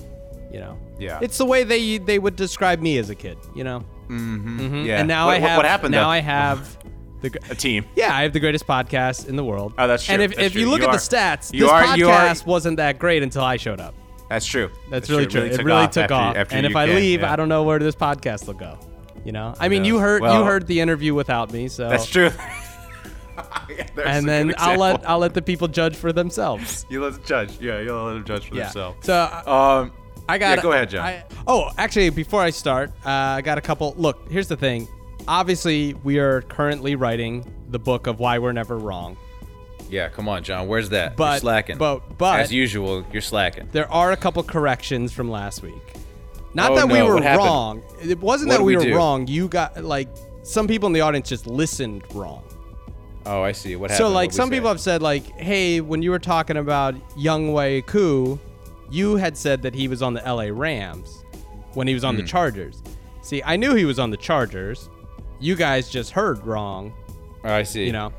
You 0.50 0.60
know. 0.60 0.78
Yeah. 0.98 1.18
It's 1.20 1.36
the 1.36 1.44
way 1.44 1.62
they 1.62 1.98
they 1.98 2.18
would 2.18 2.34
describe 2.34 2.80
me 2.80 2.96
as 2.96 3.10
a 3.10 3.14
kid. 3.14 3.36
You 3.54 3.64
know. 3.64 3.84
Mm-hmm. 4.08 4.86
Yeah. 4.86 5.00
And 5.00 5.08
now 5.08 5.26
what, 5.26 5.36
I 5.36 5.38
have. 5.40 5.56
What 5.58 5.66
happened? 5.66 5.92
Now 5.92 6.04
though? 6.04 6.10
I 6.10 6.18
have. 6.20 6.78
The, 7.24 7.30
a 7.48 7.54
team. 7.54 7.86
yeah, 7.96 8.14
I 8.14 8.22
have 8.24 8.34
the 8.34 8.40
greatest 8.40 8.66
podcast 8.66 9.28
in 9.30 9.36
the 9.36 9.44
world. 9.44 9.72
Oh, 9.78 9.88
that's 9.88 10.04
true. 10.04 10.12
And 10.12 10.22
if, 10.22 10.38
if 10.38 10.52
true. 10.52 10.60
you 10.60 10.68
look 10.68 10.80
You 10.82 10.88
at 10.88 10.90
are- 10.90 10.98
the 10.98 10.98
stats, 10.98 11.54
you 11.54 11.60
this 11.60 11.70
are- 11.70 11.82
podcast 11.82 12.44
wasn't 12.44 12.76
that 12.76 12.98
great 12.98 13.22
until 13.22 13.40
I 13.42 13.56
showed 13.56 13.80
up. 13.80 13.94
That's 14.28 14.44
true. 14.44 14.68
That's, 14.90 15.08
really 15.08 15.24
true. 15.24 15.40
It 15.40 15.52
took 15.56 15.64
really 15.64 15.84
off 15.84 15.90
took 15.92 16.02
after, 16.02 16.14
off. 16.14 16.36
After 16.36 16.54
and 16.54 16.66
if 16.66 16.76
I 16.76 16.84
came, 16.84 16.96
leave, 16.96 17.20
yeah. 17.22 17.32
I 17.32 17.36
don't 17.36 17.48
know 17.48 17.62
where 17.62 17.78
this 17.78 17.94
podcast 17.94 18.46
will 18.46 18.52
go. 18.52 18.78
You 19.24 19.32
know, 19.32 19.54
I 19.58 19.68
mean, 19.70 19.86
you 19.86 19.94
knows? 19.94 20.02
heard 20.02 20.22
you 20.22 20.44
heard 20.44 20.66
the 20.66 20.80
interview 20.80 21.14
without 21.14 21.50
me, 21.50 21.68
so 21.68 21.88
That's 21.88 22.04
true. 22.04 22.30
A 23.96 24.06
and 24.08 24.28
then 24.28 24.54
I'll 24.58 24.78
let. 24.78 25.08
I'll 25.08 25.18
let 25.18 25.34
the 25.34 25.42
people 25.42 25.68
judge 25.68 25.96
for 25.96 26.12
themselves. 26.12 26.84
you 26.90 27.02
let 27.04 27.24
judge. 27.24 27.60
Yeah, 27.60 27.80
you 27.80 27.94
let 27.94 28.12
them 28.14 28.24
judge 28.24 28.48
for 28.48 28.54
Yeah. 28.54 28.64
themselves. 28.64 29.06
So 29.06 29.14
uh, 29.14 29.80
Um, 29.84 29.92
I 30.28 30.38
got. 30.38 30.56
yeah, 30.56 30.62
go 30.62 30.72
ahead, 30.72 30.90
John. 30.90 31.04
I, 31.04 31.24
oh, 31.46 31.70
actually, 31.78 32.10
before 32.10 32.40
I 32.42 32.50
start, 32.50 32.90
uh, 33.04 33.08
I 33.10 33.42
got 33.42 33.58
a 33.58 33.60
couple. 33.60 33.94
Look, 33.96 34.30
here's 34.30 34.48
the 34.48 34.56
thing. 34.56 34.88
Obviously, 35.28 35.94
we 36.04 36.18
are 36.18 36.42
currently 36.42 36.96
writing 36.96 37.44
the 37.70 37.78
book 37.78 38.06
of 38.06 38.20
why 38.20 38.38
we're 38.38 38.52
never 38.52 38.76
wrong. 38.78 39.16
yeah, 39.90 40.08
come 40.08 40.28
on, 40.28 40.42
John. 40.44 40.66
Where's 40.68 40.88
that? 40.90 41.14
you're 41.18 41.38
slacking. 41.38 41.78
but- 41.78 42.18
but- 42.18 42.40
as 42.40 42.52
usual, 42.52 43.04
you're 43.12 43.22
slacking. 43.22 43.68
There 43.72 43.90
are 43.90 44.12
a 44.12 44.16
couple 44.16 44.42
corrections 44.42 45.12
from 45.12 45.30
last 45.30 45.62
week. 45.62 45.94
Not 46.52 46.72
Oh, 46.72 46.76
that 46.76 46.88
we 46.88 46.98
no, 47.00 47.06
were 47.06 47.14
what 47.14 47.22
happened? 47.24 47.46
wrong. 47.48 47.82
It 48.00 48.20
wasn't 48.20 48.50
What 48.50 48.58
that 48.58 48.64
we, 48.64 48.76
we 48.76 48.84
were 48.84 48.90
do? 48.90 48.96
wrong. 48.96 49.26
You 49.26 49.48
got 49.48 49.82
like 49.82 50.08
some 50.42 50.68
people 50.68 50.86
in 50.86 50.92
the 50.92 51.00
audience 51.00 51.28
just 51.28 51.46
listened 51.46 52.02
wrong. 52.14 52.44
Oh, 53.26 53.42
I 53.42 53.52
see. 53.52 53.76
What 53.76 53.90
happened? 53.90 54.06
So 54.06 54.12
like 54.12 54.28
What'd 54.28 54.32
we 54.32 54.36
some 54.36 54.48
say? 54.50 54.54
people 54.56 54.68
have 54.68 54.80
said 54.80 55.02
like, 55.02 55.24
hey, 55.38 55.80
when 55.80 56.02
you 56.02 56.10
were 56.10 56.18
talking 56.18 56.56
about 56.58 56.94
Younghoe 57.16 57.86
Koo, 57.86 58.38
you 58.90 59.16
had 59.16 59.36
said 59.36 59.62
that 59.62 59.74
he 59.74 59.88
was 59.88 60.02
on 60.02 60.14
the 60.14 60.20
LA 60.20 60.48
Rams 60.50 61.24
when 61.72 61.86
he 61.88 61.94
was 61.94 62.04
on 62.04 62.16
the 62.16 62.22
Hmm. 62.22 62.26
Chargers. 62.26 62.82
See, 63.22 63.42
I 63.44 63.56
knew 63.56 63.74
he 63.74 63.84
was 63.86 63.98
on 63.98 64.10
the 64.10 64.16
Chargers. 64.18 64.90
You 65.40 65.56
guys 65.56 65.88
just 65.90 66.10
heard 66.10 66.44
wrong, 66.46 66.92
Oh, 67.44 67.50
I 67.52 67.62
see. 67.62 67.84
you 67.86 67.92
know. 67.92 68.12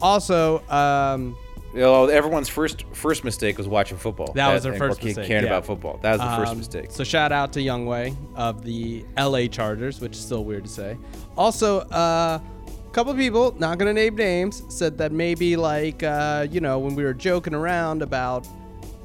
Also, 0.00 0.62
um, 0.68 1.36
Well, 1.74 2.10
everyone's 2.10 2.48
first 2.48 2.84
first 2.92 3.24
mistake 3.24 3.56
was 3.58 3.66
watching 3.66 3.96
football. 3.98 4.32
That 4.34 4.52
was 4.52 4.62
their 4.62 4.72
and 4.72 4.78
first 4.78 5.02
or 5.02 5.06
mistake, 5.06 5.26
Caring 5.26 5.44
yeah. 5.44 5.50
about 5.50 5.64
football. 5.66 5.98
That 6.02 6.12
was 6.12 6.20
the 6.20 6.36
first 6.36 6.52
Um, 6.52 6.58
mistake. 6.58 6.90
So 6.90 7.02
shout 7.04 7.32
out 7.32 7.52
to 7.54 7.60
Younghoe 7.60 8.14
of 8.36 8.62
the 8.62 9.04
LA 9.16 9.46
Chargers, 9.48 10.00
which 10.00 10.12
is 10.12 10.18
still 10.20 10.44
weird 10.44 10.64
to 10.64 10.70
say. 10.70 10.96
Also, 11.36 11.80
uh, 11.80 12.38
a 12.61 12.61
couple 12.92 13.12
of 13.12 13.18
people, 13.18 13.54
not 13.58 13.78
gonna 13.78 13.92
name 13.92 14.16
names, 14.16 14.62
said 14.68 14.98
that 14.98 15.12
maybe 15.12 15.56
like 15.56 16.02
uh, 16.02 16.46
you 16.50 16.60
know 16.60 16.78
when 16.78 16.94
we 16.94 17.04
were 17.04 17.14
joking 17.14 17.54
around 17.54 18.02
about 18.02 18.46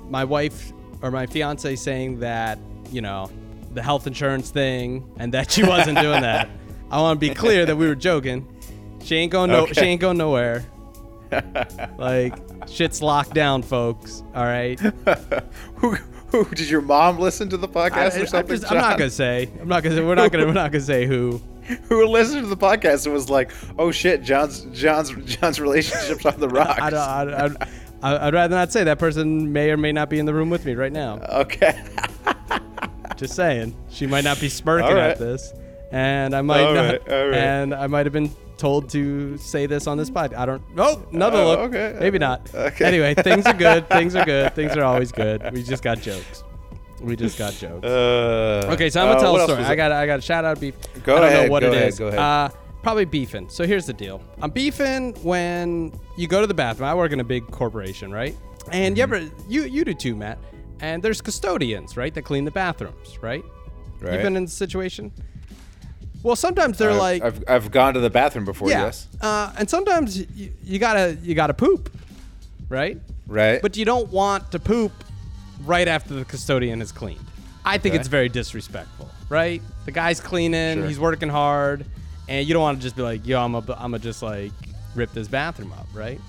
my 0.09 0.23
wife 0.23 0.73
or 1.01 1.11
my 1.11 1.25
fiance 1.25 1.75
saying 1.75 2.19
that 2.19 2.59
you 2.91 3.01
know 3.01 3.29
the 3.73 3.81
health 3.81 4.07
insurance 4.07 4.49
thing 4.49 5.09
and 5.17 5.33
that 5.33 5.51
she 5.51 5.63
wasn't 5.63 5.97
doing 5.99 6.21
that. 6.21 6.49
I 6.91 7.01
want 7.01 7.19
to 7.19 7.27
be 7.27 7.33
clear 7.33 7.65
that 7.65 7.75
we 7.75 7.87
were 7.87 7.95
joking. 7.95 8.47
She 9.03 9.15
ain't 9.15 9.31
going 9.31 9.49
no. 9.49 9.65
She 9.67 9.81
ain't 9.81 10.01
going 10.01 10.17
nowhere. 10.17 10.65
like 11.97 12.33
shit's 12.67 13.01
locked 13.01 13.33
down, 13.33 13.61
folks. 13.61 14.23
All 14.33 14.43
right. 14.43 14.79
who, 15.75 15.95
who 16.27 16.45
did 16.45 16.69
your 16.69 16.81
mom 16.81 17.19
listen 17.19 17.49
to 17.49 17.57
the 17.57 17.67
I, 17.67 17.71
podcast 17.71 18.15
or 18.15 18.19
am 18.19 18.27
something? 18.27 18.65
I'm 18.65 18.77
not 18.77 18.97
gonna 18.97 19.09
say. 19.09 19.49
I'm 19.61 19.67
not 19.67 19.83
gonna. 19.83 19.95
Say, 19.95 20.03
we're 20.03 20.15
not 20.15 20.31
gonna. 20.31 20.45
We're 20.45 20.53
not 20.53 20.71
gonna 20.71 20.83
say 20.83 21.05
who. 21.05 21.41
Who 21.89 22.05
listened 22.07 22.41
to 22.43 22.47
the 22.47 22.57
podcast 22.57 23.05
and 23.05 23.13
was 23.13 23.29
like, 23.29 23.51
"Oh 23.77 23.91
shit, 23.91 24.23
John's 24.23 24.61
John's 24.71 25.11
John's 25.25 25.59
relationship's 25.59 26.25
on 26.25 26.39
the 26.39 26.49
rocks." 26.49 26.79
I 26.81 26.89
don't. 26.89 26.99
I, 27.01 27.45
I, 27.45 28.13
I, 28.15 28.27
I'd 28.27 28.33
rather 28.33 28.55
not 28.55 28.71
say. 28.71 28.83
That 28.83 28.99
person 28.99 29.51
may 29.51 29.71
or 29.71 29.77
may 29.77 29.91
not 29.91 30.09
be 30.09 30.19
in 30.19 30.25
the 30.25 30.33
room 30.33 30.49
with 30.49 30.65
me 30.65 30.75
right 30.75 30.91
now. 30.91 31.19
Okay. 31.29 31.81
Just 33.15 33.35
saying. 33.35 33.75
She 33.89 34.05
might 34.05 34.23
not 34.23 34.39
be 34.39 34.47
smirking 34.49 34.91
right. 34.95 35.09
at 35.11 35.17
this, 35.19 35.51
and 35.91 36.35
I 36.35 36.41
might 36.41 36.63
All 36.63 36.73
not. 36.75 37.07
right. 37.07 37.33
And 37.33 37.73
I 37.73 37.87
might 37.87 38.05
have 38.05 38.13
been 38.13 38.31
told 38.57 38.89
to 38.91 39.37
say 39.37 39.65
this 39.65 39.87
on 39.87 39.97
this 39.97 40.09
pod. 40.09 40.33
I 40.35 40.45
don't. 40.45 40.61
Oh, 40.77 41.03
another 41.11 41.37
Oh, 41.39 41.47
look. 41.47 41.59
okay. 41.73 41.97
Maybe 41.99 42.19
not. 42.19 42.53
Okay. 42.53 42.85
Anyway, 42.85 43.15
things 43.15 43.45
are 43.45 43.53
good. 43.53 43.89
Things 43.97 44.15
are 44.15 44.25
good. 44.25 44.53
Things 44.55 44.75
are 44.77 44.83
always 44.83 45.11
good. 45.11 45.51
We 45.51 45.63
just 45.63 45.81
got 45.83 45.99
jokes. 46.01 46.43
We 47.01 47.15
just 47.15 47.37
got 47.37 47.53
jokes. 47.53 47.85
Uh, 47.85 48.69
Okay, 48.73 48.89
so 48.89 49.01
I'm 49.01 49.07
gonna 49.07 49.19
uh, 49.19 49.21
tell 49.21 49.35
a 49.37 49.43
story. 49.43 49.63
I 49.63 49.73
it? 49.73 49.75
got 49.75 49.91
I 49.91 50.05
got 50.05 50.19
a 50.19 50.21
shout 50.21 50.45
out 50.45 50.59
beef. 50.59 50.75
Go 51.03 51.15
I 51.17 51.19
don't 51.19 51.27
ahead, 51.29 51.45
know 51.47 51.51
what 51.51 51.61
go 51.61 51.67
it 51.71 51.75
ahead, 51.75 51.87
is. 51.89 51.99
go 51.99 52.07
ahead. 52.07 52.19
Uh, 52.19 52.49
probably 52.81 53.05
beefing. 53.05 53.49
So 53.49 53.65
here's 53.65 53.85
the 53.85 53.93
deal. 53.93 54.21
I'm 54.41 54.49
beefing 54.51 55.13
when 55.23 55.91
you 56.17 56.27
go 56.27 56.41
to 56.41 56.47
the 56.47 56.53
bathroom. 56.53 56.89
I 56.89 56.95
work 56.95 57.11
in 57.11 57.19
a 57.19 57.23
big 57.23 57.45
corporation, 57.51 58.11
right? 58.11 58.35
And 58.71 58.97
you 58.97 59.03
Mm-hmm. 59.05 59.13
ever 59.13 59.31
you 59.47 59.63
you 59.63 59.85
do 59.85 59.93
too, 59.93 60.15
Matt. 60.15 60.39
And 60.79 61.01
there's 61.01 61.21
custodians, 61.21 61.97
right, 61.97 62.13
that 62.13 62.21
clean 62.23 62.45
the 62.45 62.51
bathrooms, 62.51 63.17
right? 63.21 63.43
Right. 63.99 64.13
You've 64.13 64.21
been 64.23 64.35
in 64.37 64.45
the 64.45 64.51
situation. 64.51 65.11
Well, 66.23 66.35
sometimes 66.35 66.77
they're 66.77 66.91
I've, 66.91 66.97
like, 66.97 67.23
I've, 67.23 67.43
I've 67.47 67.71
gone 67.71 67.93
to 67.93 67.99
the 67.99 68.09
bathroom 68.09 68.45
before. 68.45 68.69
yeah, 68.69 68.85
Yes. 68.85 69.07
uh, 69.21 69.53
and 69.57 69.69
sometimes 69.69 70.17
you, 70.35 70.51
you 70.63 70.77
gotta 70.79 71.17
you 71.21 71.35
gotta 71.35 71.53
poop, 71.53 71.89
right? 72.69 72.99
Right. 73.27 73.61
But 73.61 73.77
you 73.77 73.85
don't 73.85 74.09
want 74.11 74.51
to 74.51 74.59
poop 74.59 74.91
right 75.65 75.87
after 75.87 76.13
the 76.13 76.25
custodian 76.25 76.79
has 76.79 76.91
cleaned. 76.91 77.25
I 77.65 77.77
think 77.77 77.93
Okay. 77.93 77.99
it's 77.99 78.07
very 78.07 78.29
disrespectful, 78.29 79.09
right? 79.29 79.61
The 79.85 79.91
guy's 79.91 80.19
cleaning, 80.19 80.77
Sure. 80.79 80.87
he's 80.87 80.99
working 80.99 81.29
hard, 81.29 81.85
and 82.29 82.47
you 82.47 82.53
don't 82.53 82.61
want 82.63 82.77
to 82.79 82.81
just 82.83 82.95
be 82.95 83.01
like, 83.01 83.25
yo, 83.27 83.43
I'm 83.43 83.55
a, 83.55 83.63
I'm 83.77 83.93
a 83.93 83.99
just 83.99 84.21
like 84.23 84.51
rip 84.95 85.11
this 85.13 85.27
bathroom 85.27 85.73
up, 85.73 85.87
right? 85.93 86.19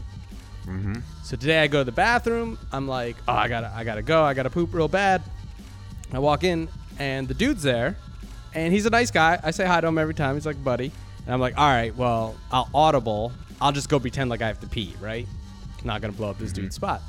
mm-hmm. 0.67 0.95
So 1.23 1.37
today 1.37 1.61
I 1.63 1.67
go 1.67 1.81
to 1.81 1.85
the 1.85 1.93
bathroom. 1.93 2.59
I'm 2.73 2.89
like, 2.89 3.17
oh, 3.29 3.33
I 3.33 3.49
gotta, 3.49 3.71
I 3.75 3.85
gotta 3.85 4.03
go. 4.03 4.23
I 4.25 4.35
gotta 4.35 4.51
poop 4.51 4.73
real 4.75 4.89
bad. 4.89 5.23
I 6.13 6.19
walk 6.19 6.43
in, 6.45 6.69
and 6.99 7.29
the 7.29 7.35
dude's 7.35 7.63
there, 7.63 7.97
and 8.55 8.73
he's 8.73 8.87
a 8.87 8.91
nice 8.91 9.11
guy. 9.11 9.39
I 9.43 9.51
say 9.51 9.67
hi 9.67 9.81
to 9.81 9.87
him 9.87 9.99
every 9.99 10.15
time. 10.15 10.35
He's 10.35 10.47
like, 10.47 10.63
buddy, 10.65 10.91
and 11.25 11.35
I'm 11.35 11.41
like, 11.41 11.57
all 11.59 11.69
right, 11.69 11.95
well, 11.97 12.35
I'll 12.51 12.69
audible. 12.75 13.33
I'll 13.61 13.73
just 13.73 13.89
go 13.89 13.99
pretend 14.01 14.31
like 14.31 14.41
I 14.43 14.47
have 14.47 14.61
to 14.61 14.67
pee, 14.67 14.95
right? 15.01 15.27
Not 15.85 16.01
gonna 16.01 16.13
blow 16.15 16.31
up 16.31 16.39
this 16.39 16.53
dude's 16.53 16.75
spot. 16.77 17.01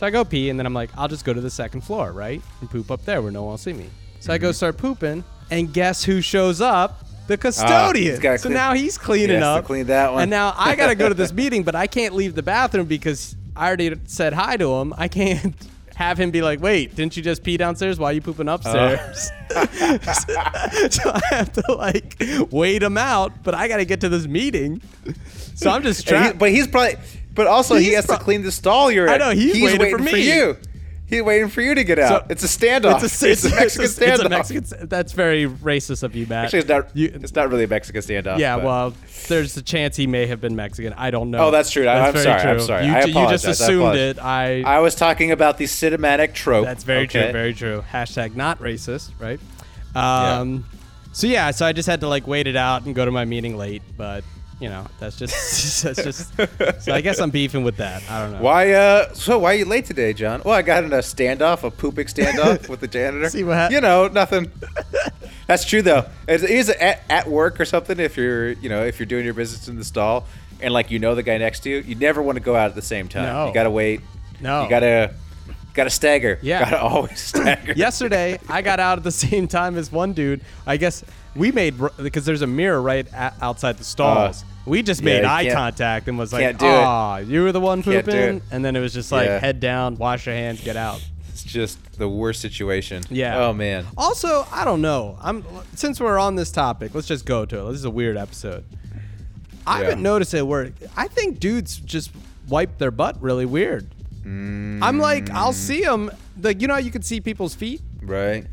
So 0.00 0.06
I 0.06 0.10
go 0.10 0.24
pee, 0.24 0.48
and 0.48 0.58
then 0.58 0.64
I'm 0.64 0.72
like, 0.72 0.88
I'll 0.96 1.08
just 1.08 1.26
go 1.26 1.34
to 1.34 1.42
the 1.42 1.50
second 1.50 1.82
floor, 1.82 2.12
right, 2.12 2.40
and 2.62 2.70
poop 2.70 2.90
up 2.90 3.04
there 3.04 3.20
where 3.20 3.30
no 3.30 3.42
one 3.42 3.50
will 3.50 3.58
see 3.58 3.74
me. 3.74 3.90
So 4.20 4.32
I 4.32 4.38
go 4.38 4.48
mm-hmm. 4.48 4.54
start 4.54 4.78
pooping, 4.78 5.24
and 5.50 5.70
guess 5.74 6.02
who 6.02 6.22
shows 6.22 6.62
up? 6.62 7.04
The 7.26 7.34
ah, 7.34 7.36
custodian. 7.36 8.18
gotta 8.18 8.38
so 8.38 8.44
clean- 8.44 8.54
now 8.54 8.72
he's 8.72 8.96
cleaning 8.96 9.36
He 9.36 9.42
up. 9.42 9.66
clean 9.66 9.88
that 9.88 10.14
one. 10.14 10.22
And 10.22 10.30
now 10.30 10.54
I 10.56 10.74
gotta 10.74 10.94
go 10.94 11.10
to 11.10 11.14
this 11.14 11.32
meeting, 11.34 11.64
but 11.64 11.74
I 11.74 11.86
can't 11.86 12.14
leave 12.14 12.34
the 12.34 12.42
bathroom 12.42 12.86
because 12.86 13.36
I 13.54 13.66
already 13.66 13.94
said 14.06 14.32
hi 14.32 14.56
to 14.56 14.72
him. 14.76 14.94
I 14.96 15.06
can't 15.06 15.54
have 15.96 16.16
him 16.16 16.30
be 16.30 16.40
like, 16.40 16.62
"Wait, 16.62 16.94
didn't 16.94 17.14
you 17.14 17.22
just 17.22 17.42
pee 17.42 17.58
downstairs? 17.58 17.98
Why 17.98 18.08
are 18.08 18.12
you 18.14 18.22
pooping 18.22 18.48
upstairs?" 18.48 19.30
Uh. 19.54 19.66
so 20.88 21.10
I 21.10 21.20
have 21.28 21.52
to 21.52 21.72
like 21.74 22.16
wait 22.50 22.82
him 22.82 22.96
out, 22.96 23.42
but 23.42 23.54
I 23.54 23.68
gotta 23.68 23.84
get 23.84 24.00
to 24.00 24.08
this 24.08 24.26
meeting. 24.26 24.80
So 25.56 25.68
I'm 25.68 25.82
just 25.82 26.08
And 26.08 26.16
he- 26.16 26.22
trapped. 26.22 26.38
but 26.38 26.50
he's 26.52 26.68
probably. 26.68 26.96
But 27.40 27.46
also, 27.46 27.76
he 27.76 27.92
has 27.94 28.04
pro- 28.04 28.18
to 28.18 28.22
clean 28.22 28.42
the 28.42 28.52
stall 28.52 28.90
you're 28.90 29.06
in. 29.06 29.12
I 29.12 29.16
know, 29.16 29.30
he's 29.30 29.62
waiting 29.62 29.96
for 29.96 30.02
me. 30.02 30.30
you. 30.36 30.58
He's 31.06 31.22
waiting 31.22 31.48
for 31.48 31.60
you 31.62 31.74
to 31.74 31.82
get 31.82 31.98
out. 31.98 32.30
it's 32.30 32.44
a 32.44 32.46
standoff. 32.46 33.02
It's 33.02 33.22
a, 33.22 33.30
It's 33.32 33.44
a 33.44 33.50
Mexican 33.50 33.84
it's 33.86 33.98
a- 33.98 34.00
standoff. 34.04 34.12
It's 34.14 34.22
a 34.22 34.28
Mexican. 34.28 34.88
That's 34.88 35.12
very 35.12 35.46
racist 35.48 36.02
of 36.02 36.14
you, 36.14 36.26
Matt. 36.26 36.44
Actually, 36.44 36.58
it's 36.60 36.68
not. 36.68 36.96
You- 36.96 37.10
it's 37.14 37.34
not 37.34 37.50
really 37.50 37.64
a 37.64 37.68
Mexican 37.68 38.02
standoff. 38.02 38.38
yeah, 38.38 38.56
but- 38.56 38.64
well, 38.66 38.94
there's 39.28 39.56
a 39.56 39.62
chance 39.62 39.96
he 39.96 40.06
may 40.06 40.26
have 40.26 40.40
been 40.42 40.54
Mexican. 40.54 40.92
I 40.92 41.10
don't 41.10 41.30
know. 41.30 41.48
Oh, 41.48 41.50
that's 41.50 41.70
true. 41.70 41.84
That's 41.84 42.06
I'm 42.08 42.12
very 42.12 42.24
sorry, 42.24 42.40
I'm 42.42 42.56
true. 42.58 42.66
sorry. 42.66 42.86
You, 42.86 42.92
I 42.92 42.98
you 42.98 43.02
just 43.06 43.10
apologize. 43.16 43.44
I 43.46 43.50
assumed 43.64 43.96
it. 43.96 44.18
I. 44.20 44.62
I 44.62 44.78
was 44.80 44.94
talking 44.94 45.30
about 45.32 45.56
the 45.58 45.64
cinematic 45.64 46.34
trope. 46.34 46.66
That's 46.66 46.84
very 46.84 47.08
true. 47.08 47.32
Very 47.32 47.54
true. 47.54 47.82
Hashtag 47.90 48.36
not 48.36 48.58
racist, 48.60 49.10
right? 49.18 49.40
Um, 49.96 50.64
So 51.12 51.26
yeah, 51.26 51.50
so 51.50 51.66
I 51.66 51.72
just 51.72 51.88
had 51.88 52.02
to 52.02 52.08
like 52.08 52.28
wait 52.28 52.46
it 52.46 52.54
out 52.56 52.84
and 52.86 52.94
go 52.94 53.04
to 53.04 53.10
my 53.10 53.24
meeting 53.24 53.56
late, 53.56 53.82
but 53.96 54.22
you 54.60 54.68
know 54.68 54.86
that's 54.98 55.16
just 55.16 55.82
that's 55.82 56.02
just. 56.04 56.82
So 56.84 56.92
I 56.94 57.00
guess 57.00 57.18
I'm 57.20 57.30
beefing 57.30 57.64
with 57.64 57.78
that. 57.78 58.02
I 58.10 58.22
don't 58.22 58.32
know. 58.34 58.42
Why? 58.42 58.72
Uh, 58.72 59.12
so 59.14 59.38
why 59.38 59.52
are 59.54 59.56
you 59.56 59.64
late 59.64 59.86
today, 59.86 60.12
John? 60.12 60.42
Well, 60.44 60.54
I 60.54 60.62
got 60.62 60.84
in 60.84 60.92
a 60.92 60.98
standoff, 60.98 61.64
a 61.64 61.70
pooping 61.70 62.06
standoff 62.06 62.68
with 62.68 62.80
the 62.80 62.88
janitor. 62.88 63.28
See 63.30 63.42
what 63.44 63.56
hap- 63.56 63.72
You 63.72 63.80
know, 63.80 64.08
nothing. 64.08 64.50
That's 65.46 65.64
true 65.64 65.82
though. 65.82 66.06
It 66.28 66.44
is 66.44 66.68
at, 66.70 67.02
at 67.10 67.26
work 67.28 67.60
or 67.60 67.64
something. 67.64 67.98
If 67.98 68.16
you're, 68.16 68.50
you 68.52 68.68
know, 68.68 68.84
if 68.84 68.98
you're 69.00 69.06
doing 69.06 69.24
your 69.24 69.34
business 69.34 69.66
in 69.68 69.76
the 69.76 69.84
stall, 69.84 70.26
and 70.60 70.72
like 70.74 70.90
you 70.90 70.98
know 70.98 71.14
the 71.14 71.22
guy 71.22 71.38
next 71.38 71.60
to 71.60 71.70
you, 71.70 71.78
you 71.78 71.94
never 71.94 72.22
want 72.22 72.36
to 72.36 72.44
go 72.44 72.54
out 72.54 72.68
at 72.68 72.74
the 72.74 72.82
same 72.82 73.08
time. 73.08 73.24
No. 73.24 73.48
You 73.48 73.54
gotta 73.54 73.70
wait. 73.70 74.00
No. 74.40 74.64
You 74.64 74.70
gotta, 74.70 75.14
gotta 75.74 75.90
stagger. 75.90 76.38
Yeah. 76.42 76.64
Gotta 76.64 76.80
always 76.80 77.18
stagger. 77.18 77.72
Yesterday, 77.72 78.38
I 78.48 78.62
got 78.62 78.78
out 78.78 78.98
at 78.98 79.04
the 79.04 79.10
same 79.10 79.48
time 79.48 79.76
as 79.76 79.90
one 79.90 80.12
dude. 80.12 80.42
I 80.66 80.76
guess 80.76 81.02
we 81.34 81.52
made 81.52 81.74
because 82.02 82.24
there's 82.24 82.42
a 82.42 82.46
mirror 82.46 82.80
right 82.82 83.06
a 83.12 83.32
outside 83.42 83.78
the 83.78 83.84
stalls. 83.84 84.44
we 84.66 84.82
just 84.82 85.02
Uh, 85.02 85.08
yeah, 85.08 85.14
made 85.20 85.24
eye 85.24 85.52
contact 85.52 86.08
and 86.08 86.18
was 86.18 86.32
like, 86.32 86.56
"Ah, 86.60 87.18
you 87.18 87.42
were 87.42 87.52
the 87.52 87.60
one 87.60 87.82
pooping," 87.82 88.42
and 88.50 88.64
then 88.64 88.76
it 88.76 88.80
was 88.80 88.92
just 88.92 89.10
like 89.12 89.26
Yeah. 89.28 89.38
head 89.38 89.60
down, 89.60 89.96
wash 89.96 90.26
your 90.26 90.34
hands, 90.34 90.60
get 90.62 90.76
out. 90.76 91.00
It's 91.30 91.42
just 91.42 91.78
the 91.98 92.08
worst 92.08 92.40
situation. 92.40 93.02
Yeah. 93.08 93.38
Oh 93.46 93.52
man. 93.52 93.86
Also, 93.96 94.46
I 94.52 94.64
don't 94.64 94.82
know. 94.82 95.18
I'm 95.22 95.44
since 95.74 96.00
we're 96.00 96.18
on 96.18 96.34
this 96.36 96.50
topic, 96.50 96.94
let's 96.94 97.06
just 97.06 97.24
go 97.24 97.44
to 97.46 97.60
it. 97.66 97.70
This 97.70 97.78
is 97.78 97.84
a 97.84 97.90
weird 97.90 98.16
episode. 98.16 98.64
I 99.66 99.78
Yeah. 99.78 99.84
haven't 99.84 100.02
noticed 100.02 100.34
it 100.34 100.46
where 100.46 100.72
I 100.96 101.06
think 101.08 101.38
dudes 101.38 101.76
just 101.76 102.10
wipe 102.48 102.78
their 102.78 102.90
butt 102.90 103.20
really 103.22 103.46
weird. 103.46 103.86
I'm 104.24 104.98
like, 104.98 105.30
I'll 105.30 105.52
see 105.52 105.82
them. 105.82 106.10
Like, 106.40 106.60
you 106.60 106.68
know, 106.68 106.74
how 106.74 106.80
you 106.80 106.90
can 106.90 107.02
see 107.02 107.20
people's 107.20 107.54
feet. 107.54 107.80
Right. 108.02 108.46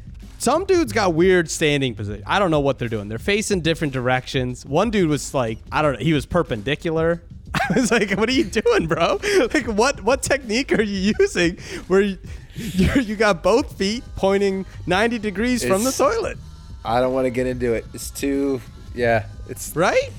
Some 0.47 0.63
dudes 0.63 0.93
got 0.93 1.13
weird 1.13 1.51
standing 1.51 1.93
position. 1.93 2.23
I 2.25 2.39
don't 2.39 2.51
know 2.51 2.61
what 2.61 2.79
they're 2.79 2.87
doing. 2.87 3.09
They're 3.09 3.19
facing 3.19 3.59
different 3.59 3.91
directions. 3.91 4.65
One 4.65 4.89
dude 4.91 5.09
was 5.09 5.33
like, 5.33 5.57
I 5.73 5.81
don't 5.81 5.91
know, 5.91 5.99
he 5.99 6.13
was 6.13 6.25
perpendicular. 6.25 7.21
I 7.53 7.73
was 7.77 7.91
like, 7.91 8.11
"What 8.11 8.29
are 8.29 8.31
you 8.31 8.45
doing, 8.45 8.87
bro? 8.87 9.19
Like, 9.53 9.65
what 9.65 10.01
what 10.03 10.23
technique 10.23 10.71
are 10.71 10.81
you 10.81 11.13
using 11.19 11.57
where 11.87 11.99
you, 11.99 12.17
you, 12.55 13.17
got 13.17 13.43
both 13.43 13.77
feet 13.77 14.05
pointing 14.15 14.65
90 14.85 15.19
degrees 15.19 15.63
from 15.63 15.83
the 15.83 15.89
It's- 15.89 15.97
toilet, 15.97 16.37
I 16.85 17.01
don't 17.01 17.13
want 17.13 17.25
to 17.25 17.29
get 17.29 17.45
into 17.45 17.73
it. 17.73 17.85
It's 17.93 18.09
too. 18.09 18.61
Yeah. 18.95 19.25
It's 19.49 19.75
right? 19.75 20.13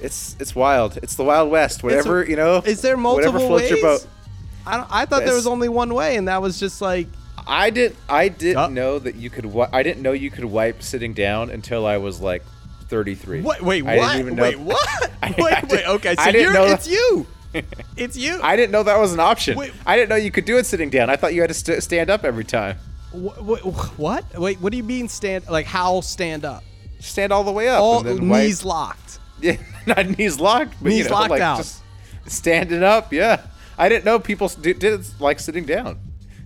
it's 0.00 0.36
it's 0.40 0.54
wild. 0.54 0.96
It's 1.02 1.16
the 1.16 1.24
wild 1.24 1.50
west. 1.50 1.82
Whatever 1.82 2.24
you 2.24 2.36
know. 2.36 2.62
Is 2.64 2.80
there 2.80 2.96
whatever 2.96 3.32
multiple 3.34 3.46
floats 3.46 3.62
ways? 3.64 3.70
your 3.72 3.82
boat. 3.82 4.06
I 4.66 4.78
don't, 4.78 4.88
I 4.90 5.04
thought 5.04 5.26
there 5.26 5.34
was 5.34 5.46
only 5.46 5.68
one 5.68 5.92
way, 5.92 6.16
and 6.16 6.28
that 6.28 6.40
was 6.40 6.58
just 6.58 6.80
like, 6.80 7.08
I 7.46 7.70
didn't. 7.70 7.96
I 8.08 8.28
didn't 8.28 8.56
Oh. 8.62 8.68
know 8.68 8.98
that 8.98 9.16
you 9.16 9.30
could. 9.30 9.52
I 9.72 9.82
didn't 9.82 10.02
know 10.02 10.12
you 10.12 10.30
could 10.30 10.44
wipe 10.44 10.82
sitting 10.82 11.12
down 11.14 11.50
until 11.50 11.86
I 11.86 11.96
was 11.98 12.20
like 12.20 12.42
33. 12.88 13.42
what? 13.42 13.60
Wait, 13.62 13.84
I 13.86 13.96
what? 13.96 14.06
didn't 14.12 14.20
even 14.20 14.34
know- 14.36 14.42
Wait, 14.42 14.58
what? 14.58 15.10
I- 15.22 15.34
wait, 15.38 15.52
I 15.52 15.60
wait. 15.60 15.68
didn't- 15.68 15.86
Okay, 15.96 16.14
so 16.16 16.22
I 16.22 16.32
didn't 16.32 16.42
you're, 16.42 16.52
know 16.52 16.64
it's 16.66 16.84
that- 16.86 16.90
you. 16.92 17.26
It's 17.96 18.16
you. 18.16 18.40
I 18.42 18.56
didn't 18.56 18.72
know 18.72 18.82
that 18.82 18.98
was 18.98 19.12
an 19.12 19.20
option. 19.20 19.56
Wait. 19.56 19.72
I 19.86 19.94
didn't 19.96 20.08
know 20.08 20.16
you 20.16 20.30
could 20.32 20.44
do 20.44 20.58
it 20.58 20.66
sitting 20.66 20.90
down. 20.90 21.08
I 21.08 21.14
thought 21.16 21.34
you 21.34 21.40
had 21.40 21.48
to 21.48 21.54
st- 21.54 21.82
stand 21.84 22.10
up 22.10 22.24
every 22.24 22.42
time. 22.44 22.78
Wh- 23.12 23.28
wh- 23.38 23.98
What? 23.98 24.24
Wait, 24.38 24.60
what 24.60 24.72
do 24.72 24.76
you 24.76 24.82
mean 24.82 25.08
stand? 25.08 25.46
Like 25.48 25.66
how 25.66 26.00
stand 26.00 26.44
up? 26.44 26.64
Stand 26.98 27.32
all 27.32 27.44
the 27.44 27.52
way 27.52 27.68
up. 27.68 27.80
All 27.80 27.98
and 28.00 28.08
then 28.18 28.28
wipe- 28.28 28.42
knees 28.46 28.64
locked. 28.64 29.18
Yeah, 29.40 29.56
not 29.86 30.06
knees 30.18 30.40
locked, 30.40 30.74
but 30.82 30.88
Knees 30.88 31.04
you 31.04 31.10
know, 31.10 31.14
locked 31.16 31.30
like 31.30 31.42
out. 31.42 31.58
just 31.58 31.80
standing 32.26 32.82
up. 32.82 33.12
Yeah, 33.12 33.42
I 33.78 33.88
didn't 33.88 34.04
know 34.04 34.18
people 34.18 34.48
did, 34.48 34.78
did 34.80 34.98
it 35.00 35.06
like 35.20 35.38
sitting 35.38 35.64
down 35.64 35.98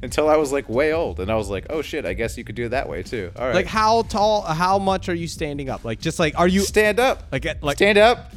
until 0.02 0.28
I 0.28 0.36
was 0.36 0.52
like 0.52 0.68
way 0.68 0.92
old, 0.92 1.20
and 1.20 1.30
I 1.30 1.36
was 1.36 1.48
like, 1.48 1.66
oh 1.70 1.82
shit, 1.82 2.04
I 2.06 2.14
guess 2.14 2.36
you 2.36 2.44
could 2.44 2.54
do 2.54 2.66
it 2.66 2.70
that 2.70 2.88
way 2.88 3.02
too. 3.02 3.30
All 3.36 3.46
right, 3.46 3.54
Like 3.54 3.66
how 3.66 4.02
tall? 4.02 4.42
How 4.42 4.78
much 4.78 5.08
are 5.08 5.14
you 5.14 5.28
standing 5.28 5.68
up? 5.68 5.84
Like 5.84 6.00
just 6.00 6.18
like 6.18 6.38
are 6.38 6.48
you 6.48 6.60
stand 6.60 7.00
up, 7.00 7.24
like 7.32 7.46
at- 7.46 7.62
like 7.62 7.76
stand 7.76 7.98
up, 7.98 8.32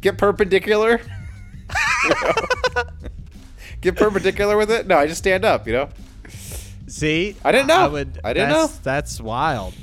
get 0.00 0.18
perpendicular. 0.18 1.00
get 3.80 3.96
perpendicular 3.96 4.56
with 4.56 4.70
it. 4.70 4.86
No, 4.86 4.96
I 4.96 5.06
just 5.06 5.18
stand 5.18 5.44
up. 5.44 5.66
You 5.66 5.72
know, 5.74 5.88
see? 6.86 7.36
I 7.44 7.52
didn't 7.52 7.68
know. 7.68 7.80
I 7.80 7.88
would. 7.88 8.20
I 8.24 8.32
didn't 8.32 8.50
that's, 8.50 8.74
know. 8.74 8.80
That's 8.82 9.20
wild. 9.20 9.74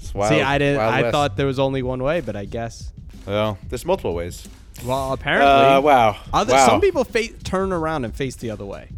it's 0.00 0.14
wild. 0.14 0.32
see, 0.32 0.40
I 0.40 0.58
didn't. 0.58 0.80
I 0.80 1.02
West. 1.02 1.12
thought 1.12 1.36
there 1.36 1.46
was 1.46 1.58
only 1.58 1.82
one 1.82 2.02
way, 2.02 2.20
but 2.20 2.36
I 2.36 2.44
guess. 2.44 2.90
Well, 3.26 3.58
there's 3.68 3.84
multiple 3.84 4.14
ways. 4.14 4.48
Well, 4.84 5.12
apparently. 5.12 5.48
Uh, 5.48 5.80
wow. 5.80 6.16
Other, 6.32 6.54
wow. 6.54 6.66
Some 6.66 6.80
people 6.80 7.04
fa- 7.04 7.28
turn 7.44 7.72
around 7.72 8.04
and 8.04 8.14
face 8.14 8.36
the 8.36 8.50
other 8.50 8.64
way. 8.64 8.88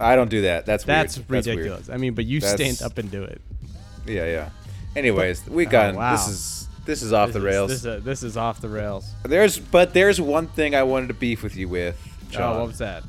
I 0.00 0.16
don't 0.16 0.30
do 0.30 0.42
that. 0.42 0.66
That's 0.66 0.86
weird. 0.86 0.98
That's 1.08 1.18
weird. 1.28 1.46
ridiculous. 1.46 1.88
I 1.90 1.96
mean, 1.96 2.14
but 2.14 2.24
you 2.24 2.40
That's- 2.40 2.76
stand 2.76 2.82
up 2.90 2.98
and 2.98 3.10
do 3.10 3.22
it. 3.22 3.40
Yeah, 4.06 4.26
yeah. 4.26 4.48
Anyways, 4.96 5.46
we 5.48 5.66
oh, 5.66 5.70
got 5.70 5.94
Oh, 5.94 5.98
wow. 5.98 6.12
this 6.12 6.28
is 6.28 6.68
this 6.84 7.02
is 7.02 7.12
off 7.12 7.28
This 7.28 7.34
the 7.34 7.38
is- 7.40 7.44
rails. 7.44 7.70
This 7.70 7.84
is, 7.84 8.04
this 8.04 8.22
is 8.22 8.36
off 8.36 8.60
the 8.60 8.68
rails. 8.68 9.10
There's 9.24 9.58
but 9.58 9.94
there's 9.94 10.20
one 10.20 10.46
thing 10.48 10.74
I 10.74 10.82
wanted 10.82 11.08
to 11.08 11.14
beef 11.14 11.42
with 11.42 11.56
you 11.56 11.68
with, 11.68 11.96
Jon. 12.30 12.42
Oh, 12.56 12.58
what 12.60 12.68
was 12.68 12.78
that? 12.78 13.02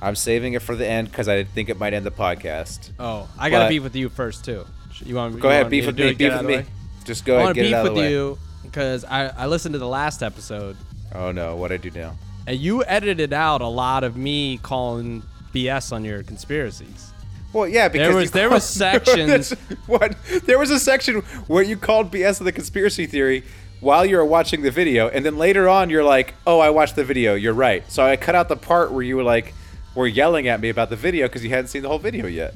I'm 0.00 0.14
saving 0.16 0.52
it 0.54 0.62
for 0.62 0.74
the 0.74 0.86
end 0.86 1.10
because 1.10 1.28
I 1.28 1.44
think 1.44 1.68
it 1.68 1.78
might 1.78 1.94
end 1.94 2.04
the 2.06 2.10
podcast. 2.10 2.90
Oh, 2.98 3.28
I 3.38 3.50
gotta 3.50 3.68
beef 3.68 3.82
with 3.82 3.96
you 3.96 4.08
first 4.08 4.44
too. 4.44 4.64
You 5.04 5.16
want? 5.16 5.38
Go 5.40 5.48
you 5.48 5.52
ahead, 5.52 5.64
want 5.64 5.70
beef 5.70 5.86
with 5.86 5.98
me. 5.98 6.14
Beef 6.14 6.32
with 6.32 6.46
me. 6.46 6.64
Just 7.04 7.24
go 7.24 7.34
I 7.34 7.36
ahead, 7.36 7.44
want 7.46 7.54
get 7.56 7.62
to 7.62 7.66
it 7.66 7.70
beef 7.70 7.74
out 7.76 7.84
with 7.84 7.92
way. 7.94 8.10
you 8.10 8.38
because 8.62 9.04
I, 9.04 9.26
I 9.28 9.46
listened 9.46 9.74
to 9.74 9.78
the 9.78 9.86
last 9.88 10.22
episode 10.22 10.76
Oh 11.14 11.30
no, 11.32 11.54
what 11.56 11.70
I 11.70 11.76
do 11.76 11.90
now? 11.90 12.16
and 12.46 12.58
you 12.58 12.82
edited 12.84 13.32
out 13.32 13.60
a 13.60 13.66
lot 13.66 14.04
of 14.04 14.16
me 14.16 14.58
calling 14.58 15.22
BS 15.54 15.92
on 15.92 16.04
your 16.04 16.22
conspiracies. 16.22 17.12
Well, 17.52 17.68
yeah, 17.68 17.88
because 17.88 18.08
there 18.08 18.16
was- 18.16 18.30
there 18.32 18.48
called- 18.48 18.54
was 18.56 18.64
sections- 18.64 19.50
what? 19.86 20.16
There 20.44 20.58
was 20.58 20.70
a 20.70 20.78
section 20.80 21.20
where 21.46 21.62
you 21.62 21.76
called 21.76 22.10
BS 22.10 22.40
of 22.40 22.44
the 22.46 22.52
conspiracy 22.52 23.06
theory 23.06 23.44
while 23.80 24.04
you 24.04 24.16
were 24.16 24.24
watching 24.24 24.62
the 24.62 24.70
video, 24.70 25.08
and 25.08 25.24
then 25.24 25.36
later 25.38 25.68
on 25.68 25.88
you're 25.90 26.02
like, 26.04 26.34
"Oh, 26.46 26.58
I 26.58 26.70
watched 26.70 26.96
the 26.96 27.04
video. 27.04 27.34
You're 27.34 27.52
right." 27.54 27.84
So 27.90 28.04
I 28.04 28.16
cut 28.16 28.34
out 28.34 28.48
the 28.48 28.56
part 28.56 28.90
where 28.92 29.02
you 29.02 29.16
were 29.16 29.22
like, 29.22 29.54
were 29.94 30.06
yelling 30.08 30.48
at 30.48 30.60
me 30.60 30.68
about 30.70 30.90
the 30.90 30.96
video 30.96 31.26
because 31.26 31.44
you 31.44 31.50
hadn't 31.50 31.68
seen 31.68 31.82
the 31.82 31.88
whole 31.88 31.98
video 32.00 32.26
yet. 32.26 32.54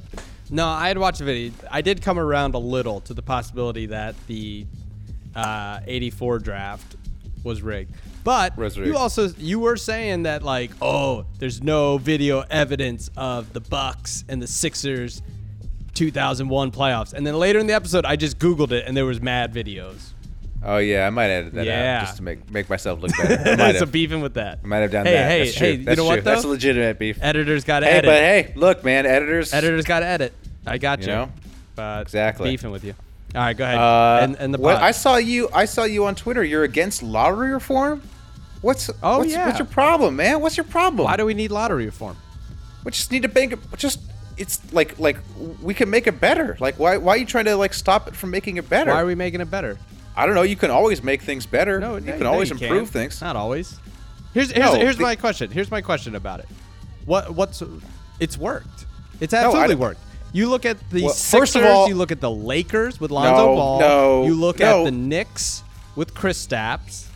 No, 0.51 0.67
I 0.67 0.89
had 0.89 0.99
watched 0.99 1.19
the 1.21 1.25
video. 1.27 1.53
I 1.71 1.83
did 1.83 2.03
come 2.03 2.19
around 2.19 2.55
a 2.55 2.59
little 2.59 3.01
to 3.03 3.15
the 3.15 3.23
possibility 3.23 3.87
that 3.87 4.15
the 4.27 4.67
uh, 5.37 5.79
84 5.87 6.39
draft 6.41 6.97
was 7.45 7.63
rigged. 7.63 7.93
But 8.29 8.77
you 8.77 8.95
also 8.95 9.29
you 9.39 9.59
were 9.59 9.79
saying 9.79 10.25
that 10.25 10.43
like, 10.43 10.71
oh, 10.83 11.25
there's 11.39 11.63
no 11.63 11.97
video 11.97 12.45
evidence 12.51 13.09
of 13.17 13.55
the 13.55 13.61
Bucks 13.61 14.23
and 14.29 14.43
the 14.43 14.47
Sixers 14.47 15.23
2001 15.95 16.71
playoffs. 16.71 17.15
And 17.15 17.27
then 17.27 17.39
later 17.39 17.59
in 17.59 17.67
the 17.67 17.73
episode, 17.73 18.05
I 18.05 18.17
just 18.17 18.39
googled 18.39 18.71
it 18.73 18.85
and 18.87 18.95
there 18.95 19.07
was 19.07 19.23
mad 19.23 19.55
videos. 19.55 20.11
Oh 20.63 20.77
yeah, 20.77 21.07
I 21.07 21.11
might 21.11 21.31
edit 21.31 21.55
that 21.55 21.65
Yeah. 21.65 22.01
out 22.01 22.05
just 22.05 22.17
to 22.19 22.23
make 22.23 22.51
make 22.51 22.69
myself 22.69 23.01
look 23.01 23.13
better. 23.17 23.51
I 23.51 23.57
might 23.57 23.73
so 23.77 23.79
have, 23.81 23.93
beefing 23.93 24.21
with 24.21 24.35
that. 24.35 24.59
I 24.63 24.67
might 24.67 24.79
have 24.79 24.91
done 24.91 25.07
hey, 25.07 25.13
that. 25.13 25.31
Hey, 25.31 25.45
That's 25.45 25.57
true. 25.57 25.67
hey, 25.67 25.73
you 25.77 25.85
know 25.85 25.95
true. 25.95 26.05
what 26.05 26.25
though? 26.25 26.31
That's 26.33 26.45
legitimate 26.45 26.99
beef. 26.99 27.19
Editors 27.23 27.65
got 27.65 27.81
to 27.81 27.87
Hey, 27.87 27.93
edit. 27.93 28.09
but 28.09 28.15
hey, 28.21 28.53
look, 28.57 28.85
man, 28.85 29.07
editors. 29.07 29.55
Editors 29.55 29.87
got 29.87 30.01
to 30.01 30.07
edit. 30.07 30.35
I 30.67 30.77
got 30.77 30.99
you. 31.01 31.07
You 31.07 31.13
know? 31.13 31.33
But 31.77 32.03
Exactly. 32.03 32.51
Beefing 32.51 32.73
with 32.73 32.85
you. 32.85 32.95
All 33.35 33.41
right, 33.41 33.57
go 33.57 33.65
ahead. 33.65 33.79
Uh, 33.79 34.19
and, 34.23 34.37
and 34.37 34.53
the 34.53 34.59
what. 34.59 34.77
I 34.77 34.91
saw 34.91 35.17
you. 35.17 35.49
I 35.55 35.65
saw 35.65 35.85
you 35.85 36.05
on 36.05 36.15
Twitter. 36.15 36.45
You're 36.45 36.65
against 36.65 37.03
lottery 37.03 37.53
reform. 37.55 38.03
What's 38.61 38.91
Oh, 39.03 39.19
what's, 39.19 39.31
yeah. 39.33 39.47
What's 39.47 39.59
your 39.59 39.67
problem, 39.67 40.17
man? 40.17 40.41
What's 40.41 40.57
your 40.57 40.65
problem? 40.65 41.05
Why 41.05 41.17
do 41.17 41.25
we 41.27 41.35
need 41.35 41.51
lottery 41.51 41.87
reform? 41.87 42.17
we 42.85 42.93
just 42.93 43.11
need 43.13 43.23
to 43.23 43.29
make 43.29 43.53
it? 43.53 43.59
Just 43.77 44.01
it's 44.37 44.61
like 44.73 44.99
like 44.99 45.17
we 45.63 45.75
can 45.75 45.91
make 45.91 46.07
it 46.07 46.21
better. 46.21 46.57
Like 46.61 46.79
why 46.79 46.97
why 46.97 47.15
are 47.15 47.17
you 47.19 47.27
trying 47.27 47.45
to 47.47 47.57
like 47.57 47.75
stop 47.75 48.09
it 48.09 48.17
from 48.17 48.31
making 48.31 48.57
it 48.57 48.69
better? 48.69 48.91
Why 48.91 49.03
are 49.03 49.07
we 49.07 49.15
making 49.15 49.41
it 49.41 49.51
better? 49.51 49.79
I 50.17 50.27
don't 50.27 50.35
know. 50.35 50.43
You 50.43 50.57
can 50.57 50.71
always 50.71 51.03
make 51.03 51.23
things 51.23 51.47
better. 51.47 51.79
No, 51.79 51.95
you 51.97 52.01
no, 52.07 52.13
can 52.13 52.23
no, 52.23 52.33
always 52.33 52.51
you 52.51 52.55
improve 52.57 52.81
can't. 52.85 52.89
things. 52.91 53.21
Not 53.21 53.37
always. 53.37 53.79
Here's 54.35 54.51
here's, 54.51 54.73
No, 54.73 54.75
here's 54.79 54.97
the- 54.97 55.03
my 55.03 55.15
question. 55.17 55.51
Here's 55.51 55.71
my 55.71 55.81
question 55.81 56.15
about 56.17 56.41
it. 56.41 56.49
What 57.05 57.35
what's 57.35 57.63
it's 58.21 58.37
worked. 58.37 58.87
It's 59.21 59.35
absolutely 59.35 59.75
worked. 59.77 60.01
You 60.33 60.49
look 60.51 60.67
at 60.67 60.77
the 60.91 61.05
Well, 61.05 61.15
Sixers. 61.15 61.39
first 61.41 61.57
of 61.57 61.65
all- 61.65 61.89
you 61.89 61.95
look 61.95 62.13
at 62.13 62.21
the 62.21 62.31
Lakers 62.31 63.01
with 63.01 63.11
Lonzo 63.11 63.47
No, 63.47 63.55
Ball. 63.57 63.81
no, 63.81 64.25
You 64.27 64.35
look 64.35 64.61
at 64.61 64.85
the 64.85 64.91
Knicks 64.91 65.63
with 65.97 66.15
Kristaps. 66.15 67.07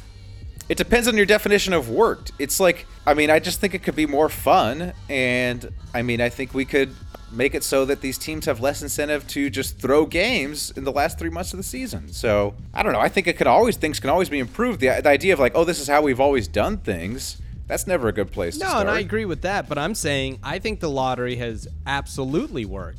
It 0.72 0.78
depends 0.78 1.06
on 1.06 1.18
your 1.18 1.26
definition 1.26 1.74
of 1.74 1.90
worked. 1.90 2.32
It's 2.38 2.58
like, 2.58 2.86
I 3.06 3.12
mean, 3.12 3.28
I 3.28 3.40
just 3.40 3.60
think 3.60 3.74
it 3.74 3.82
could 3.82 3.94
be 3.94 4.06
more 4.06 4.30
fun. 4.30 4.94
And 5.10 5.70
I 5.92 6.00
mean, 6.00 6.22
I 6.22 6.30
think 6.30 6.54
we 6.54 6.64
could 6.64 6.94
make 7.30 7.54
it 7.54 7.62
so 7.62 7.84
that 7.84 8.00
these 8.00 8.16
teams 8.16 8.46
have 8.46 8.60
less 8.62 8.80
incentive 8.80 9.28
to 9.28 9.50
just 9.50 9.76
throw 9.76 10.06
games 10.06 10.70
in 10.70 10.84
the 10.84 10.90
last 10.90 11.18
three 11.18 11.28
months 11.28 11.52
of 11.52 11.58
the 11.58 11.62
season. 11.62 12.10
So 12.10 12.54
I 12.72 12.82
don't 12.82 12.94
know. 12.94 13.00
I 13.00 13.10
think 13.10 13.26
it 13.26 13.36
could 13.36 13.46
always, 13.46 13.76
things 13.76 14.00
can 14.00 14.08
always 14.08 14.30
be 14.30 14.38
improved. 14.38 14.80
The, 14.80 14.98
the 15.02 15.10
idea 15.10 15.34
of 15.34 15.40
like, 15.40 15.52
oh, 15.54 15.64
this 15.64 15.78
is 15.78 15.88
how 15.88 16.00
we've 16.00 16.20
always 16.20 16.48
done 16.48 16.78
things, 16.78 17.42
that's 17.66 17.86
never 17.86 18.08
a 18.08 18.12
good 18.12 18.32
place 18.32 18.56
to 18.56 18.64
No, 18.64 18.78
and 18.78 18.88
I 18.88 19.00
agree 19.00 19.26
with 19.26 19.42
that, 19.42 19.68
but 19.68 19.76
I'm 19.76 19.94
saying 19.94 20.38
I 20.42 20.58
think 20.58 20.80
the 20.80 20.88
lottery 20.88 21.36
has 21.36 21.68
absolutely 21.86 22.64
worked. 22.64 22.98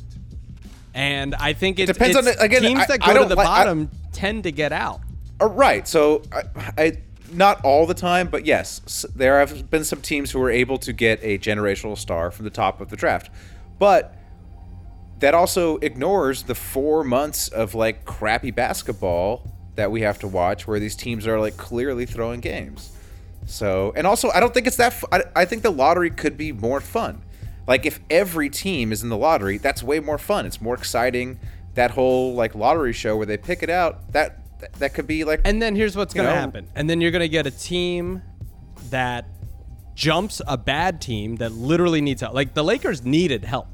And 0.94 1.34
I 1.34 1.54
think 1.54 1.80
it 1.80 1.86
depends 1.86 2.16
on 2.16 2.28
again, 2.38 2.62
teams 2.62 2.82
I- 2.82 2.86
that 2.86 3.00
go 3.00 3.20
to 3.20 3.28
the 3.28 3.34
like- 3.34 3.48
I- 3.48 3.64
bottom 3.64 3.90
tend 4.12 4.44
to 4.44 4.52
get 4.52 4.72
out. 4.72 5.00
Uh, 5.40 5.46
right. 5.46 5.88
So, 5.88 6.22
I, 6.30 6.42
I 6.78 6.98
not 7.36 7.64
all 7.64 7.86
the 7.86 7.94
time, 7.94 8.28
but 8.28 8.46
yes, 8.46 9.04
there 9.14 9.38
have 9.38 9.70
been 9.70 9.84
some 9.84 10.00
teams 10.00 10.30
who 10.30 10.38
were 10.38 10.50
able 10.50 10.78
to 10.78 10.92
get 10.92 11.18
a 11.22 11.38
generational 11.38 11.96
star 11.98 12.30
from 12.30 12.44
the 12.44 12.50
top 12.50 12.80
of 12.80 12.90
the 12.90 12.96
draft, 12.96 13.30
but 13.78 14.14
that 15.20 15.34
also 15.34 15.78
ignores 15.78 16.42
the 16.44 16.54
four 16.54 17.04
months 17.04 17.48
of 17.48 17.74
like 17.74 18.04
crappy 18.04 18.50
basketball 18.50 19.48
that 19.76 19.90
we 19.90 20.02
have 20.02 20.18
to 20.20 20.28
watch, 20.28 20.66
where 20.66 20.78
these 20.78 20.94
teams 20.94 21.26
are 21.26 21.40
like 21.40 21.56
clearly 21.56 22.06
throwing 22.06 22.40
games. 22.40 22.90
So, 23.46 23.92
and 23.96 24.06
also, 24.06 24.30
I 24.30 24.40
don't 24.40 24.54
think 24.54 24.66
it's 24.66 24.76
that. 24.76 25.02
I 25.36 25.44
think 25.44 25.62
the 25.62 25.70
lottery 25.72 26.10
could 26.10 26.36
be 26.36 26.52
more 26.52 26.80
fun. 26.80 27.22
Like 27.66 27.86
if 27.86 28.00
every 28.10 28.50
team 28.50 28.92
is 28.92 29.02
in 29.02 29.08
the 29.08 29.16
lottery, 29.16 29.58
that's 29.58 29.82
way 29.82 30.00
more 30.00 30.18
fun. 30.18 30.46
It's 30.46 30.60
more 30.60 30.74
exciting. 30.74 31.38
that 31.74 31.90
whole 31.90 32.34
like 32.34 32.54
lottery 32.54 32.92
show 32.92 33.16
where 33.16 33.26
they 33.26 33.36
pick 33.36 33.62
it 33.62 33.70
out. 33.70 34.12
That 34.12 34.38
that, 34.64 34.72
that 34.80 34.94
could 34.94 35.06
be 35.06 35.24
like 35.24 35.42
And 35.44 35.60
then 35.60 35.76
here's 35.76 35.96
what's 35.96 36.14
going 36.14 36.28
to 36.28 36.34
happen. 36.34 36.68
And 36.74 36.88
then 36.88 37.00
you're 37.00 37.10
going 37.10 37.20
to 37.20 37.28
get 37.28 37.46
a 37.46 37.50
team 37.50 38.22
that 38.90 39.26
jumps 39.94 40.40
a 40.46 40.56
bad 40.56 41.00
team 41.00 41.36
that 41.36 41.52
literally 41.52 42.00
needs 42.00 42.20
help. 42.20 42.34
Like 42.34 42.54
the 42.54 42.64
Lakers 42.64 43.04
needed 43.04 43.44
help. 43.44 43.68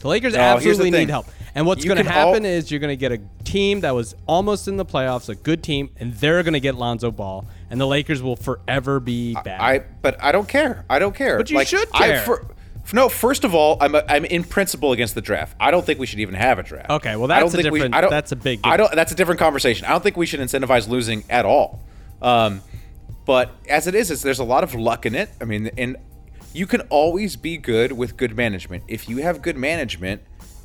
The 0.00 0.08
Lakers 0.08 0.34
No, 0.34 0.40
here's 0.40 0.62
the 0.62 0.70
absolutely 0.70 0.90
need 0.92 1.10
help. 1.10 1.26
And 1.54 1.66
what's 1.66 1.84
going 1.84 1.96
to 1.96 2.04
can 2.04 2.12
all- 2.12 2.32
happen 2.32 2.44
is 2.44 2.70
you're 2.70 2.78
going 2.78 2.92
to 2.92 2.96
get 2.96 3.10
a 3.10 3.20
team 3.42 3.80
that 3.80 3.92
was 3.92 4.14
almost 4.26 4.68
in 4.68 4.76
the 4.76 4.84
playoffs, 4.84 5.28
a 5.28 5.34
good 5.34 5.62
team, 5.62 5.90
and 5.98 6.14
they're 6.14 6.42
going 6.42 6.52
to 6.52 6.60
get 6.60 6.74
Lonzo 6.76 7.10
Ball, 7.10 7.46
and 7.70 7.80
the 7.80 7.86
Lakers 7.86 8.22
will 8.22 8.36
forever 8.36 9.00
be 9.00 9.34
bad. 9.34 9.60
I 9.60 9.78
but 10.02 10.22
I 10.22 10.30
don't 10.30 10.46
care. 10.46 10.84
I 10.88 10.98
don't 11.00 11.14
care. 11.14 11.36
But 11.38 11.50
you 11.50 11.56
Like, 11.56 11.66
should 11.66 11.88
I, 11.94 11.98
care. 12.08 12.20
for, 12.20 12.46
no, 12.92 13.08
first 13.08 13.44
of 13.44 13.54
all, 13.54 13.76
I'm 13.80 13.94
a, 13.94 14.04
I'm 14.08 14.24
in 14.24 14.44
principle 14.44 14.92
against 14.92 15.14
the 15.14 15.20
draft. 15.20 15.56
I 15.60 15.70
don't 15.70 15.84
think 15.84 15.98
we 15.98 16.06
should 16.06 16.20
even 16.20 16.34
have 16.34 16.58
a 16.58 16.62
draft. 16.62 16.90
Okay, 16.90 17.16
well, 17.16 17.30
I 17.30 17.40
don't 17.40 17.50
that's 17.50 17.54
a 17.54 17.62
think 17.62 17.72
we- 17.72 17.82
I 17.84 18.00
don't, 18.00 18.10
that's 18.10 18.32
a 18.32 18.36
big 18.36 18.60
I 18.64 18.76
don't. 18.76 18.94
That's 18.94 19.12
a 19.12 19.14
different 19.14 19.40
conversation. 19.40 19.86
I 19.86 19.90
don't 19.90 20.02
think 20.02 20.16
we 20.16 20.26
should 20.26 20.40
incentivize 20.40 20.88
losing 20.88 21.24
at 21.28 21.44
all. 21.44 21.80
Um, 22.22 22.62
but 23.24 23.50
as 23.68 23.86
it 23.86 23.94
is, 23.94 24.10
is 24.10 24.22
there's 24.22 24.38
a 24.38 24.44
lot 24.44 24.64
of 24.64 24.74
luck 24.74 25.04
in 25.06 25.14
it. 25.14 25.28
I 25.40 25.44
mean, 25.44 25.70
and 25.76 25.96
you 26.54 26.66
can 26.66 26.80
always 26.82 27.36
be 27.36 27.58
good 27.58 27.92
with 27.92 28.16
good 28.16 28.34
management. 28.36 28.84
If 28.88 29.08
you 29.08 29.18
have 29.18 29.42
good 29.42 29.56
management, 29.56 30.22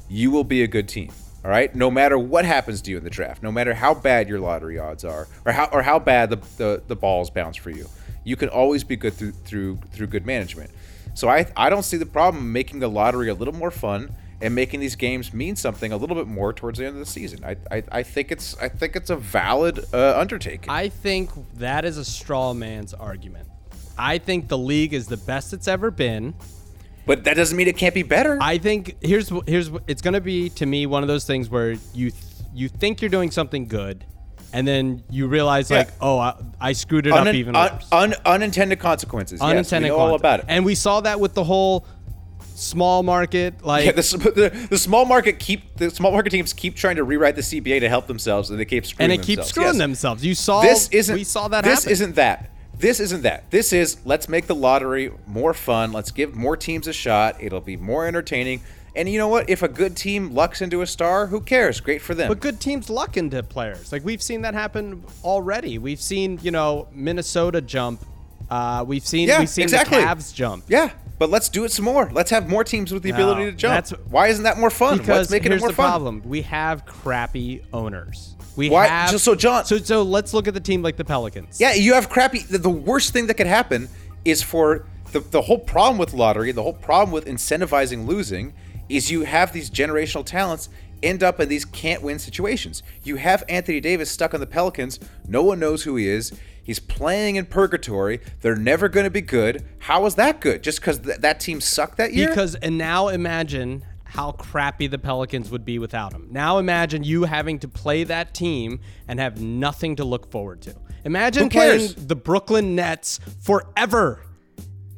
you 0.10 0.32
will 0.32 0.46
be 0.46 0.64
a 0.64 0.68
good 0.68 0.88
team. 0.88 1.12
All 1.44 1.52
right. 1.52 1.76
No 1.76 1.92
matter 1.92 2.18
what 2.18 2.46
happens 2.46 2.82
to 2.84 2.92
you 2.92 2.98
in 2.98 3.04
the 3.04 3.10
draft, 3.10 3.44
no 3.44 3.52
matter 3.52 3.74
how 3.74 3.94
bad 3.94 4.30
your 4.30 4.40
lottery 4.40 4.80
odds 4.80 5.04
are, 5.04 5.28
or 5.46 5.52
how 5.52 5.66
or 5.74 5.82
how 5.82 6.00
bad 6.00 6.30
the 6.30 6.38
the, 6.58 6.84
the 6.88 6.96
balls 6.96 7.30
bounce 7.30 7.58
for 7.58 7.70
you, 7.70 7.90
you 8.24 8.38
can 8.38 8.48
always 8.48 8.86
be 8.86 8.96
good 8.96 9.14
through 9.14 9.32
through 9.34 9.78
through 9.92 10.08
good 10.08 10.26
management. 10.26 10.72
So 11.14 11.30
I 11.30 11.46
I 11.56 11.70
don't 11.70 11.84
see 11.84 11.98
the 11.98 12.06
problem 12.06 12.52
making 12.52 12.80
the 12.80 12.90
lottery 12.90 13.30
a 13.30 13.34
little 13.34 13.54
more 13.54 13.72
fun 13.72 14.16
and 14.42 14.54
making 14.54 14.80
these 14.80 14.96
games 14.96 15.34
mean 15.34 15.56
something 15.56 15.92
a 15.92 15.98
little 15.98 16.16
bit 16.16 16.28
more 16.28 16.52
towards 16.54 16.80
the 16.80 16.86
end 16.86 16.96
of 16.96 17.00
the 17.00 17.06
season. 17.06 17.44
I 17.44 17.56
I, 17.72 17.84
I 17.92 18.04
think 18.04 18.32
it's 18.32 18.58
I 18.58 18.70
think 18.70 18.96
it's 18.96 19.10
a 19.10 19.16
valid 19.16 19.86
uh, 19.94 20.18
undertaking. 20.18 20.70
I 20.70 20.90
think 20.90 21.30
that 21.56 21.86
is 21.86 21.98
a 21.98 22.06
straw 22.06 22.54
man's 22.54 22.94
argument. 22.94 23.48
I 23.98 24.18
think 24.18 24.48
the 24.48 24.58
league 24.58 24.94
is 24.94 25.08
the 25.08 25.18
best 25.18 25.54
it's 25.54 25.68
ever 25.68 25.92
been. 25.92 26.34
But 27.06 27.26
that 27.26 27.36
doesn't 27.36 27.58
mean 27.58 27.68
it 27.68 27.78
can't 27.78 27.94
be 27.94 28.04
better. 28.04 28.38
I 28.42 28.58
think 28.58 28.96
here's 29.02 29.32
here's 29.46 29.70
it's 29.88 30.02
going 30.02 30.14
to 30.14 30.22
be 30.22 30.50
to 30.52 30.66
me 30.66 30.86
one 30.86 31.04
of 31.04 31.08
those 31.08 31.26
things 31.26 31.50
where 31.50 31.72
you 31.94 32.12
th- 32.12 32.24
you 32.54 32.70
think 32.70 33.02
you're 33.02 33.10
doing 33.10 33.32
something 33.32 33.68
good, 33.68 34.06
and 34.54 34.68
then 34.68 35.04
you 35.10 35.28
realize 35.28 35.70
Yeah. 35.70 35.80
like, 35.80 35.90
oh, 36.00 36.18
I, 36.20 36.36
I 36.62 36.74
screwed 36.74 37.08
it 37.08 37.14
up 37.14 37.28
even 37.34 37.56
un- 37.56 37.74
worse. 37.74 37.88
un- 37.92 38.14
unintended 38.26 38.80
consequences. 38.80 39.40
yes, 39.42 39.50
Unintended 39.50 39.90
know 39.90 39.98
all 39.98 40.16
about 40.16 40.40
it. 40.42 40.46
And 40.48 40.64
we 40.64 40.76
saw 40.76 41.02
that 41.02 41.20
with 41.20 41.34
the 41.34 41.44
whole 41.44 41.86
small 42.56 43.02
market, 43.04 43.66
like 43.66 43.86
yeah, 43.86 43.92
the, 43.94 44.02
the, 44.52 44.68
the 44.70 44.78
small 44.78 45.06
market 45.06 45.40
keep 45.40 45.76
the 45.78 45.90
small 45.90 46.12
market 46.12 46.30
teams 46.30 46.54
keep 46.54 46.76
trying 46.76 46.98
to 46.98 47.04
rewrite 47.04 47.36
the 47.36 47.42
CBA 47.42 47.80
to 47.82 47.90
help 47.90 48.06
themselves, 48.08 48.50
and 48.52 48.60
they 48.60 48.66
keep 48.66 48.86
screwing 48.86 49.10
themselves. 49.10 49.20
and 49.20 49.24
it 49.24 49.26
keeps 49.26 49.38
themselves. 49.38 49.50
screwing 49.50 49.68
Yes. 49.68 49.78
themselves. 49.78 50.26
You 50.26 50.36
saw 50.36 50.62
This 50.62 50.88
isn't. 50.92 51.16
we 51.16 51.24
saw 51.24 51.48
that 51.48 51.64
This 51.64 51.80
happen. 51.80 51.92
isn't 51.92 52.16
that. 52.16 52.50
This 52.78 53.00
isn't 53.00 53.22
that. 53.24 53.50
This 53.50 53.74
is 53.74 53.98
let's 54.06 54.28
make 54.30 54.48
the 54.48 54.56
lottery 54.56 55.12
more 55.28 55.54
fun. 55.54 55.92
Let's 55.92 56.12
give 56.12 56.36
more 56.36 56.56
teams 56.58 56.88
a 56.88 56.94
shot. 56.94 57.38
It'll 57.42 57.62
be 57.62 57.78
more 57.78 58.06
entertaining. 58.06 58.62
And 58.96 59.10
you 59.10 59.18
know 59.18 59.28
what? 59.28 59.50
If 59.50 59.64
a 59.64 59.68
good 59.68 59.96
team 59.98 60.34
lucks 60.36 60.62
into 60.62 60.82
a 60.82 60.88
star, 60.88 61.26
who 61.28 61.42
cares? 61.42 61.80
Great 61.82 62.02
for 62.02 62.14
them. 62.14 62.28
But 62.28 62.40
good 62.40 62.60
teams 62.60 62.90
luck 62.90 63.18
into 63.18 63.42
players. 63.42 63.92
Like 63.92 64.06
we've 64.06 64.22
seen 64.22 64.42
that 64.44 64.54
happen 64.54 65.04
already. 65.24 65.78
We've 65.80 66.02
seen, 66.02 66.40
you 66.44 66.52
know, 66.52 66.88
Minnesota 66.94 67.60
jump. 67.62 68.06
Uh, 68.50 68.84
we've 68.88 69.06
seen 69.06 69.28
Yeah, 69.28 69.40
we've 69.40 69.50
seen 69.50 69.64
exactly. 69.64 69.98
the 69.98 70.04
Cavs 70.04 70.32
jump. 70.34 70.66
yeah, 70.68 70.92
but 71.18 71.32
let's 71.32 71.50
do 71.50 71.64
it 71.64 71.72
some 71.72 71.86
more. 71.86 72.10
Let's 72.14 72.30
have 72.30 72.48
more 72.48 72.64
teams 72.64 72.92
with 72.92 73.02
the 73.02 73.10
No, 73.10 73.16
ability 73.16 73.46
to 73.46 73.52
jump. 73.54 73.88
Why 74.12 74.28
isn't 74.28 74.44
that 74.44 74.60
more 74.60 74.70
fun? 74.70 75.00
Because 75.00 75.18
let's 75.18 75.32
make 75.32 75.46
it 75.46 75.50
here's 75.50 75.62
more 75.62 75.70
the 75.70 75.76
fun. 75.76 75.90
problem: 75.90 76.22
we 76.26 76.44
have 76.44 76.86
crappy 76.86 77.64
owners. 77.74 78.36
We 78.56 78.70
Why- 78.70 78.86
have 78.86 79.10
so- 79.10 79.18
so, 79.18 79.34
Jon- 79.34 79.66
So 79.66 79.78
so 79.80 80.04
let's 80.04 80.36
look 80.36 80.48
at 80.48 80.54
the 80.54 80.60
team 80.60 80.84
like 80.84 80.98
the 80.98 81.06
Pelicans. 81.06 81.60
Yeah, 81.60 81.74
you 81.74 81.96
have 81.96 82.10
crappy. 82.10 82.40
The, 82.48 82.60
the 82.60 82.70
worst 82.70 83.12
thing 83.12 83.26
that 83.28 83.34
could 83.36 83.48
happen 83.48 83.90
is 84.24 84.44
for 84.44 84.86
the, 85.14 85.22
the 85.22 85.42
whole 85.42 85.58
problem 85.58 85.98
with 85.98 86.14
lottery, 86.14 86.52
the 86.52 86.62
whole 86.62 86.74
problem 86.74 87.12
with 87.12 87.26
incentivizing 87.26 88.06
losing, 88.06 88.54
is 88.90 89.12
you 89.12 89.24
have 89.24 89.54
these 89.54 89.70
generational 89.70 90.26
talents 90.26 90.70
end 91.02 91.22
up 91.22 91.40
in 91.40 91.50
these 91.50 91.66
can't 91.66 92.02
win 92.02 92.18
situations. 92.18 92.82
You 93.04 93.18
have 93.18 93.44
Anthony 93.50 93.80
Davis 93.80 94.10
stuck 94.10 94.34
on 94.34 94.40
the 94.40 94.48
Pelicans. 94.48 95.00
No 95.28 95.44
one 95.44 95.60
knows 95.60 95.84
who 95.84 95.96
he 95.96 96.08
is. 96.08 96.34
He's 96.64 96.80
playing 96.80 97.36
in 97.36 97.46
purgatory. 97.46 98.22
They're 98.42 98.56
never 98.56 98.88
going 98.88 99.04
to 99.04 99.10
be 99.10 99.22
good. 99.22 99.66
How 99.80 100.06
is 100.06 100.16
that 100.16 100.40
good? 100.40 100.64
Just 100.64 100.80
because 100.80 101.00
th- 101.00 101.18
that 101.18 101.40
team 101.42 101.60
sucked 101.60 101.98
that 101.98 102.14
year? 102.14 102.30
Because 102.30 102.56
and 102.56 102.78
now 102.78 103.10
imagine 103.10 103.84
how 104.06 104.32
crappy 104.32 104.88
the 104.88 104.98
Pelicans 104.98 105.50
would 105.50 105.66
be 105.66 105.80
without 105.80 106.14
him. 106.14 106.28
Now 106.32 106.60
imagine 106.60 107.04
you 107.04 107.24
having 107.24 107.60
to 107.60 107.68
play 107.68 108.04
that 108.06 108.34
team 108.34 108.80
and 109.08 109.20
have 109.20 109.42
nothing 109.42 109.98
to 109.98 110.06
look 110.06 110.32
forward 110.32 110.62
to. 110.62 110.76
Imagine 111.04 111.50
playing 111.50 111.94
the 111.98 112.16
Brooklyn 112.16 112.76
Nets 112.76 113.20
forever. 113.42 114.22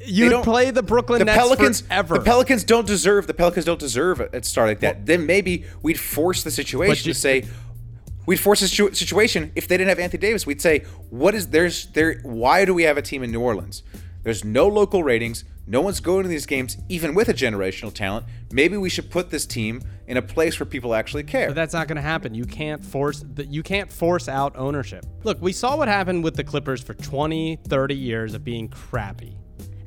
They 0.06 0.12
You'd 0.12 0.30
don't- 0.30 0.44
play 0.44 0.72
the 0.72 0.84
Brooklyn 0.84 1.20
the 1.20 1.26
Nets 1.26 1.38
Pelicans, 1.38 1.82
forever. 1.82 2.16
The 2.16 2.24
Pelicans 2.24 2.64
don't 2.64 2.86
deserve. 2.88 3.28
The 3.28 3.34
Pelicans 3.34 3.66
don't 3.66 3.80
deserve 3.80 4.20
a 4.22 4.30
a 4.34 4.44
start 4.44 4.68
like 4.70 4.80
that. 4.82 5.06
then 5.06 5.26
maybe 5.26 5.66
we'd 5.82 6.00
force 6.00 6.44
the 6.44 6.52
situation 6.52 7.08
you- 7.08 7.14
to 7.14 7.20
say, 7.20 7.46
we'd 8.26 8.40
force 8.40 8.60
the 8.62 8.68
situ- 8.68 8.94
situation. 8.94 9.52
If 9.56 9.68
they 9.68 9.78
didn't 9.78 9.90
have 9.90 10.00
Anthony 10.00 10.22
Davis, 10.22 10.46
we'd 10.46 10.62
say, 10.62 10.84
what 11.10 11.36
is 11.36 11.48
there's 11.48 11.88
there? 11.94 12.20
Why 12.24 12.66
do 12.66 12.74
we 12.74 12.84
have 12.84 12.98
a 12.98 13.02
team 13.02 13.24
in 13.24 13.32
New 13.32 13.42
Orleans? 13.42 13.84
There's 14.24 14.44
no 14.44 14.68
local 14.68 15.04
ratings. 15.04 15.44
No 15.68 15.82
one's 15.82 16.00
going 16.00 16.24
to 16.24 16.30
these 16.30 16.46
games, 16.46 16.78
even 16.90 17.16
with 17.16 17.28
a 17.30 17.34
generational 17.34 17.92
talent. 17.94 18.26
Maybe 18.52 18.78
we 18.78 18.90
should 18.90 19.10
put 19.10 19.30
this 19.32 19.46
team 19.48 19.82
in 20.08 20.16
a 20.18 20.22
place 20.22 20.60
where 20.60 20.66
people 20.68 20.94
actually 20.94 21.24
care. 21.24 21.48
But 21.48 21.56
that's 21.56 21.74
not 21.74 21.88
going 21.88 21.96
to 21.96 22.02
happen. 22.04 22.36
You 22.36 22.46
can't 22.46 22.84
force 22.86 23.24
that 23.34 23.48
you 23.48 23.64
can't 23.64 23.92
force 23.92 24.28
out 24.28 24.56
ownership. 24.56 25.06
Look, 25.24 25.42
we 25.42 25.52
saw 25.52 25.76
what 25.76 25.88
happened 25.88 26.24
with 26.24 26.36
the 26.36 26.44
Clippers 26.44 26.84
for 26.84 26.94
20, 26.94 27.58
30 27.68 27.96
years 27.96 28.34
of 28.36 28.44
being 28.44 28.68
crappy. 28.68 29.38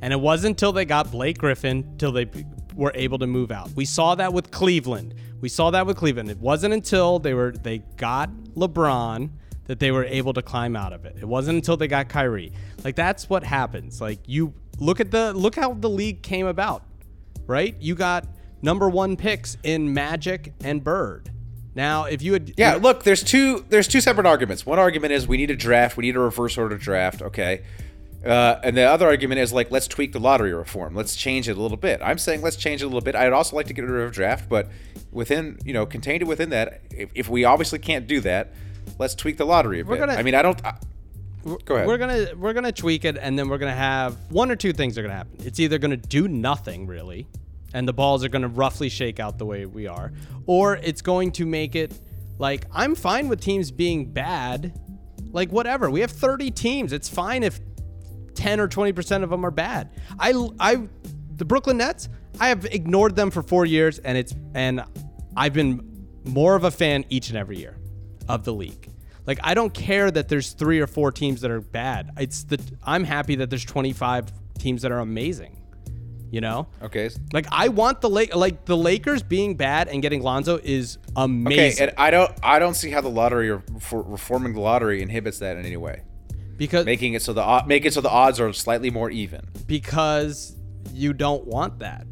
And 0.01 0.13
it 0.13 0.19
wasn't 0.19 0.51
until 0.51 0.71
they 0.71 0.85
got 0.85 1.11
Blake 1.11 1.37
Griffin 1.37 1.97
till 1.97 2.11
they 2.11 2.29
were 2.73 2.91
able 2.95 3.19
to 3.19 3.27
move 3.27 3.51
out. 3.51 3.69
We 3.75 3.85
saw 3.85 4.15
that 4.15 4.33
with 4.33 4.51
Cleveland. 4.51 5.15
We 5.41 5.49
saw 5.49 5.71
that 5.71 5.85
with 5.85 5.97
Cleveland. 5.97 6.29
It 6.29 6.39
wasn't 6.39 6.73
until 6.73 7.19
they 7.19 7.33
were 7.33 7.51
they 7.51 7.79
got 7.97 8.29
LeBron 8.55 9.29
that 9.65 9.79
they 9.79 9.91
were 9.91 10.05
able 10.05 10.33
to 10.33 10.41
climb 10.41 10.75
out 10.75 10.93
of 10.93 11.05
it. 11.05 11.17
It 11.19 11.25
wasn't 11.25 11.57
until 11.57 11.77
they 11.77 11.87
got 11.87 12.09
Kyrie. 12.09 12.53
Like 12.83 12.95
that's 12.95 13.29
what 13.29 13.43
happens. 13.43 14.01
Like 14.01 14.19
you 14.25 14.53
look 14.79 14.99
at 14.99 15.11
the 15.11 15.33
look 15.33 15.55
how 15.55 15.73
the 15.73 15.89
league 15.89 16.23
came 16.23 16.47
about. 16.47 16.83
Right? 17.45 17.75
You 17.79 17.95
got 17.95 18.27
number 18.61 18.87
1 18.89 19.15
picks 19.17 19.57
in 19.63 19.93
Magic 19.93 20.53
and 20.63 20.83
Bird. 20.83 21.31
Now, 21.75 22.05
if 22.05 22.21
you 22.21 22.33
had 22.33 22.53
Yeah, 22.57 22.75
look, 22.75 23.03
there's 23.03 23.23
two 23.23 23.65
there's 23.69 23.87
two 23.87 24.01
separate 24.01 24.25
arguments. 24.25 24.65
One 24.65 24.79
argument 24.79 25.13
is 25.13 25.27
we 25.27 25.37
need 25.37 25.51
a 25.51 25.55
draft, 25.55 25.97
we 25.97 26.03
need 26.03 26.15
a 26.15 26.19
reverse 26.19 26.57
order 26.57 26.77
draft, 26.77 27.21
okay. 27.21 27.63
Uh, 28.25 28.59
and 28.63 28.75
the 28.75 28.83
other 28.83 29.07
argument 29.07 29.39
is 29.39 29.53
like 29.53 29.71
let's 29.71 29.87
tweak 29.87 30.11
the 30.11 30.19
lottery 30.19 30.53
reform, 30.53 30.93
let's 30.93 31.15
change 31.15 31.47
it 31.47 31.57
a 31.57 31.61
little 31.61 31.77
bit. 31.77 32.01
I'm 32.03 32.17
saying 32.17 32.41
let's 32.41 32.57
change 32.57 32.81
it 32.81 32.85
a 32.85 32.87
little 32.87 33.01
bit. 33.01 33.15
I'd 33.15 33.31
also 33.31 33.55
like 33.55 33.67
to 33.67 33.73
get 33.73 33.83
rid 33.85 34.03
of 34.03 34.11
draft, 34.11 34.49
but 34.49 34.69
within 35.11 35.57
you 35.63 35.73
know 35.73 35.85
contained 35.85 36.27
within 36.27 36.49
that. 36.49 36.81
If, 36.91 37.09
if 37.15 37.29
we 37.29 37.45
obviously 37.45 37.79
can't 37.79 38.07
do 38.07 38.19
that, 38.21 38.51
let's 38.97 39.15
tweak 39.15 39.37
the 39.37 39.45
lottery 39.45 39.79
a 39.79 39.83
We're 39.85 39.95
bit. 39.95 39.99
gonna- 40.07 40.13
I 40.19 40.23
mean, 40.23 40.35
I 40.35 40.41
don't. 40.41 40.63
I, 40.65 40.75
go 41.63 41.75
ahead. 41.75 41.87
We're 41.87 41.97
gonna 41.97 42.27
we're 42.35 42.53
gonna 42.53 42.73
tweak 42.73 43.05
it, 43.05 43.17
and 43.17 43.39
then 43.39 43.47
we're 43.47 43.57
gonna 43.57 43.71
have 43.73 44.17
one 44.29 44.51
or 44.51 44.57
two 44.57 44.73
things 44.73 44.97
are 44.97 45.01
gonna 45.01 45.13
happen. 45.13 45.37
It's 45.45 45.59
either 45.61 45.77
gonna 45.77 45.95
do 45.95 46.27
nothing 46.27 46.87
really, 46.87 47.25
and 47.73 47.87
the 47.87 47.93
balls 47.93 48.25
are 48.25 48.29
gonna 48.29 48.49
roughly 48.49 48.89
shake 48.89 49.21
out 49.21 49.37
the 49.37 49.45
way 49.45 49.65
we 49.65 49.87
are, 49.87 50.11
or 50.45 50.75
it's 50.75 51.01
going 51.01 51.31
to 51.33 51.45
make 51.45 51.73
it 51.75 51.97
like 52.37 52.65
I'm 52.73 52.95
fine 52.95 53.29
with 53.29 53.39
teams 53.39 53.71
being 53.71 54.11
bad, 54.11 54.77
like 55.31 55.51
whatever. 55.51 55.89
We 55.89 56.01
have 56.01 56.11
30 56.11 56.51
teams. 56.51 56.91
It's 56.91 57.07
fine 57.07 57.43
if 57.43 57.61
10 58.39 58.61
or 58.61 58.69
20 58.69 58.93
percent 58.93 59.23
of 59.23 59.29
them 59.29 59.45
are 59.45 59.51
bad. 59.51 59.89
I 60.17 60.33
I 60.59 60.87
the 61.35 61.45
Brooklyn 61.45 61.77
Nets. 61.77 62.07
I 62.39 62.47
have 62.47 62.65
ignored 62.65 63.15
them 63.15 63.31
for 63.31 63.43
four 63.43 63.65
years, 63.65 63.99
and 63.99 64.17
it's 64.17 64.33
and 64.53 64.83
I've 65.35 65.53
been 65.53 66.07
more 66.23 66.55
of 66.55 66.63
a 66.63 66.71
fan 66.71 67.03
each 67.09 67.29
and 67.29 67.37
every 67.37 67.57
year 67.57 67.77
of 68.29 68.45
the 68.45 68.53
league. 68.53 68.89
Like 69.25 69.39
I 69.43 69.53
don't 69.53 69.73
care 69.73 70.09
that 70.09 70.29
there's 70.29 70.53
three 70.53 70.79
or 70.79 70.87
four 70.87 71.11
teams 71.11 71.41
that 71.41 71.51
are 71.51 71.59
bad. 71.59 72.11
It's 72.17 72.43
the 72.43 72.59
I'm 72.83 73.03
happy 73.03 73.35
that 73.35 73.49
there's 73.49 73.65
25 73.65 74.31
teams 74.57 74.81
that 74.83 74.91
are 74.91 74.99
amazing. 74.99 75.57
You 76.31 76.41
know? 76.41 76.67
okay. 76.83 77.09
Like 77.33 77.47
I 77.51 77.69
want 77.69 78.01
the 78.01 78.09
Lake 78.09 78.33
like 78.33 78.63
the 78.65 78.77
Lakers 78.77 79.21
being 79.21 79.55
bad 79.55 79.89
and 79.89 80.01
getting 80.01 80.21
Lonzo 80.21 80.59
is 80.63 80.97
amazing. 81.15 81.59
Okay, 81.59 81.83
and 81.83 81.93
I 81.97 82.11
don't. 82.11 82.31
I 82.41 82.59
don't 82.59 82.75
see 82.75 82.91
how 82.91 83.01
the 83.01 83.09
lottery 83.09 83.49
or 83.49 83.63
reforming 83.91 84.53
the 84.53 84.61
lottery 84.61 85.01
inhibits 85.01 85.39
that 85.39 85.57
in 85.57 85.65
any 85.65 85.77
way. 85.77 86.03
Because 86.59 86.85
Making 86.85 87.13
it 87.15 87.23
so 87.23 87.33
the 87.33 87.63
make 87.65 87.85
it 87.85 87.93
so 87.95 88.01
the 88.01 88.09
odds 88.11 88.39
are 88.39 88.53
slightly 88.53 88.91
more 88.91 89.09
even. 89.09 89.41
because 89.65 90.55
you 90.93 91.13
don't 91.13 91.45
want 91.47 91.79
that. 91.79 92.05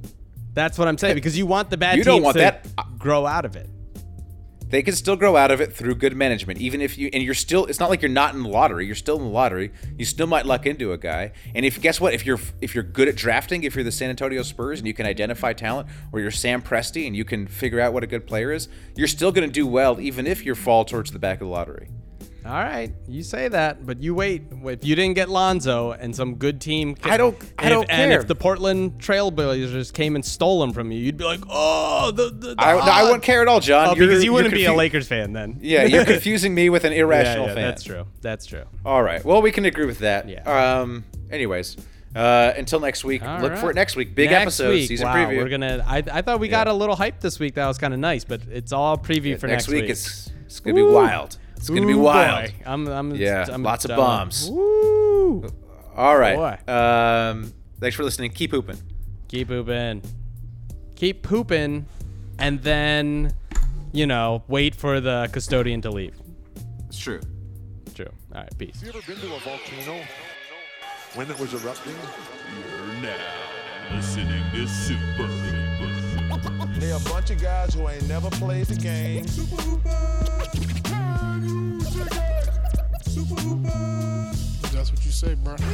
That's 0.53 0.77
what 0.79 0.87
I'm 0.87 0.97
saying 0.97 1.13
because 1.15 1.37
you 1.37 1.45
want 1.45 1.69
the 1.69 1.77
bad 1.77 1.97
You 1.97 2.03
teams 2.03 2.15
don't 2.15 2.23
want 2.23 2.35
to 2.37 2.41
that. 2.41 2.67
grow 2.97 3.27
out 3.27 3.45
of 3.45 3.55
it. 3.55 3.69
they 4.69 4.81
can 4.81 4.93
still 4.95 5.15
grow 5.15 5.37
out 5.37 5.49
of 5.51 5.61
it 5.61 5.71
through 5.71 5.95
good 5.95 6.15
management. 6.15 6.59
Even 6.59 6.81
if 6.81 6.97
you 6.97 7.09
and 7.13 7.21
you're 7.23 7.33
still, 7.35 7.65
it's 7.67 7.79
not 7.79 7.89
like 7.89 8.01
you're 8.01 8.09
not 8.09 8.33
in 8.35 8.43
the 8.43 8.49
lottery. 8.49 8.85
You're 8.85 8.95
still 8.95 9.17
in 9.17 9.23
the 9.23 9.29
lottery. 9.29 9.71
You 9.97 10.03
still 10.05 10.27
might 10.27 10.45
luck 10.45 10.65
into 10.65 10.91
a 10.93 10.97
guy. 10.97 11.31
And 11.55 11.65
if 11.65 11.79
guess 11.79 12.01
what, 12.01 12.13
if 12.13 12.25
you're 12.25 12.39
if 12.61 12.73
you're 12.75 12.83
good 12.83 13.07
at 13.07 13.15
drafting, 13.15 13.63
if 13.63 13.75
you're 13.75 13.83
the 13.83 13.91
San 13.91 14.09
Antonio 14.09 14.41
Spurs 14.43 14.79
and 14.79 14.87
you 14.87 14.93
can 14.93 15.05
identify 15.05 15.53
talent, 15.53 15.87
or 16.11 16.19
you're 16.19 16.31
Sam 16.31 16.61
Presti 16.61 17.05
and 17.07 17.15
you 17.15 17.23
can 17.23 17.47
figure 17.47 17.79
out 17.79 17.93
what 17.93 18.03
a 18.03 18.07
good 18.07 18.25
player 18.27 18.51
is, 18.51 18.67
you're 18.95 19.07
still 19.07 19.31
going 19.31 19.47
to 19.47 19.53
do 19.53 19.65
well, 19.67 19.99
even 20.01 20.25
if 20.27 20.45
you 20.45 20.55
fall 20.55 20.83
towards 20.85 21.11
the 21.11 21.19
back 21.19 21.35
of 21.41 21.47
the 21.47 21.53
lottery. 21.53 21.89
All 22.47 22.53
right, 22.53 22.91
you 23.07 23.23
say 23.23 23.47
that, 23.49 23.85
but 23.85 24.01
you 24.01 24.15
wait. 24.15 24.43
If 24.63 24.85
you 24.85 24.95
didn't 24.95 25.15
get 25.15 25.29
Lonzo 25.29 25.91
and 25.91 26.15
some 26.15 26.35
good 26.35 26.61
team, 26.61 26.95
I 27.03 27.17
don't- 27.17 27.35
I 27.59 27.63
if- 27.65 27.69
don't 27.69 27.89
care. 27.89 27.99
And 27.99 28.13
if 28.13 28.27
the 28.27 28.35
Portland 28.35 28.99
Trailblazers 28.99 29.91
came 29.93 30.15
and 30.15 30.23
stole 30.25 30.63
him 30.63 30.71
from 30.71 30.91
you, 30.91 30.99
you'd 30.99 31.17
be 31.17 31.23
like, 31.25 31.41
oh, 31.49 32.11
the. 32.11 32.25
the, 32.29 32.55
the 32.55 32.55
I, 32.57 32.73
no, 32.73 32.79
I 32.79 33.03
wouldn't 33.03 33.23
care 33.23 33.41
at 33.41 33.47
all, 33.47 33.59
Jon. 33.59 33.89
Oh, 33.89 33.93
because 33.95 34.23
you 34.23 34.31
wouldn't 34.33 34.53
be 34.53 34.65
a 34.65 34.73
Lakers 34.73 35.07
fan 35.07 35.33
then. 35.33 35.59
Yeah, 35.67 35.83
you're 35.83 36.05
confusing 36.05 36.55
me 36.55 36.69
with 36.69 36.83
an 36.85 36.93
Yeah, 36.93 36.99
irrational 36.99 37.47
yeah, 37.47 37.53
fan. 37.55 37.63
That's 37.67 37.83
true. 37.83 38.05
That's 38.21 38.45
true. 38.45 38.63
All 38.85 39.03
right. 39.03 39.23
Well, 39.25 39.41
we 39.41 39.51
can 39.51 39.65
agree 39.65 39.85
with 39.85 39.99
that. 39.99 40.29
Yeah. 40.29 40.79
Um. 40.79 41.03
Anyways, 41.29 41.75
uh, 42.15 42.53
until 42.55 42.79
next 42.79 43.03
week. 43.03 43.21
All 43.23 43.41
look 43.41 43.57
for 43.57 43.69
it 43.69 43.75
next 43.75 43.95
week. 43.97 44.15
Big 44.15 44.29
Next 44.29 44.41
episode, 44.43 44.69
week, 44.69 44.87
season 44.87 45.07
wow, 45.07 45.15
preview. 45.15 45.37
We're 45.43 45.49
gonna. 45.49 45.83
I, 45.85 45.97
I 46.11 46.21
thought 46.21 46.39
we 46.39 46.47
got 46.47 46.67
a 46.67 46.73
little 46.73 46.95
hype 46.95 47.19
this 47.19 47.39
week. 47.39 47.55
That 47.55 47.67
was 47.67 47.77
kind 47.77 47.93
of 47.93 47.99
nice, 47.99 48.23
but 48.23 48.41
it's 48.49 48.71
all 48.71 48.97
preview 48.97 49.37
for 49.37 49.47
next, 49.47 49.63
next 49.63 49.67
week. 49.67 49.81
week. 49.83 49.91
It's 49.91 50.31
it's 50.45 50.59
gonna 50.61 50.75
be 50.75 50.83
wild. 50.83 51.37
It's 51.57 51.69
gonna 51.69 51.85
be 51.85 51.93
wild. 51.93 52.45
boy. 52.45 52.53
I'm. 52.65 52.87
I'm. 52.87 53.15
Yeah, 53.15 53.45
I'm, 53.51 53.63
lots 53.63 53.85
of 53.85 53.95
bombs. 53.95 54.49
Woo! 54.49 55.47
All 55.95 56.17
right. 56.17 56.35
Boy. 56.65 56.73
Um. 56.73 57.53
Thanks 57.79 57.95
for 57.95 58.03
listening. 58.03 58.31
Keep 58.31 58.51
hooping. 58.51 58.77
Keep 59.27 59.49
pooping. 59.49 60.01
Keep 60.95 61.21
pooping, 61.23 61.85
and 62.39 62.61
then, 62.63 63.33
you 63.91 64.07
know, 64.07 64.43
wait 64.47 64.73
for 64.73 64.99
the 64.99 65.29
custodian 65.31 65.81
to 65.81 65.91
leave. 65.91 66.15
It's 66.87 66.97
true. 66.97 67.21
True. 67.93 68.07
All 68.33 68.41
right. 68.41 68.57
Peace. 68.57 68.81
Have 68.81 68.83
you 68.83 68.89
ever 68.89 69.01
been 69.05 69.21
to 69.21 69.35
a 69.35 69.39
volcano 69.39 70.03
when 71.15 71.29
it 71.29 71.39
was 71.39 71.53
erupting? 71.53 71.93
You're 71.93 73.01
now 73.01 73.15
listening 73.93 74.43
to 74.53 74.67
Super. 74.67 75.27
They 76.79 76.91
a 76.91 76.99
bunch 76.99 77.31
of 77.31 77.41
guys 77.41 77.73
who 77.73 77.87
ain't 77.89 78.07
never 78.07 78.29
played 78.29 78.65
the 78.67 78.75
game. 78.75 79.25
That's 84.71 84.91
what 84.91 85.05
you 85.05 85.11
say, 85.11 85.35
bro. 85.35 85.53
I'm 85.53 85.67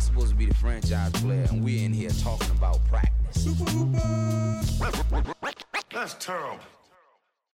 supposed 0.00 0.30
to 0.30 0.34
be 0.36 0.46
the 0.46 0.54
franchise 0.54 1.12
player, 1.12 1.46
and 1.50 1.64
we're 1.64 1.84
in 1.84 1.92
here 1.92 2.10
talking 2.10 2.50
about 2.52 2.84
practice. 2.86 3.46
That's 5.92 6.14
terrible. 6.14 6.60